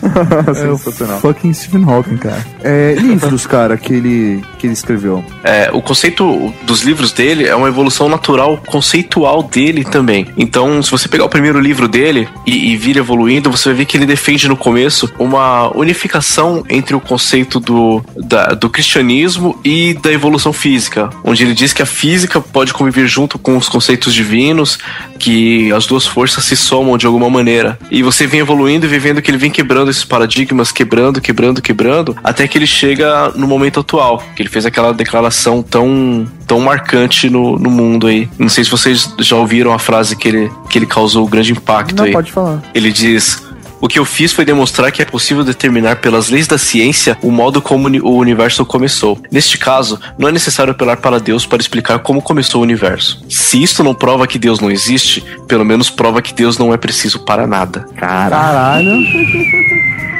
Sensacional. 0.53 1.19
Fucking 1.19 1.53
Stephen 1.53 1.83
Hawking, 1.83 2.17
cara. 2.17 2.45
É, 2.63 2.95
livros, 2.95 3.45
cara, 3.47 3.77
que 3.77 3.93
ele, 3.93 4.43
que 4.57 4.67
ele 4.67 4.73
escreveu. 4.73 5.23
É, 5.43 5.69
o 5.71 5.81
conceito 5.81 6.53
dos 6.63 6.81
livros 6.81 7.11
dele 7.11 7.47
é 7.47 7.55
uma 7.55 7.67
evolução 7.67 8.09
natural 8.09 8.57
conceitual 8.67 9.43
dele 9.43 9.64
também. 9.83 10.27
Então, 10.37 10.81
se 10.83 10.91
você 10.91 11.07
pegar 11.07 11.25
o 11.25 11.29
primeiro 11.29 11.59
livro 11.59 11.87
dele 11.87 12.27
e, 12.45 12.71
e 12.73 12.77
vir 12.77 12.97
evoluindo, 12.97 13.49
você 13.51 13.69
vai 13.69 13.79
ver 13.79 13.85
que 13.85 13.97
ele 13.97 14.05
defende 14.05 14.47
no 14.47 14.55
começo 14.57 15.11
uma 15.17 15.75
unificação 15.75 16.63
entre 16.69 16.95
o 16.95 16.99
conceito 16.99 17.59
do, 17.59 18.03
da- 18.15 18.47
do 18.53 18.69
cristianismo 18.69 19.59
e 19.63 19.93
da 19.95 20.11
evolução 20.11 20.53
física, 20.53 21.09
onde 21.23 21.43
ele 21.43 21.53
diz 21.53 21.73
que 21.73 21.81
a 21.81 21.85
física 21.85 22.39
pode 22.41 22.73
conviver 22.73 23.07
junto 23.07 23.37
com 23.39 23.57
os 23.57 23.67
conceitos 23.69 24.13
divinos, 24.13 24.77
que 25.19 25.71
as 25.71 25.85
duas 25.85 26.05
forças 26.05 26.43
se 26.43 26.55
somam 26.55 26.97
de 26.97 27.05
alguma 27.05 27.29
maneira. 27.29 27.77
E 27.89 28.03
você 28.03 28.27
vem 28.27 28.39
evoluindo 28.39 28.85
e 28.85 28.89
vivendo 28.89 29.21
que 29.21 29.31
ele 29.31 29.37
vem 29.37 29.51
quebrando 29.51 29.89
esses 29.89 30.03
paradigmas, 30.05 30.71
quebrando, 30.71 31.21
quebrando, 31.21 31.61
quebrando, 31.61 32.15
até 32.23 32.47
que 32.47 32.57
ele 32.57 32.67
chega 32.67 33.29
no 33.35 33.47
momento 33.47 33.79
atual, 33.79 34.23
que 34.35 34.41
ele 34.41 34.49
fez 34.49 34.65
aquela 34.65 34.93
declaração 34.93 35.61
tão, 35.63 36.27
tão 36.47 36.59
marcante 36.59 37.29
no, 37.29 37.57
no 37.57 37.69
mundo 37.69 38.07
aí. 38.07 38.29
Não 38.37 38.49
sei 38.49 38.63
se 38.63 38.69
vocês 38.69 39.13
já 39.19 39.35
ouviram 39.35 39.73
a 39.73 39.79
frase 39.79 40.15
que 40.15 40.27
ele, 40.27 40.51
que 40.69 40.77
ele 40.77 40.85
causou 40.85 41.27
grande 41.27 41.51
impacto 41.51 41.95
Não, 41.95 42.05
aí. 42.05 42.11
pode 42.11 42.31
falar. 42.31 42.61
Ele 42.73 42.91
diz: 42.91 43.43
O 43.81 43.87
que 43.87 43.99
eu 43.99 44.05
fiz 44.05 44.31
foi 44.31 44.45
demonstrar 44.45 44.91
que 44.91 45.01
é 45.01 45.05
possível 45.05 45.43
determinar 45.43 45.97
pelas 45.97 46.29
leis 46.29 46.47
da 46.47 46.57
ciência 46.57 47.17
o 47.21 47.31
modo 47.31 47.61
como 47.61 47.87
o 47.87 48.17
universo 48.17 48.65
começou. 48.65 49.19
Neste 49.31 49.57
caso, 49.57 49.99
não 50.17 50.29
é 50.29 50.31
necessário 50.31 50.71
apelar 50.71 50.97
para 50.97 51.19
Deus 51.19 51.45
para 51.45 51.61
explicar 51.61 51.99
como 51.99 52.21
começou 52.21 52.61
o 52.61 52.63
universo. 52.63 53.23
Se 53.29 53.61
isto 53.61 53.83
não 53.83 53.93
prova 53.93 54.27
que 54.27 54.39
Deus 54.39 54.59
não 54.59 54.71
existe, 54.71 55.23
pelo 55.47 55.65
menos 55.65 55.89
prova 55.89 56.21
que 56.21 56.33
Deus 56.33 56.57
não 56.57 56.73
é 56.73 56.77
preciso 56.77 57.19
para 57.19 57.47
nada. 57.47 57.85
Caralho. 57.95 58.91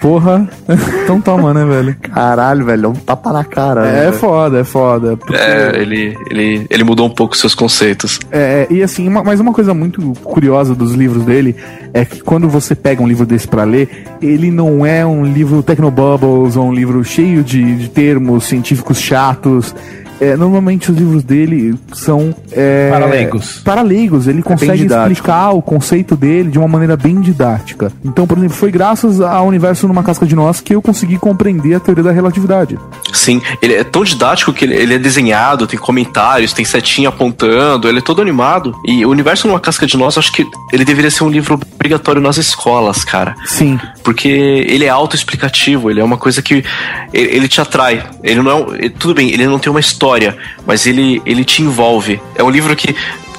Porra. 0.00 0.48
Então 1.08 1.20
toma, 1.22 1.54
né, 1.54 1.64
velho? 1.64 1.96
Caralho, 2.02 2.66
velho, 2.66 2.84
é 2.84 2.88
um 2.88 2.92
tapa 2.92 3.32
na 3.32 3.42
cara. 3.42 3.86
É 3.88 4.06
né? 4.06 4.12
foda, 4.12 4.58
é 4.60 4.64
foda. 4.64 5.16
porque- 5.16 5.34
É, 5.34 5.72
ele, 5.80 6.14
ele, 6.30 6.66
ele 6.68 6.84
mudou 6.84 7.06
um 7.06 7.10
pouco 7.10 7.34
seus 7.34 7.54
conceitos. 7.54 8.20
É, 8.30 8.66
e 8.68 8.82
assim, 8.82 9.08
uma, 9.08 9.24
mas 9.24 9.40
uma 9.40 9.54
coisa 9.54 9.72
muito 9.72 10.12
curiosa 10.22 10.74
dos 10.74 10.92
livros 10.92 11.24
dele 11.24 11.56
é 11.94 12.04
que 12.04 12.20
quando 12.20 12.46
você 12.46 12.74
pega 12.74 13.02
um 13.02 13.08
livro 13.08 13.24
desse 13.24 13.48
pra 13.48 13.64
ler, 13.64 14.04
ele 14.20 14.50
não 14.50 14.84
é 14.84 15.06
um 15.06 15.24
livro 15.24 15.62
Technobubbles 15.62 16.56
ou 16.56 16.66
um 16.66 16.74
livro 16.74 17.02
cheio 17.02 17.42
de, 17.42 17.76
de 17.76 17.88
termos 17.88 18.44
científicos 18.44 19.00
chatos. 19.00 19.74
É, 20.20 20.36
normalmente 20.36 20.90
os 20.90 20.96
livros 20.96 21.22
dele 21.22 21.74
são. 21.92 22.34
É, 22.52 22.88
Para 22.90 23.06
leigos. 23.06 23.60
Para 23.64 23.82
leigos, 23.82 24.26
ele 24.26 24.42
consegue 24.42 24.78
didático. 24.82 25.12
explicar 25.12 25.50
o 25.52 25.62
conceito 25.62 26.16
dele 26.16 26.50
de 26.50 26.58
uma 26.58 26.66
maneira 26.68 26.96
bem 26.96 27.20
didática. 27.20 27.92
Então, 28.04 28.26
por 28.26 28.36
exemplo, 28.38 28.56
foi 28.56 28.70
graças 28.70 29.20
ao 29.20 29.46
universo 29.46 29.86
numa 29.86 30.02
casca 30.02 30.26
de 30.26 30.34
nós 30.34 30.60
que 30.60 30.74
eu 30.74 30.82
consegui 30.82 31.18
compreender 31.18 31.74
a 31.74 31.80
teoria 31.80 32.02
da 32.04 32.10
relatividade. 32.10 32.78
Sim, 33.12 33.40
ele 33.62 33.74
é 33.74 33.84
tão 33.84 34.02
didático 34.02 34.52
que 34.52 34.64
ele, 34.64 34.74
ele 34.74 34.94
é 34.94 34.98
desenhado, 34.98 35.66
tem 35.66 35.78
comentários, 35.78 36.52
tem 36.52 36.64
setinha 36.64 37.08
apontando, 37.10 37.88
ele 37.88 37.98
é 37.98 38.02
todo 38.02 38.20
animado. 38.20 38.74
E 38.84 39.04
o 39.06 39.10
Universo 39.10 39.46
numa 39.46 39.60
Casca 39.60 39.86
de 39.86 39.96
Nós, 39.96 40.18
acho 40.18 40.32
que 40.32 40.46
ele 40.72 40.84
deveria 40.84 41.10
ser 41.10 41.24
um 41.24 41.28
livro 41.30 41.58
obrigatório 41.74 42.20
nas 42.20 42.36
escolas, 42.38 43.04
cara. 43.04 43.34
Sim. 43.46 43.78
Porque 44.02 44.28
ele 44.28 44.84
é 44.84 44.88
autoexplicativo, 44.88 45.90
ele 45.90 46.00
é 46.00 46.04
uma 46.04 46.16
coisa 46.16 46.42
que 46.42 46.54
ele, 47.12 47.28
ele 47.36 47.48
te 47.48 47.60
atrai. 47.60 48.02
Ele 48.22 48.42
não 48.42 48.50
é. 48.50 48.54
um- 48.54 48.90
tudo 48.98 49.14
bem, 49.14 49.30
ele 49.30 49.46
não 49.46 49.58
tem 49.58 49.70
uma 49.70 49.80
história, 49.80 50.07
mas 50.66 50.86
ele, 50.86 51.20
ele 51.24 51.44
te 51.44 51.62
envolve. 51.62 52.20
É 52.34 52.42
um 52.42 52.50
livro 52.50 52.74
que 52.74 52.94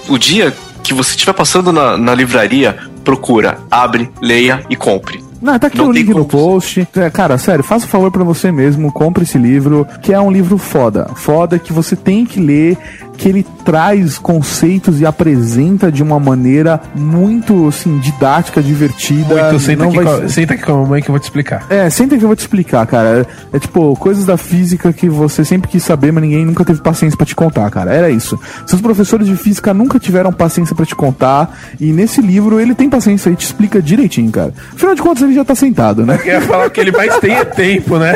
o 0.08 0.18
dia 0.18 0.54
que 0.84 0.94
você 0.94 1.12
estiver 1.12 1.34
passando 1.34 1.72
na, 1.72 1.98
na 1.98 2.16
livraria, 2.16 2.78
procura, 3.04 3.60
abre, 3.70 4.10
leia 4.22 4.64
e 4.70 4.76
compre. 4.76 5.24
Não, 5.42 5.58
tá 5.58 5.68
aqui 5.68 5.78
Não 5.78 5.88
o 5.88 5.92
link 5.92 6.10
no 6.10 6.26
post. 6.26 6.88
É, 6.96 7.10
cara, 7.10 7.38
sério, 7.38 7.64
faça 7.64 7.86
um 7.86 7.90
favor 7.90 8.12
pra 8.12 8.24
você 8.24 8.52
mesmo, 8.52 8.92
compre 8.92 9.24
esse 9.24 9.38
livro, 9.38 9.88
que 10.02 10.14
é 10.14 10.20
um 10.20 10.32
livro 10.32 10.58
foda. 10.58 11.10
Foda 11.16 11.58
que 11.58 11.72
você 11.72 11.96
tem 11.96 12.26
que 12.26 12.40
ler, 12.40 12.78
que 13.20 13.28
ele 13.28 13.46
traz 13.66 14.18
conceitos 14.18 15.02
e 15.02 15.06
apresenta 15.06 15.92
de 15.92 16.02
uma 16.02 16.18
maneira 16.20 16.80
muito, 16.96 17.68
assim, 17.68 18.00
didática, 18.00 18.64
divertida. 18.64 19.44
Muito, 19.44 19.60
senta, 19.60 19.84
Não 19.84 19.90
aqui 19.90 20.02
vai 20.02 20.22
com, 20.22 20.30
senta 20.30 20.54
aqui 20.54 20.64
com 20.64 20.72
a 20.72 20.76
mamãe 20.78 21.02
que 21.02 21.10
eu 21.10 21.14
vou 21.14 21.20
te 21.20 21.24
explicar. 21.24 21.68
É, 21.70 21.90
senta 21.90 22.18
que 22.18 22.24
eu 22.24 22.28
vou 22.28 22.36
te 22.36 22.40
explicar, 22.40 22.88
cara. 22.88 23.28
É, 23.52 23.58
é 23.58 23.60
tipo, 23.60 23.94
coisas 23.98 24.26
da 24.26 24.38
física 24.38 24.94
que 24.94 25.10
você 25.10 25.44
sempre 25.44 25.70
quis 25.70 25.84
saber, 25.84 26.14
mas 26.14 26.24
ninguém 26.24 26.46
nunca 26.46 26.64
teve 26.64 26.82
paciência 26.82 27.18
pra 27.18 27.26
te 27.26 27.36
contar, 27.36 27.70
cara. 27.70 27.94
Era 27.94 28.10
isso. 28.10 28.40
Seus 28.66 28.82
professores 28.82 29.28
de 29.28 29.36
física 29.36 29.74
nunca 29.74 30.00
tiveram 30.00 30.32
paciência 30.32 30.74
pra 30.74 30.86
te 30.86 30.96
contar, 30.96 31.60
e 31.78 31.92
nesse 31.92 32.22
livro 32.22 32.58
ele 32.58 32.74
tem 32.74 32.90
paciência 32.90 33.30
e 33.30 33.36
te 33.36 33.46
explica 33.46 33.82
direitinho, 33.82 34.32
cara. 34.32 34.54
Afinal 34.74 34.96
de 34.96 35.02
contas, 35.02 35.24
ele 35.24 35.34
já 35.34 35.44
tá 35.44 35.56
sentado, 35.56 36.06
né? 36.06 36.18
Eu 36.24 36.26
ia 36.26 36.42
falar 36.42 36.70
que 36.70 36.80
ele 36.80 36.94
mais 36.94 37.18
tem 37.18 37.34
é 37.34 37.44
tempo, 37.44 37.98
né? 37.98 38.14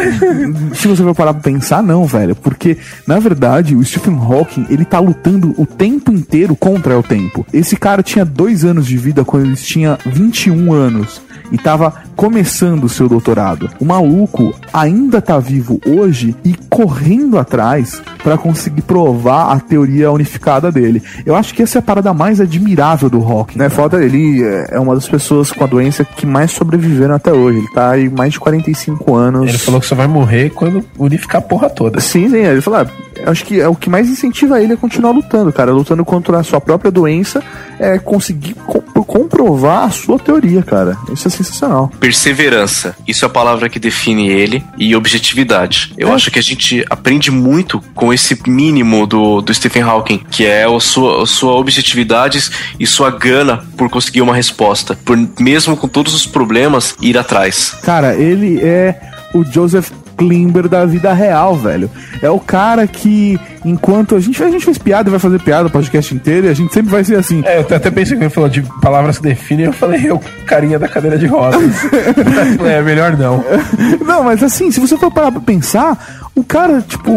Se 0.73 0.87
você 0.87 1.03
for 1.03 1.13
parar 1.13 1.33
pra 1.33 1.43
pensar, 1.43 1.83
não, 1.83 2.05
velho. 2.05 2.35
Porque, 2.35 2.77
na 3.05 3.19
verdade, 3.19 3.75
o 3.75 3.83
Stephen 3.83 4.17
Hawking, 4.17 4.65
ele 4.69 4.85
tá 4.93 4.99
lutando 4.99 5.55
o 5.57 5.65
tempo 5.65 6.11
inteiro 6.11 6.55
contra 6.55 6.99
o 6.99 7.01
tempo. 7.01 7.43
Esse 7.51 7.75
cara 7.75 8.03
tinha 8.03 8.23
dois 8.23 8.63
anos 8.63 8.85
de 8.85 8.95
vida 8.95 9.25
quando 9.25 9.47
ele 9.47 9.55
tinha 9.55 9.97
21 10.05 10.71
anos. 10.71 11.19
E 11.53 11.57
tava 11.57 11.93
começando 12.15 12.85
o 12.85 12.89
seu 12.89 13.07
doutorado. 13.07 13.69
O 13.79 13.85
maluco 13.85 14.53
ainda 14.73 15.21
tá 15.21 15.37
vivo 15.37 15.79
hoje 15.87 16.35
e 16.43 16.55
correndo 16.67 17.37
atrás 17.37 18.01
pra 18.23 18.37
conseguir 18.37 18.81
provar 18.81 19.51
a 19.53 19.59
teoria 19.59 20.11
unificada 20.11 20.71
dele. 20.71 21.01
Eu 21.25 21.35
acho 21.35 21.53
que 21.53 21.61
essa 21.61 21.77
é 21.77 21.79
a 21.79 21.83
parada 21.83 22.11
mais 22.13 22.41
admirável 22.41 23.07
do 23.09 23.19
Hawking. 23.21 23.59
Né, 23.59 23.69
foda, 23.69 24.03
ele 24.03 24.41
é 24.69 24.79
uma 24.79 24.95
das 24.95 25.07
pessoas 25.07 25.51
com 25.51 25.63
a 25.63 25.67
doença 25.67 26.03
que 26.03 26.25
mais 26.25 26.51
sobreviveram 26.51 27.13
até 27.13 27.31
hoje. 27.31 27.59
Ele 27.59 27.71
tá 27.71 27.91
aí 27.91 28.09
mais 28.09 28.33
de 28.33 28.39
45 28.39 29.13
anos. 29.13 29.47
Ele 29.49 29.57
falou 29.59 29.79
que 29.79 29.85
só 29.85 29.93
vai 29.95 30.07
morrer 30.07 30.49
quando 30.49 30.83
unificar 30.97 31.39
a 31.39 31.43
porra 31.43 31.69
toda. 31.69 31.99
Sim, 31.99 32.29
sim, 32.29 32.37
ele 32.37 32.61
falou, 32.61 32.79
ah, 32.79 33.29
acho 33.29 33.45
que 33.45 33.61
é 33.61 33.67
o 33.67 33.75
que 33.75 33.89
mais 33.91 34.09
incentiva 34.09 34.59
ele 34.59 34.73
a 34.73 34.77
continuar 34.77 35.11
lutando, 35.11 35.53
cara, 35.53 35.71
lutando 35.71 36.03
contra 36.03 36.39
a 36.39 36.43
sua 36.43 36.59
própria 36.59 36.89
doença, 36.89 37.43
é 37.77 37.99
conseguir 37.99 38.55
co- 38.65 38.81
comprovar 39.03 39.83
a 39.85 39.89
sua 39.91 40.19
teoria, 40.19 40.61
cara. 40.61 40.97
Isso 41.11 41.27
é 41.27 41.31
sensacional. 41.31 41.91
Perseverança. 41.99 42.95
Isso 43.07 43.25
é 43.25 43.27
a 43.27 43.29
palavra 43.29 43.69
que 43.69 43.79
define 43.79 44.27
ele. 44.29 44.63
E 44.77 44.95
objetividade. 44.95 45.93
Eu 45.97 46.13
acho 46.13 46.31
que 46.31 46.39
a 46.39 46.43
gente 46.43 46.85
aprende 46.89 47.31
muito 47.31 47.81
com 47.93 48.13
esse 48.13 48.37
mínimo 48.47 49.05
do, 49.05 49.41
do 49.41 49.53
Stephen 49.53 49.83
Hawking, 49.83 50.23
que 50.29 50.45
é 50.45 50.65
a 50.65 50.79
sua, 50.79 51.23
a 51.23 51.25
sua 51.25 51.53
objetividade 51.53 52.49
e 52.79 52.85
sua 52.85 53.11
gana 53.11 53.63
por 53.77 53.89
conseguir 53.89 54.21
uma 54.21 54.35
resposta. 54.35 54.97
Por 55.03 55.17
mesmo 55.39 55.75
com 55.75 55.87
todos 55.87 56.13
os 56.13 56.25
problemas, 56.25 56.95
ir 57.01 57.17
atrás. 57.17 57.75
Cara, 57.83 58.15
ele 58.15 58.59
é 58.61 58.99
o 59.33 59.43
Joseph 59.43 59.89
Klimber 60.17 60.67
da 60.67 60.85
vida 60.85 61.13
real, 61.13 61.55
velho. 61.55 61.89
É 62.21 62.29
o 62.29 62.39
cara 62.39 62.87
que, 62.87 63.39
enquanto 63.65 64.15
a 64.15 64.19
gente, 64.19 64.41
a 64.43 64.49
gente 64.49 64.65
fez 64.65 64.77
piada 64.77 65.09
e 65.09 65.11
vai 65.11 65.19
fazer 65.19 65.39
piada 65.41 65.67
o 65.67 65.71
podcast 65.71 66.13
inteiro, 66.13 66.47
e 66.47 66.49
a 66.49 66.53
gente 66.53 66.73
sempre 66.73 66.91
vai 66.91 67.03
ser 67.03 67.15
assim. 67.15 67.41
É, 67.45 67.59
eu 67.59 67.75
até 67.75 67.91
pensei 67.91 68.17
que 68.17 68.23
ele 68.23 68.29
falou 68.29 68.49
de 68.49 68.61
palavras 68.81 69.17
que 69.17 69.23
definem, 69.23 69.65
eu 69.65 69.73
falei, 69.73 70.09
eu, 70.09 70.21
carinha 70.45 70.79
da 70.79 70.87
cadeira 70.87 71.17
de 71.17 71.25
rodas. 71.25 71.61
é, 72.65 72.81
melhor 72.81 73.17
não. 73.17 73.43
Não, 74.05 74.23
mas 74.23 74.43
assim, 74.43 74.71
se 74.71 74.79
você 74.79 74.97
for 74.97 75.11
parar 75.11 75.31
pra 75.31 75.41
pensar, 75.41 76.22
o 76.35 76.43
cara, 76.43 76.81
tipo, 76.81 77.11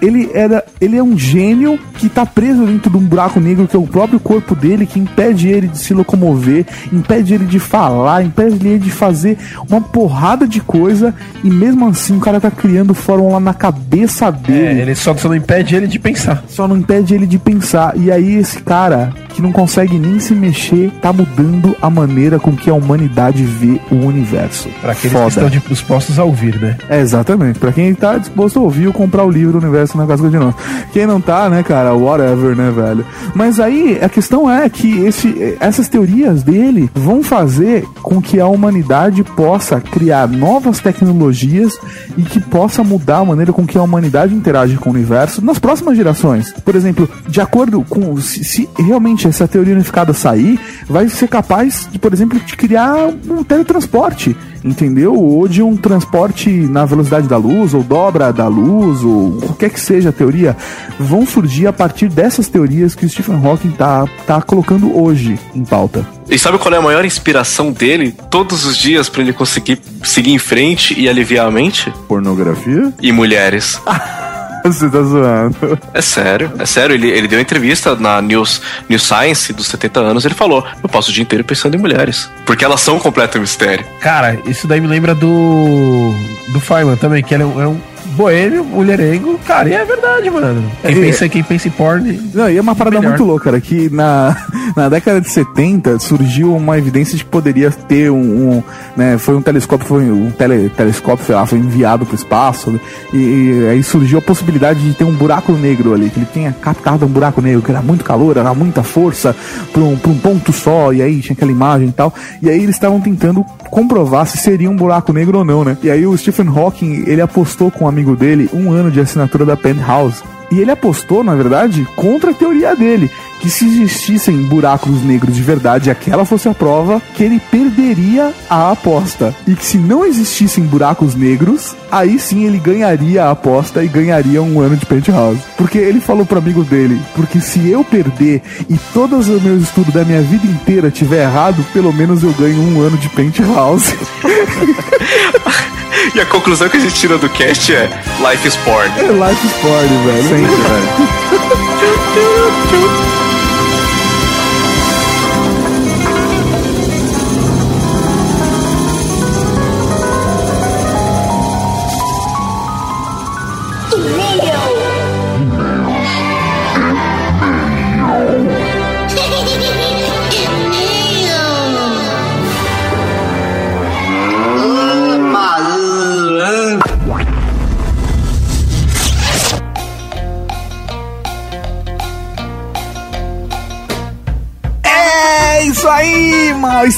ele 0.00 0.30
era. 0.34 0.64
Ele 0.80 0.96
é 0.96 1.02
um 1.02 1.18
gênio 1.18 1.78
que 1.94 2.08
tá 2.08 2.24
preso 2.24 2.64
dentro 2.64 2.88
de 2.90 2.96
um 2.96 3.00
buraco 3.04 3.40
negro 3.40 3.66
que 3.66 3.74
é 3.74 3.78
o 3.78 3.86
próprio 3.86 4.20
corpo 4.20 4.54
dele, 4.54 4.86
que 4.86 5.00
impede 5.00 5.48
ele 5.48 5.66
de 5.66 5.78
se 5.78 5.92
locomover, 5.92 6.64
impede 6.92 7.34
ele 7.34 7.44
de 7.46 7.58
falar, 7.58 8.22
impede 8.24 8.68
ele 8.68 8.78
de 8.78 8.90
fazer 8.90 9.36
uma 9.68 9.80
porrada 9.80 10.46
de 10.46 10.60
coisa, 10.60 11.12
e 11.42 11.50
mesmo 11.50 11.88
assim 11.88 12.16
o 12.16 12.20
cara 12.20 12.40
tá 12.40 12.48
criando 12.50 12.94
fórmula 12.94 13.40
na 13.40 13.52
cabeça 13.52 14.26
É, 14.26 14.30
dele. 14.32 14.80
ele 14.82 14.94
só, 14.94 15.16
só 15.16 15.28
não 15.28 15.34
impede 15.34 15.74
ele 15.74 15.88
de 15.88 15.98
pensar. 15.98 16.44
Só 16.48 16.68
não 16.68 16.76
impede 16.76 17.14
ele 17.14 17.26
de 17.26 17.38
pensar. 17.38 17.94
E 17.96 18.12
aí 18.12 18.36
esse 18.36 18.60
cara, 18.62 19.12
que 19.30 19.42
não 19.42 19.50
consegue 19.50 19.98
nem 19.98 20.20
se 20.20 20.32
mexer, 20.32 20.92
tá 21.02 21.12
mudando 21.12 21.74
a 21.82 21.90
maneira 21.90 22.38
com 22.38 22.52
que 22.56 22.70
a 22.70 22.74
humanidade 22.74 23.42
vê 23.42 23.80
o 23.90 23.96
universo. 24.06 24.68
Pra 24.80 24.92
aqueles 24.92 25.12
Foda. 25.12 25.24
que 25.48 25.56
estão 25.56 25.62
dispostos 25.68 26.18
a 26.20 26.24
ouvir, 26.24 26.60
né? 26.60 26.76
É, 26.88 27.00
exatamente. 27.00 27.58
Pra 27.58 27.72
quem 27.72 27.92
tá 27.94 28.16
disposto 28.18 28.47
a 28.56 28.60
ouvir 28.60 28.86
ou 28.86 28.92
comprar 28.92 29.24
o 29.24 29.30
livro 29.30 29.58
Universo 29.58 29.98
na 29.98 30.06
Casca 30.06 30.28
de 30.28 30.38
Nós. 30.38 30.54
Quem 30.92 31.06
não 31.06 31.20
tá, 31.20 31.48
né, 31.48 31.62
cara, 31.62 31.94
whatever, 31.94 32.56
né, 32.56 32.70
velho? 32.70 33.04
Mas 33.34 33.58
aí 33.58 33.98
a 34.00 34.08
questão 34.08 34.50
é 34.50 34.68
que 34.68 35.00
esse, 35.00 35.56
essas 35.60 35.88
teorias 35.88 36.42
dele 36.42 36.90
vão 36.94 37.22
fazer 37.22 37.84
com 38.02 38.20
que 38.20 38.38
a 38.38 38.46
humanidade 38.46 39.24
possa 39.24 39.80
criar 39.80 40.28
novas 40.28 40.78
tecnologias 40.78 41.78
e 42.16 42.22
que 42.22 42.40
possa 42.40 42.84
mudar 42.84 43.18
a 43.18 43.24
maneira 43.24 43.52
com 43.52 43.66
que 43.66 43.76
a 43.76 43.82
humanidade 43.82 44.34
interage 44.34 44.76
com 44.76 44.90
o 44.90 44.92
universo 44.92 45.44
nas 45.44 45.58
próximas 45.58 45.96
gerações. 45.96 46.52
Por 46.64 46.74
exemplo, 46.74 47.08
de 47.28 47.40
acordo 47.40 47.84
com. 47.88 48.16
Se, 48.18 48.44
se 48.44 48.68
realmente 48.76 49.26
essa 49.26 49.48
teoria 49.48 49.74
unificada 49.74 50.12
sair, 50.12 50.58
vai 50.88 51.08
ser 51.08 51.28
capaz 51.28 51.88
de, 51.90 51.98
por 51.98 52.12
exemplo, 52.12 52.38
de 52.38 52.56
criar 52.56 53.08
um 53.28 53.42
teletransporte 53.42 54.36
entendeu? 54.64 55.14
Ou 55.14 55.46
de 55.46 55.62
um 55.62 55.76
transporte 55.76 56.50
na 56.50 56.84
velocidade 56.84 57.28
da 57.28 57.36
luz, 57.36 57.74
ou 57.74 57.82
dobra 57.82 58.32
da 58.38 58.46
luz, 58.46 59.02
ou 59.02 59.32
qualquer 59.32 59.68
que 59.68 59.80
seja 59.80 60.10
a 60.10 60.12
teoria, 60.12 60.56
vão 60.98 61.26
surgir 61.26 61.66
a 61.66 61.72
partir 61.72 62.08
dessas 62.08 62.46
teorias 62.46 62.94
que 62.94 63.04
o 63.04 63.08
Stephen 63.08 63.44
Hawking 63.44 63.72
tá, 63.72 64.06
tá 64.24 64.40
colocando 64.40 64.96
hoje 64.96 65.36
em 65.54 65.64
pauta. 65.64 66.06
E 66.30 66.38
sabe 66.38 66.56
qual 66.56 66.72
é 66.72 66.76
a 66.76 66.82
maior 66.82 67.04
inspiração 67.04 67.72
dele 67.72 68.14
todos 68.30 68.64
os 68.64 68.76
dias 68.76 69.08
pra 69.08 69.22
ele 69.22 69.32
conseguir 69.32 69.80
seguir 70.04 70.30
em 70.30 70.38
frente 70.38 70.98
e 70.98 71.08
aliviar 71.08 71.48
a 71.48 71.50
mente? 71.50 71.92
Pornografia? 72.06 72.92
E 73.02 73.10
mulheres. 73.10 73.80
Você 74.64 74.88
tá 74.90 75.02
zoando. 75.02 75.78
É 75.94 76.02
sério, 76.02 76.52
é 76.58 76.66
sério. 76.66 76.94
Ele, 76.94 77.08
ele 77.08 77.28
deu 77.28 77.40
entrevista 77.40 77.94
na 77.94 78.20
News, 78.20 78.60
News 78.88 79.02
Science 79.02 79.52
dos 79.52 79.66
70 79.66 80.00
anos. 80.00 80.24
Ele 80.24 80.34
falou: 80.34 80.64
Eu 80.82 80.88
passo 80.88 81.10
o 81.10 81.12
dia 81.12 81.22
inteiro 81.22 81.44
pensando 81.44 81.74
em 81.74 81.78
mulheres. 81.78 82.28
Porque 82.44 82.64
elas 82.64 82.80
são 82.80 82.96
um 82.96 82.98
completo 82.98 83.40
mistério. 83.40 83.84
Cara, 84.00 84.38
isso 84.46 84.66
daí 84.66 84.80
me 84.80 84.86
lembra 84.86 85.14
do. 85.14 86.12
do 86.48 86.60
Feynman 86.60 86.96
também, 86.96 87.22
que 87.22 87.32
ele 87.32 87.44
é 87.44 87.46
um, 87.46 87.62
é 87.62 87.66
um 87.66 87.80
boêmio, 88.18 88.64
mulherengo, 88.64 89.38
cara, 89.46 89.68
e 89.68 89.72
é 89.74 89.84
verdade, 89.84 90.28
mano. 90.28 90.60
Quem, 90.82 90.90
É, 90.90 90.94
pensa, 90.94 91.28
quem 91.28 91.42
pensa 91.44 91.68
em 91.68 91.70
porn. 91.70 92.20
Não, 92.34 92.50
e 92.50 92.58
é 92.58 92.60
uma 92.60 92.74
parada 92.74 92.98
Melhor. 92.98 93.10
muito 93.10 93.24
louca, 93.24 93.44
cara, 93.44 93.60
que 93.60 93.88
na, 93.88 94.36
na 94.76 94.88
década 94.88 95.20
de 95.20 95.30
70 95.30 96.00
surgiu 96.00 96.54
uma 96.54 96.76
evidência 96.76 97.16
de 97.16 97.22
que 97.24 97.30
poderia 97.30 97.70
ter 97.70 98.10
um, 98.10 98.16
um, 98.18 98.62
né, 98.96 99.16
foi 99.18 99.36
um 99.36 99.40
telescópio, 99.40 99.86
foi 99.86 100.10
um 100.10 100.32
tele, 100.32 100.68
telescópio, 100.70 101.24
sei 101.24 101.34
lá, 101.36 101.46
foi 101.46 101.58
enviado 101.58 102.04
pro 102.04 102.16
espaço, 102.16 102.72
né, 102.72 102.80
e, 103.14 103.16
e 103.16 103.68
aí 103.68 103.82
surgiu 103.84 104.18
a 104.18 104.22
possibilidade 104.22 104.80
de 104.80 104.94
ter 104.94 105.04
um 105.04 105.12
buraco 105.12 105.52
negro 105.52 105.94
ali, 105.94 106.10
que 106.10 106.18
ele 106.18 106.26
tenha 106.26 106.52
captado 106.52 107.06
um 107.06 107.08
buraco 107.08 107.40
negro, 107.40 107.62
que 107.62 107.70
era 107.70 107.80
muito 107.80 108.02
calor, 108.02 108.36
era 108.36 108.52
muita 108.52 108.82
força, 108.82 109.34
pra 109.72 109.80
um, 109.82 109.96
pra 109.96 110.10
um 110.10 110.18
ponto 110.18 110.52
só, 110.52 110.92
e 110.92 111.00
aí 111.00 111.20
tinha 111.20 111.34
aquela 111.34 111.52
imagem 111.52 111.88
e 111.88 111.92
tal, 111.92 112.12
e 112.42 112.50
aí 112.50 112.60
eles 112.60 112.74
estavam 112.74 113.00
tentando 113.00 113.44
comprovar 113.70 114.26
se 114.26 114.38
seria 114.38 114.68
um 114.68 114.76
buraco 114.76 115.12
negro 115.12 115.38
ou 115.38 115.44
não, 115.44 115.62
né, 115.62 115.78
e 115.84 115.88
aí 115.88 116.04
o 116.04 116.18
Stephen 116.18 116.48
Hawking, 116.48 117.04
ele 117.06 117.20
apostou 117.20 117.70
com 117.70 117.84
um 117.84 117.88
amigo 117.88 118.07
dele 118.16 118.48
um 118.52 118.70
ano 118.72 118.90
de 118.90 119.00
assinatura 119.00 119.44
da 119.44 119.56
Penthouse, 119.56 120.22
e 120.50 120.60
ele 120.60 120.70
apostou, 120.70 121.22
na 121.22 121.34
verdade, 121.34 121.86
contra 121.94 122.30
a 122.30 122.34
teoria 122.34 122.74
dele, 122.74 123.10
que 123.38 123.50
se 123.50 123.66
existissem 123.66 124.44
buracos 124.44 125.02
negros 125.02 125.36
de 125.36 125.42
verdade 125.42 125.90
aquela 125.90 126.24
fosse 126.24 126.48
a 126.48 126.54
prova, 126.54 127.02
que 127.14 127.22
ele 127.22 127.38
perderia 127.38 128.32
a 128.48 128.70
aposta. 128.72 129.34
E 129.46 129.54
que 129.54 129.64
se 129.64 129.76
não 129.76 130.04
existissem 130.04 130.64
buracos 130.64 131.14
negros, 131.14 131.76
aí 131.90 132.18
sim 132.18 132.44
ele 132.44 132.58
ganharia 132.58 133.24
a 133.24 133.30
aposta 133.30 133.84
e 133.84 133.88
ganharia 133.88 134.42
um 134.42 134.60
ano 134.60 134.76
de 134.76 134.86
penthouse. 134.86 135.40
Porque 135.56 135.78
ele 135.78 136.00
falou 136.00 136.24
pro 136.24 136.38
amigo 136.38 136.64
dele, 136.64 137.00
porque 137.14 137.40
se 137.40 137.68
eu 137.68 137.84
perder 137.84 138.42
e 138.68 138.78
todos 138.94 139.28
os 139.28 139.42
meus 139.42 139.64
estudos 139.64 139.92
da 139.92 140.04
minha 140.04 140.22
vida 140.22 140.46
inteira 140.46 140.90
tiver 140.90 141.24
errado, 141.24 141.64
pelo 141.72 141.92
menos 141.92 142.22
eu 142.22 142.32
ganho 142.32 142.60
um 142.60 142.80
ano 142.80 142.96
de 142.96 143.08
penthouse. 143.10 143.94
E 146.14 146.20
a 146.20 146.26
conclusão 146.26 146.68
que 146.68 146.76
a 146.76 146.80
gente 146.80 146.94
tira 146.94 147.18
do 147.18 147.28
cast 147.28 147.74
é 147.74 147.88
Life 148.28 148.46
is 148.48 148.56
porn. 148.58 148.88
É 148.98 149.02
life 149.02 149.46
sport, 149.46 149.88
velho. 150.06 150.28
Sempre, 150.28 150.54
velho. 150.62 150.88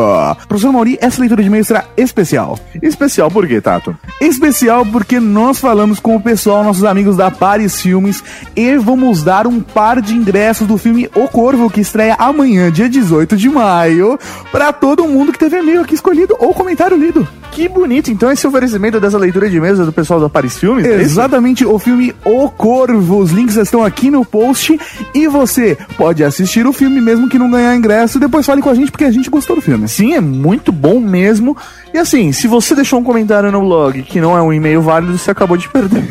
Professor 0.48 0.72
Mauri, 0.72 0.98
essa 1.00 1.20
leitura 1.20 1.42
de 1.42 1.48
e-mail 1.48 1.64
será 1.64 1.84
especial. 1.96 2.58
Especial 2.82 3.30
por 3.30 3.46
quê, 3.46 3.60
Tato? 3.60 3.96
Especial 4.20 4.86
porque 4.86 5.20
nós 5.20 5.58
falamos 5.58 6.00
com 6.00 6.16
o 6.16 6.20
pessoal, 6.20 6.64
nossos 6.64 6.84
amigos 6.84 7.16
da 7.16 7.30
Paris 7.30 7.80
Filmes, 7.80 8.22
e 8.54 8.76
vamos 8.76 9.22
dar 9.22 9.46
um 9.46 9.60
par 9.60 10.00
de 10.00 10.14
ingressos 10.14 10.66
do 10.66 10.78
filme 10.78 11.10
O 11.14 11.28
Corvo, 11.28 11.70
que 11.70 11.80
estreia 11.80 12.14
amanhã, 12.18 12.70
dia 12.70 12.88
18 12.88 13.36
de 13.36 13.48
maio, 13.48 14.18
para 14.50 14.72
todo 14.72 15.06
mundo 15.06 15.32
que 15.32 15.38
teve 15.38 15.58
e-mail 15.58 15.82
aqui 15.82 15.94
escolhido 15.94 16.36
ou 16.38 16.54
comentário 16.54 16.96
lido. 16.96 17.26
Que 17.56 17.70
bonito. 17.70 18.10
Então 18.10 18.30
esse 18.30 18.46
oferecimento 18.46 19.00
dessa 19.00 19.16
leitura 19.16 19.48
de 19.48 19.56
é 19.56 19.72
do 19.72 19.90
pessoal 19.90 20.20
da 20.20 20.28
Paris 20.28 20.58
Filmes? 20.58 20.84
é? 20.84 21.00
Exatamente, 21.00 21.64
o 21.64 21.78
filme 21.78 22.14
O 22.22 22.50
Corvo. 22.50 23.16
Os 23.16 23.30
links 23.30 23.56
estão 23.56 23.82
aqui 23.82 24.10
no 24.10 24.26
post 24.26 24.78
e 25.14 25.26
você 25.26 25.78
pode 25.96 26.22
assistir 26.22 26.66
o 26.66 26.72
filme 26.74 27.00
mesmo 27.00 27.30
que 27.30 27.38
não 27.38 27.50
ganhar 27.50 27.74
ingresso. 27.74 28.18
Depois 28.18 28.44
fale 28.44 28.60
com 28.60 28.68
a 28.68 28.74
gente 28.74 28.90
porque 28.90 29.04
a 29.04 29.10
gente 29.10 29.30
gostou 29.30 29.56
do 29.56 29.62
filme. 29.62 29.88
Sim, 29.88 30.12
é 30.12 30.20
muito 30.20 30.70
bom 30.70 31.00
mesmo. 31.00 31.56
E 31.94 31.98
assim, 31.98 32.30
se 32.30 32.46
você 32.46 32.74
deixou 32.74 33.00
um 33.00 33.02
comentário 33.02 33.50
no 33.50 33.60
blog 33.62 34.02
que 34.02 34.20
não 34.20 34.36
é 34.36 34.42
um 34.42 34.52
e-mail 34.52 34.82
válido, 34.82 35.16
você 35.16 35.30
acabou 35.30 35.56
de 35.56 35.66
perder. 35.66 36.04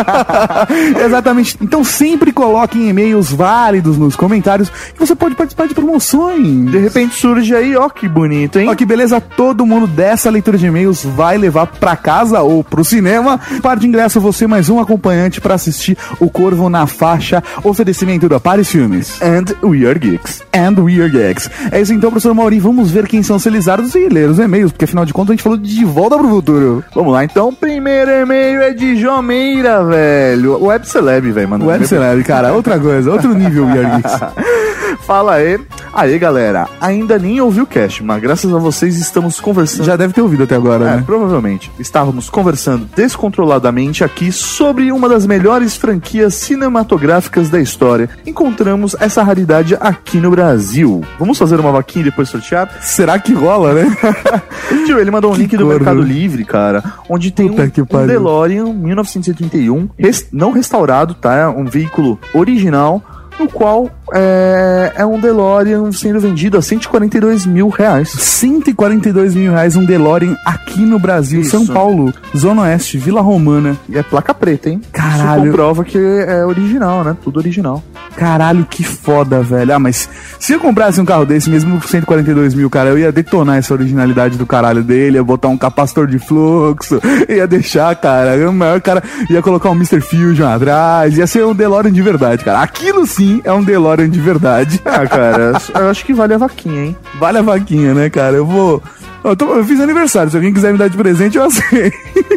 Exatamente. 1.04 1.58
Então 1.60 1.84
sempre 1.84 2.32
coloquem 2.32 2.88
e-mails 2.88 3.30
válidos 3.30 3.98
nos 3.98 4.16
comentários 4.16 4.70
que 4.70 4.98
você 4.98 5.14
pode 5.14 5.34
participar 5.34 5.68
de 5.68 5.74
promoções. 5.74 6.70
De 6.70 6.78
repente 6.78 7.16
surge 7.16 7.54
aí, 7.54 7.76
ó, 7.76 7.90
que 7.90 8.08
bonito, 8.08 8.58
hein? 8.58 8.70
Ó, 8.70 8.74
que 8.74 8.86
beleza, 8.86 9.20
todo 9.20 9.66
mundo 9.66 9.86
dessa 9.86 10.30
leitura 10.30 10.53
de 10.58 10.66
e-mails 10.66 11.04
vai 11.04 11.36
levar 11.38 11.66
pra 11.66 11.96
casa 11.96 12.40
ou 12.42 12.62
pro 12.62 12.84
cinema. 12.84 13.40
Par 13.62 13.78
de 13.78 13.86
ingresso, 13.86 14.20
você 14.20 14.46
mais 14.46 14.68
um 14.68 14.80
acompanhante 14.80 15.40
pra 15.40 15.54
assistir 15.54 15.96
O 16.20 16.30
Corvo 16.30 16.68
na 16.68 16.86
faixa. 16.86 17.42
Oferecimento 17.62 18.28
da 18.28 18.40
Paris 18.40 18.68
Filmes. 18.70 19.20
And 19.22 19.44
We 19.66 19.86
Are 19.86 19.98
Geeks. 19.98 20.42
And 20.52 20.82
We 20.82 21.00
Are 21.00 21.10
Geeks. 21.10 21.50
É 21.70 21.80
isso 21.80 21.92
então, 21.92 22.10
professor 22.10 22.34
Mauri. 22.34 22.58
Vamos 22.60 22.90
ver 22.90 23.06
quem 23.06 23.22
são 23.22 23.38
selizados 23.38 23.94
e 23.94 24.08
ler 24.08 24.28
os 24.28 24.38
e-mails, 24.38 24.72
porque 24.72 24.84
afinal 24.84 25.04
de 25.04 25.12
contas 25.12 25.30
a 25.30 25.32
gente 25.34 25.42
falou 25.42 25.58
de 25.58 25.84
Volta 25.84 26.16
pro 26.18 26.28
Futuro. 26.28 26.84
Vamos 26.94 27.12
lá, 27.12 27.24
então. 27.24 27.52
Primeiro 27.54 28.10
e-mail 28.10 28.62
é 28.62 28.72
de 28.72 28.96
João 28.96 29.22
Meira, 29.22 29.84
velho. 29.84 30.62
Web 30.64 30.88
Celeb, 30.88 31.30
velho, 31.32 31.48
mano. 31.48 31.66
Web 31.66 31.86
Celeb, 31.86 32.22
cara, 32.24 32.52
outra 32.52 32.78
coisa, 32.78 33.10
outro 33.10 33.34
nível, 33.34 33.66
We 33.66 33.84
Are 33.84 33.96
Geeks. 33.96 34.20
Fala 35.06 35.34
aí. 35.34 35.58
Aí, 35.92 36.18
galera, 36.18 36.66
ainda 36.80 37.18
nem 37.18 37.40
ouvi 37.40 37.60
o 37.60 37.66
cast, 37.66 38.02
mas 38.02 38.20
graças 38.20 38.52
a 38.52 38.58
vocês 38.58 38.98
estamos 38.98 39.38
conversando. 39.38 39.84
Já 39.84 39.96
deve 39.96 40.12
ter 40.12 40.22
ouvido 40.22 40.33
até 40.42 40.56
agora, 40.56 40.84
É, 40.84 40.96
né? 40.96 41.02
provavelmente. 41.06 41.70
Estávamos 41.78 42.28
conversando 42.28 42.88
descontroladamente 42.96 44.02
aqui 44.02 44.32
sobre 44.32 44.90
uma 44.90 45.08
das 45.08 45.26
melhores 45.26 45.76
franquias 45.76 46.34
cinematográficas 46.34 47.48
da 47.48 47.60
história. 47.60 48.10
Encontramos 48.26 48.96
essa 48.98 49.22
raridade 49.22 49.76
aqui 49.80 50.18
no 50.18 50.30
Brasil. 50.30 51.02
Vamos 51.18 51.38
fazer 51.38 51.60
uma 51.60 51.70
vaquinha 51.72 52.02
e 52.02 52.10
depois 52.10 52.28
sortear? 52.28 52.68
Será 52.80 53.18
que 53.18 53.32
rola, 53.32 53.72
né? 53.74 53.96
Tio, 54.86 54.98
ele 54.98 55.10
mandou 55.10 55.32
um 55.32 55.34
link 55.36 55.50
do 55.56 55.64
corno. 55.64 55.72
Mercado 55.78 56.00
Livre, 56.02 56.44
cara, 56.44 56.82
onde 57.08 57.30
tem 57.30 57.48
Puta 57.48 57.62
um, 57.62 58.02
um. 58.02 58.06
DeLorean 58.06 58.72
1931, 58.72 59.88
res- 59.98 60.26
não 60.32 60.50
restaurado, 60.52 61.14
tá? 61.14 61.34
É 61.34 61.46
um 61.48 61.64
veículo 61.64 62.18
original, 62.32 63.02
no 63.38 63.48
qual 63.48 63.90
é, 64.12 64.92
é 64.96 65.06
um 65.06 65.18
DeLorean 65.18 65.90
sendo 65.92 66.20
vendido 66.20 66.58
a 66.58 66.62
142 66.62 67.46
mil 67.46 67.68
reais. 67.68 68.10
142 68.10 69.34
mil 69.34 69.52
reais 69.52 69.76
um 69.76 69.84
DeLorean 69.84 70.36
aqui 70.44 70.80
no 70.80 70.98
Brasil, 70.98 71.40
Isso. 71.40 71.50
São 71.50 71.66
Paulo, 71.66 72.12
Zona 72.36 72.62
Oeste, 72.62 72.98
Vila 72.98 73.20
Romana. 73.20 73.76
E 73.88 73.96
é 73.96 74.02
placa 74.02 74.34
preta, 74.34 74.68
hein? 74.68 74.80
Caralho. 74.92 75.42
Isso 75.42 75.50
comprova 75.50 75.84
que 75.84 75.98
é 75.98 76.44
original, 76.44 77.04
né? 77.04 77.16
Tudo 77.22 77.38
original. 77.38 77.82
Caralho, 78.16 78.64
que 78.64 78.84
foda, 78.84 79.42
velho. 79.42 79.74
Ah, 79.74 79.78
mas 79.78 80.08
se 80.38 80.52
eu 80.52 80.60
comprasse 80.60 81.00
um 81.00 81.04
carro 81.04 81.24
desse, 81.24 81.50
mesmo 81.50 81.80
por 81.80 81.88
142 81.88 82.54
mil, 82.54 82.70
cara, 82.70 82.90
eu 82.90 82.98
ia 82.98 83.10
detonar 83.10 83.56
essa 83.56 83.74
originalidade 83.74 84.36
do 84.36 84.46
caralho 84.46 84.82
dele, 84.82 85.16
ia 85.16 85.24
botar 85.24 85.48
um 85.48 85.56
capacitor 85.56 86.06
de 86.06 86.18
fluxo, 86.18 87.00
ia 87.28 87.46
deixar, 87.46 87.94
cara, 87.96 88.48
o 88.48 88.52
maior 88.52 88.80
cara, 88.80 89.02
ia 89.28 89.42
colocar 89.42 89.70
um 89.70 89.74
Mr. 89.74 90.00
Fusion 90.00 90.46
atrás, 90.46 91.18
ia 91.18 91.26
ser 91.26 91.44
um 91.44 91.54
DeLorean 91.54 91.92
de 91.92 92.02
verdade, 92.02 92.44
cara. 92.44 92.60
Aquilo 92.60 93.06
sim 93.06 93.40
é 93.44 93.52
um 93.52 93.64
DeLorean 93.64 93.93
de 93.96 94.20
verdade. 94.20 94.80
Ah, 94.84 95.06
cara, 95.06 95.52
eu 95.80 95.88
acho 95.88 96.04
que 96.04 96.12
vale 96.12 96.34
a 96.34 96.38
vaquinha, 96.38 96.84
hein? 96.86 96.96
Vale 97.18 97.38
a 97.38 97.42
vaquinha, 97.42 97.94
né, 97.94 98.10
cara? 98.10 98.36
Eu 98.36 98.44
vou. 98.46 98.82
Eu, 99.22 99.34
tô- 99.34 99.54
eu 99.54 99.64
fiz 99.64 99.80
aniversário, 99.80 100.30
se 100.30 100.36
alguém 100.36 100.52
quiser 100.52 100.72
me 100.72 100.78
dar 100.78 100.88
de 100.88 100.98
presente, 100.98 101.38
eu 101.38 101.44
aceito. 101.44 101.96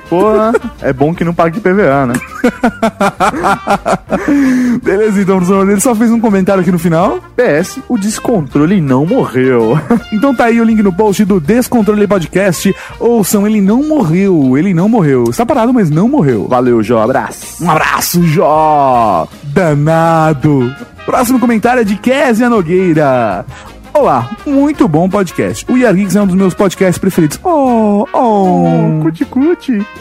Porra, 0.10 0.54
é 0.82 0.94
bom 0.94 1.14
que 1.14 1.26
não 1.26 1.34
pague 1.34 1.60
PVA, 1.60 2.06
né? 2.06 2.14
Beleza, 4.82 5.22
então, 5.22 5.36
professor, 5.38 5.70
ele 5.70 5.82
só 5.82 5.94
fez 5.94 6.10
um 6.12 6.20
comentário 6.22 6.62
aqui 6.62 6.72
no 6.72 6.80
final. 6.80 7.20
PS, 7.36 7.80
o 7.90 7.98
descontrole 7.98 8.80
não 8.82 9.06
morreu. 9.06 9.78
Então 10.14 10.34
tá 10.34 10.46
aí 10.46 10.62
o 10.62 10.64
link 10.64 10.82
no 10.82 10.94
post 10.94 11.26
do 11.26 11.40
Descontrole 11.40 12.08
Podcast. 12.08 12.74
Ouçam, 13.00 13.46
ele 13.46 13.60
não 13.60 13.84
morreu, 13.84 14.58
ele 14.58 14.74
não 14.74 14.88
morreu. 14.88 15.26
Está 15.30 15.46
parado, 15.46 15.74
mas 15.74 15.90
não 15.90 16.08
morreu. 16.08 16.48
Valeu, 16.48 16.82
Jó, 16.82 17.04
abraço. 17.04 17.64
Um 17.64 17.70
abraço, 17.70 18.24
Jó! 18.24 19.28
Danado! 19.44 20.74
Próximo 21.08 21.40
comentário 21.40 21.80
é 21.80 21.84
de 21.86 21.96
Késia 21.96 22.50
Nogueira. 22.50 23.46
Olá, 23.94 24.30
muito 24.46 24.90
bom 24.90 25.08
podcast. 25.08 25.66
O 25.72 25.78
Yar 25.78 25.96
Geeks 25.96 26.18
é 26.18 26.22
um 26.22 26.28
dos 26.28 26.36
meus 26.36 26.54
podcasts 26.54 26.98
preferidos. 26.98 27.40
Oh, 27.46 28.06
oh, 28.12 29.00
cuti. 29.02 29.26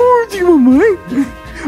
oh, 0.01 0.27
de 0.29 0.43
mamãe. 0.43 0.99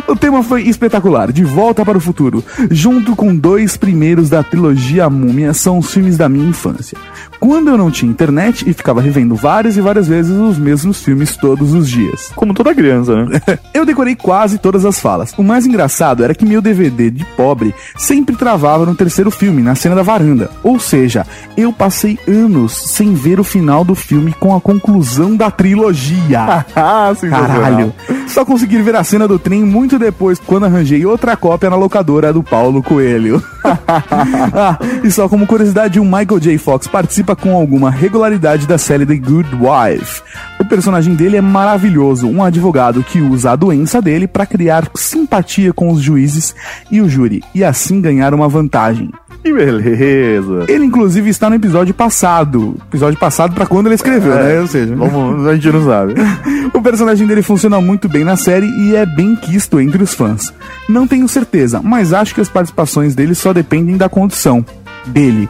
O 0.09 0.17
tema 0.17 0.43
foi 0.43 0.63
espetacular, 0.63 1.31
De 1.31 1.45
Volta 1.45 1.85
para 1.85 1.97
o 1.97 2.01
Futuro, 2.01 2.45
junto 2.69 3.15
com 3.15 3.35
dois 3.35 3.77
primeiros 3.77 4.29
da 4.29 4.43
trilogia 4.43 5.09
Múmia, 5.09 5.55
são 5.55 5.79
os 5.79 5.89
filmes 5.89 6.17
da 6.17 6.29
minha 6.29 6.49
infância. 6.49 6.99
Quando 7.41 7.69
eu 7.69 7.79
não 7.79 7.91
tinha 7.91 8.11
internet 8.11 8.69
e 8.69 8.73
ficava 8.73 9.01
revendo 9.01 9.35
várias 9.35 9.77
e 9.77 9.81
várias 9.81 10.09
vezes 10.09 10.33
os 10.33 10.59
mesmos 10.59 11.03
filmes 11.03 11.37
todos 11.37 11.73
os 11.73 11.89
dias. 11.89 12.31
Como 12.35 12.55
toda 12.55 12.75
criança, 12.75 13.25
né? 13.25 13.41
eu 13.73 13.87
decorei 13.87 14.17
quase 14.17 14.59
todas 14.59 14.85
as 14.85 14.99
falas. 15.01 15.33
O 15.37 15.43
mais 15.43 15.67
engraçado 15.67 16.25
era 16.25 16.35
que 16.35 16.45
meu 16.45 16.61
DVD 16.61 17.11
de 17.11 17.25
pobre 17.25 17.75
sempre 17.97 18.37
travava 18.37 18.85
no 18.85 18.95
terceiro 18.95 19.31
filme, 19.31 19.63
na 19.63 19.75
cena 19.75 19.95
da 19.95 20.03
varanda. 20.03 20.51
Ou 20.63 20.81
seja, 20.81 21.27
eu 21.57 21.73
passei 21.73 22.19
anos 22.27 22.73
sem 22.73 23.15
ver 23.15 23.39
o 23.39 23.45
final 23.45 23.85
do 23.85 23.95
filme 23.95 24.33
com 24.33 24.55
a 24.55 24.61
conclusão 24.61 25.37
da 25.37 25.51
trilogia. 25.51 26.65
Caralho. 26.75 27.95
Só 28.27 28.45
consegui 28.45 28.81
ver 28.83 28.97
a 28.97 29.05
cena 29.05 29.27
do 29.27 29.39
trem 29.39 29.65
muito 29.65 29.99
depois, 29.99 30.39
quando 30.39 30.67
arranjei 30.67 31.05
outra 31.07 31.37
cópia 31.37 31.71
na 31.71 31.77
locadora 31.77 32.33
do 32.33 32.43
Paulo 32.43 32.83
Coelho. 32.83 33.43
ah, 33.65 34.79
e 35.03 35.11
só 35.11 35.29
como 35.29 35.47
curiosidade, 35.47 35.99
o 35.99 36.05
Michael 36.05 36.41
J. 36.41 36.59
Fox 36.59 36.87
participa 36.87 37.28
com 37.37 37.55
alguma 37.55 37.91
regularidade 37.91 38.67
da 38.67 38.79
série 38.79 39.07
The 39.07 39.17
Good 39.17 39.49
Wife. 39.55 40.23
O 40.61 40.65
personagem 40.65 41.15
dele 41.15 41.37
é 41.37 41.41
maravilhoso, 41.41 42.29
um 42.29 42.43
advogado 42.43 43.03
que 43.03 43.21
usa 43.21 43.53
a 43.53 43.57
doença 43.57 44.01
dele 44.03 44.27
para 44.27 44.47
criar 44.47 44.89
simpatia 44.95 45.73
com 45.73 45.91
os 45.91 46.01
juízes 46.03 46.55
e 46.91 47.01
o 47.01 47.09
júri, 47.09 47.43
e 47.55 47.63
assim 47.65 48.01
ganhar 48.01 48.35
uma 48.35 48.49
vantagem. 48.49 49.11
Que 49.43 49.53
beleza. 49.53 50.65
Ele, 50.69 50.85
inclusive, 50.85 51.31
está 51.31 51.49
no 51.49 51.55
episódio 51.55 51.95
passado. 51.95 52.75
Episódio 52.89 53.19
passado 53.19 53.55
para 53.55 53.67
quando 53.67 53.87
ele 53.87 53.95
escreveu, 53.95 54.33
É, 54.33 54.55
né? 54.55 54.61
Ou 54.61 54.67
seja, 54.67 54.95
vamos- 54.97 55.47
a 55.47 55.55
gente 55.55 55.71
não 55.73 55.85
sabe. 55.85 56.15
o 56.75 56.83
personagem 56.83 57.25
dele 57.27 57.41
funciona 57.41 57.81
muito 57.81 58.09
bem 58.09 58.25
na 58.25 58.37
série 58.37 58.67
e 58.67 58.97
é 58.97 59.07
bem 59.07 59.37
quisto 59.37 59.79
entre 59.81 60.03
os 60.03 60.13
fãs. 60.13 60.53
Não 60.89 61.07
tenho 61.07 61.29
certeza, 61.29 61.81
mas 61.83 62.13
acho 62.13 62.35
que 62.35 62.41
as 62.41 62.49
participações 62.49 63.15
dele 63.15 63.35
só 63.35 63.53
dependem 63.53 63.97
da 63.97 64.09
condição 64.09 64.65
dele. 65.07 65.49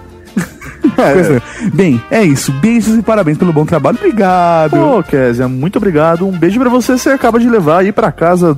Coisa- 0.94 1.42
Bem, 1.74 2.00
é 2.10 2.22
isso. 2.22 2.52
Beijos 2.52 2.96
e 2.98 3.02
parabéns 3.02 3.38
pelo 3.38 3.52
bom 3.52 3.64
trabalho. 3.64 3.96
Obrigado. 3.98 4.70
Pô, 4.72 5.02
Kézia, 5.02 5.48
muito 5.48 5.76
obrigado. 5.76 6.26
Um 6.26 6.32
beijo 6.36 6.58
pra 6.60 6.68
você. 6.70 6.96
Você 6.98 7.10
acaba 7.10 7.38
de 7.38 7.48
levar 7.48 7.78
aí 7.80 7.92
pra 7.92 8.10
casa 8.12 8.56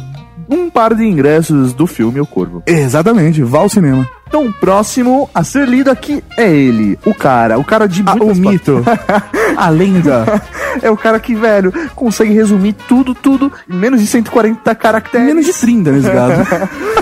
um 0.48 0.68
par 0.70 0.94
de 0.94 1.04
ingressos 1.04 1.72
do 1.72 1.86
filme 1.86 2.20
O 2.20 2.26
Corvo. 2.26 2.62
Exatamente, 2.66 3.42
vá 3.42 3.58
ao 3.58 3.68
cinema. 3.68 4.06
Então, 4.30 4.46
o 4.46 4.52
próximo 4.52 5.28
a 5.34 5.42
ser 5.42 5.66
lido 5.66 5.90
aqui 5.90 6.22
é 6.36 6.48
ele, 6.48 6.96
o 7.04 7.12
cara, 7.12 7.58
o 7.58 7.64
cara 7.64 7.88
de 7.88 8.04
Ah, 8.06 8.14
o 8.14 8.32
mito. 8.32 8.80
A 9.56 9.68
lenda. 9.68 10.40
é 10.80 10.88
o 10.88 10.96
cara 10.96 11.18
que, 11.18 11.34
velho, 11.34 11.72
consegue 11.96 12.32
resumir 12.32 12.74
tudo, 12.86 13.12
tudo 13.12 13.52
em 13.68 13.74
menos 13.74 14.00
de 14.00 14.06
140 14.06 14.72
caracteres. 14.76 15.26
Menos 15.26 15.44
de 15.44 15.52
30 15.52 15.90
nesse 15.90 16.08
caso. 16.08 16.42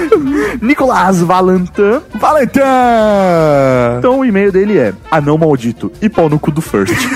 Nicolás 0.62 1.20
Valentin. 1.20 2.00
Valentin! 2.14 2.60
Então 3.98 4.20
o 4.20 4.24
e-mail 4.24 4.50
dele 4.50 4.78
é 4.78 4.94
anão 5.10 5.36
maldito 5.36 5.92
e 6.00 6.08
pau 6.08 6.30
no 6.30 6.38
cu 6.38 6.50
do 6.50 6.62
first. 6.62 6.96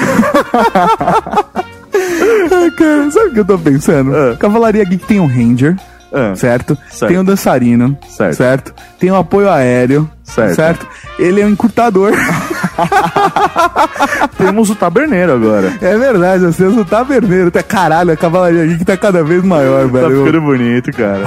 Ai, 2.53 2.71
cara, 2.73 3.11
sabe 3.11 3.27
o 3.29 3.33
que 3.33 3.41
eu 3.41 3.45
tô 3.45 3.59
pensando? 3.59 4.15
Ah. 4.15 4.37
Cavalaria 4.39 4.85
Geek 4.85 5.07
tem 5.07 5.21
um 5.21 5.27
Ranger, 5.27 5.77
Ah. 6.13 6.35
certo? 6.35 6.77
Certo. 6.91 7.09
Tem 7.11 7.19
um 7.19 7.25
dançarino, 7.25 7.97
Certo. 8.37 8.75
Tem 8.99 9.11
um 9.11 9.17
apoio 9.17 9.49
aéreo, 9.51 10.09
Certo. 10.55 10.87
Ele 11.19 11.41
é 11.41 11.47
um 11.47 11.51
encurtador. 11.51 12.13
Temos 14.39 14.71
o 14.71 14.75
taberneiro 14.75 15.33
agora. 15.33 15.73
é 15.81 15.97
verdade, 15.97 16.45
você 16.47 16.65
usa 16.65 16.81
o 16.81 16.85
taberneiro. 16.85 17.49
Até 17.49 17.63
caralho, 17.63 18.13
a 18.13 18.17
Cavalaria 18.17 18.65
Geek 18.67 18.85
tá 18.85 18.97
cada 18.97 19.23
vez 19.23 19.43
maior, 19.45 19.83
Tá 19.83 19.89
velho. 19.99 20.25
ficando 20.25 20.41
bonito, 20.41 20.91
cara. 20.93 21.21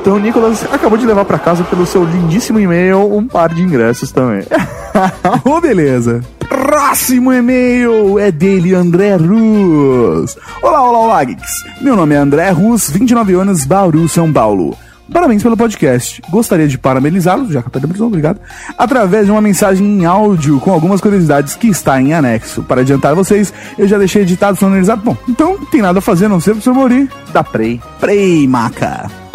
Então 0.00 0.14
o 0.14 0.18
Nicolas 0.18 0.64
acabou 0.72 0.98
de 0.98 1.06
levar 1.06 1.24
pra 1.24 1.38
casa 1.38 1.62
pelo 1.64 1.86
seu 1.86 2.04
lindíssimo 2.04 2.58
e-mail 2.58 3.14
um 3.14 3.26
par 3.26 3.52
de 3.54 3.62
ingressos 3.62 4.10
também. 4.10 4.42
Ô, 5.44 5.60
beleza. 5.60 6.20
Próximo 6.48 7.32
e-mail 7.32 8.18
é 8.18 8.32
dele, 8.32 8.74
André 8.74 9.16
Rus. 9.16 10.36
Olá, 10.62 10.82
olá, 10.82 10.98
olá, 10.98 11.24
geeks. 11.24 11.50
Meu 11.80 11.94
nome 11.94 12.14
é 12.14 12.18
André 12.18 12.50
Rus, 12.50 12.88
29 12.90 13.34
anos, 13.34 13.64
Bauru, 13.64 14.08
São 14.08 14.32
Paulo. 14.32 14.76
Parabéns 15.12 15.42
pelo 15.42 15.56
podcast. 15.56 16.22
Gostaria 16.30 16.66
de 16.66 16.78
parabenizá-lo, 16.78 17.50
já 17.50 17.62
que 17.62 17.70
parabenizou, 17.70 18.08
obrigado, 18.08 18.40
através 18.76 19.26
de 19.26 19.30
uma 19.30 19.40
mensagem 19.40 19.86
em 19.86 20.04
áudio 20.04 20.60
com 20.60 20.72
algumas 20.72 21.00
curiosidades 21.00 21.54
que 21.54 21.68
está 21.68 22.00
em 22.00 22.12
anexo. 22.14 22.62
Para 22.62 22.80
adiantar 22.80 23.14
vocês, 23.14 23.52
eu 23.78 23.86
já 23.86 23.98
deixei 23.98 24.22
editado, 24.22 24.58
sonorizado. 24.58 25.02
Bom, 25.02 25.16
então 25.28 25.58
tem 25.66 25.82
nada 25.82 25.98
a 25.98 26.02
fazer, 26.02 26.28
não 26.28 26.40
ser 26.40 26.52
pro 26.52 26.62
seu 26.62 26.74
Mori. 26.74 27.08
Da 27.32 27.44
Prey. 27.44 27.80
Prey, 28.00 28.46
maca. 28.46 29.27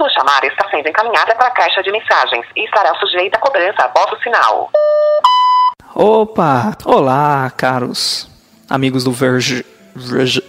Sua 0.00 0.08
chamada 0.08 0.46
está 0.46 0.66
sendo 0.70 0.88
encaminhada 0.88 1.34
para 1.34 1.48
a 1.48 1.50
caixa 1.50 1.82
de 1.82 1.92
mensagens 1.92 2.46
e 2.56 2.64
estará 2.64 2.94
sujeita 2.94 3.36
a 3.36 3.38
cobrança 3.40 3.82
após 3.82 4.10
o 4.10 4.22
sinal. 4.22 4.70
Opa! 5.94 6.74
Olá, 6.86 7.52
caros 7.54 8.26
amigos 8.70 9.04
do 9.04 9.12
Verge. 9.12 9.62
Verge- 9.94 10.42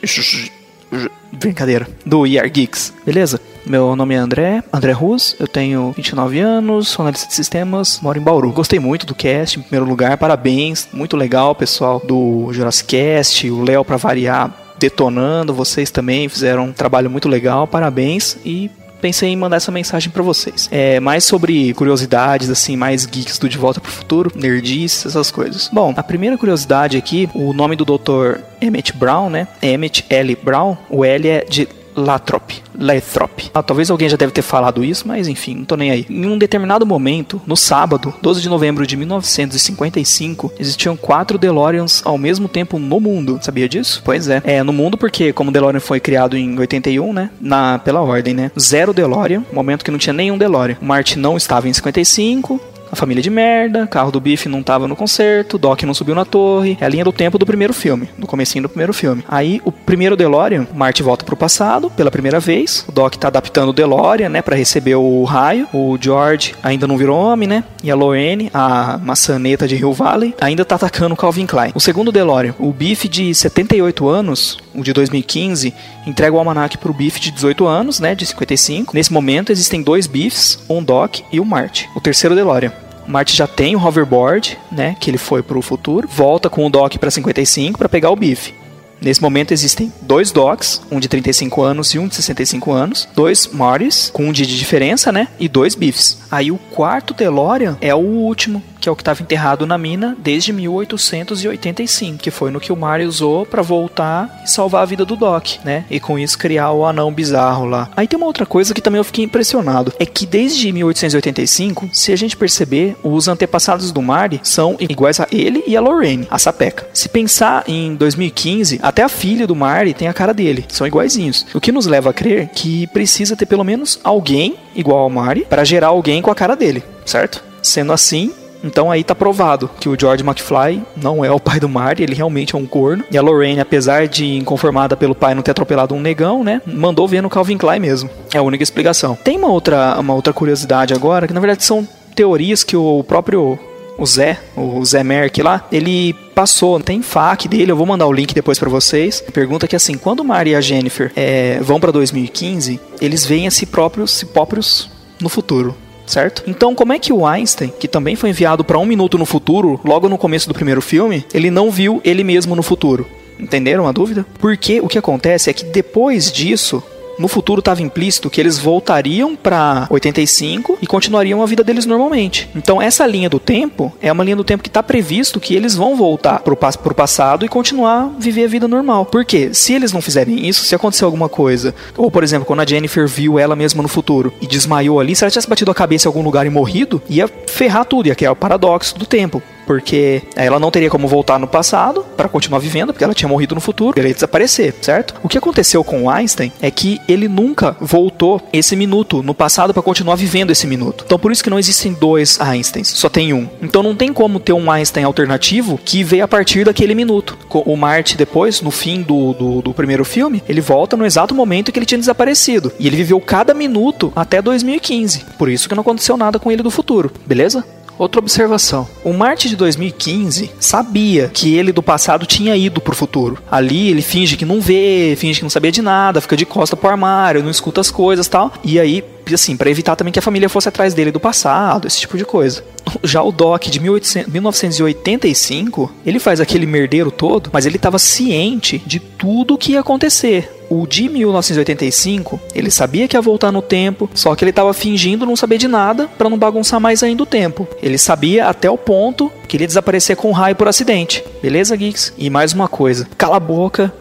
Brincadeira, 1.34 1.86
do 2.06 2.26
ER 2.26 2.50
Geeks, 2.50 2.94
beleza? 3.06 3.42
Meu 3.66 3.94
nome 3.94 4.16
é 4.16 4.18
André, 4.20 4.64
André 4.72 4.94
Rus, 4.94 5.36
eu 5.38 5.48
tenho 5.50 5.92
29 5.98 6.40
anos, 6.40 6.88
sou 6.88 7.04
analista 7.04 7.28
de 7.28 7.34
sistemas, 7.34 8.00
moro 8.02 8.18
em 8.18 8.22
Bauru. 8.22 8.54
Gostei 8.54 8.80
muito 8.80 9.06
do 9.06 9.14
cast, 9.14 9.60
em 9.60 9.64
primeiro 9.64 9.86
lugar, 9.86 10.18
parabéns, 10.18 10.88
muito 10.94 11.18
legal, 11.18 11.54
pessoal 11.56 12.00
do 12.00 12.48
Jurassic 12.54 12.88
Cast, 12.96 13.50
o 13.52 13.64
Léo 13.66 13.84
pra 13.84 13.98
variar 13.98 14.50
detonando, 14.80 15.54
vocês 15.54 15.92
também 15.92 16.28
fizeram 16.28 16.64
um 16.66 16.74
trabalho 16.74 17.10
muito 17.10 17.30
legal, 17.30 17.68
parabéns 17.68 18.36
e 18.44 18.70
pensei 19.02 19.30
em 19.30 19.36
mandar 19.36 19.58
essa 19.58 19.72
mensagem 19.72 20.10
pra 20.10 20.24
vocês. 20.24 20.70
É 20.72 21.00
mais 21.00 21.24
sobre 21.24 21.74
curiosidades, 21.74 22.50
assim, 22.50 22.78
mais 22.78 23.06
geeks 23.06 23.38
do 23.40 23.50
De 23.50 23.58
Volta 23.58 23.82
pro 23.82 23.92
Futuro, 23.92 24.32
nerdices, 24.36 25.06
essas 25.06 25.32
coisas. 25.32 25.70
Bom, 25.74 25.94
a 25.98 26.04
primeira 26.04 26.38
curiosidade 26.38 26.98
aqui, 26.98 27.30
o 27.34 27.52
nome 27.54 27.76
do 27.76 27.84
Dr. 27.84 28.40
Emmett 28.62 28.94
Brown, 28.94 29.30
né? 29.30 29.48
Emmett 29.62 30.06
L. 30.10 30.38
Brown, 30.42 30.78
o 30.90 31.04
L 31.04 31.28
é 31.28 31.44
de 31.44 31.68
Lathrop. 31.96 32.52
Lathrop. 32.78 33.50
Ah, 33.54 33.62
talvez 33.62 33.90
alguém 33.90 34.10
já 34.10 34.18
deve 34.18 34.32
ter 34.32 34.42
falado 34.42 34.84
isso, 34.84 35.08
mas 35.08 35.28
enfim, 35.28 35.56
não 35.56 35.66
tô 35.66 35.76
nem 35.76 35.92
aí. 35.92 36.06
Em 36.10 36.26
um 36.26 36.38
determinado 36.38 36.86
momento, 36.86 37.42
no 37.46 37.56
sábado, 37.56 38.14
12 38.22 38.42
de 38.42 38.50
novembro 38.50 38.86
de 38.88 38.96
1955, 38.98 40.54
existiam 40.60 40.96
quatro 40.96 41.38
DeLoreans 41.38 42.02
ao 42.06 42.18
mesmo 42.18 42.48
tempo 42.48 42.80
no 42.80 43.00
mundo. 43.00 43.40
Sabia 43.42 43.68
disso? 43.68 44.02
Pois 44.04 44.28
é. 44.28 44.42
É, 44.44 44.64
no 44.64 44.74
mundo 44.74 44.98
porque, 44.98 45.34
como 45.34 45.50
o 45.50 45.54
DeLorean 45.54 45.80
foi 45.80 46.00
criado 46.00 46.38
em 46.38 46.58
81, 46.58 47.14
né? 47.14 47.30
Na, 47.40 47.80
pela 47.80 48.02
ordem, 48.02 48.34
né? 48.34 48.52
Zero 48.60 48.94
DeLorean, 48.94 49.44
momento 49.52 49.84
que 49.84 49.92
não 49.92 50.00
tinha 50.00 50.14
nenhum 50.14 50.38
DeLorean. 50.38 50.78
O 50.82 51.20
não 51.20 51.38
estava 51.38 51.68
em 51.68 51.74
55, 51.74 52.60
a 52.92 52.96
família 52.96 53.24
de 53.24 53.30
merda, 53.30 53.88
carro 53.88 54.12
do 54.12 54.20
Biff 54.20 54.50
não 54.50 54.62
tava 54.62 54.88
no 54.88 54.96
concerto, 54.96 55.58
Doc 55.58 55.82
não 55.84 55.94
subiu 55.94 56.14
na 56.14 56.26
torre. 56.26 56.78
É 56.82 56.86
a 56.86 56.90
linha 56.90 57.04
do 57.04 57.12
tempo 57.12 57.38
do 57.38 57.46
primeiro 57.46 57.74
filme, 57.74 58.10
do 58.18 58.28
comecinho 58.28 58.64
do 58.64 58.70
primeiro 58.70 58.94
filme. 58.94 59.24
Aí, 59.28 59.62
o 59.64 59.72
primeiro 59.72 60.18
DeLorean, 60.18 60.68
Marty 60.74 61.02
volta 61.02 61.24
pro 61.24 61.38
passado 61.38 61.90
pela 61.90 62.12
primeira 62.12 62.40
vez. 62.40 62.84
O 62.88 62.92
Doc 62.92 63.16
tá 63.16 63.30
adaptando 63.30 63.70
o 63.70 63.74
DeLorean, 63.74 64.30
né, 64.30 64.42
para 64.42 64.56
receber 64.56 64.96
o 64.96 65.24
raio. 65.24 65.68
O 65.74 65.98
George 66.00 66.54
ainda 66.62 66.86
não 66.86 66.98
virou 66.98 67.18
homem, 67.18 67.48
né? 67.48 67.64
E 67.84 67.90
a 67.90 67.96
Lorraine, 67.96 68.50
a 68.54 68.98
maçaneta 68.98 69.68
de 69.68 69.76
Hill 69.76 69.94
Valley, 69.94 70.36
ainda 70.42 70.66
tá 70.66 70.76
atacando 70.76 71.14
o 71.14 71.18
Calvin 71.18 71.46
Klein. 71.46 71.72
O 71.74 71.80
segundo 71.80 72.12
DeLorean, 72.12 72.54
o 72.60 72.72
Biff 72.72 73.08
de 73.08 73.34
78 73.34 74.08
anos, 74.08 74.58
o 74.74 74.84
de 74.84 74.92
2015, 74.94 75.74
entrega 76.06 76.36
o 76.36 76.40
almanac 76.40 76.78
pro 76.78 76.94
Biff 76.94 77.20
de 77.20 77.32
18 77.32 77.66
anos, 77.66 78.00
né, 78.00 78.16
de 78.16 78.26
55. 78.26 78.94
Nesse 78.94 79.14
momento 79.14 79.52
existem 79.52 79.82
dois 79.82 80.08
Biffs, 80.08 80.60
um 80.70 80.84
Doc 80.84 81.20
e 81.32 81.40
um 81.40 81.46
Marty. 81.46 81.90
O 81.96 82.02
terceiro 82.02 82.36
DeLorean. 82.36 82.81
O 83.12 83.14
Marty 83.14 83.36
já 83.36 83.46
tem 83.46 83.76
o 83.76 83.86
hoverboard, 83.86 84.58
né, 84.72 84.96
que 84.98 85.12
ele 85.12 85.18
foi 85.18 85.44
pro 85.44 85.62
futuro, 85.62 86.08
volta 86.08 86.50
com 86.50 86.66
o 86.66 86.70
Doc 86.70 86.96
para 86.96 87.12
55 87.12 87.78
para 87.78 87.90
pegar 87.90 88.10
o 88.10 88.16
Biff. 88.16 88.54
Nesse 89.02 89.20
momento 89.20 89.52
existem 89.52 89.92
dois 90.04 90.32
Docs, 90.32 90.84
um 90.92 91.00
de 91.00 91.08
35 91.08 91.64
anos 91.64 91.96
e 91.96 91.98
um 91.98 92.08
de 92.08 92.14
65 92.14 92.72
anos, 92.72 93.08
dois 93.16 93.48
Martys, 93.52 94.12
com 94.14 94.26
um 94.26 94.32
dia 94.32 94.46
de 94.46 94.56
diferença, 94.56 95.12
né, 95.12 95.28
e 95.40 95.50
dois 95.50 95.74
Biffs. 95.74 96.20
Aí 96.30 96.52
o 96.52 96.58
quarto 96.58 97.12
DeLorean 97.12 97.78
é 97.82 97.96
o 97.96 97.98
último, 97.98 98.62
que 98.80 98.88
é 98.88 98.92
o 98.92 98.96
que 98.96 99.02
estava 99.02 99.22
enterrado 99.22 99.66
na 99.66 99.78
mina 99.78 100.16
desde 100.20 100.54
1885, 100.54 102.18
que 102.18 102.32
foi 102.32 102.52
no 102.52 102.60
que 102.60 102.72
o 102.72 102.76
Marty 102.76 103.06
usou 103.06 103.46
para 103.46 103.62
voltar 103.62 104.42
e 104.44 104.50
salvar 104.50 104.84
a 104.84 104.86
vida 104.86 105.06
do 105.06 105.16
Doc, 105.16 105.58
né? 105.64 105.86
E 105.90 106.00
com 106.00 106.18
isso 106.18 106.38
criar 106.38 106.72
o 106.72 106.86
anão 106.86 107.14
bizarro 107.14 107.66
lá. 107.66 107.90
Aí 107.96 108.08
tem 108.08 108.18
uma 108.18 108.26
outra 108.26 108.46
coisa 108.46 108.74
que 108.74 108.82
também 108.82 108.98
eu 108.98 109.04
fiquei 109.04 109.26
impressionado, 109.26 109.94
é 110.00 110.06
que 110.06 110.26
desde 110.26 110.72
1885, 110.72 111.90
se 111.94 112.12
a 112.12 112.16
gente 112.16 112.38
perceber, 112.38 112.96
os 113.04 113.28
antepassados 113.28 113.92
do 113.92 114.02
Marty 114.02 114.40
são 114.44 114.76
iguais 114.80 115.20
a 115.20 115.28
ele 115.32 115.64
e 115.68 115.78
a 115.78 115.82
Lorraine, 115.82 116.28
a 116.30 116.40
sapeca. 116.40 116.88
Se 116.94 117.10
pensar 117.10 117.64
em 117.68 117.96
2015, 117.96 118.80
até 118.92 119.04
a 119.04 119.10
filha 119.10 119.48
do 119.48 119.56
Marty 119.56 119.94
tem 119.94 120.10
a 120.10 120.14
cara 120.14 120.34
dele, 120.34 120.66
são 120.68 120.86
iguaizinhos. 120.86 121.46
O 121.54 121.62
que 121.62 121.72
nos 121.72 121.86
leva 121.86 122.10
a 122.10 122.14
crer 122.14 122.50
que 122.54 122.88
precisa 122.88 123.38
ter 123.38 123.46
pelo 123.46 123.64
menos 123.64 123.98
alguém 124.04 124.58
igual 124.76 125.00
ao 125.00 125.10
Marty 125.10 125.46
para 125.46 125.64
gerar 125.64 125.88
alguém 125.88 126.22
com 126.22 126.30
a 126.30 126.36
cara 126.36 126.56
dele, 126.56 126.84
certo? 127.06 127.42
Sendo 127.64 127.94
assim, 127.94 128.34
Então 128.64 128.92
aí 128.92 129.04
tá 129.04 129.16
provado 129.16 129.70
que 129.80 129.90
o 129.90 130.00
George 130.00 130.24
McFly 130.24 130.84
não 130.96 131.26
é 131.26 131.32
o 131.32 131.40
pai 131.40 131.60
do 131.60 131.70
Marty, 131.70 132.04
ele 132.04 132.14
realmente 132.14 132.54
é 132.54 132.58
um 132.58 132.66
corno. 132.66 133.04
E 133.10 133.18
a 133.18 133.22
Lorraine, 133.22 133.60
apesar 133.60 134.08
de 134.08 134.36
inconformada 134.36 134.96
pelo 134.96 135.16
pai 135.16 135.34
não 135.34 135.42
ter 135.42 135.52
atropelado 135.52 135.96
um 135.96 136.00
negão, 136.00 136.44
né, 136.44 136.62
mandou 136.66 137.08
ver 137.08 137.22
no 137.22 137.30
Calvin 137.30 137.58
Klein 137.58 137.80
mesmo. 137.80 138.10
É 138.34 138.38
a 138.38 138.44
única 138.44 138.64
explicação. 138.64 139.18
Tem 139.24 139.38
uma 139.38 139.48
outra, 139.50 139.98
uma 140.00 140.14
outra 140.14 140.34
curiosidade 140.34 140.94
agora, 140.94 141.28
que 141.28 141.34
na 141.34 141.40
verdade 141.40 141.64
são 141.64 141.88
teorias 142.14 142.64
que 142.64 142.76
o 142.76 143.04
próprio 143.04 143.58
o 144.02 144.06
Zé, 144.06 144.40
o 144.58 144.84
Zé 144.84 145.04
Merck 145.04 145.44
lá, 145.44 145.68
ele 145.72 146.14
passou, 146.34 146.80
tem 146.80 147.04
FAQ 147.04 147.48
dele, 147.48 147.72
eu 147.72 147.76
vou 147.76 147.86
mandar 147.86 148.08
o 148.08 148.12
link 148.12 148.34
depois 148.34 148.58
para 148.58 148.68
vocês. 148.68 149.24
Pergunta 149.32 149.68
que 149.68 149.76
assim, 149.76 149.94
quando 149.94 150.22
o 150.22 150.26
Mari 150.26 150.50
e 150.50 150.56
a 150.56 150.62
Jennifer 150.62 151.12
é, 151.16 151.60
vão 151.62 151.80
para 151.80 151.92
2015, 151.92 152.80
eles 153.00 153.24
veem 153.26 153.46
a 153.46 153.52
si 153.52 153.68
próprios, 153.68 154.12
si 154.12 154.26
próprios 154.26 154.90
no 155.22 155.30
futuro. 155.30 155.78
Certo? 156.08 156.44
Então, 156.48 156.74
como 156.74 156.92
é 156.92 157.00
que 157.00 157.14
o 157.14 157.26
Einstein, 157.26 157.72
que 157.80 157.88
também 157.88 158.16
foi 158.16 158.32
enviado 158.32 158.66
para 158.66 158.78
um 158.78 158.86
minuto 158.86 159.20
no 159.20 159.26
futuro, 159.26 159.80
logo 159.86 160.10
no 160.10 160.18
começo 160.18 160.48
do 160.48 160.54
primeiro 160.54 160.82
filme, 160.82 161.24
ele 161.32 161.52
não 161.52 161.70
viu 161.70 162.02
ele 162.04 162.24
mesmo 162.24 162.56
no 162.56 162.64
futuro? 162.64 163.08
Entenderam 163.40 163.88
a 163.88 163.92
dúvida? 163.92 164.26
Porque 164.40 164.82
o 164.82 164.88
que 164.88 164.98
acontece 164.98 165.50
é 165.50 165.54
que 165.54 165.64
depois 165.64 166.32
disso, 166.32 166.84
no 167.22 167.28
futuro 167.28 167.60
estava 167.60 167.84
implícito 167.84 168.30
que 168.30 168.42
eles 168.42 168.58
voltariam 168.58 169.36
para 169.36 169.86
85 169.92 170.80
e 170.82 170.88
continuariam 170.88 171.42
a 171.44 171.46
vida 171.46 171.64
deles 171.64 171.86
normalmente. 171.86 172.50
Então 172.56 172.82
essa 172.82 173.06
linha 173.06 173.30
do 173.30 173.40
tempo 173.40 173.94
é 174.02 174.12
uma 174.12 174.24
linha 174.24 174.36
do 174.36 174.44
tempo 174.44 174.64
que 174.64 174.70
está 174.70 174.82
previsto 174.82 175.40
que 175.40 175.56
eles 175.56 175.76
vão 175.76 175.96
voltar 175.96 176.40
pro, 176.40 176.56
pro 176.58 176.96
passado 176.96 177.46
e 177.46 177.50
continuar 177.50 178.06
a 178.06 178.20
viver 178.20 178.46
a 178.46 178.48
vida 178.48 178.68
normal. 178.68 179.06
Porque 179.06 179.54
se 179.54 179.74
eles 179.74 179.94
não 179.94 180.02
fizerem 180.02 180.48
isso, 180.48 180.66
se 180.66 180.74
acontecer 180.74 181.06
alguma 181.06 181.30
coisa, 181.30 181.76
ou 181.96 182.10
por 182.10 182.24
exemplo, 182.24 182.46
quando 182.46 182.62
a 182.62 182.66
Jennifer 182.66 183.08
viu 183.08 183.38
ela 183.38 183.56
mesma 183.56 183.84
no 183.84 183.88
futuro 183.88 184.34
e 184.42 184.48
desmaiou 184.48 185.00
ali, 185.00 185.16
se 185.16 185.24
ela 185.24 185.30
tivesse 185.30 185.48
batido 185.48 185.70
a 185.70 185.76
cabeça 185.76 186.08
em 186.08 186.10
algum 186.10 186.24
lugar 186.24 186.48
e 186.48 186.50
morrido, 186.50 187.00
ia 187.08 187.28
ferrar 187.28 187.86
tudo, 187.86 188.08
ia 188.08 188.16
criar 188.16 188.32
o 188.32 188.36
paradoxo 188.36 188.98
do 188.98 189.06
tempo 189.06 189.44
porque 189.72 190.24
ela 190.36 190.60
não 190.60 190.70
teria 190.70 190.90
como 190.90 191.08
voltar 191.08 191.40
no 191.40 191.48
passado 191.48 192.06
para 192.18 192.28
continuar 192.28 192.60
vivendo, 192.60 192.92
porque 192.92 193.06
ela 193.06 193.14
tinha 193.14 193.30
morrido 193.30 193.56
no 193.56 193.62
futuro, 193.62 193.98
ela 193.98 194.10
ia 194.10 194.14
desaparecer, 194.14 194.76
certo? 194.82 195.16
O 195.24 195.30
que 195.30 195.38
aconteceu 195.38 195.82
com 195.82 196.10
Einstein 196.10 196.52
é 196.62 196.70
que 196.70 197.00
ele 197.08 197.30
nunca 197.30 197.74
voltou 197.80 198.42
esse 198.52 198.76
minuto 198.76 199.24
no 199.24 199.34
passado 199.34 199.74
para 199.74 199.82
continuar 199.82 200.16
vivendo 200.16 200.52
esse 200.52 200.68
minuto. 200.68 201.06
Então 201.06 201.18
por 201.18 201.32
isso 201.32 201.42
que 201.42 201.50
não 201.50 201.58
existem 201.58 201.94
dois 201.94 202.38
Einsteins, 202.42 202.90
só 202.90 203.08
tem 203.08 203.32
um. 203.32 203.48
Então 203.62 203.82
não 203.82 203.96
tem 203.96 204.12
como 204.12 204.42
ter 204.42 204.52
um 204.52 204.70
Einstein 204.70 205.06
alternativo 205.06 205.80
que 205.86 206.04
veio 206.04 206.26
a 206.26 206.28
partir 206.28 206.66
daquele 206.66 206.94
minuto. 206.94 207.38
O 207.50 207.78
Marte 207.78 208.18
depois, 208.18 208.60
no 208.60 208.72
fim 208.72 209.02
do, 209.02 209.32
do, 209.32 209.62
do 209.62 209.74
primeiro 209.74 210.04
filme, 210.04 210.44
ele 210.50 210.60
volta 210.60 210.98
no 210.98 211.06
exato 211.06 211.34
momento 211.34 211.72
que 211.72 211.80
ele 211.80 211.86
tinha 211.86 211.98
desaparecido. 211.98 212.74
E 212.78 212.88
ele 212.88 212.98
viveu 212.98 213.22
cada 213.22 213.54
minuto 213.54 214.12
até 214.14 214.42
2015. 214.42 215.28
Por 215.38 215.48
isso 215.48 215.70
que 215.70 215.76
não 215.76 215.82
aconteceu 215.82 216.18
nada 216.18 216.38
com 216.38 216.52
ele 216.52 216.62
do 216.62 216.70
futuro, 216.70 217.10
beleza? 217.26 217.64
Outra 218.02 218.20
observação. 218.20 218.88
O 219.04 219.14
Marte 219.14 219.48
de 219.48 219.56
2015 219.56 220.50
sabia 220.60 221.30
que 221.32 221.56
ele 221.56 221.72
do 221.72 221.84
passado 221.84 222.26
tinha 222.26 222.58
ido 222.58 222.82
pro 222.82 222.96
futuro. 222.96 223.38
Ali 223.52 223.90
ele 223.90 224.02
finge 224.02 224.36
que 224.36 224.44
não 224.44 224.60
vê, 224.60 225.14
finge 225.16 225.38
que 225.38 225.44
não 225.44 225.52
sabia 225.52 225.72
de 225.72 225.84
nada, 225.84 226.20
fica 226.20 226.36
de 226.36 226.44
costa 226.44 226.76
pro 226.76 226.90
armário, 226.90 227.44
não 227.44 227.52
escuta 227.52 227.80
as 227.80 227.92
coisas 227.92 228.28
tal. 228.28 228.52
E 228.64 228.80
aí, 228.80 229.04
assim, 229.32 229.56
para 229.56 229.70
evitar 229.70 229.96
também 229.96 230.12
que 230.12 230.18
a 230.18 230.22
família 230.24 230.50
fosse 230.50 230.68
atrás 230.68 230.96
dele 230.96 231.12
do 231.12 231.20
passado, 231.20 231.88
esse 231.88 232.00
tipo 232.00 232.18
de 232.18 232.26
coisa. 232.26 232.64
Já 233.04 233.22
o 233.22 233.32
Doc 233.32 233.66
de 233.66 233.80
1800, 233.80 234.34
1985, 234.34 235.94
ele 236.04 236.18
faz 236.18 236.42
aquele 236.42 236.66
merdeiro 236.66 237.12
todo, 237.12 237.52
mas 237.54 237.68
ele 237.68 237.76
estava 237.76 238.00
ciente 238.00 238.82
de 238.84 239.00
tudo 239.00 239.54
o 239.54 239.58
que 239.60 239.74
ia 239.74 239.80
acontecer 239.80 240.61
o 240.72 240.88
de 240.88 241.10
1985, 241.10 242.40
ele 242.56 242.72
sabia 242.72 243.06
que 243.06 243.18
ia 243.18 243.22
voltar 243.22 243.52
no 243.52 243.62
tempo, 243.62 244.10
só 244.14 244.34
que 244.34 244.44
ele 244.46 244.52
estava 244.52 244.74
fingindo 244.74 245.26
não 245.26 245.36
saber 245.36 245.58
de 245.58 245.68
nada 245.68 246.08
para 246.18 246.30
não 246.30 246.38
bagunçar 246.38 246.80
mais 246.80 247.04
ainda 247.04 247.24
o 247.24 247.26
tempo. 247.26 247.68
Ele 247.84 247.98
sabia 247.98 248.48
até 248.48 248.72
o 248.72 248.78
ponto 248.78 249.30
que 249.50 249.58
ele 249.58 249.66
ia 249.66 249.68
desaparecer 249.68 250.16
com 250.16 250.30
um 250.30 250.34
raio 250.34 250.56
por 250.56 250.70
acidente. 250.70 251.26
Beleza, 251.42 251.76
Geeks? 251.76 252.14
E 252.18 252.30
mais 252.30 252.54
uma 252.54 252.70
coisa: 252.70 253.06
cala 253.18 253.36
a 253.36 253.40
boca, 253.40 253.94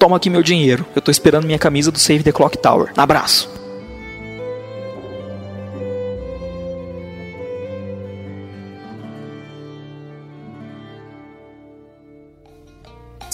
toma 0.00 0.16
aqui 0.16 0.28
meu 0.28 0.42
dinheiro. 0.42 0.84
Eu 0.96 1.00
tô 1.00 1.12
esperando 1.12 1.46
minha 1.46 1.60
camisa 1.60 1.92
do 1.92 1.98
Save 1.98 2.24
the 2.24 2.32
Clock 2.32 2.58
Tower. 2.58 2.88
Abraço. 2.96 3.55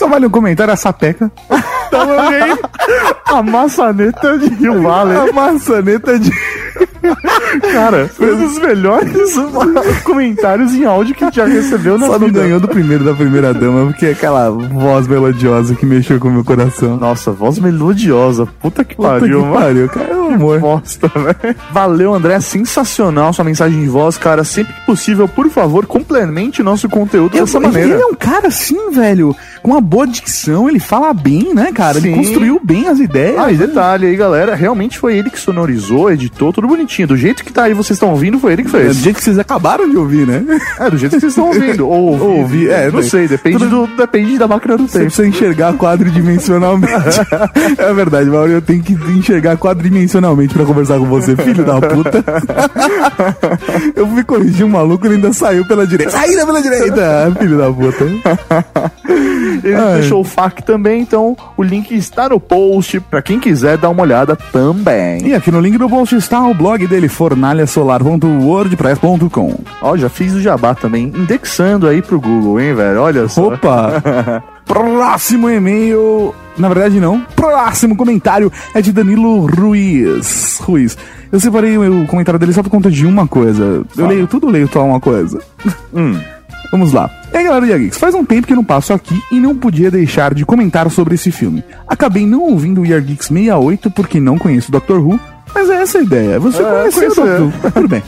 Só 0.02 0.08
vale 0.08 0.26
um 0.26 0.30
comentário 0.30 0.72
a 0.72 0.76
sapeca. 0.76 1.30
Também 1.88 2.58
a 3.26 3.42
maçaneta 3.42 4.36
de 4.36 4.68
Vale. 4.68 5.16
A 5.16 5.32
maçaneta 5.32 6.18
de. 6.18 6.30
Cara, 7.72 8.08
foi 8.08 8.34
um 8.34 8.38
dos 8.38 8.58
melhores 8.58 9.34
comentários 10.02 10.74
em 10.74 10.84
áudio 10.84 11.14
que 11.14 11.30
já 11.30 11.44
recebeu 11.44 11.98
na 11.98 12.06
Só 12.06 12.12
vida. 12.18 12.26
não 12.26 12.32
ganhou 12.32 12.60
do 12.60 12.68
primeiro 12.68 13.04
da 13.04 13.14
primeira 13.14 13.52
dama, 13.52 13.86
porque 13.86 14.06
é 14.06 14.10
aquela 14.12 14.50
voz 14.50 15.06
melodiosa 15.06 15.74
que 15.74 15.84
mexeu 15.84 16.18
com 16.18 16.28
o 16.28 16.32
meu 16.32 16.44
coração. 16.44 16.96
Nossa, 16.96 17.30
voz 17.30 17.58
melodiosa. 17.58 18.46
Puta 18.60 18.82
que 18.84 18.96
Puta 18.96 19.08
pariu, 19.08 19.42
que 19.44 19.52
pariu, 19.52 19.88
cara, 19.88 20.06
é 20.08 20.16
um 20.16 20.34
amor. 20.34 20.60
Bosta, 20.60 21.08
velho. 21.08 21.56
Valeu, 21.70 22.14
André. 22.14 22.40
Sensacional 22.40 23.32
sua 23.32 23.44
mensagem 23.44 23.80
de 23.80 23.88
voz, 23.88 24.16
cara. 24.16 24.42
Sempre 24.44 24.72
que 24.72 24.86
possível, 24.86 25.28
por 25.28 25.48
favor, 25.50 25.84
complemente 25.86 26.62
o 26.62 26.64
nosso 26.64 26.88
conteúdo 26.88 27.32
dessa 27.32 27.58
ele, 27.58 27.66
maneira. 27.66 27.88
ele 27.94 28.02
é 28.02 28.06
um 28.06 28.14
cara 28.14 28.48
assim, 28.48 28.90
velho, 28.90 29.36
com 29.62 29.70
uma 29.70 29.80
boa 29.80 30.06
dicção, 30.06 30.68
ele 30.68 30.78
fala 30.80 31.12
bem, 31.14 31.54
né, 31.54 31.70
cara? 31.72 32.00
Sim. 32.00 32.08
Ele 32.08 32.16
construiu 32.16 32.60
bem 32.62 32.88
as 32.88 32.98
ideias. 32.98 33.38
Ah, 33.38 33.50
e 33.50 33.56
né? 33.56 33.66
detalhe 33.66 34.06
aí, 34.06 34.16
galera, 34.16 34.54
realmente 34.54 34.98
foi 34.98 35.16
ele 35.16 35.30
que 35.30 35.38
sonorizou, 35.38 36.10
editou, 36.10 36.52
tudo 36.52 36.66
bonitinho. 36.68 37.08
Do 37.08 37.16
jeito 37.16 37.44
que 37.44 37.52
tá 37.52 37.64
aí, 37.64 37.74
vocês 37.74 37.96
estão 37.96 38.10
ouvindo, 38.10 38.38
foi 38.38 38.52
ele 38.54 38.62
que 38.64 38.68
É, 38.76 38.80
fez. 38.80 38.96
do 38.96 39.02
jeito 39.02 39.16
que 39.16 39.24
vocês 39.24 39.38
acabaram 39.38 39.88
de 39.88 39.96
ouvir, 39.96 40.26
né? 40.26 40.42
É, 40.78 40.90
do 40.90 40.96
jeito 40.98 41.14
que 41.14 41.20
vocês 41.20 41.32
estão 41.32 41.46
ouvindo. 41.48 41.88
Ou 41.88 42.08
ouvir, 42.10 42.22
Ou 42.24 42.38
ouvir, 42.40 42.70
é, 42.70 42.84
não 42.90 43.00
bem. 43.00 43.08
sei, 43.08 43.28
depende, 43.28 43.58
Tudo- 43.58 43.86
do, 43.86 43.96
depende 43.96 44.38
da 44.38 44.48
máquina 44.48 44.76
do 44.76 44.82
Você 44.86 44.92
tempo. 44.98 45.04
precisa 45.06 45.28
enxergar 45.28 45.72
quadridimensionalmente. 45.74 46.92
é 47.78 47.92
verdade, 47.94 48.28
Mauro, 48.28 48.50
eu 48.50 48.62
tenho 48.62 48.82
que 48.82 48.92
enxergar 48.94 49.56
quadridimensionalmente 49.56 50.54
pra 50.54 50.64
conversar 50.64 50.98
com 50.98 51.06
você, 51.06 51.36
filho 51.36 51.64
da 51.64 51.80
puta. 51.80 52.24
eu 53.94 54.06
fui 54.08 54.24
corrigir 54.24 54.64
um 54.66 54.70
maluco, 54.70 55.06
ele 55.06 55.16
ainda 55.16 55.32
saiu 55.32 55.64
pela 55.64 55.86
direita. 55.86 56.10
Saída 56.12 56.44
pela 56.46 56.60
direita! 56.62 57.32
filho 57.38 57.58
da 57.58 57.70
puta. 57.72 58.04
Ele 59.62 59.74
Ai. 59.74 60.00
deixou 60.00 60.20
o 60.20 60.24
FAQ 60.24 60.62
também, 60.62 61.02
então 61.02 61.36
o 61.56 61.62
link 61.62 61.94
está 61.94 62.28
no 62.28 62.40
post 62.40 63.00
pra 63.00 63.22
quem 63.22 63.38
quiser 63.40 63.78
dar 63.78 63.90
uma 63.90 64.02
olhada 64.02 64.36
também. 64.36 65.26
E 65.26 65.34
aqui 65.34 65.50
no 65.50 65.60
link 65.60 65.76
do 65.78 65.88
post 65.88 66.14
está 66.16 66.46
o 66.46 66.54
blog 66.54 66.86
dele, 66.86 67.08
fornalhasolar.wordpress.com. 67.08 69.54
Ó, 69.80 69.96
já 69.96 70.08
fiz 70.08 70.32
o 70.32 70.40
jabá 70.40 70.74
também, 70.74 71.12
indexando 71.14 71.86
aí 71.88 72.02
pro 72.02 72.20
Google, 72.20 72.60
hein, 72.60 72.74
velho? 72.74 73.00
Olha 73.00 73.28
só. 73.28 73.48
Opa! 73.48 74.42
Próximo 74.64 75.50
e-mail. 75.50 76.34
Na 76.56 76.68
verdade, 76.68 77.00
não. 77.00 77.20
Próximo 77.34 77.96
comentário 77.96 78.52
é 78.74 78.80
de 78.80 78.92
Danilo 78.92 79.46
Ruiz. 79.46 80.58
Ruiz. 80.60 80.96
Eu 81.30 81.40
separei 81.40 81.76
o 81.78 82.06
comentário 82.06 82.38
dele 82.38 82.52
só 82.52 82.62
por 82.62 82.70
conta 82.70 82.90
de 82.90 83.06
uma 83.06 83.26
coisa. 83.26 83.82
Eu 83.96 84.06
leio 84.06 84.26
tudo, 84.26 84.48
leio 84.48 84.68
só 84.70 84.84
uma 84.84 85.00
coisa. 85.00 85.40
Hum. 85.94 86.18
Vamos 86.72 86.92
lá. 86.92 87.08
E 87.32 87.36
aí, 87.36 87.44
galera 87.44 87.66
do 87.66 87.78
Geeks, 87.78 87.98
faz 87.98 88.14
um 88.14 88.24
tempo 88.24 88.46
que 88.46 88.52
eu 88.54 88.56
não 88.56 88.64
passo 88.64 88.92
aqui 88.94 89.20
e 89.30 89.38
não 89.38 89.54
podia 89.54 89.90
deixar 89.90 90.32
de 90.34 90.44
comentar 90.44 90.90
sobre 90.90 91.14
esse 91.14 91.30
filme. 91.30 91.62
Acabei 91.86 92.26
não 92.26 92.40
ouvindo 92.40 92.80
o 92.80 92.86
Year 92.86 93.02
Geeks 93.02 93.26
68 93.28 93.90
porque 93.90 94.18
não 94.18 94.38
conheço 94.38 94.74
o 94.74 94.80
Dr. 94.80 94.94
Who, 94.94 95.20
mas 95.54 95.68
é 95.68 95.82
essa 95.82 95.98
a 95.98 96.02
ideia. 96.02 96.40
Você 96.40 96.62
É, 96.62 96.90
conheceu 96.90 97.10
o. 97.10 97.14
Dr. 97.14 97.42
Who. 97.66 97.70
Tudo 97.72 97.88
bem. 97.88 98.02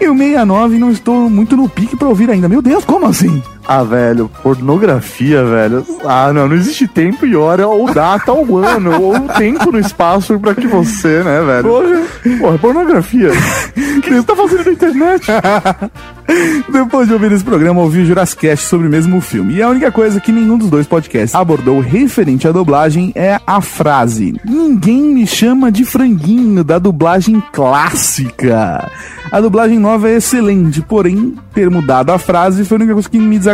E 0.00 0.08
o 0.08 0.16
69 0.16 0.78
não 0.78 0.90
estou 0.90 1.28
muito 1.28 1.56
no 1.56 1.68
pique 1.68 1.96
pra 1.96 2.08
ouvir 2.08 2.30
ainda. 2.30 2.48
Meu 2.48 2.62
Deus, 2.62 2.84
como 2.84 3.06
assim? 3.06 3.42
Ah, 3.66 3.82
velho, 3.82 4.30
pornografia, 4.42 5.42
velho. 5.44 5.86
Ah, 6.04 6.32
não, 6.32 6.48
não 6.48 6.56
existe 6.56 6.86
tempo 6.86 7.24
e 7.24 7.34
hora, 7.34 7.66
ou 7.66 7.92
data, 7.92 8.32
ou 8.32 8.58
ano, 8.58 9.00
ou 9.00 9.20
tempo 9.28 9.72
no 9.72 9.78
espaço 9.78 10.38
pra 10.38 10.54
que 10.54 10.66
você, 10.66 11.22
né, 11.22 11.40
velho? 11.42 11.68
Porra, 11.68 12.38
porra 12.38 12.58
pornografia. 12.58 13.30
O 13.30 14.00
que 14.02 14.10
você 14.10 14.22
tá 14.22 14.36
fazendo 14.36 14.64
na 14.66 14.72
internet? 14.72 15.26
Depois 16.70 17.08
de 17.08 17.14
ouvir 17.14 17.32
esse 17.32 17.44
programa, 17.44 17.80
ouvi 17.80 18.00
o 18.00 18.06
Jurassic 18.06 18.42
Cast 18.42 18.66
sobre 18.66 18.86
o 18.86 18.90
mesmo 18.90 19.20
filme. 19.20 19.54
E 19.54 19.62
a 19.62 19.68
única 19.68 19.90
coisa 19.90 20.20
que 20.20 20.32
nenhum 20.32 20.58
dos 20.58 20.70
dois 20.70 20.86
podcasts 20.86 21.34
abordou 21.34 21.80
referente 21.80 22.48
à 22.48 22.52
dublagem 22.52 23.12
é 23.14 23.38
a 23.46 23.60
frase: 23.60 24.34
Ninguém 24.44 25.02
me 25.02 25.26
chama 25.26 25.70
de 25.70 25.84
franguinho 25.84 26.64
da 26.64 26.78
dublagem 26.78 27.42
clássica. 27.52 28.90
A 29.30 29.40
dublagem 29.40 29.78
nova 29.78 30.08
é 30.08 30.16
excelente, 30.16 30.80
porém, 30.82 31.34
ter 31.52 31.68
mudado 31.68 32.10
a 32.12 32.18
frase 32.18 32.64
foi 32.64 32.76
a 32.76 32.78
única 32.78 32.92
coisa 32.92 33.08
que 33.08 33.18
me 33.18 33.38
desagradou. 33.38 33.53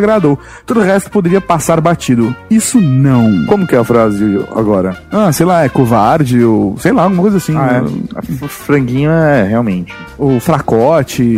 Todo 0.67 0.81
o 0.81 0.83
resto 0.83 1.11
poderia 1.11 1.41
passar 1.41 1.81
batido. 1.81 2.35
Isso 2.51 2.81
não. 2.81 3.45
Como 3.47 3.67
que 3.67 3.75
é 3.75 3.79
a 3.79 3.85
frase 3.85 4.45
agora? 4.55 4.97
Ah, 5.11 5.33
sei 5.33 5.47
lá, 5.47 5.65
é 5.65 5.69
covarde 5.69 6.43
ou 6.43 6.77
sei 6.79 6.93
lá, 6.93 7.05
alguma 7.05 7.23
coisa 7.23 7.37
assim. 7.39 7.57
Ah, 7.57 7.83
né? 7.83 7.91
é. 8.17 8.49
Franguinho 8.49 9.11
é 9.11 9.45
realmente. 9.45 9.93
O 10.19 10.39
fracote. 10.41 11.37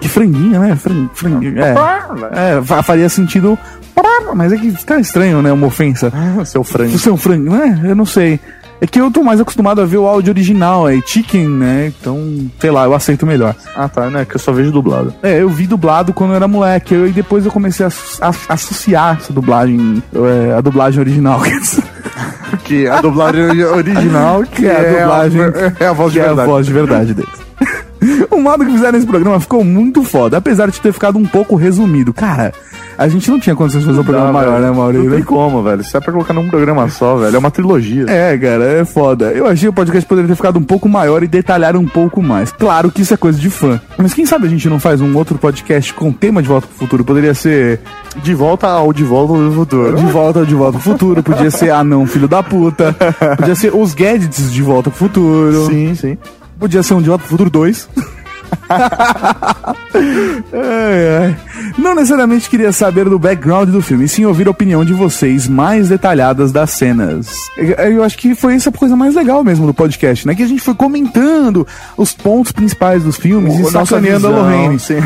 Que 0.00 0.08
franguinho, 0.08 0.60
né? 0.60 0.76
Fran, 0.76 1.08
franguinho. 1.14 1.58
É, 1.60 1.74
é, 2.58 2.62
fa- 2.62 2.82
faria 2.82 3.08
sentido. 3.08 3.58
Mas 4.34 4.52
é 4.52 4.56
que 4.56 4.70
fica 4.70 5.00
estranho, 5.00 5.42
né? 5.42 5.52
Uma 5.52 5.66
ofensa. 5.66 6.12
Seu 6.44 6.62
frango. 6.62 6.98
Seu 6.98 7.16
frango, 7.16 7.50
né? 7.50 7.80
Eu 7.84 7.94
não 7.96 8.06
sei. 8.06 8.38
É 8.80 8.86
que 8.86 9.00
eu 9.00 9.10
tô 9.10 9.24
mais 9.24 9.40
acostumado 9.40 9.80
a 9.80 9.84
ver 9.84 9.96
o 9.96 10.06
áudio 10.06 10.32
original, 10.32 10.88
é 10.88 11.00
chicken, 11.04 11.48
né? 11.48 11.92
Então, 12.00 12.48
sei 12.60 12.70
lá, 12.70 12.84
eu 12.84 12.94
aceito 12.94 13.26
melhor. 13.26 13.54
Ah, 13.74 13.88
tá, 13.88 14.08
né? 14.08 14.24
Que 14.24 14.36
eu 14.36 14.38
só 14.38 14.52
vejo 14.52 14.70
dublado. 14.70 15.12
É, 15.22 15.42
eu 15.42 15.48
vi 15.48 15.66
dublado 15.66 16.12
quando 16.12 16.30
eu 16.30 16.36
era 16.36 16.46
moleque, 16.46 16.94
eu, 16.94 17.06
e 17.08 17.10
depois 17.10 17.44
eu 17.44 17.50
comecei 17.50 17.84
a, 17.84 17.88
a- 18.20 18.28
a 18.48 18.54
associar 18.54 19.18
essa 19.20 19.32
dublagem, 19.32 20.00
é, 20.14 20.52
a 20.54 20.60
dublagem 20.60 21.00
original. 21.00 21.40
que 22.64 22.86
a 22.86 23.00
dublagem 23.00 23.64
original, 23.64 24.42
que 24.44 24.66
é 24.66 24.70
a 24.70 24.78
é 24.80 24.98
a- 24.98 25.00
dublagem, 25.02 25.40
é 25.80 25.86
a 25.86 25.92
voz 25.92 26.12
de 26.12 26.18
que 26.18 26.24
é 26.24 26.26
verdade. 26.28 26.48
a 26.48 26.52
voz 26.52 26.66
de 26.66 26.72
verdade 26.72 27.14
deles. 27.14 27.48
O 28.30 28.40
modo 28.40 28.64
que 28.64 28.70
fizeram 28.70 28.96
esse 28.96 29.06
programa 29.06 29.40
ficou 29.40 29.64
muito 29.64 30.04
foda, 30.04 30.36
apesar 30.36 30.70
de 30.70 30.80
ter 30.80 30.92
ficado 30.92 31.18
um 31.18 31.26
pouco 31.26 31.56
resumido. 31.56 32.12
Cara, 32.12 32.52
a 32.98 33.08
gente 33.08 33.30
não 33.30 33.38
tinha 33.38 33.54
condições 33.54 33.82
de 33.82 33.86
fazer 33.86 34.00
um 34.00 34.04
programa 34.04 34.26
Não, 34.26 34.32
maior, 34.34 34.52
velho. 34.60 34.64
né, 34.64 34.70
Maurício? 34.76 35.08
Não 35.08 35.14
tem 35.16 35.24
como, 35.24 35.62
velho. 35.62 35.80
Isso 35.80 35.96
é 35.96 36.00
pra 36.00 36.12
colocar 36.12 36.34
num 36.34 36.48
programa 36.48 36.88
só, 36.88 37.16
velho. 37.16 37.36
É 37.36 37.38
uma 37.38 37.50
trilogia. 37.50 38.04
É, 38.08 38.36
cara, 38.36 38.64
é 38.64 38.84
foda. 38.84 39.26
Eu 39.32 39.46
achei 39.46 39.62
que 39.62 39.68
o 39.68 39.72
podcast 39.72 40.06
poderia 40.08 40.28
ter 40.28 40.34
ficado 40.34 40.58
um 40.58 40.62
pouco 40.64 40.88
maior 40.88 41.22
e 41.22 41.28
detalhar 41.28 41.76
um 41.76 41.86
pouco 41.86 42.20
mais. 42.22 42.50
Claro 42.52 42.90
que 42.90 43.02
isso 43.02 43.14
é 43.14 43.16
coisa 43.16 43.38
de 43.38 43.48
fã. 43.48 43.80
Mas 43.96 44.12
quem 44.12 44.26
sabe 44.26 44.46
a 44.46 44.50
gente 44.50 44.68
não 44.68 44.80
faz 44.80 45.00
um 45.00 45.16
outro 45.16 45.38
podcast 45.38 45.94
com 45.94 46.12
tema 46.12 46.42
de 46.42 46.48
Volta 46.48 46.66
pro 46.66 46.76
Futuro? 46.76 47.04
Poderia 47.04 47.34
ser 47.34 47.80
De 48.22 48.34
volta 48.34 48.66
ao 48.66 48.92
De 48.92 49.04
Volta 49.04 49.32
ao 49.34 49.52
Futuro. 49.52 49.96
De 49.96 50.06
Volta 50.06 50.38
ao 50.40 50.44
De 50.46 50.54
Volta 50.54 50.72
pro 50.78 50.90
Futuro, 50.92 51.22
podia 51.22 51.50
ser 51.50 51.70
Anão 51.70 52.04
Filho 52.06 52.26
da 52.26 52.42
Puta, 52.42 52.96
podia 53.36 53.54
ser 53.54 53.74
Os 53.74 53.94
Gadgets 53.94 54.52
de 54.52 54.62
Volta 54.62 54.90
pro 54.90 54.98
Futuro. 54.98 55.66
Sim, 55.66 55.94
sim. 55.94 56.18
Podia 56.58 56.82
ser 56.82 56.94
um 56.94 57.00
De 57.00 57.08
Volta 57.08 57.22
pro 57.22 57.30
Futuro 57.30 57.48
2. 57.50 57.88
Ai, 60.52 61.18
ai. 61.22 61.36
Não 61.76 61.94
necessariamente 61.94 62.48
queria 62.48 62.72
saber 62.72 63.08
do 63.08 63.18
background 63.18 63.70
do 63.70 63.82
filme, 63.82 64.08
sim 64.08 64.24
ouvir 64.24 64.46
a 64.46 64.50
opinião 64.50 64.84
de 64.84 64.92
vocês 64.92 65.48
mais 65.48 65.88
detalhadas 65.88 66.52
das 66.52 66.70
cenas. 66.70 67.28
Eu 67.56 68.02
acho 68.02 68.16
que 68.18 68.34
foi 68.34 68.54
essa 68.54 68.70
coisa 68.70 68.96
mais 68.96 69.14
legal 69.14 69.42
mesmo 69.42 69.66
do 69.66 69.74
podcast, 69.74 70.26
né? 70.26 70.34
Que 70.34 70.42
a 70.42 70.46
gente 70.46 70.60
foi 70.60 70.74
comentando 70.74 71.66
os 71.96 72.12
pontos 72.12 72.52
principais 72.52 73.02
dos 73.02 73.16
filmes 73.16 73.58
e 73.58 73.64
sacaneando 73.70 74.26
a 74.26 74.30
Lorraine. 74.30 74.78
Sim. 74.78 74.98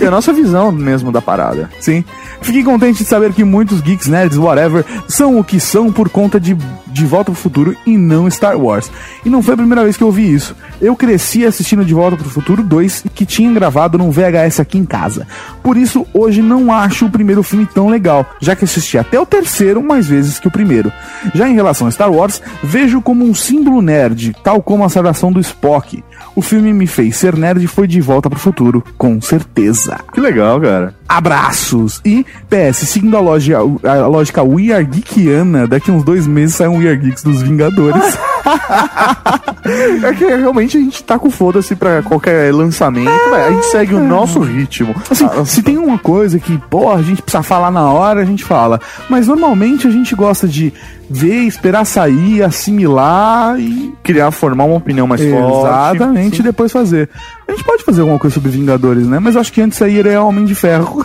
é 0.00 0.06
a 0.06 0.10
nossa 0.10 0.32
visão 0.32 0.72
mesmo 0.72 1.12
da 1.12 1.20
parada. 1.20 1.70
Sim. 1.80 2.04
Fiquei 2.40 2.62
contente 2.62 3.02
de 3.02 3.08
saber 3.08 3.32
que 3.32 3.44
muitos 3.44 3.80
geeks, 3.80 4.06
nerds, 4.06 4.38
whatever, 4.38 4.84
são 5.06 5.38
o 5.38 5.44
que 5.44 5.60
são 5.60 5.92
por 5.92 6.08
conta 6.08 6.38
de 6.40 6.56
De 6.86 7.04
Volta 7.04 7.30
pro 7.30 7.40
Futuro 7.40 7.76
e 7.86 7.96
não 7.96 8.30
Star 8.30 8.56
Wars. 8.58 8.90
E 9.24 9.30
não 9.30 9.42
foi 9.42 9.54
a 9.54 9.56
primeira 9.56 9.82
vez 9.82 9.96
que 9.96 10.02
eu 10.02 10.08
ouvi 10.08 10.32
isso. 10.32 10.54
Eu 10.80 10.94
cresci 10.96 11.44
assistindo 11.44 11.84
De 11.84 11.94
Volta 11.94 12.16
pro 12.16 12.28
Futuro 12.28 12.57
2, 12.62 13.04
que 13.14 13.26
tinha 13.26 13.52
gravado 13.52 13.98
num 13.98 14.10
VHS 14.10 14.60
aqui 14.60 14.78
em 14.78 14.84
casa. 14.84 15.26
Por 15.62 15.76
isso, 15.76 16.06
hoje 16.12 16.42
não 16.42 16.72
acho 16.72 17.06
o 17.06 17.10
primeiro 17.10 17.42
filme 17.42 17.66
tão 17.66 17.88
legal, 17.88 18.26
já 18.40 18.56
que 18.56 18.64
assisti 18.64 18.98
até 18.98 19.18
o 19.18 19.26
terceiro 19.26 19.82
mais 19.82 20.06
vezes 20.06 20.38
que 20.38 20.48
o 20.48 20.50
primeiro. 20.50 20.92
Já 21.34 21.48
em 21.48 21.54
relação 21.54 21.86
a 21.86 21.90
Star 21.90 22.10
Wars, 22.10 22.42
vejo 22.62 23.00
como 23.00 23.24
um 23.24 23.34
símbolo 23.34 23.82
nerd, 23.82 24.34
tal 24.42 24.62
como 24.62 24.84
a 24.84 24.88
salvação 24.88 25.32
do 25.32 25.40
Spock. 25.40 26.02
O 26.34 26.42
filme 26.42 26.72
me 26.72 26.86
fez 26.86 27.16
ser 27.16 27.36
nerd 27.36 27.64
e 27.64 27.68
foi 27.68 27.86
de 27.86 28.00
volta 28.00 28.30
pro 28.30 28.38
futuro, 28.38 28.84
com 28.96 29.20
certeza. 29.20 29.98
Que 30.12 30.20
legal, 30.20 30.60
cara. 30.60 30.94
Abraços! 31.08 32.00
E, 32.04 32.24
PS, 32.48 32.88
seguindo 32.88 33.16
a, 33.16 33.20
loja, 33.20 33.58
a 33.58 34.06
lógica 34.06 34.42
We 34.42 34.72
Are 34.72 34.86
Geekiana, 34.90 35.66
daqui 35.66 35.90
uns 35.90 36.04
dois 36.04 36.26
meses 36.26 36.56
sai 36.56 36.68
um 36.68 36.78
We 36.78 36.88
Are 36.88 36.96
Geeks 36.96 37.22
dos 37.22 37.42
Vingadores. 37.42 38.18
É 40.02 40.14
que 40.14 40.24
realmente 40.24 40.78
a 40.78 40.80
gente 40.80 41.04
tá 41.04 41.18
com 41.18 41.30
foda-se 41.30 41.76
pra 41.76 42.02
qualquer 42.02 42.54
lançamento, 42.54 43.30
velho. 43.30 43.44
A 43.44 43.50
gente 43.50 43.66
segue 43.66 43.94
o 43.94 44.02
nosso 44.02 44.40
ritmo. 44.40 44.94
Assim, 45.10 45.26
se 45.44 45.62
tem 45.62 45.76
uma 45.76 45.98
coisa 45.98 46.38
que, 46.38 46.56
pô, 46.70 46.90
a 46.90 47.02
gente 47.02 47.20
precisa 47.20 47.42
falar 47.42 47.70
na 47.70 47.90
hora, 47.92 48.22
a 48.22 48.24
gente 48.24 48.44
fala. 48.44 48.80
Mas 49.10 49.26
normalmente 49.26 49.86
a 49.86 49.90
gente 49.90 50.14
gosta 50.14 50.48
de 50.48 50.72
ver, 51.10 51.44
esperar 51.44 51.84
sair, 51.84 52.42
assimilar 52.42 53.58
e. 53.58 53.94
Criar, 54.02 54.30
formar 54.30 54.64
uma 54.64 54.76
opinião 54.76 55.06
mais 55.06 55.20
forte. 55.20 55.96
Exatamente, 55.96 56.40
e 56.40 56.42
depois 56.42 56.72
fazer. 56.72 57.08
A 57.46 57.52
gente 57.52 57.64
pode 57.64 57.84
fazer 57.84 58.00
alguma 58.00 58.18
coisa 58.18 58.34
sobre 58.34 58.50
Vingadores, 58.50 59.06
né? 59.06 59.18
Mas 59.18 59.34
eu 59.34 59.40
acho 59.40 59.52
que 59.52 59.60
antes 59.60 59.80
aí 59.80 60.00
é 60.00 60.20
Homem 60.20 60.44
de 60.44 60.54
Ferro. 60.54 61.02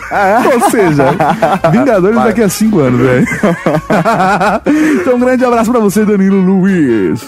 Ou 0.52 0.70
seja, 0.70 1.04
Vingadores 1.70 2.16
daqui 2.16 2.42
a 2.42 2.48
cinco 2.48 2.80
anos, 2.80 3.00
velho. 3.00 3.26
então, 5.00 5.16
um 5.16 5.20
grande 5.20 5.44
abraço 5.44 5.70
pra 5.70 5.80
você, 5.80 6.04
Danilo 6.04 6.40
Luiz. 6.40 7.24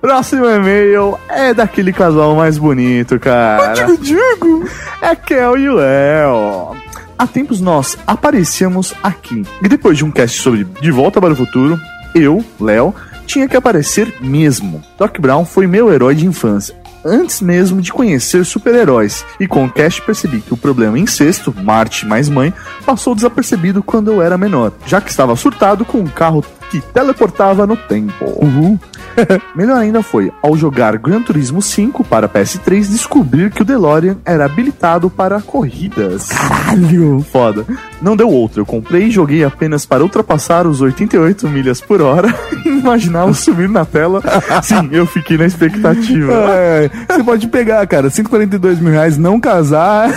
Próximo 0.00 0.44
e-mail 0.44 1.18
é 1.28 1.54
daquele 1.54 1.92
casal 1.92 2.34
mais 2.34 2.58
bonito, 2.58 3.18
cara. 3.18 3.72
Digo, 3.72 3.96
digo. 3.96 4.68
É 5.00 5.14
Kel 5.14 5.56
e 5.56 5.70
Léo. 5.70 6.76
Há 7.18 7.26
tempos 7.26 7.60
nós 7.60 7.98
aparecíamos 8.06 8.94
aqui. 9.02 9.42
E 9.62 9.68
depois 9.68 9.96
de 9.98 10.04
um 10.04 10.10
cast 10.10 10.40
sobre 10.40 10.64
De 10.64 10.90
Volta 10.90 11.20
para 11.20 11.32
o 11.32 11.36
Futuro, 11.36 11.78
eu, 12.14 12.44
Léo, 12.60 12.94
tinha 13.26 13.48
que 13.48 13.56
aparecer 13.56 14.14
mesmo. 14.20 14.82
Doc 14.98 15.18
Brown 15.18 15.44
foi 15.44 15.66
meu 15.66 15.92
herói 15.92 16.14
de 16.14 16.26
infância. 16.26 16.74
Antes 17.04 17.40
mesmo 17.40 17.80
de 17.80 17.92
conhecer 17.92 18.44
super-heróis, 18.44 19.24
e 19.38 19.46
com 19.46 19.64
o 19.64 19.72
cast 19.72 20.02
percebi 20.02 20.40
que 20.40 20.52
o 20.52 20.56
problema 20.56 20.98
incesto, 20.98 21.54
Marte 21.62 22.06
mais 22.06 22.28
mãe, 22.28 22.52
passou 22.84 23.14
desapercebido 23.14 23.82
quando 23.82 24.10
eu 24.12 24.20
era 24.20 24.36
menor, 24.36 24.72
já 24.86 25.00
que 25.00 25.10
estava 25.10 25.34
surtado 25.34 25.84
com 25.84 25.98
um 25.98 26.06
carro 26.06 26.44
que 26.70 26.80
teleportava 26.80 27.66
no 27.66 27.76
tempo. 27.76 28.24
Uhul. 28.24 28.78
Melhor 29.54 29.76
ainda 29.76 30.02
foi, 30.02 30.32
ao 30.42 30.56
jogar 30.56 30.96
Gran 30.96 31.22
Turismo 31.22 31.60
5 31.60 32.04
para 32.04 32.28
PS3, 32.28 32.88
descobrir 32.88 33.50
que 33.50 33.62
o 33.62 33.64
DeLorean 33.64 34.16
era 34.24 34.44
habilitado 34.44 35.10
para 35.10 35.40
corridas. 35.40 36.28
Caralho! 36.28 37.24
Foda. 37.30 37.64
Não 38.00 38.16
deu 38.16 38.28
outra, 38.28 38.60
eu 38.60 38.66
comprei 38.66 39.04
e 39.04 39.10
joguei 39.10 39.44
apenas 39.44 39.84
para 39.84 40.02
ultrapassar 40.02 40.66
os 40.66 40.80
88 40.80 41.48
milhas 41.48 41.80
por 41.80 42.00
hora 42.00 42.34
e 42.64 42.68
imaginava 42.68 43.32
sumir 43.34 43.68
na 43.68 43.84
tela. 43.84 44.22
Sim, 44.62 44.88
eu 44.92 45.06
fiquei 45.06 45.36
na 45.36 45.46
expectativa. 45.46 46.32
É, 46.32 46.90
você 47.08 47.22
pode 47.22 47.48
pegar, 47.48 47.86
cara, 47.86 48.08
142 48.08 48.80
mil 48.80 48.92
reais, 48.92 49.18
não 49.18 49.40
casar 49.40 50.08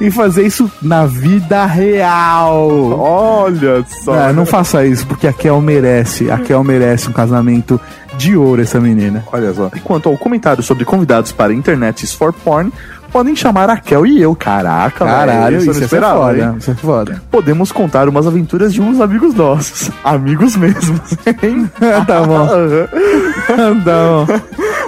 e 0.00 0.10
fazer 0.10 0.46
isso 0.46 0.70
na 0.80 1.06
vida 1.06 1.64
real. 1.64 2.68
Olha 2.98 3.84
só. 4.04 4.14
Ah, 4.14 4.32
não 4.32 4.46
faça 4.46 4.84
isso, 4.84 5.06
porque 5.06 5.26
a 5.26 5.32
Kel 5.54 5.60
merece. 5.60 6.30
A 6.30 6.38
Kel 6.38 6.64
merece 6.64 7.08
um 7.08 7.12
casamento 7.12 7.80
de 8.16 8.36
ouro, 8.36 8.60
essa 8.62 8.80
menina. 8.80 9.24
Olha 9.32 9.52
só. 9.52 9.70
E 9.74 9.80
quanto 9.80 10.08
ao 10.08 10.16
comentário 10.18 10.62
sobre 10.62 10.84
convidados 10.84 11.30
para 11.32 11.52
Internets 11.52 12.12
for 12.12 12.32
Porn, 12.32 12.72
podem 13.14 13.36
chamar 13.36 13.70
a 13.70 13.76
Kel 13.76 14.04
e 14.04 14.20
eu. 14.20 14.34
Caraca, 14.34 15.04
Caralho, 15.04 15.42
velho, 15.42 15.56
isso, 15.58 15.72
não 15.72 15.80
é 15.80 15.84
esperava, 15.84 16.20
foda. 16.20 16.38
hein? 16.42 16.54
Isso 16.58 16.70
é 16.72 16.74
foda. 16.74 17.22
Podemos 17.30 17.70
contar 17.70 18.08
umas 18.08 18.26
aventuras 18.26 18.74
de 18.74 18.80
uns 18.82 19.00
amigos 19.00 19.32
nossos. 19.34 19.88
Amigos 20.02 20.56
mesmos, 20.56 21.00
hein? 21.40 21.70
tá 22.08 22.22
bom. 22.22 22.48
tá 23.54 23.74
bom. 23.84 24.26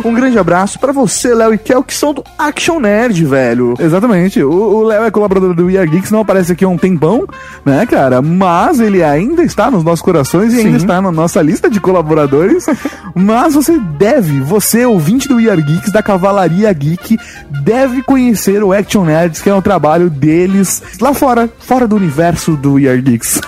Um 0.05 0.13
grande 0.13 0.39
abraço 0.39 0.79
pra 0.81 0.93
você, 0.93 1.33
Léo 1.35 1.55
e 1.55 1.59
Kel, 1.59 1.85
que 1.85 1.95
são 1.95 2.13
do 2.13 2.25
Action 2.37 2.81
Nerd, 2.81 3.25
velho. 3.25 3.75
Exatamente. 3.79 4.43
O 4.43 4.83
Léo 4.83 5.05
é 5.05 5.11
colaborador 5.11 5.55
do 5.55 5.67
We 5.67 5.79
Are 5.79 5.89
Geeks, 5.89 6.11
não 6.11 6.21
aparece 6.21 6.51
aqui 6.53 6.65
há 6.65 6.69
um 6.69 6.77
tempão, 6.77 7.27
né, 7.65 7.87
cara? 7.87 8.21
Mas 8.21 8.81
ele 8.81 9.05
ainda 9.05 9.45
está 9.45 9.71
nos 9.71 9.85
nossos 9.85 10.03
corações 10.03 10.53
e 10.53 10.61
ainda 10.61 10.77
está 10.77 11.01
na 11.01 11.13
nossa 11.13 11.41
lista 11.41 11.71
de 11.71 11.79
colaboradores. 11.81 12.67
Mas 13.15 13.55
você 13.55 13.79
deve, 13.79 14.41
você, 14.41 14.85
ouvinte 14.85 15.29
do 15.29 15.37
We 15.37 15.49
Are 15.49 15.63
Geeks, 15.63 15.93
da 15.93 16.03
Cavalaria 16.03 16.73
Geek, 16.73 17.17
deve 17.63 18.03
conhecer 18.03 18.16
o 18.63 18.73
Action 18.73 19.05
Nerds, 19.05 19.41
que 19.41 19.51
é 19.51 19.55
o 19.55 19.63
trabalho 19.63 20.09
deles 20.11 20.83
lá 21.01 21.13
fora, 21.13 21.49
fora 21.59 21.87
do 21.87 21.97
universo 21.97 22.57
do 22.57 22.75
Geeks. 22.77 23.41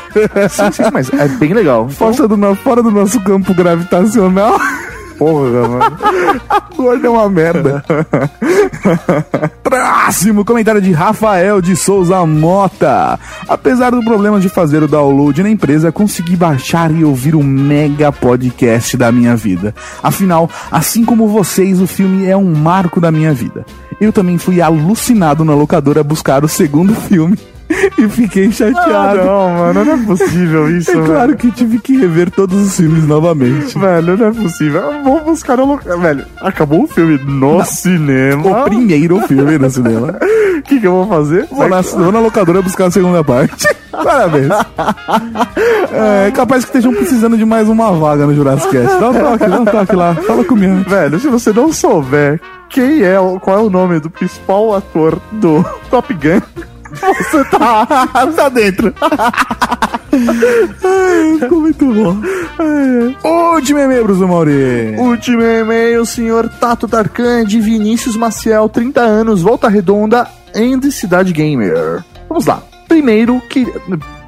Sim, 0.50 0.72
sim, 0.72 0.82
mas 0.92 1.12
é 1.12 1.28
bem 1.28 1.52
legal. 1.52 1.88
Fora 1.98 2.28
do, 2.28 2.54
fora 2.56 2.82
do 2.82 2.90
nosso 2.90 3.20
campo 3.20 3.54
gravitacional. 3.54 4.58
Porra, 5.18 5.68
mano. 5.68 5.98
Gordo 6.76 7.06
é 7.06 7.10
uma 7.10 7.28
merda. 7.28 7.84
Próximo 9.62 10.44
comentário 10.44 10.80
de 10.80 10.92
Rafael 10.92 11.60
de 11.60 11.74
Souza 11.74 12.24
Mota. 12.24 13.18
Apesar 13.48 13.90
do 13.90 14.04
problema 14.04 14.38
de 14.38 14.48
fazer 14.48 14.82
o 14.82 14.88
download 14.88 15.42
na 15.42 15.50
empresa, 15.50 15.90
consegui 15.90 16.36
baixar 16.36 16.94
e 16.94 17.04
ouvir 17.04 17.34
o 17.34 17.42
mega 17.42 18.12
podcast 18.12 18.96
da 18.96 19.10
minha 19.10 19.34
vida. 19.34 19.74
Afinal, 20.02 20.48
assim 20.70 21.04
como 21.04 21.26
vocês, 21.26 21.80
o 21.80 21.86
filme 21.86 22.26
é 22.26 22.36
um 22.36 22.54
marco 22.54 23.00
da 23.00 23.10
minha 23.10 23.34
vida. 23.34 23.66
Eu 24.00 24.12
também 24.12 24.38
fui 24.38 24.60
alucinado 24.60 25.44
na 25.44 25.54
locadora 25.54 26.04
buscar 26.04 26.44
o 26.44 26.48
segundo 26.48 26.94
filme. 26.94 27.36
E 27.98 28.08
fiquei 28.08 28.50
chateado. 28.50 29.20
Ah, 29.20 29.24
não, 29.24 29.50
mano, 29.50 29.84
não 29.84 29.92
é 29.92 29.96
possível 30.06 30.70
isso, 30.76 30.90
É 30.90 31.04
claro 31.04 31.36
que 31.36 31.50
tive 31.50 31.78
que 31.78 31.96
rever 31.96 32.30
todos 32.30 32.66
os 32.66 32.76
filmes 32.76 33.06
novamente. 33.06 33.78
Velho, 33.78 34.16
não 34.16 34.26
é 34.26 34.32
possível. 34.32 35.02
Vou 35.04 35.24
buscar 35.24 35.60
o 35.60 35.66
local. 35.66 35.98
Velho, 35.98 36.24
acabou 36.40 36.84
o 36.84 36.86
filme 36.86 37.18
no 37.18 37.62
cinema. 37.64 38.62
O 38.62 38.64
primeiro 38.64 39.20
filme 39.26 39.58
no 39.58 39.70
cinema. 39.70 40.18
O 40.58 40.62
que, 40.62 40.80
que 40.80 40.86
eu 40.86 40.92
vou 40.92 41.08
fazer? 41.08 41.46
Vou 41.50 41.68
na, 41.68 41.80
vou 41.80 42.12
na 42.12 42.20
locadora 42.20 42.62
buscar 42.62 42.86
a 42.86 42.90
segunda 42.90 43.22
parte. 43.22 43.68
Parabéns. 43.92 44.52
É 45.92 46.30
capaz 46.30 46.64
que 46.64 46.70
estejam 46.70 46.94
precisando 46.94 47.36
de 47.36 47.44
mais 47.44 47.68
uma 47.68 47.92
vaga 47.92 48.26
no 48.26 48.34
Jurassic 48.34 48.70
Cast. 48.70 48.98
Dá 48.98 49.10
um 49.10 49.14
toque, 49.14 49.46
dá 49.46 49.60
um 49.60 49.64
toque 49.64 49.96
lá. 49.96 50.14
Fala 50.14 50.44
comigo. 50.44 50.88
Velho, 50.88 51.18
se 51.18 51.28
você 51.28 51.52
não 51.52 51.72
souber 51.72 52.40
quem 52.68 53.02
é, 53.02 53.16
qual 53.40 53.58
é 53.58 53.62
o 53.62 53.70
nome 53.70 53.98
do 53.98 54.10
principal 54.10 54.74
ator 54.74 55.18
do 55.32 55.64
Top 55.90 56.12
Gun, 56.14 56.40
Você 56.92 57.44
tá, 57.44 57.86
tá 57.86 58.48
dentro. 58.48 58.94
Ai, 60.12 61.38
Ficou 61.40 61.60
muito 61.60 61.84
bom. 61.86 62.16
Ai. 62.58 63.16
Último 63.54 63.78
e-mail, 63.78 64.04
Bruno 64.04 64.28
Mauri. 64.28 64.94
Último 64.96 65.42
e-mail, 65.42 66.04
senhor 66.06 66.48
Tato 66.48 66.88
Tarkan 66.88 67.44
de 67.44 67.60
Vinícius 67.60 68.16
Maciel, 68.16 68.68
30 68.68 69.00
anos, 69.00 69.42
Volta 69.42 69.68
Redonda, 69.68 70.28
and 70.54 70.90
Cidade 70.90 71.32
Gamer. 71.32 72.02
Vamos 72.28 72.46
lá. 72.46 72.62
Primeiro 72.88 73.40
que. 73.48 73.66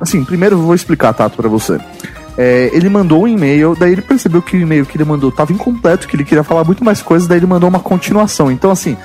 Assim, 0.01 0.25
primeiro 0.25 0.57
eu 0.57 0.61
vou 0.61 0.75
explicar, 0.75 1.13
Tato, 1.15 1.37
pra 1.37 1.49
você. 1.49 1.79
É, 2.37 2.71
ele 2.73 2.89
mandou 2.89 3.25
um 3.25 3.29
e-mail, 3.29 3.77
daí 3.79 3.93
ele 3.93 4.03
percebeu 4.03 4.41
que 4.41 4.57
o 4.57 4.61
e-mail 4.61 4.87
que 4.87 4.97
ele 4.97 5.05
mandou 5.05 5.31
estava 5.31 5.53
incompleto, 5.53 6.07
que 6.07 6.17
ele 6.17 6.25
queria 6.25 6.45
falar 6.45 6.65
muito 6.65 6.85
mais 6.85 7.03
coisas, 7.03 7.29
daí 7.29 7.39
ele 7.39 7.47
mandou 7.47 7.69
uma 7.69 7.81
continuação. 7.81 8.51
Então, 8.51 8.71
assim, 8.71 8.97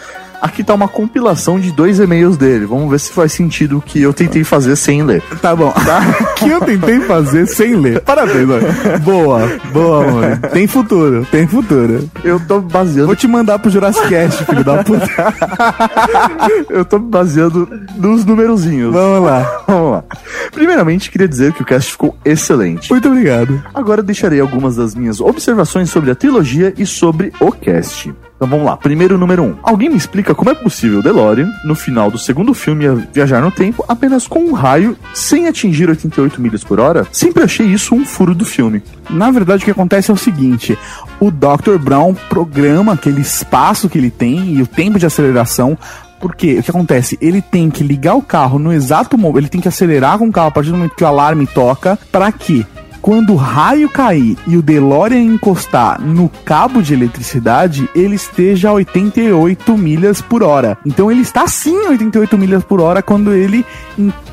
aqui 0.45 0.63
tá 0.63 0.73
uma 0.73 0.87
compilação 0.87 1.59
de 1.59 1.71
dois 1.71 1.99
e-mails 1.99 2.37
dele. 2.37 2.65
Vamos 2.65 2.89
ver 2.89 2.99
se 2.99 3.11
faz 3.11 3.33
sentido 3.33 3.79
o 3.79 3.81
que 3.81 4.01
eu 4.01 4.13
tentei 4.13 4.43
fazer 4.43 4.75
sem 4.75 5.03
ler. 5.03 5.21
Tá 5.41 5.55
bom. 5.55 5.73
que 6.37 6.49
eu 6.49 6.61
tentei 6.61 6.99
fazer 7.01 7.47
sem 7.47 7.75
ler. 7.75 8.01
Parabéns, 8.01 8.47
mano. 8.47 8.67
Boa, 9.03 9.59
boa, 9.73 10.11
mano. 10.11 10.37
Tem 10.53 10.67
futuro, 10.67 11.25
tem 11.31 11.47
futuro. 11.47 12.09
Eu 12.23 12.39
tô 12.39 12.61
baseando. 12.61 13.07
Vou 13.07 13.15
te 13.15 13.27
mandar 13.27 13.59
pro 13.59 13.71
Jurassic 13.71 14.07
Cast, 14.07 14.45
filho 14.45 14.63
da 14.63 14.83
puta. 14.83 15.05
eu 16.69 16.85
tô 16.85 16.99
me 16.99 17.09
baseando 17.09 17.67
nos 17.97 18.23
numerozinhos. 18.23 18.93
Vamos 18.93 19.27
lá. 19.27 19.63
Vamos 19.67 19.91
lá. 19.91 20.03
Primeiramente, 20.51 21.09
queria 21.09 21.27
dizer 21.27 21.53
que 21.53 21.63
o 21.63 21.65
cast 21.65 21.91
ficou 21.91 22.15
excelente. 22.23 22.91
Muito 22.91 23.07
obrigado. 23.07 23.61
Agora 23.73 24.03
deixarei 24.03 24.39
algumas 24.39 24.75
das 24.75 24.93
minhas 24.93 25.19
observações 25.19 25.89
sobre 25.89 26.11
a 26.11 26.15
trilogia 26.15 26.73
e 26.77 26.85
sobre 26.85 27.33
o 27.39 27.51
cast. 27.51 28.13
Então 28.35 28.47
vamos 28.47 28.65
lá. 28.65 28.75
Primeiro, 28.75 29.17
número 29.17 29.43
1. 29.43 29.45
Um. 29.45 29.55
Alguém 29.63 29.89
me 29.89 29.95
explica 29.95 30.35
como 30.35 30.49
é 30.49 30.53
possível 30.55 30.99
o 30.99 31.01
DeLorean, 31.01 31.49
no 31.63 31.73
final 31.73 32.11
do 32.11 32.17
segundo 32.17 32.53
filme, 32.53 32.85
viajar 33.13 33.41
no 33.41 33.49
tempo 33.49 33.83
apenas 33.87 34.27
com 34.27 34.39
um 34.39 34.53
raio 34.53 34.97
sem 35.13 35.47
atingir 35.47 35.89
88 35.89 36.41
milhas 36.41 36.63
por 36.63 36.79
hora? 36.79 37.07
Sempre 37.11 37.43
achei 37.43 37.65
isso 37.65 37.95
um 37.95 38.05
furo 38.05 38.35
do 38.35 38.45
filme. 38.45 38.83
Na 39.09 39.31
verdade, 39.31 39.63
o 39.63 39.65
que 39.65 39.71
acontece 39.71 40.11
é 40.11 40.13
o 40.13 40.17
seguinte: 40.17 40.77
o 41.19 41.31
Dr. 41.31 41.77
Brown 41.79 42.13
programa 42.29 42.93
aquele 42.93 43.21
espaço 43.21 43.87
que 43.87 43.97
ele 43.97 44.11
tem 44.11 44.55
e 44.55 44.61
o 44.61 44.67
tempo 44.67 44.99
de 44.99 45.05
aceleração 45.05 45.77
porque 46.19 46.57
o 46.57 46.63
que 46.63 46.71
acontece? 46.71 47.17
Ele 47.21 47.41
tem 47.41 47.69
que 47.69 47.83
ligar 47.83 48.15
o 48.15 48.21
carro 48.21 48.57
no 48.57 48.73
exato 48.73 49.17
momento, 49.17 49.37
ele 49.37 49.49
tem 49.49 49.61
que 49.61 49.67
acelerar 49.67 50.17
com 50.17 50.27
o 50.27 50.31
carro 50.31 50.47
a 50.47 50.51
partir 50.51 50.71
do 50.71 50.77
momento 50.77 50.95
que 50.95 51.03
o 51.03 51.07
alarme 51.07 51.45
toca, 51.45 51.99
para 52.11 52.31
que 52.31 52.65
quando 53.05 53.33
o 53.33 53.35
raio 53.35 53.87
cair 53.87 54.35
e 54.47 54.57
o 54.57 54.63
DeLorean 54.63 55.21
encostar 55.21 56.01
no 56.01 56.27
cabo 56.43 56.81
de 56.81 56.95
eletricidade, 56.95 57.87
ele 57.93 58.15
esteja 58.15 58.69
a 58.69 58.73
88 58.73 59.77
milhas 59.77 60.23
por 60.23 60.41
hora. 60.41 60.75
Então 60.83 61.11
ele 61.11 61.21
está 61.21 61.47
sim 61.47 61.85
a 61.85 61.89
88 61.89 62.35
milhas 62.35 62.63
por 62.63 62.81
hora 62.81 63.03
quando 63.03 63.31
ele 63.31 63.63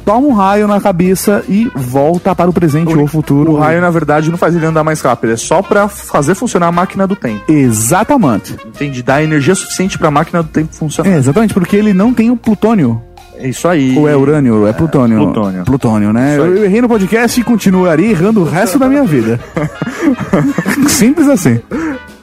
toma 0.07 0.27
um 0.27 0.33
raio 0.33 0.67
na 0.67 0.81
cabeça 0.81 1.45
e 1.51 1.71
volta 1.75 2.35
para 2.35 2.49
o 2.49 2.53
presente 2.55 2.95
o, 2.95 3.01
ou 3.01 3.07
futuro. 3.07 3.53
O 3.53 3.59
raio, 3.59 3.83
na 3.83 3.91
verdade, 3.91 4.31
não 4.31 4.39
faz 4.39 4.57
ele 4.57 4.65
andar 4.65 4.83
mais 4.83 5.03
rápido, 5.03 5.35
é 5.35 5.37
só 5.37 5.61
para 5.61 5.87
fazer 5.87 6.35
funcionar 6.35 6.69
a 6.69 6.73
máquina 6.73 7.07
do 7.07 7.15
tempo. 7.15 7.53
Exatamente. 7.53 8.57
Entende? 8.65 9.03
Dá 9.03 9.23
energia 9.23 9.55
suficiente 9.55 9.99
para 9.99 10.09
a 10.09 10.11
máquina 10.11 10.43
do 10.43 10.49
tempo 10.49 10.75
funcionar. 10.75 11.11
É, 11.11 11.19
exatamente, 11.19 11.53
porque 11.53 11.77
ele 11.77 11.93
não 11.93 12.15
tem 12.15 12.31
o 12.31 12.39
plutônio. 12.39 13.03
É 13.43 13.49
isso 13.49 13.67
aí. 13.67 13.99
Ou 13.99 14.09
é 14.09 14.17
urânio? 14.17 14.69
É 14.69 14.73
plutônio. 14.73 15.19
Plutônio. 15.19 15.65
Plutônio, 15.65 16.13
né? 16.13 16.39
Eu, 16.39 16.57
eu 16.57 16.65
errei 16.65 16.81
no 16.81 16.89
podcast 16.89 17.41
e 17.41 17.43
continuaria 17.43 18.09
errando 18.09 18.41
o 18.41 18.45
resto 18.45 18.79
da 18.79 18.89
minha 18.89 19.03
vida. 19.03 19.41
Simples 20.87 21.29
assim. 21.29 21.61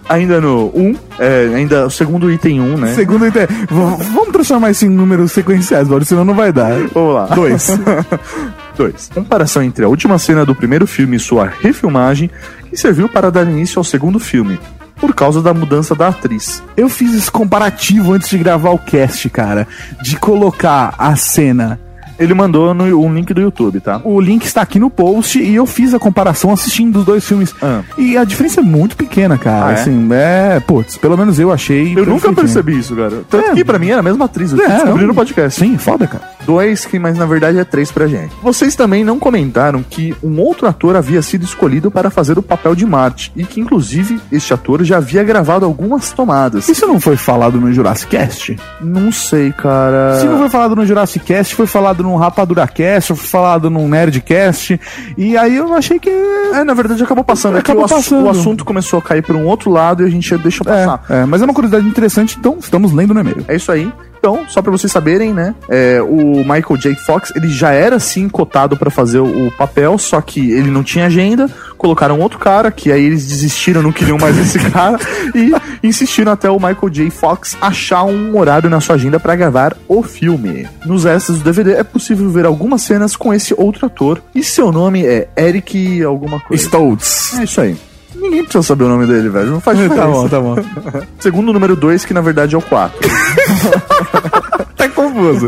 Ainda 0.08 0.40
no 0.40 0.72
1, 0.74 0.82
um, 0.82 0.96
é, 1.20 1.52
ainda 1.56 1.86
o 1.86 1.90
segundo 1.90 2.32
item 2.32 2.62
1, 2.62 2.64
um, 2.64 2.78
né? 2.78 2.94
Segundo 2.94 3.28
item. 3.28 3.46
Vamos 3.70 4.30
transformar 4.32 4.72
isso 4.72 4.86
em 4.86 4.90
números 4.90 5.34
sequenciais, 5.34 5.90
Valdir, 5.90 6.08
senão 6.08 6.24
não 6.24 6.34
vai 6.34 6.54
dar. 6.54 6.72
Vamos 6.94 7.14
lá. 7.14 7.26
Dois. 7.26 7.78
2. 8.78 9.12
Comparação 9.14 9.62
entre 9.62 9.84
a 9.84 9.90
última 9.90 10.18
cena 10.18 10.46
do 10.46 10.56
primeiro 10.56 10.88
filme 10.88 11.18
e 11.18 11.20
sua 11.20 11.52
refilmagem, 11.62 12.32
que 12.70 12.78
serviu 12.78 13.10
para 13.10 13.30
dar 13.30 13.46
início 13.46 13.78
ao 13.78 13.84
segundo 13.84 14.20
filme 14.20 14.58
por 15.00 15.14
causa 15.14 15.42
da 15.42 15.54
mudança 15.54 15.96
da 15.96 16.10
atriz. 16.10 16.62
Eu 16.76 16.90
fiz 16.90 17.14
esse 17.14 17.32
comparativo 17.32 18.14
antes 18.14 18.30
de 18.30 18.38
gravar 18.38 18.72
o 18.72 18.78
cast, 18.78 19.30
cara, 19.30 19.68
de 20.02 20.18
colocar 20.18 20.94
a 20.98 21.16
cena 21.16 21.80
ele 22.20 22.34
mandou 22.34 22.74
no, 22.74 22.84
um 23.00 23.14
link 23.14 23.34
do 23.34 23.41
YouTube, 23.41 23.80
tá? 23.80 24.02
O 24.04 24.20
link 24.20 24.44
está 24.44 24.62
aqui 24.62 24.78
no 24.78 24.90
post 24.90 25.40
e 25.40 25.56
eu 25.56 25.66
fiz 25.66 25.94
a 25.94 26.00
comparação 26.00 26.52
assistindo 26.52 27.00
os 27.00 27.06
dois 27.06 27.26
filmes. 27.26 27.56
Ah. 27.62 27.82
E 27.98 28.18
a 28.18 28.24
diferença 28.24 28.60
é 28.60 28.64
muito 28.64 28.98
pequena, 28.98 29.38
cara. 29.38 29.68
Ah, 29.68 29.72
é? 29.72 29.74
Assim, 29.76 30.10
é, 30.12 30.60
putz, 30.60 30.98
pelo 30.98 31.18
menos 31.18 31.40
eu 31.40 31.52
achei. 31.52 31.98
Eu 31.98 32.06
nunca 32.06 32.34
percebi 32.34 32.78
isso, 32.78 32.96
cara. 32.96 33.24
Tanto 33.30 33.52
é. 33.52 33.56
que 33.56 33.64
pra 33.64 33.80
mim 33.80 33.90
era 33.90 34.00
a 34.00 34.04
mesma 34.04 34.26
atriz. 34.26 34.52
Eu 34.52 34.62
é, 34.62 34.68
descobri 34.68 35.06
no 35.06 35.16
podcast. 35.16 35.60
Sim, 35.60 35.78
foda, 35.78 36.08
cara. 36.08 36.24
Dois, 36.46 36.86
que, 36.86 37.00
mas 37.00 37.18
na 37.18 37.26
verdade 37.26 37.58
é 37.58 37.64
três 37.64 37.91
pra 37.91 38.08
gente. 38.08 38.34
Vocês 38.41 38.76
também 38.76 39.04
não 39.04 39.20
comentaram 39.20 39.84
que 39.88 40.16
um 40.22 40.40
outro 40.40 40.68
ator 40.68 40.96
havia 40.96 41.22
sido 41.22 41.44
escolhido 41.44 41.90
para 41.90 42.10
fazer 42.10 42.38
o 42.38 42.41
papel 42.41 42.76
de 42.76 42.86
Marte 42.86 43.32
e 43.36 43.46
que, 43.46 43.62
inclusive, 43.62 44.20
este 44.32 44.54
ator 44.54 44.84
já 44.84 44.98
havia 44.98 45.24
gravado 45.24 45.66
algumas 45.66 46.12
tomadas. 46.12 46.68
Isso 46.68 46.88
não 46.88 47.00
foi 47.00 47.16
falado 47.16 47.62
no 47.62 47.72
Jurassic 47.72 48.10
Cast? 48.10 48.58
Não 48.82 49.12
sei, 49.12 49.52
cara. 49.52 50.20
Se 50.20 50.26
não 50.26 50.40
foi 50.40 50.50
falado 50.50 50.76
no 50.76 50.86
Jurassic 50.86 51.24
Cast, 51.26 51.56
foi 51.56 51.68
falado 51.68 52.04
no 52.04 52.09
Rapadura 52.15 52.68
Cast, 52.68 53.15
foi 53.15 53.27
falado 53.27 53.69
num 53.69 53.88
Nerdcast. 53.88 54.80
E 55.18 55.38
aí 55.38 55.56
eu 55.56 55.73
achei 55.73 55.99
que. 55.99 56.10
É, 56.10 56.64
na 56.64 56.73
verdade 56.73 57.03
acabou 57.03 57.23
passando. 57.23 57.57
É 57.57 57.60
acabou 57.60 57.86
o, 57.86 57.90
passando. 57.90 58.26
o 58.26 58.30
assunto 58.30 58.65
começou 58.65 58.99
a 58.99 59.02
cair 59.02 59.22
por 59.22 59.36
um 59.36 59.45
outro 59.45 59.72
lado 59.72 60.03
e 60.03 60.06
a 60.06 60.10
gente 60.10 60.36
deixa 60.38 60.64
passar. 60.64 61.03
É, 61.10 61.22
é, 61.22 61.26
mas 61.26 61.41
é 61.41 61.45
uma 61.45 61.53
curiosidade 61.53 61.88
interessante, 61.88 62.38
então 62.40 62.57
estamos 62.60 62.91
lendo 62.91 63.14
no 63.14 63.19
e-mail. 63.19 63.45
É 63.48 63.56
isso 63.56 63.72
aí. 63.72 63.91
Então, 64.19 64.45
só 64.49 64.61
para 64.61 64.72
vocês 64.72 64.91
saberem, 64.91 65.34
né? 65.34 65.56
É, 65.69 66.02
o 66.02 66.40
Michael 66.40 66.77
J. 66.77 66.95
Fox, 66.95 67.31
ele 67.36 67.48
já 67.48 67.72
era 67.72 67.95
assim 67.95 68.27
cotado 68.27 68.76
para 68.76 68.91
fazer 68.91 69.19
o, 69.19 69.48
o, 69.48 69.52
papel, 69.52 69.98
só 69.98 70.19
que 70.19 70.52
ele 70.52 70.69
não 70.69 70.84
tinha 70.84 71.06
agenda. 71.06 71.49
Colocaram 71.80 72.19
outro 72.19 72.38
cara, 72.38 72.72
que 72.72 72.91
aí 72.91 73.06
eles 73.06 73.26
desistiram, 73.26 73.81
não 73.81 73.93
queriam 73.93 74.18
mais 74.18 74.38
esse 74.38 74.60
cara, 74.69 74.99
e 75.34 75.53
insistiram 75.81 76.34
até 76.34 76.49
o 76.49 76.57
Michael 76.57 76.89
J. 76.89 77.10
Fox 77.10 77.57
achar 77.61 78.03
um 78.03 78.38
horário 78.38 78.69
na 78.69 78.81
sua 78.81 78.95
agenda 78.95 79.18
para 79.18 79.34
gravar 79.34 79.77
o 79.88 80.03
filme. 80.03 80.68
Nos 80.85 81.06
extras 81.06 81.38
do 81.38 81.43
DVD 81.45 81.76
é 81.76 81.84
possível 81.84 82.30
ver 82.30 82.45
algumas 82.45 82.81
cenas 82.81 83.15
com 83.15 83.34
esse 83.34 83.56
outro 83.57 83.85
ator, 83.85 84.22
e 84.35 84.43
seu 84.43 84.73
nome 84.73 85.06
é 85.06 85.30
Eric 85.38 86.03
alguma 86.03 86.41
coisa. 86.41 86.61
Stoltz. 86.61 87.39
É 87.39 87.45
isso 87.45 87.61
aí. 87.61 87.77
Ninguém 88.14 88.43
precisa 88.43 88.64
saber 88.64 88.84
o 88.84 88.89
nome 88.89 89.07
dele, 89.07 89.30
velho. 89.30 89.51
Não 89.51 89.61
faz 89.61 89.77
diferença. 89.77 90.06
Tá 90.06 90.11
bom, 90.11 90.27
tá 90.27 90.39
bom. 90.41 90.56
Segundo 91.18 91.53
número 91.53 91.77
2, 91.77 92.03
que 92.03 92.14
na 92.14 92.19
verdade 92.19 92.56
é 92.56 92.57
o 92.57 92.61
4. 92.61 92.99
tá 94.76 94.89
confuso. 94.89 95.47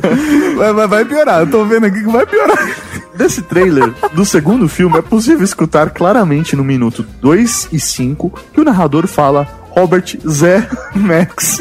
Vai, 0.55 0.87
vai, 0.87 1.03
piorar, 1.03 1.41
eu 1.41 1.47
tô 1.47 1.65
vendo 1.65 1.87
aqui 1.87 1.99
que 1.99 2.09
vai 2.09 2.25
piorar. 2.25 2.57
Desse 3.22 3.43
trailer 3.43 3.93
do 4.14 4.26
segundo 4.26 4.68
filme 4.68 4.98
é 4.98 5.02
possível 5.03 5.43
escutar 5.43 5.91
claramente 5.91 6.56
no 6.56 6.64
minuto 6.64 7.06
2 7.22 7.69
e 7.72 7.80
5 7.80 8.34
que 8.52 8.60
o 8.60 8.64
narrador 8.64 9.06
fala 9.06 9.48
Robert 9.69 10.18
Zé 10.27 10.68
Max. 10.95 11.60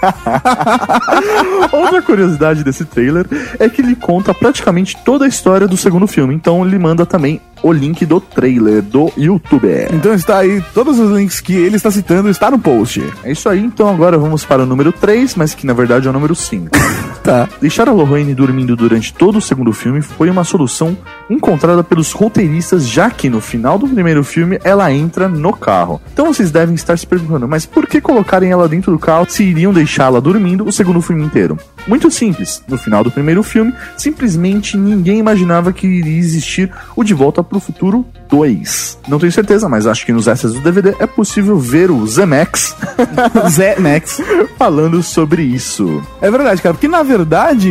Outra 1.70 2.00
curiosidade 2.00 2.64
desse 2.64 2.86
trailer 2.86 3.26
é 3.58 3.68
que 3.68 3.82
ele 3.82 3.94
conta 3.94 4.32
praticamente 4.32 4.96
toda 5.04 5.26
a 5.26 5.28
história 5.28 5.68
do 5.68 5.76
segundo 5.76 6.06
filme, 6.06 6.34
então 6.34 6.66
ele 6.66 6.78
manda 6.78 7.04
também 7.04 7.42
o 7.62 7.72
link 7.72 8.04
do 8.04 8.20
trailer 8.20 8.82
do 8.82 9.12
YouTube. 9.16 9.68
Então 9.92 10.14
está 10.14 10.38
aí, 10.38 10.62
todos 10.74 10.98
os 10.98 11.16
links 11.16 11.40
que 11.40 11.54
ele 11.54 11.76
está 11.76 11.90
citando 11.90 12.28
está 12.28 12.50
no 12.50 12.58
post. 12.58 13.02
É 13.24 13.32
isso 13.32 13.48
aí, 13.48 13.60
então 13.60 13.88
agora 13.88 14.18
vamos 14.18 14.44
para 14.44 14.62
o 14.62 14.66
número 14.66 14.92
3, 14.92 15.34
mas 15.34 15.54
que 15.54 15.66
na 15.66 15.72
verdade 15.72 16.06
é 16.06 16.10
o 16.10 16.12
número 16.12 16.34
5. 16.34 16.70
tá. 17.22 17.48
Deixar 17.60 17.88
a 17.88 17.92
Lorraine 17.92 18.34
dormindo 18.34 18.76
durante 18.76 19.12
todo 19.12 19.38
o 19.38 19.42
segundo 19.42 19.72
filme 19.72 20.02
foi 20.02 20.30
uma 20.30 20.44
solução 20.44 20.96
encontrada 21.28 21.82
pelos 21.82 22.12
roteiristas, 22.12 22.86
já 22.86 23.10
que 23.10 23.28
no 23.28 23.40
final 23.40 23.78
do 23.78 23.88
primeiro 23.88 24.22
filme 24.22 24.58
ela 24.62 24.92
entra 24.92 25.28
no 25.28 25.52
carro. 25.52 26.00
Então 26.12 26.26
vocês 26.26 26.50
devem 26.50 26.74
estar 26.74 26.96
se 26.96 27.06
perguntando, 27.06 27.48
mas 27.48 27.66
por 27.66 27.86
que 27.86 28.00
colocarem 28.00 28.50
ela 28.50 28.68
dentro 28.68 28.92
do 28.92 28.98
carro 28.98 29.26
se 29.28 29.42
iriam 29.42 29.72
deixá-la 29.72 30.20
dormindo 30.20 30.66
o 30.66 30.72
segundo 30.72 31.00
filme 31.00 31.24
inteiro? 31.24 31.58
Muito 31.86 32.10
simples. 32.10 32.62
No 32.68 32.76
final 32.76 33.04
do 33.04 33.10
primeiro 33.10 33.42
filme, 33.42 33.72
simplesmente 33.96 34.76
ninguém 34.76 35.18
imaginava 35.18 35.72
que 35.72 35.86
iria 35.86 36.18
existir 36.18 36.70
o 36.94 37.04
De 37.04 37.14
Volta 37.14 37.42
para 37.42 37.58
o 37.58 37.60
Futuro 37.60 38.04
2. 38.28 38.98
Não 39.08 39.18
tenho 39.18 39.32
certeza, 39.32 39.68
mas 39.68 39.86
acho 39.86 40.04
que 40.04 40.12
nos 40.12 40.26
extras 40.26 40.52
do 40.52 40.60
DVD 40.60 40.94
é 40.98 41.06
possível 41.06 41.58
ver 41.58 41.90
o 41.90 42.06
Zemex 42.06 42.74
Zemex 43.50 44.20
falando 44.58 45.02
sobre 45.02 45.42
isso. 45.42 46.02
É 46.20 46.30
verdade, 46.30 46.60
cara, 46.60 46.74
porque 46.74 46.88
na 46.88 47.02
verdade 47.02 47.70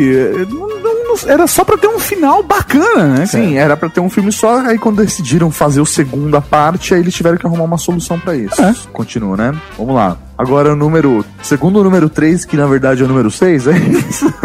não, 0.49 0.83
não, 0.83 1.15
era 1.27 1.47
só 1.47 1.63
pra 1.63 1.77
ter 1.77 1.87
um 1.87 1.99
final 1.99 2.43
bacana, 2.43 3.07
né? 3.07 3.25
Sim, 3.25 3.53
cara? 3.53 3.59
era 3.59 3.77
pra 3.77 3.89
ter 3.89 3.99
um 3.99 4.09
filme 4.09 4.31
só, 4.31 4.59
aí 4.59 4.77
quando 4.77 5.03
decidiram 5.03 5.51
fazer 5.51 5.81
o 5.81 5.85
segunda 5.85 6.41
parte, 6.41 6.93
aí 6.93 6.99
eles 6.99 7.13
tiveram 7.13 7.37
que 7.37 7.45
arrumar 7.45 7.63
uma 7.63 7.77
solução 7.77 8.19
para 8.19 8.35
isso. 8.35 8.61
É. 8.61 8.73
Continua, 8.91 9.35
né? 9.35 9.53
Vamos 9.77 9.95
lá. 9.95 10.17
Agora 10.37 10.73
o 10.73 10.75
número. 10.75 11.23
Segundo 11.41 11.79
o 11.79 11.83
número 11.83 12.09
3, 12.09 12.45
que 12.45 12.57
na 12.57 12.65
verdade 12.65 13.01
é 13.01 13.05
o 13.05 13.07
número 13.07 13.31
6, 13.31 13.67
é 13.67 13.77
isso? 13.77 14.33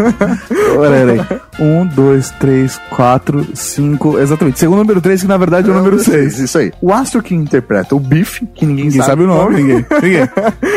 Peraí, 0.80 1.26
peraí. 1.26 1.40
1, 1.58 1.86
2, 1.88 2.30
3, 2.38 2.80
4, 2.90 3.46
5. 3.54 4.18
Exatamente. 4.18 4.58
Segundo 4.58 4.78
o 4.78 4.82
número 4.82 5.00
3, 5.00 5.22
que 5.22 5.28
na 5.28 5.36
verdade 5.36 5.68
é 5.68 5.72
o 5.72 5.76
número 5.76 5.98
6. 5.98 6.38
Isso 6.38 6.58
aí. 6.58 6.72
O 6.80 6.92
astro 6.92 7.22
que 7.22 7.34
interpreta 7.34 7.94
o 7.94 8.00
Biff, 8.00 8.46
que 8.54 8.64
ninguém, 8.64 8.86
ninguém 8.86 9.00
sabe, 9.00 9.10
sabe 9.10 9.22
o 9.24 9.26
nome. 9.26 9.56
ninguém. 9.56 9.86
ninguém. 10.02 10.28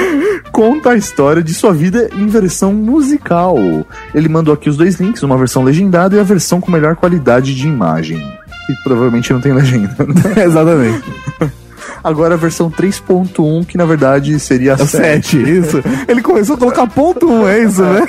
conta 0.52 0.91
a 0.91 0.95
história 0.95 1.41
de 1.44 1.53
sua 1.53 1.73
vida 1.73 2.10
em 2.15 2.27
versão 2.27 2.73
musical. 2.73 3.57
Ele 4.14 4.27
mandou 4.27 4.53
aqui 4.53 4.69
os 4.69 4.77
dois 4.77 4.99
links, 4.99 5.23
uma 5.23 5.38
versão 5.38 5.64
legendada 5.64 6.15
e 6.15 6.19
a 6.19 6.23
versão 6.23 6.60
com 6.60 6.72
melhor 6.72 6.95
qualidade 6.95 7.56
de 7.56 7.68
imagem. 7.68 8.18
E 8.69 8.84
provavelmente 8.84 9.34
não 9.34 9.41
tem 9.41 9.53
legenda. 9.53 9.95
né? 9.99 10.44
Exatamente. 10.45 11.03
Agora 12.04 12.34
a 12.34 12.38
versão 12.38 12.70
3.1, 12.70 13.66
que 13.66 13.78
na 13.78 13.86
verdade 13.86 14.38
seria 14.40 14.76
a 14.76 14.80
É 14.80 14.84
o 14.84 14.88
7, 14.88 15.38
isso. 15.38 15.82
Ele 16.08 16.22
começou 16.22 16.56
a 16.56 16.60
colocar 16.60 16.86
ponto 16.88 17.32
1, 17.32 17.48
é 17.48 17.64
isso, 17.64 17.82
né? 17.82 18.08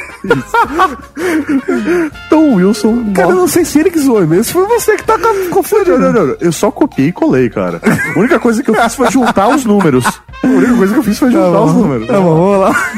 Tom 2.29 2.55
Wilson. 2.55 3.13
Cara, 3.15 3.31
eu 3.31 3.37
não 3.37 3.47
sei 3.49 3.65
se 3.65 3.79
ele 3.79 3.91
que 3.91 4.01
zoou 4.01 4.27
mesmo. 4.27 4.53
Foi 4.53 4.67
você 4.67 4.97
que 4.97 5.05
tá 5.05 5.19
confundindo. 5.51 5.99
Não, 5.99 6.13
não, 6.13 6.27
não. 6.27 6.37
Eu 6.41 6.53
só 6.53 6.71
copiei 6.71 7.09
e 7.09 7.13
colei, 7.13 7.49
cara. 7.49 7.81
A 8.15 8.19
única 8.19 8.39
coisa 8.39 8.63
que 8.63 8.71
eu 8.71 8.75
fiz 8.75 8.95
foi 8.95 9.11
juntar 9.11 9.49
os 9.49 9.65
números. 9.65 10.05
A 10.43 10.47
única 10.47 10.75
coisa 10.77 10.93
que 10.93 10.99
eu 10.99 11.03
fiz 11.05 11.19
foi 11.19 11.31
juntar 11.31 11.53
Tá 11.53 11.61
os 11.61 11.73
números. 11.73 12.07
Tá 12.07 12.15
bom, 12.15 12.35
vamos 12.35 12.61
lá. 12.61 12.93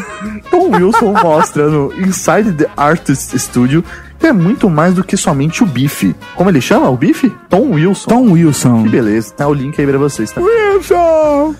Tom 0.50 0.70
Wilson 0.76 1.12
mostra 1.22 1.68
no 1.68 1.92
Inside 2.00 2.52
the 2.52 2.68
Artist 2.76 3.38
Studio 3.38 3.84
é 4.22 4.32
muito 4.32 4.68
mais 4.68 4.94
do 4.94 5.04
que 5.04 5.16
somente 5.16 5.62
o 5.62 5.66
bife. 5.66 6.14
Como 6.34 6.50
ele 6.50 6.60
chama? 6.60 6.88
O 6.90 6.96
bife? 6.96 7.32
Tom 7.48 7.72
Wilson. 7.72 8.08
Tom 8.08 8.32
Wilson. 8.32 8.82
Que 8.84 8.88
beleza. 8.88 9.32
Tá 9.34 9.46
o 9.46 9.54
link 9.54 9.80
aí 9.80 9.86
pra 9.86 9.98
vocês, 9.98 10.30
tá? 10.30 10.40
Wilson! 10.40 11.54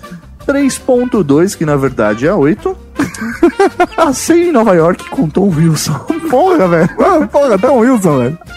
3.2, 0.47 1.57
que 1.57 1.65
na 1.65 1.75
verdade 1.75 2.25
é 2.25 2.33
8. 2.33 2.77
Passei 3.95 4.49
em 4.49 4.51
Nova 4.51 4.73
York 4.73 5.09
com 5.09 5.29
Tom 5.29 5.49
Wilson. 5.53 5.93
Porra, 6.29 6.67
velho. 6.67 6.89
Ah, 6.99 7.27
Porra, 7.27 7.57
Tom 7.57 7.79
Wilson, 7.79 8.19
velho. 8.19 8.37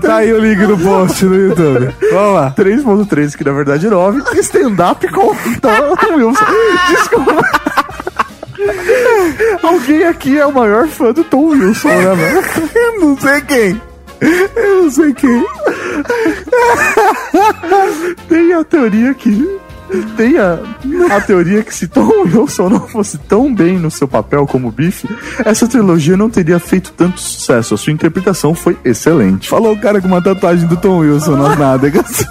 Tá 0.00 0.16
aí 0.16 0.32
o 0.32 0.38
link 0.38 0.58
no 0.60 0.78
post 0.78 1.24
no 1.26 1.34
YouTube. 1.34 1.94
Vamos 2.10 2.34
lá. 2.34 2.54
3.3, 2.56 3.36
que 3.36 3.44
na 3.44 3.52
verdade 3.52 3.86
é 3.86 3.90
9. 3.90 4.22
Stand-up 4.40 5.06
com 5.08 5.34
Tom 5.60 6.14
Wilson. 6.16 6.44
Desculpa. 6.90 7.42
Alguém 9.62 10.04
aqui 10.04 10.38
é 10.38 10.46
o 10.46 10.52
maior 10.52 10.86
fã 10.88 11.12
do 11.12 11.22
Tom 11.24 11.48
Wilson, 11.48 11.88
né, 11.88 12.14
velho? 12.14 12.42
Eu 12.74 13.00
não 13.00 13.18
sei 13.18 13.40
quem. 13.42 13.80
Eu 14.56 14.82
não 14.82 14.90
sei 14.90 15.12
quem. 15.12 15.44
Tem 18.28 18.52
a 18.54 18.64
teoria 18.64 19.14
que. 19.14 19.60
Tem 20.16 20.38
a, 20.38 20.58
a 21.14 21.20
teoria 21.20 21.62
que 21.62 21.72
se 21.72 21.86
Tom 21.86 22.24
Wilson 22.24 22.70
não 22.70 22.88
fosse 22.88 23.16
tão 23.18 23.54
bem 23.54 23.78
no 23.78 23.90
seu 23.90 24.08
papel 24.08 24.46
como 24.46 24.72
Biff, 24.72 25.06
essa 25.44 25.68
trilogia 25.68 26.16
não 26.16 26.30
teria 26.30 26.58
feito 26.58 26.92
tanto 26.96 27.20
sucesso. 27.20 27.74
A 27.74 27.76
sua 27.76 27.92
interpretação 27.92 28.54
foi 28.54 28.76
excelente. 28.84 29.48
Falou 29.48 29.74
o 29.74 29.78
cara 29.78 30.00
com 30.00 30.08
uma 30.08 30.22
tatuagem 30.22 30.66
do 30.66 30.76
Tom 30.76 31.00
Wilson 31.00 31.36
nas 31.36 31.58
nádegas. 31.58 32.24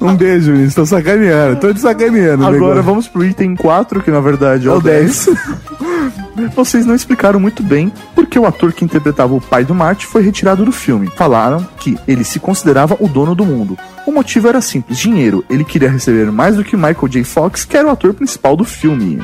Um 0.00 0.14
beijo, 0.14 0.52
Vinícius. 0.52 0.74
Tô 0.74 0.86
sacaneando. 0.86 1.60
Tô 1.60 1.72
te 1.72 1.80
sacaneando. 1.80 2.44
Agora 2.44 2.60
negócio. 2.60 2.82
vamos 2.82 3.08
pro 3.08 3.24
item 3.24 3.56
4, 3.56 4.02
que 4.02 4.10
na 4.10 4.20
verdade 4.20 4.66
é 4.66 4.70
o 4.70 4.74
É 4.74 4.76
o 4.76 4.80
10. 4.80 5.30
Vocês 6.54 6.84
não 6.84 6.94
explicaram 6.94 7.38
muito 7.38 7.62
bem 7.62 7.92
porque 8.14 8.38
o 8.38 8.46
ator 8.46 8.72
que 8.72 8.84
interpretava 8.84 9.34
o 9.34 9.40
pai 9.40 9.64
do 9.64 9.74
Marty 9.74 10.06
foi 10.06 10.22
retirado 10.22 10.64
do 10.64 10.72
filme. 10.72 11.10
Falaram 11.16 11.66
que 11.78 11.96
ele 12.06 12.24
se 12.24 12.40
considerava 12.40 12.96
o 12.98 13.08
dono 13.08 13.34
do 13.34 13.44
mundo. 13.44 13.78
O 14.06 14.12
motivo 14.12 14.48
era 14.48 14.60
simples: 14.60 14.98
dinheiro. 14.98 15.44
Ele 15.48 15.64
queria 15.64 15.90
receber 15.90 16.30
mais 16.30 16.56
do 16.56 16.64
que 16.64 16.76
Michael 16.76 17.08
J. 17.08 17.24
Fox, 17.24 17.64
que 17.64 17.76
era 17.76 17.86
o 17.86 17.90
ator 17.90 18.14
principal 18.14 18.56
do 18.56 18.64
filme. 18.64 19.22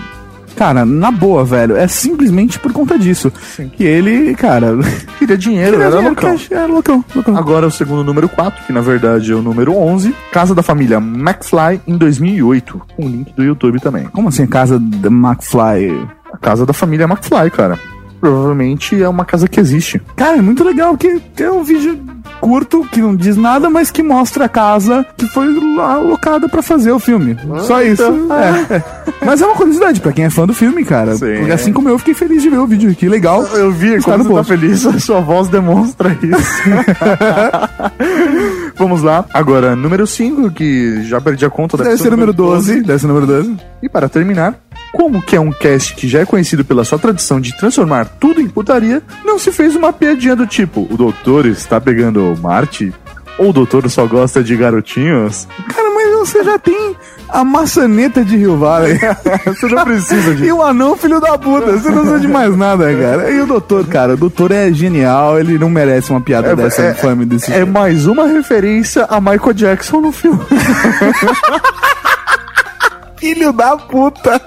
Cara, 0.57 0.85
na 0.85 1.11
boa, 1.11 1.45
velho. 1.45 1.77
É 1.77 1.87
simplesmente 1.89 2.59
por 2.59 2.73
conta 2.73 2.99
disso. 2.99 3.33
Que 3.77 3.85
ele, 3.85 4.35
cara. 4.35 4.77
Queria 5.19 5.37
dinheiro, 5.39 5.73
Queria 5.73 5.87
era 5.87 5.97
dinheiro, 5.97 6.15
loucão. 6.15 6.31
cash, 6.33 6.51
Era 6.51 6.67
loucão, 6.67 7.05
loucão. 7.15 7.37
Agora 7.37 7.67
o 7.67 7.71
segundo 7.71 8.05
número 8.05 8.29
4, 8.29 8.65
que 8.67 8.73
na 8.73 8.81
verdade 8.81 9.33
é 9.33 9.35
o 9.35 9.43
número 9.43 9.75
11, 9.75 10.15
Casa 10.33 10.55
da 10.55 10.63
Família 10.63 10.99
McFly 10.99 11.81
em 11.87 11.97
2008, 11.97 12.81
com 12.97 13.09
link 13.09 13.33
do 13.35 13.43
YouTube 13.43 13.81
também. 13.81 14.05
Como 14.09 14.29
assim, 14.29 14.47
casa 14.47 14.79
da 14.79 15.09
McFly? 15.09 16.07
A 16.33 16.37
Casa 16.39 16.65
da 16.67 16.73
Família 16.73 17.07
McFly, 17.07 17.51
cara. 17.51 17.79
Provavelmente 18.21 19.01
é 19.03 19.09
uma 19.09 19.25
casa 19.25 19.49
que 19.49 19.59
existe. 19.59 20.01
Cara, 20.15 20.37
é 20.37 20.43
muito 20.43 20.63
legal 20.63 20.91
porque 20.97 21.21
é 21.43 21.51
um 21.51 21.65
vídeo 21.65 21.99
curto 22.41 22.87
que 22.91 23.01
não 23.01 23.15
diz 23.15 23.37
nada, 23.37 23.69
mas 23.71 23.91
que 23.91 24.03
mostra 24.03 24.47
a 24.47 24.49
casa 24.49 25.07
que 25.17 25.27
foi 25.29 25.47
alocada 25.79 26.49
pra 26.49 26.63
fazer 26.63 26.91
o 26.93 26.99
filme. 26.99 27.37
Só 27.67 27.83
isso. 27.83 28.03
É, 28.03 28.77
é. 28.77 29.01
Mas 29.25 29.43
é 29.43 29.47
uma 29.47 29.55
curiosidade 29.55 30.01
pra 30.01 30.13
quem 30.13 30.25
é 30.25 30.31
fã 30.31 30.47
do 30.47 30.55
filme, 30.55 30.83
cara. 30.83 31.15
Sim. 31.15 31.37
Porque 31.37 31.53
assim 31.53 31.73
como 31.75 31.91
eu, 31.91 31.99
fiquei 31.99 32.15
feliz 32.15 32.43
de 32.43 32.49
ver 32.49 32.57
o 32.57 32.67
vídeo. 32.67 32.95
Que 32.95 33.07
legal. 33.07 33.43
Eu 33.53 33.71
vi, 33.71 33.95
Está 33.95 34.13
quando 34.13 34.25
no 34.25 34.31
você 34.31 34.37
tá 34.37 34.45
feliz, 34.45 34.87
a 34.87 34.99
sua 34.99 35.21
voz 35.21 35.49
demonstra 35.49 36.17
isso. 36.23 36.63
Vamos 38.77 39.03
lá. 39.03 39.27
Agora, 39.35 39.77
número 39.77 40.07
5, 40.07 40.51
que 40.53 41.03
já 41.05 41.21
perdi 41.21 41.45
a 41.45 41.51
conta. 41.51 41.77
Deve 41.77 41.99
ser 41.99 42.11
número 42.11 42.33
12. 42.33 42.81
Deve 42.81 42.99
ser 42.99 43.07
número 43.07 43.27
12. 43.27 43.57
E 43.83 43.89
para 43.89 44.09
terminar, 44.09 44.55
como 44.93 45.23
que 45.23 45.37
é 45.37 45.41
um 45.41 45.53
cast 45.53 45.95
que 45.95 46.09
já 46.09 46.21
é 46.21 46.27
conhecido 46.27 46.65
pela 46.65 46.85
sua 46.85 46.99
tradição 46.99 47.41
de 47.41 47.57
transformar 47.57 48.07
tudo 48.19 48.41
em 48.41 48.49
putaria, 48.49 49.03
não 49.25 49.39
se 49.39 49.53
fez 49.53 49.77
uma 49.77 49.93
piadinha 49.93 50.35
do 50.37 50.47
tipo, 50.47 50.87
o 50.91 50.97
doutor 50.97 51.47
está 51.47 51.81
pegando 51.81 52.37
Marte? 52.41 52.93
Ou 53.39 53.51
o 53.51 53.53
doutor 53.55 53.89
só 53.89 54.05
gosta 54.07 54.45
de 54.45 54.55
garotinhos? 54.55 55.49
Cara, 55.75 55.89
mas 55.95 56.11
você 56.19 56.45
já 56.45 56.59
tem 56.59 56.95
a 57.27 57.43
maçaneta 57.43 58.23
de 58.23 58.37
Rio 58.37 58.59
Valley. 58.59 58.99
você 59.47 59.67
não 59.67 59.83
precisa 59.83 60.35
disso. 60.35 60.45
E 60.45 60.53
o 60.53 60.63
anão, 60.63 60.95
filho 60.95 61.19
da 61.19 61.39
puta. 61.39 61.73
Você 61.73 61.89
não 61.89 62.01
precisa 62.01 62.21
de 62.21 62.29
mais 62.29 62.55
nada, 62.55 62.85
cara. 62.95 63.31
E 63.31 63.41
o 63.41 63.47
doutor, 63.47 63.87
cara, 63.87 64.13
o 64.13 64.17
doutor 64.19 64.51
é 64.51 64.71
genial. 64.71 65.41
Ele 65.41 65.59
não 65.59 65.71
merece 65.71 66.11
uma 66.11 66.21
piada 66.21 66.55
dessa 66.55 66.83
é- 66.83 66.91
infame 66.91 67.25
desse 67.25 67.51
É 67.51 67.65
mais 67.65 68.07
uma 68.07 68.27
referência 68.27 69.07
a 69.09 69.19
Michael 69.19 69.55
Jackson 69.55 70.03
no 70.03 70.13
filme. 70.13 70.41
Filho 73.21 73.53
da 73.53 73.77
puta! 73.77 74.41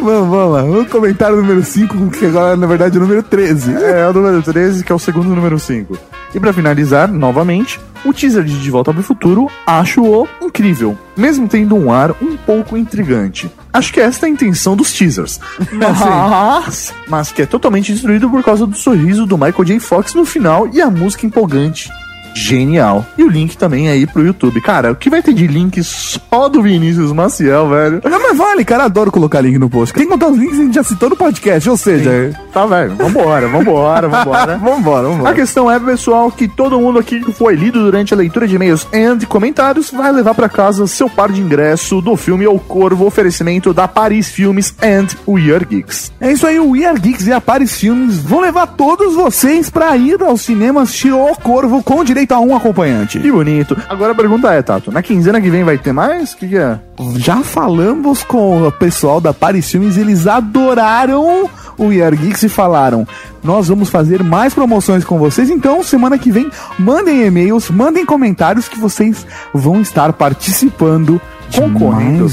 vamos, 0.00 0.30
vamos 0.30 0.52
lá. 0.54 0.62
Vamos 0.62 0.88
comentário 0.88 1.36
número 1.36 1.62
5, 1.62 2.10
que 2.10 2.24
agora 2.24 2.56
na 2.56 2.66
verdade 2.66 2.96
é 2.96 2.98
o 2.98 3.02
número 3.02 3.22
13. 3.22 3.74
É, 3.74 4.08
o 4.08 4.14
número 4.14 4.42
13, 4.42 4.82
que 4.82 4.90
é 4.90 4.94
o 4.94 4.98
segundo 4.98 5.28
número 5.28 5.58
5. 5.58 5.98
E 6.34 6.40
pra 6.40 6.54
finalizar, 6.54 7.06
novamente, 7.12 7.78
o 8.02 8.14
teaser 8.14 8.44
de 8.44 8.58
De 8.58 8.70
Volta 8.70 8.94
pro 8.94 9.02
Futuro 9.02 9.50
acho-o 9.66 10.26
incrível, 10.40 10.96
mesmo 11.14 11.46
tendo 11.48 11.76
um 11.76 11.92
ar 11.92 12.12
um 12.22 12.34
pouco 12.34 12.78
intrigante. 12.78 13.50
Acho 13.70 13.92
que 13.92 14.00
esta 14.00 14.24
é 14.24 14.28
a 14.28 14.32
intenção 14.32 14.74
dos 14.74 14.94
teasers. 14.94 15.38
Mas, 15.70 16.94
mas 17.06 17.30
que 17.30 17.42
é 17.42 17.46
totalmente 17.46 17.92
destruído 17.92 18.30
por 18.30 18.42
causa 18.42 18.66
do 18.66 18.74
sorriso 18.74 19.26
do 19.26 19.36
Michael 19.36 19.64
J. 19.64 19.80
Fox 19.80 20.14
no 20.14 20.24
final 20.24 20.66
e 20.72 20.80
a 20.80 20.90
música 20.90 21.26
empolgante. 21.26 21.90
Genial. 22.36 23.04
E 23.16 23.24
o 23.24 23.28
link 23.28 23.56
também 23.56 23.88
aí 23.88 24.06
pro 24.06 24.24
YouTube. 24.24 24.60
Cara, 24.60 24.92
o 24.92 24.96
que 24.96 25.08
vai 25.08 25.22
ter 25.22 25.32
de 25.32 25.46
link 25.46 25.82
só 25.82 26.48
do 26.48 26.62
Vinícius 26.62 27.12
Maciel, 27.12 27.68
velho? 27.68 28.00
Não, 28.04 28.22
mas 28.22 28.36
vale, 28.36 28.64
cara, 28.64 28.84
adoro 28.84 29.10
colocar 29.10 29.40
link 29.40 29.58
no 29.58 29.70
post. 29.70 29.94
Tem 29.94 30.04
que 30.04 30.12
contar 30.12 30.28
os 30.28 30.36
links 30.36 30.56
que 30.56 30.60
a 30.60 30.64
gente 30.64 30.74
já 30.74 30.84
citou 30.84 31.10
no 31.10 31.16
podcast, 31.16 31.70
ou 31.70 31.76
seja... 31.76 32.38
Tá, 32.52 32.66
velho. 32.66 32.94
Vambora, 32.94 33.48
vambora, 33.48 34.08
vambora. 34.08 34.56
vambora, 34.62 35.08
vambora. 35.08 35.30
A 35.30 35.34
questão 35.34 35.70
é, 35.70 35.80
pessoal, 35.80 36.30
que 36.30 36.46
todo 36.46 36.78
mundo 36.78 36.98
aqui 36.98 37.24
que 37.24 37.32
foi 37.32 37.54
lido 37.54 37.82
durante 37.82 38.12
a 38.12 38.16
leitura 38.16 38.46
de 38.46 38.54
e-mails 38.54 38.86
e 38.92 39.26
comentários 39.26 39.90
vai 39.90 40.12
levar 40.12 40.34
pra 40.34 40.48
casa 40.48 40.86
seu 40.86 41.08
par 41.08 41.32
de 41.32 41.40
ingresso 41.40 42.00
do 42.00 42.16
filme 42.16 42.46
O 42.46 42.58
Corvo, 42.58 43.06
oferecimento 43.06 43.72
da 43.72 43.88
Paris 43.88 44.28
Filmes 44.28 44.74
and 44.82 45.08
We 45.26 45.54
Are 45.54 45.64
Geeks. 45.64 46.12
É 46.20 46.32
isso 46.32 46.46
aí, 46.46 46.58
o 46.60 46.70
We 46.70 46.84
Are 46.84 46.98
Geeks 46.98 47.26
e 47.26 47.32
a 47.32 47.40
Paris 47.40 47.78
Filmes 47.78 48.18
vão 48.18 48.40
levar 48.40 48.66
todos 48.66 49.14
vocês 49.14 49.70
pra 49.70 49.96
ir 49.96 50.22
ao 50.22 50.36
cinema 50.36 50.82
assistir 50.82 51.12
O 51.12 51.34
Corvo 51.36 51.82
com 51.82 52.04
direito 52.04 52.25
a 52.34 52.40
um 52.40 52.56
acompanhante. 52.56 53.18
Que 53.18 53.30
bonito. 53.30 53.76
Agora 53.88 54.12
a 54.12 54.14
pergunta 54.14 54.52
é, 54.52 54.62
Tato, 54.62 54.90
na 54.90 55.02
quinzena 55.02 55.40
que 55.40 55.50
vem 55.50 55.64
vai 55.64 55.78
ter 55.78 55.92
mais? 55.92 56.32
O 56.32 56.36
que, 56.36 56.48
que 56.48 56.56
é? 56.56 56.78
Já 57.16 57.42
falamos 57.42 58.22
com 58.22 58.66
o 58.66 58.72
pessoal 58.72 59.20
da 59.20 59.32
Paris 59.32 59.70
Filmes, 59.70 59.96
eles 59.96 60.26
adoraram 60.26 61.48
o 61.78 61.86
We 61.86 62.02
Are 62.02 62.16
Geeks 62.16 62.42
e 62.42 62.48
falaram: 62.48 63.06
Nós 63.42 63.68
vamos 63.68 63.90
fazer 63.90 64.22
mais 64.22 64.54
promoções 64.54 65.04
com 65.04 65.18
vocês, 65.18 65.50
então 65.50 65.82
semana 65.82 66.18
que 66.18 66.30
vem 66.30 66.50
mandem 66.78 67.26
e-mails, 67.26 67.70
mandem 67.70 68.04
comentários 68.04 68.68
que 68.68 68.78
vocês 68.78 69.26
vão 69.52 69.80
estar 69.80 70.12
participando 70.12 71.20
de 71.48 71.60
Concorrendo. 71.60 72.26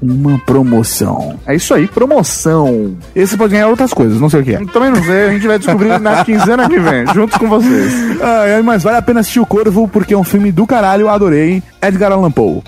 Uma 0.00 0.38
promoção. 0.40 1.38
É 1.46 1.54
isso 1.54 1.72
aí, 1.74 1.86
promoção. 1.86 2.96
Esse 3.14 3.36
pode 3.36 3.52
ganhar 3.52 3.68
outras 3.68 3.92
coisas, 3.92 4.20
não 4.20 4.28
sei 4.28 4.40
o 4.40 4.44
que 4.44 4.54
é. 4.54 4.64
Também 4.66 4.90
não 4.90 5.02
sei, 5.02 5.26
a 5.26 5.32
gente 5.32 5.46
vai 5.46 5.58
descobrir 5.58 5.98
na 6.00 6.24
quinzena 6.24 6.68
que 6.68 6.78
vem, 6.78 7.06
junto 7.14 7.38
com 7.38 7.48
vocês. 7.48 7.92
Ah, 8.20 8.62
mas 8.62 8.82
vale 8.82 8.96
a 8.98 9.02
pena 9.02 9.20
assistir 9.20 9.40
o 9.40 9.46
Corvo 9.46 9.88
porque 9.88 10.14
é 10.14 10.18
um 10.18 10.24
filme 10.24 10.50
do 10.52 10.66
caralho, 10.66 11.08
adorei. 11.08 11.62
Edgar 11.80 12.12
Allan 12.12 12.30
Poe. 12.30 12.62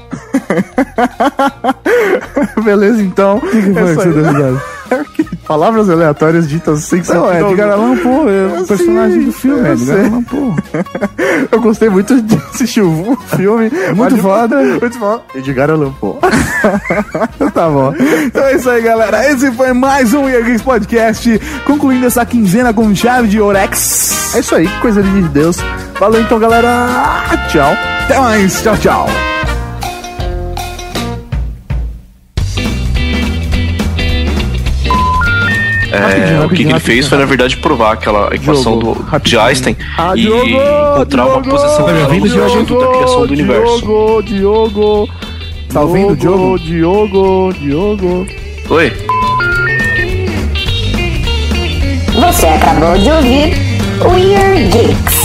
Beleza, 2.64 3.02
então. 3.02 3.38
O 3.38 3.40
que, 3.40 3.62
que 3.62 3.72
foi 3.72 3.82
É 3.82 3.86
que 3.86 3.94
você 3.94 4.10
deu 4.10 4.24
risada? 4.24 4.62
Palavras 5.48 5.88
aleatórias 5.88 6.46
ditas 6.46 6.84
sem 6.84 6.98
Não, 6.98 7.04
sentido 7.04 7.48
Edgar. 7.48 7.70
Allan 7.70 7.96
Poe 7.96 8.28
é 8.30 8.60
o 8.60 8.66
personagem 8.66 9.22
do 9.24 9.32
filme, 9.32 9.66
eu 9.66 9.72
Edgar. 9.72 10.04
Allan 10.04 10.22
Poe. 10.22 10.54
Eu 11.50 11.60
gostei 11.62 11.88
muito 11.88 12.20
de 12.20 12.36
assistir 12.52 12.82
o 12.82 13.16
filme. 13.34 13.70
Muito 13.96 14.18
foda. 14.18 14.56
Muito 14.62 14.98
foda. 14.98 15.22
Edgar 15.34 15.70
Allan 15.70 15.90
Poe. 15.98 16.18
tá 17.54 17.66
bom. 17.70 17.94
Então 18.26 18.44
é 18.44 18.56
isso 18.56 18.68
aí, 18.68 18.82
galera. 18.82 19.26
Esse 19.32 19.50
foi 19.52 19.72
mais 19.72 20.12
um 20.12 20.28
Year 20.28 20.44
Geeks 20.44 20.60
Podcast, 20.60 21.40
concluindo 21.64 22.06
essa 22.06 22.26
quinzena 22.26 22.74
com 22.74 22.94
chave 22.94 23.28
de 23.28 23.40
Orex. 23.40 24.34
É 24.34 24.40
isso 24.40 24.54
aí, 24.54 24.68
que 24.68 24.80
coisa 24.80 25.00
linda 25.00 25.22
de 25.22 25.28
Deus. 25.30 25.56
Valeu 25.98 26.20
então, 26.20 26.38
galera. 26.38 26.86
Tchau. 27.50 27.72
Até 28.04 28.18
mais. 28.20 28.60
Tchau, 28.62 28.76
tchau. 28.76 29.37
É, 35.98 36.02
Rapidinho, 36.02 36.46
o 36.46 36.48
que, 36.48 36.62
ele 36.62 36.70
fez 36.70 36.72
rapidinho. 36.74 37.08
foi, 37.08 37.18
na 37.18 37.24
verdade, 37.24 37.56
provar 37.58 37.92
aquela 37.92 38.34
equação 38.34 38.78
Diogo, 38.78 38.94
do, 39.02 39.10
de. 39.10 39.38
Einstein 39.38 39.76
Ah, 39.96 40.12
e 40.16 40.20
Diogo, 40.22 40.46
encontrar 40.46 41.26
uma 41.26 41.42
Diogo, 41.42 41.50
posição 41.50 41.84
Tá 41.86 41.92
no 41.92 42.30
conjunto 42.30 42.78
da 42.80 42.86
criação 42.88 43.26
do 43.26 43.32
universo. 43.32 43.78
Diogo, 43.80 44.22
Diogo. 44.22 45.08
Tá 45.72 45.80
ouvindo, 45.82 46.16
Diogo? 46.16 46.58
Diogo, 46.58 47.52
Diogo. 47.54 48.26
Oi? 48.70 48.92
Você 52.14 52.46
acabou 52.46 52.98
de 52.98 53.10
ouvir 53.10 53.54
Weird 54.02 54.70
Geeks. 54.72 55.17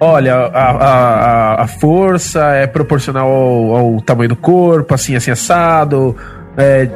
Olha, 0.00 0.34
a, 0.36 0.70
a, 0.70 1.54
a- 1.54 1.62
a 1.62 1.66
força 1.66 2.40
é 2.54 2.66
proporcional 2.66 3.28
ao, 3.28 3.74
ao 3.76 4.00
tamanho 4.00 4.28
do 4.28 4.36
corpo, 4.36 4.94
assim, 4.94 5.16
assim, 5.16 5.30
assado. 5.32 6.14
É, 6.56 6.88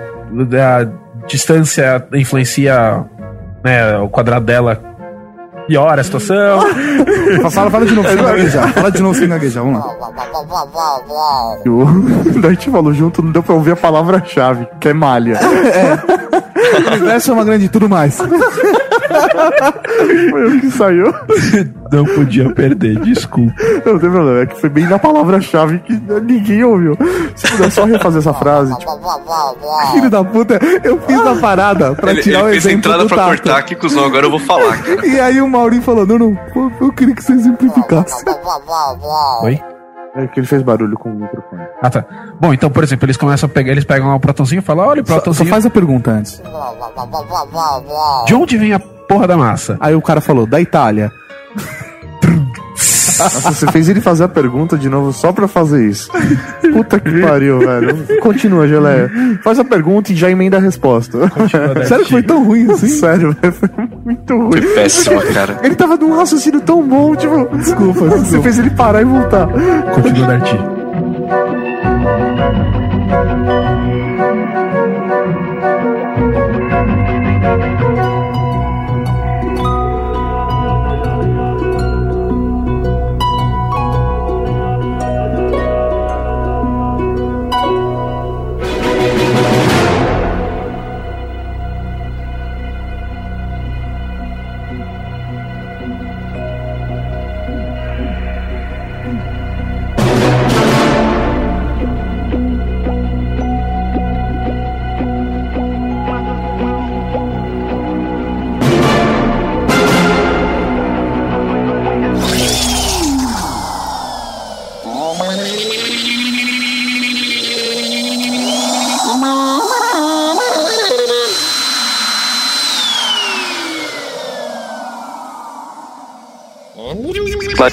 a 0.60 1.26
distância 1.26 2.06
influencia 2.14 3.04
né, 3.64 3.98
o 3.98 4.08
quadrado 4.08 4.44
dela, 4.46 4.80
piora 5.66 6.00
a 6.00 6.04
situação. 6.04 6.60
Fala, 7.50 7.70
fala 7.70 7.86
de 7.86 7.92
novo 7.94 8.08
sem 8.08 8.16
gaguejar. 8.16 8.72
Fala 8.72 8.90
de 8.92 9.02
novo 9.02 9.14
sem 9.18 9.28
gaguejar, 9.28 9.64
vamos 9.64 9.80
lá. 9.80 9.94
Daí 12.40 12.50
a 12.50 12.54
gente 12.54 12.70
falou 12.70 12.92
junto, 12.94 13.20
não 13.22 13.32
deu 13.32 13.42
pra 13.42 13.54
ouvir 13.54 13.72
a 13.72 13.76
palavra-chave, 13.76 14.66
que 14.80 14.88
é 14.88 14.92
malha. 14.92 15.38
O 16.62 16.90
universo 16.90 17.30
é 17.30 17.34
uma 17.34 17.44
grande 17.44 17.68
tudo 17.68 17.88
mais. 17.88 18.16
Foi 20.30 20.56
o 20.56 20.60
que 20.60 20.70
saiu. 20.70 21.12
Não 21.90 22.04
podia 22.04 22.50
perder, 22.54 22.98
desculpa. 23.00 23.52
Não 23.84 23.98
tem 23.98 24.10
problema, 24.10 24.40
é 24.40 24.46
que 24.46 24.58
foi 24.60 24.70
bem 24.70 24.84
na 24.86 24.98
palavra-chave 24.98 25.78
que 25.80 25.92
ninguém 26.22 26.64
ouviu. 26.64 26.96
Se 27.36 27.50
puder 27.50 27.70
só 27.70 27.84
refazer 27.84 28.20
essa 28.20 28.32
frase, 28.34 28.76
tipo, 28.78 28.92
Filho 29.92 30.08
da 30.10 30.24
puta, 30.24 30.58
eu 30.82 30.98
fiz 31.06 31.20
a 31.26 31.34
parada 31.36 31.94
pra 31.94 32.12
Ele, 32.12 32.22
tirar 32.22 32.40
ele 32.40 32.48
o 32.48 32.50
fez 32.52 32.66
a 32.66 32.68
exemplo 32.70 32.78
entrada 32.78 33.02
do 33.04 33.08
pra 33.08 33.16
Tato. 33.18 33.28
cortar, 33.28 33.62
que 33.62 33.74
cuzão, 33.74 34.04
agora 34.04 34.26
eu 34.26 34.30
vou 34.30 34.40
falar, 34.40 34.78
cara. 34.82 35.06
E 35.06 35.20
aí 35.20 35.40
o 35.40 35.48
Maurinho 35.48 35.82
falou, 35.82 36.06
não, 36.06 36.18
não, 36.18 36.38
eu- 36.56 36.72
eu 36.80 36.92
queria 36.92 37.14
que 37.14 37.22
você 37.22 37.32
exemplificasse. 37.32 38.24
Oi? 39.42 39.60
É 40.14 40.26
que 40.26 40.40
ele 40.40 40.46
fez 40.46 40.62
barulho 40.62 40.96
com 40.98 41.10
o 41.10 41.14
microfone. 41.14 41.62
Ah, 41.80 41.90
tá. 41.90 42.04
Bom, 42.40 42.52
então, 42.52 42.70
por 42.70 42.84
exemplo, 42.84 43.06
eles 43.06 43.16
começam 43.16 43.48
a 43.48 43.52
pegar, 43.52 43.72
eles 43.72 43.84
pegam 43.84 44.08
lá 44.08 44.14
o 44.14 44.20
protãozinho 44.20 44.58
e 44.60 44.62
falam, 44.62 44.86
olha 44.86 45.02
o 45.02 45.06
Só, 45.06 45.14
só 45.14 45.20
protãozinho. 45.20 45.50
faz 45.50 45.66
a 45.66 45.70
pergunta 45.70 46.10
antes. 46.10 46.42
De 48.26 48.34
onde 48.34 48.56
vem 48.58 48.72
a 48.72 48.78
porra 48.78 49.26
da 49.26 49.36
massa? 49.36 49.76
Aí 49.80 49.94
o 49.94 50.02
cara 50.02 50.20
falou, 50.20 50.46
da 50.46 50.60
Itália. 50.60 51.10
Nossa, 53.22 53.52
você 53.52 53.66
fez 53.68 53.88
ele 53.88 54.00
fazer 54.00 54.24
a 54.24 54.28
pergunta 54.28 54.76
de 54.76 54.88
novo 54.88 55.12
só 55.12 55.32
pra 55.32 55.46
fazer 55.48 55.86
isso. 55.88 56.10
Puta 56.72 56.98
que 56.98 57.20
pariu, 57.20 57.58
velho. 57.60 58.20
Continua, 58.20 58.66
Geleia. 58.66 59.10
Faz 59.42 59.58
a 59.58 59.64
pergunta 59.64 60.12
e 60.12 60.16
já 60.16 60.30
emenda 60.30 60.56
a 60.56 60.60
resposta. 60.60 61.18
Sério 61.86 62.04
que 62.04 62.10
foi 62.12 62.22
tão 62.22 62.44
ruim 62.44 62.70
assim? 62.70 62.88
Sério, 62.88 63.36
velho. 63.40 63.52
Foi 63.54 63.68
muito 64.04 64.36
ruim. 64.36 64.52
Foi 64.62 64.74
péssimo, 64.74 65.20
cara. 65.32 65.58
Ele 65.62 65.74
tava 65.74 65.96
num 65.96 66.14
raciocínio 66.16 66.60
tão 66.60 66.82
bom, 66.86 67.14
tipo. 67.14 67.48
Desculpa, 67.56 68.00
Você 68.06 68.18
desculpa. 68.20 68.42
fez 68.44 68.58
ele 68.58 68.70
parar 68.70 69.02
e 69.02 69.04
voltar. 69.04 69.48
Continua, 69.94 70.26
Darty. 70.26 70.71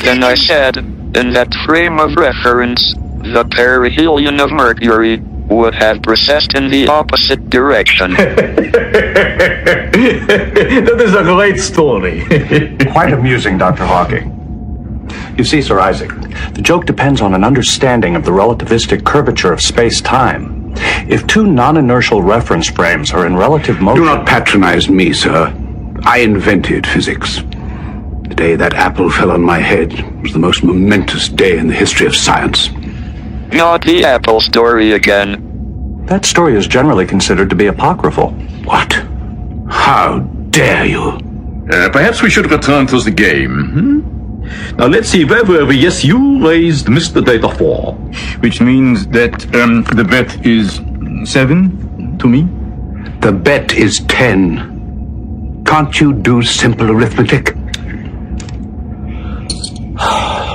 Then 0.09 0.23
I 0.23 0.33
said, 0.33 0.77
in 0.77 1.33
that 1.33 1.53
frame 1.67 1.99
of 1.99 2.15
reference, 2.15 2.95
the 2.95 3.45
perihelion 3.45 4.39
of 4.39 4.51
Mercury 4.51 5.17
would 5.17 5.75
have 5.75 6.01
processed 6.01 6.55
in 6.55 6.71
the 6.71 6.87
opposite 6.87 7.47
direction. 7.51 8.13
that 8.13 8.31
is 10.99 11.13
a 11.13 11.21
great 11.21 11.59
story. 11.59 12.21
Quite 12.91 13.13
amusing, 13.13 13.59
Dr. 13.59 13.85
Hawking. 13.85 14.35
You 15.37 15.43
see, 15.43 15.61
Sir 15.61 15.79
Isaac, 15.79 16.09
the 16.53 16.61
joke 16.63 16.87
depends 16.87 17.21
on 17.21 17.35
an 17.35 17.43
understanding 17.43 18.15
of 18.15 18.25
the 18.25 18.31
relativistic 18.31 19.05
curvature 19.05 19.53
of 19.53 19.61
space 19.61 20.01
time. 20.01 20.73
If 21.07 21.27
two 21.27 21.45
non 21.45 21.77
inertial 21.77 22.23
reference 22.23 22.67
frames 22.67 23.11
are 23.11 23.27
in 23.27 23.35
relative 23.35 23.79
motion. 23.79 24.03
Do 24.03 24.09
not 24.09 24.25
patronize 24.25 24.89
me, 24.89 25.13
sir. 25.13 25.53
I 26.01 26.19
invented 26.19 26.87
physics. 26.87 27.43
The 28.29 28.35
day 28.35 28.55
that 28.55 28.73
apple 28.73 29.09
fell 29.09 29.31
on 29.31 29.41
my 29.41 29.59
head 29.59 29.91
was 30.21 30.33
the 30.33 30.39
most 30.39 30.63
momentous 30.63 31.29
day 31.29 31.57
in 31.57 31.67
the 31.67 31.73
history 31.73 32.05
of 32.07 32.15
science. 32.15 32.69
Not 33.51 33.83
the 33.83 34.05
Apple 34.05 34.39
story 34.39 34.91
again. 34.91 36.05
That 36.05 36.23
story 36.25 36.55
is 36.55 36.67
generally 36.67 37.07
considered 37.07 37.49
to 37.49 37.55
be 37.55 37.65
apocryphal. 37.65 38.29
What? 38.63 38.93
How 39.67 40.19
dare 40.51 40.85
you? 40.85 41.19
Uh, 41.71 41.89
perhaps 41.89 42.21
we 42.21 42.29
should 42.29 42.51
return 42.51 42.85
to 42.87 42.99
the 43.01 43.11
game. 43.11 43.55
Hmm? 43.71 44.75
Now 44.77 44.85
let's 44.85 45.09
see, 45.09 45.25
where 45.25 45.43
were 45.43 45.65
we? 45.65 45.77
Yes, 45.77 46.03
you 46.03 46.47
raised 46.47 46.85
Mr. 46.85 47.25
Data 47.25 47.49
4. 47.49 47.93
Which 48.41 48.61
means 48.61 49.07
that 49.07 49.43
um, 49.55 49.83
the 49.95 50.03
bet 50.03 50.45
is 50.45 50.79
seven 51.29 52.17
to 52.19 52.27
me? 52.27 52.43
The 53.21 53.31
bet 53.31 53.73
is 53.73 53.99
ten. 54.07 55.63
Can't 55.65 55.99
you 55.99 56.13
do 56.13 56.41
simple 56.41 56.89
arithmetic? 56.91 57.55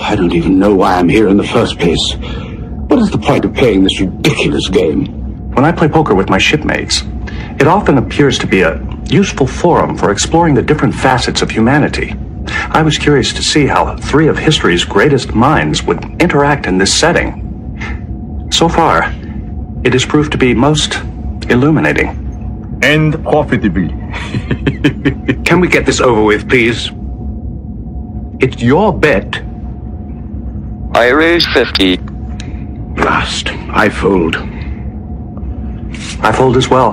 I 0.06 0.16
don't 0.16 0.34
even 0.34 0.58
know 0.58 0.74
why 0.74 0.96
I'm 0.96 1.08
here 1.08 1.28
in 1.28 1.38
the 1.38 1.46
first 1.46 1.78
place. 1.78 2.14
What 2.88 2.98
is 2.98 3.10
the 3.10 3.16
point 3.16 3.46
of 3.46 3.54
playing 3.54 3.84
this 3.84 3.98
ridiculous 3.98 4.68
game? 4.68 5.06
When 5.54 5.64
I 5.64 5.72
play 5.72 5.88
poker 5.88 6.14
with 6.14 6.28
my 6.28 6.36
shipmates, 6.36 7.02
it 7.58 7.66
often 7.66 7.96
appears 7.96 8.38
to 8.40 8.46
be 8.46 8.60
a 8.60 8.78
useful 9.06 9.46
forum 9.46 9.96
for 9.96 10.12
exploring 10.12 10.54
the 10.54 10.62
different 10.62 10.94
facets 10.94 11.40
of 11.40 11.50
humanity. 11.50 12.14
I 12.46 12.82
was 12.82 12.98
curious 12.98 13.32
to 13.32 13.42
see 13.42 13.66
how 13.66 13.96
three 13.96 14.28
of 14.28 14.36
history's 14.36 14.84
greatest 14.84 15.34
minds 15.34 15.82
would 15.84 16.04
interact 16.20 16.66
in 16.66 16.76
this 16.76 16.92
setting. 16.92 18.50
So 18.52 18.68
far, 18.68 19.10
it 19.84 19.94
has 19.94 20.04
proved 20.04 20.32
to 20.32 20.38
be 20.38 20.52
most 20.52 20.96
illuminating. 21.48 22.78
And 22.82 23.14
profitable. 23.24 23.88
Can 25.44 25.60
we 25.60 25.68
get 25.68 25.86
this 25.86 26.02
over 26.02 26.22
with, 26.22 26.46
please? 26.46 26.90
It's 28.40 28.62
your 28.62 28.92
bet. 28.92 29.42
I 30.94 31.08
raise 31.08 31.44
50. 31.46 31.96
Last, 33.02 33.48
I 33.48 33.88
fold. 33.88 34.36
I 36.22 36.30
fold 36.30 36.56
as 36.56 36.68
well. 36.68 36.92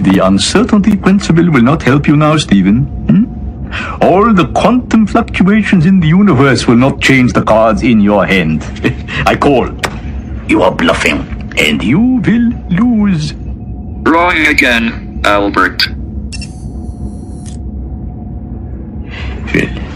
The 0.00 0.20
uncertainty 0.24 0.96
principle 0.96 1.48
will 1.48 1.62
not 1.62 1.80
help 1.84 2.08
you 2.08 2.16
now, 2.16 2.36
Stephen. 2.38 2.86
Hmm? 3.06 4.02
All 4.02 4.34
the 4.34 4.48
quantum 4.52 5.06
fluctuations 5.06 5.86
in 5.86 6.00
the 6.00 6.08
universe 6.08 6.66
will 6.66 6.76
not 6.76 7.00
change 7.00 7.32
the 7.34 7.42
cards 7.42 7.84
in 7.84 8.00
your 8.00 8.26
hand. 8.26 8.64
I 9.26 9.36
call. 9.36 9.68
You 10.48 10.62
are 10.62 10.74
bluffing. 10.74 11.20
And 11.56 11.80
you 11.80 12.00
will 12.00 12.50
lose. 12.68 13.32
Wrong 13.32 14.44
again, 14.46 15.20
Albert. 15.24 15.82
Phil. 19.52 19.87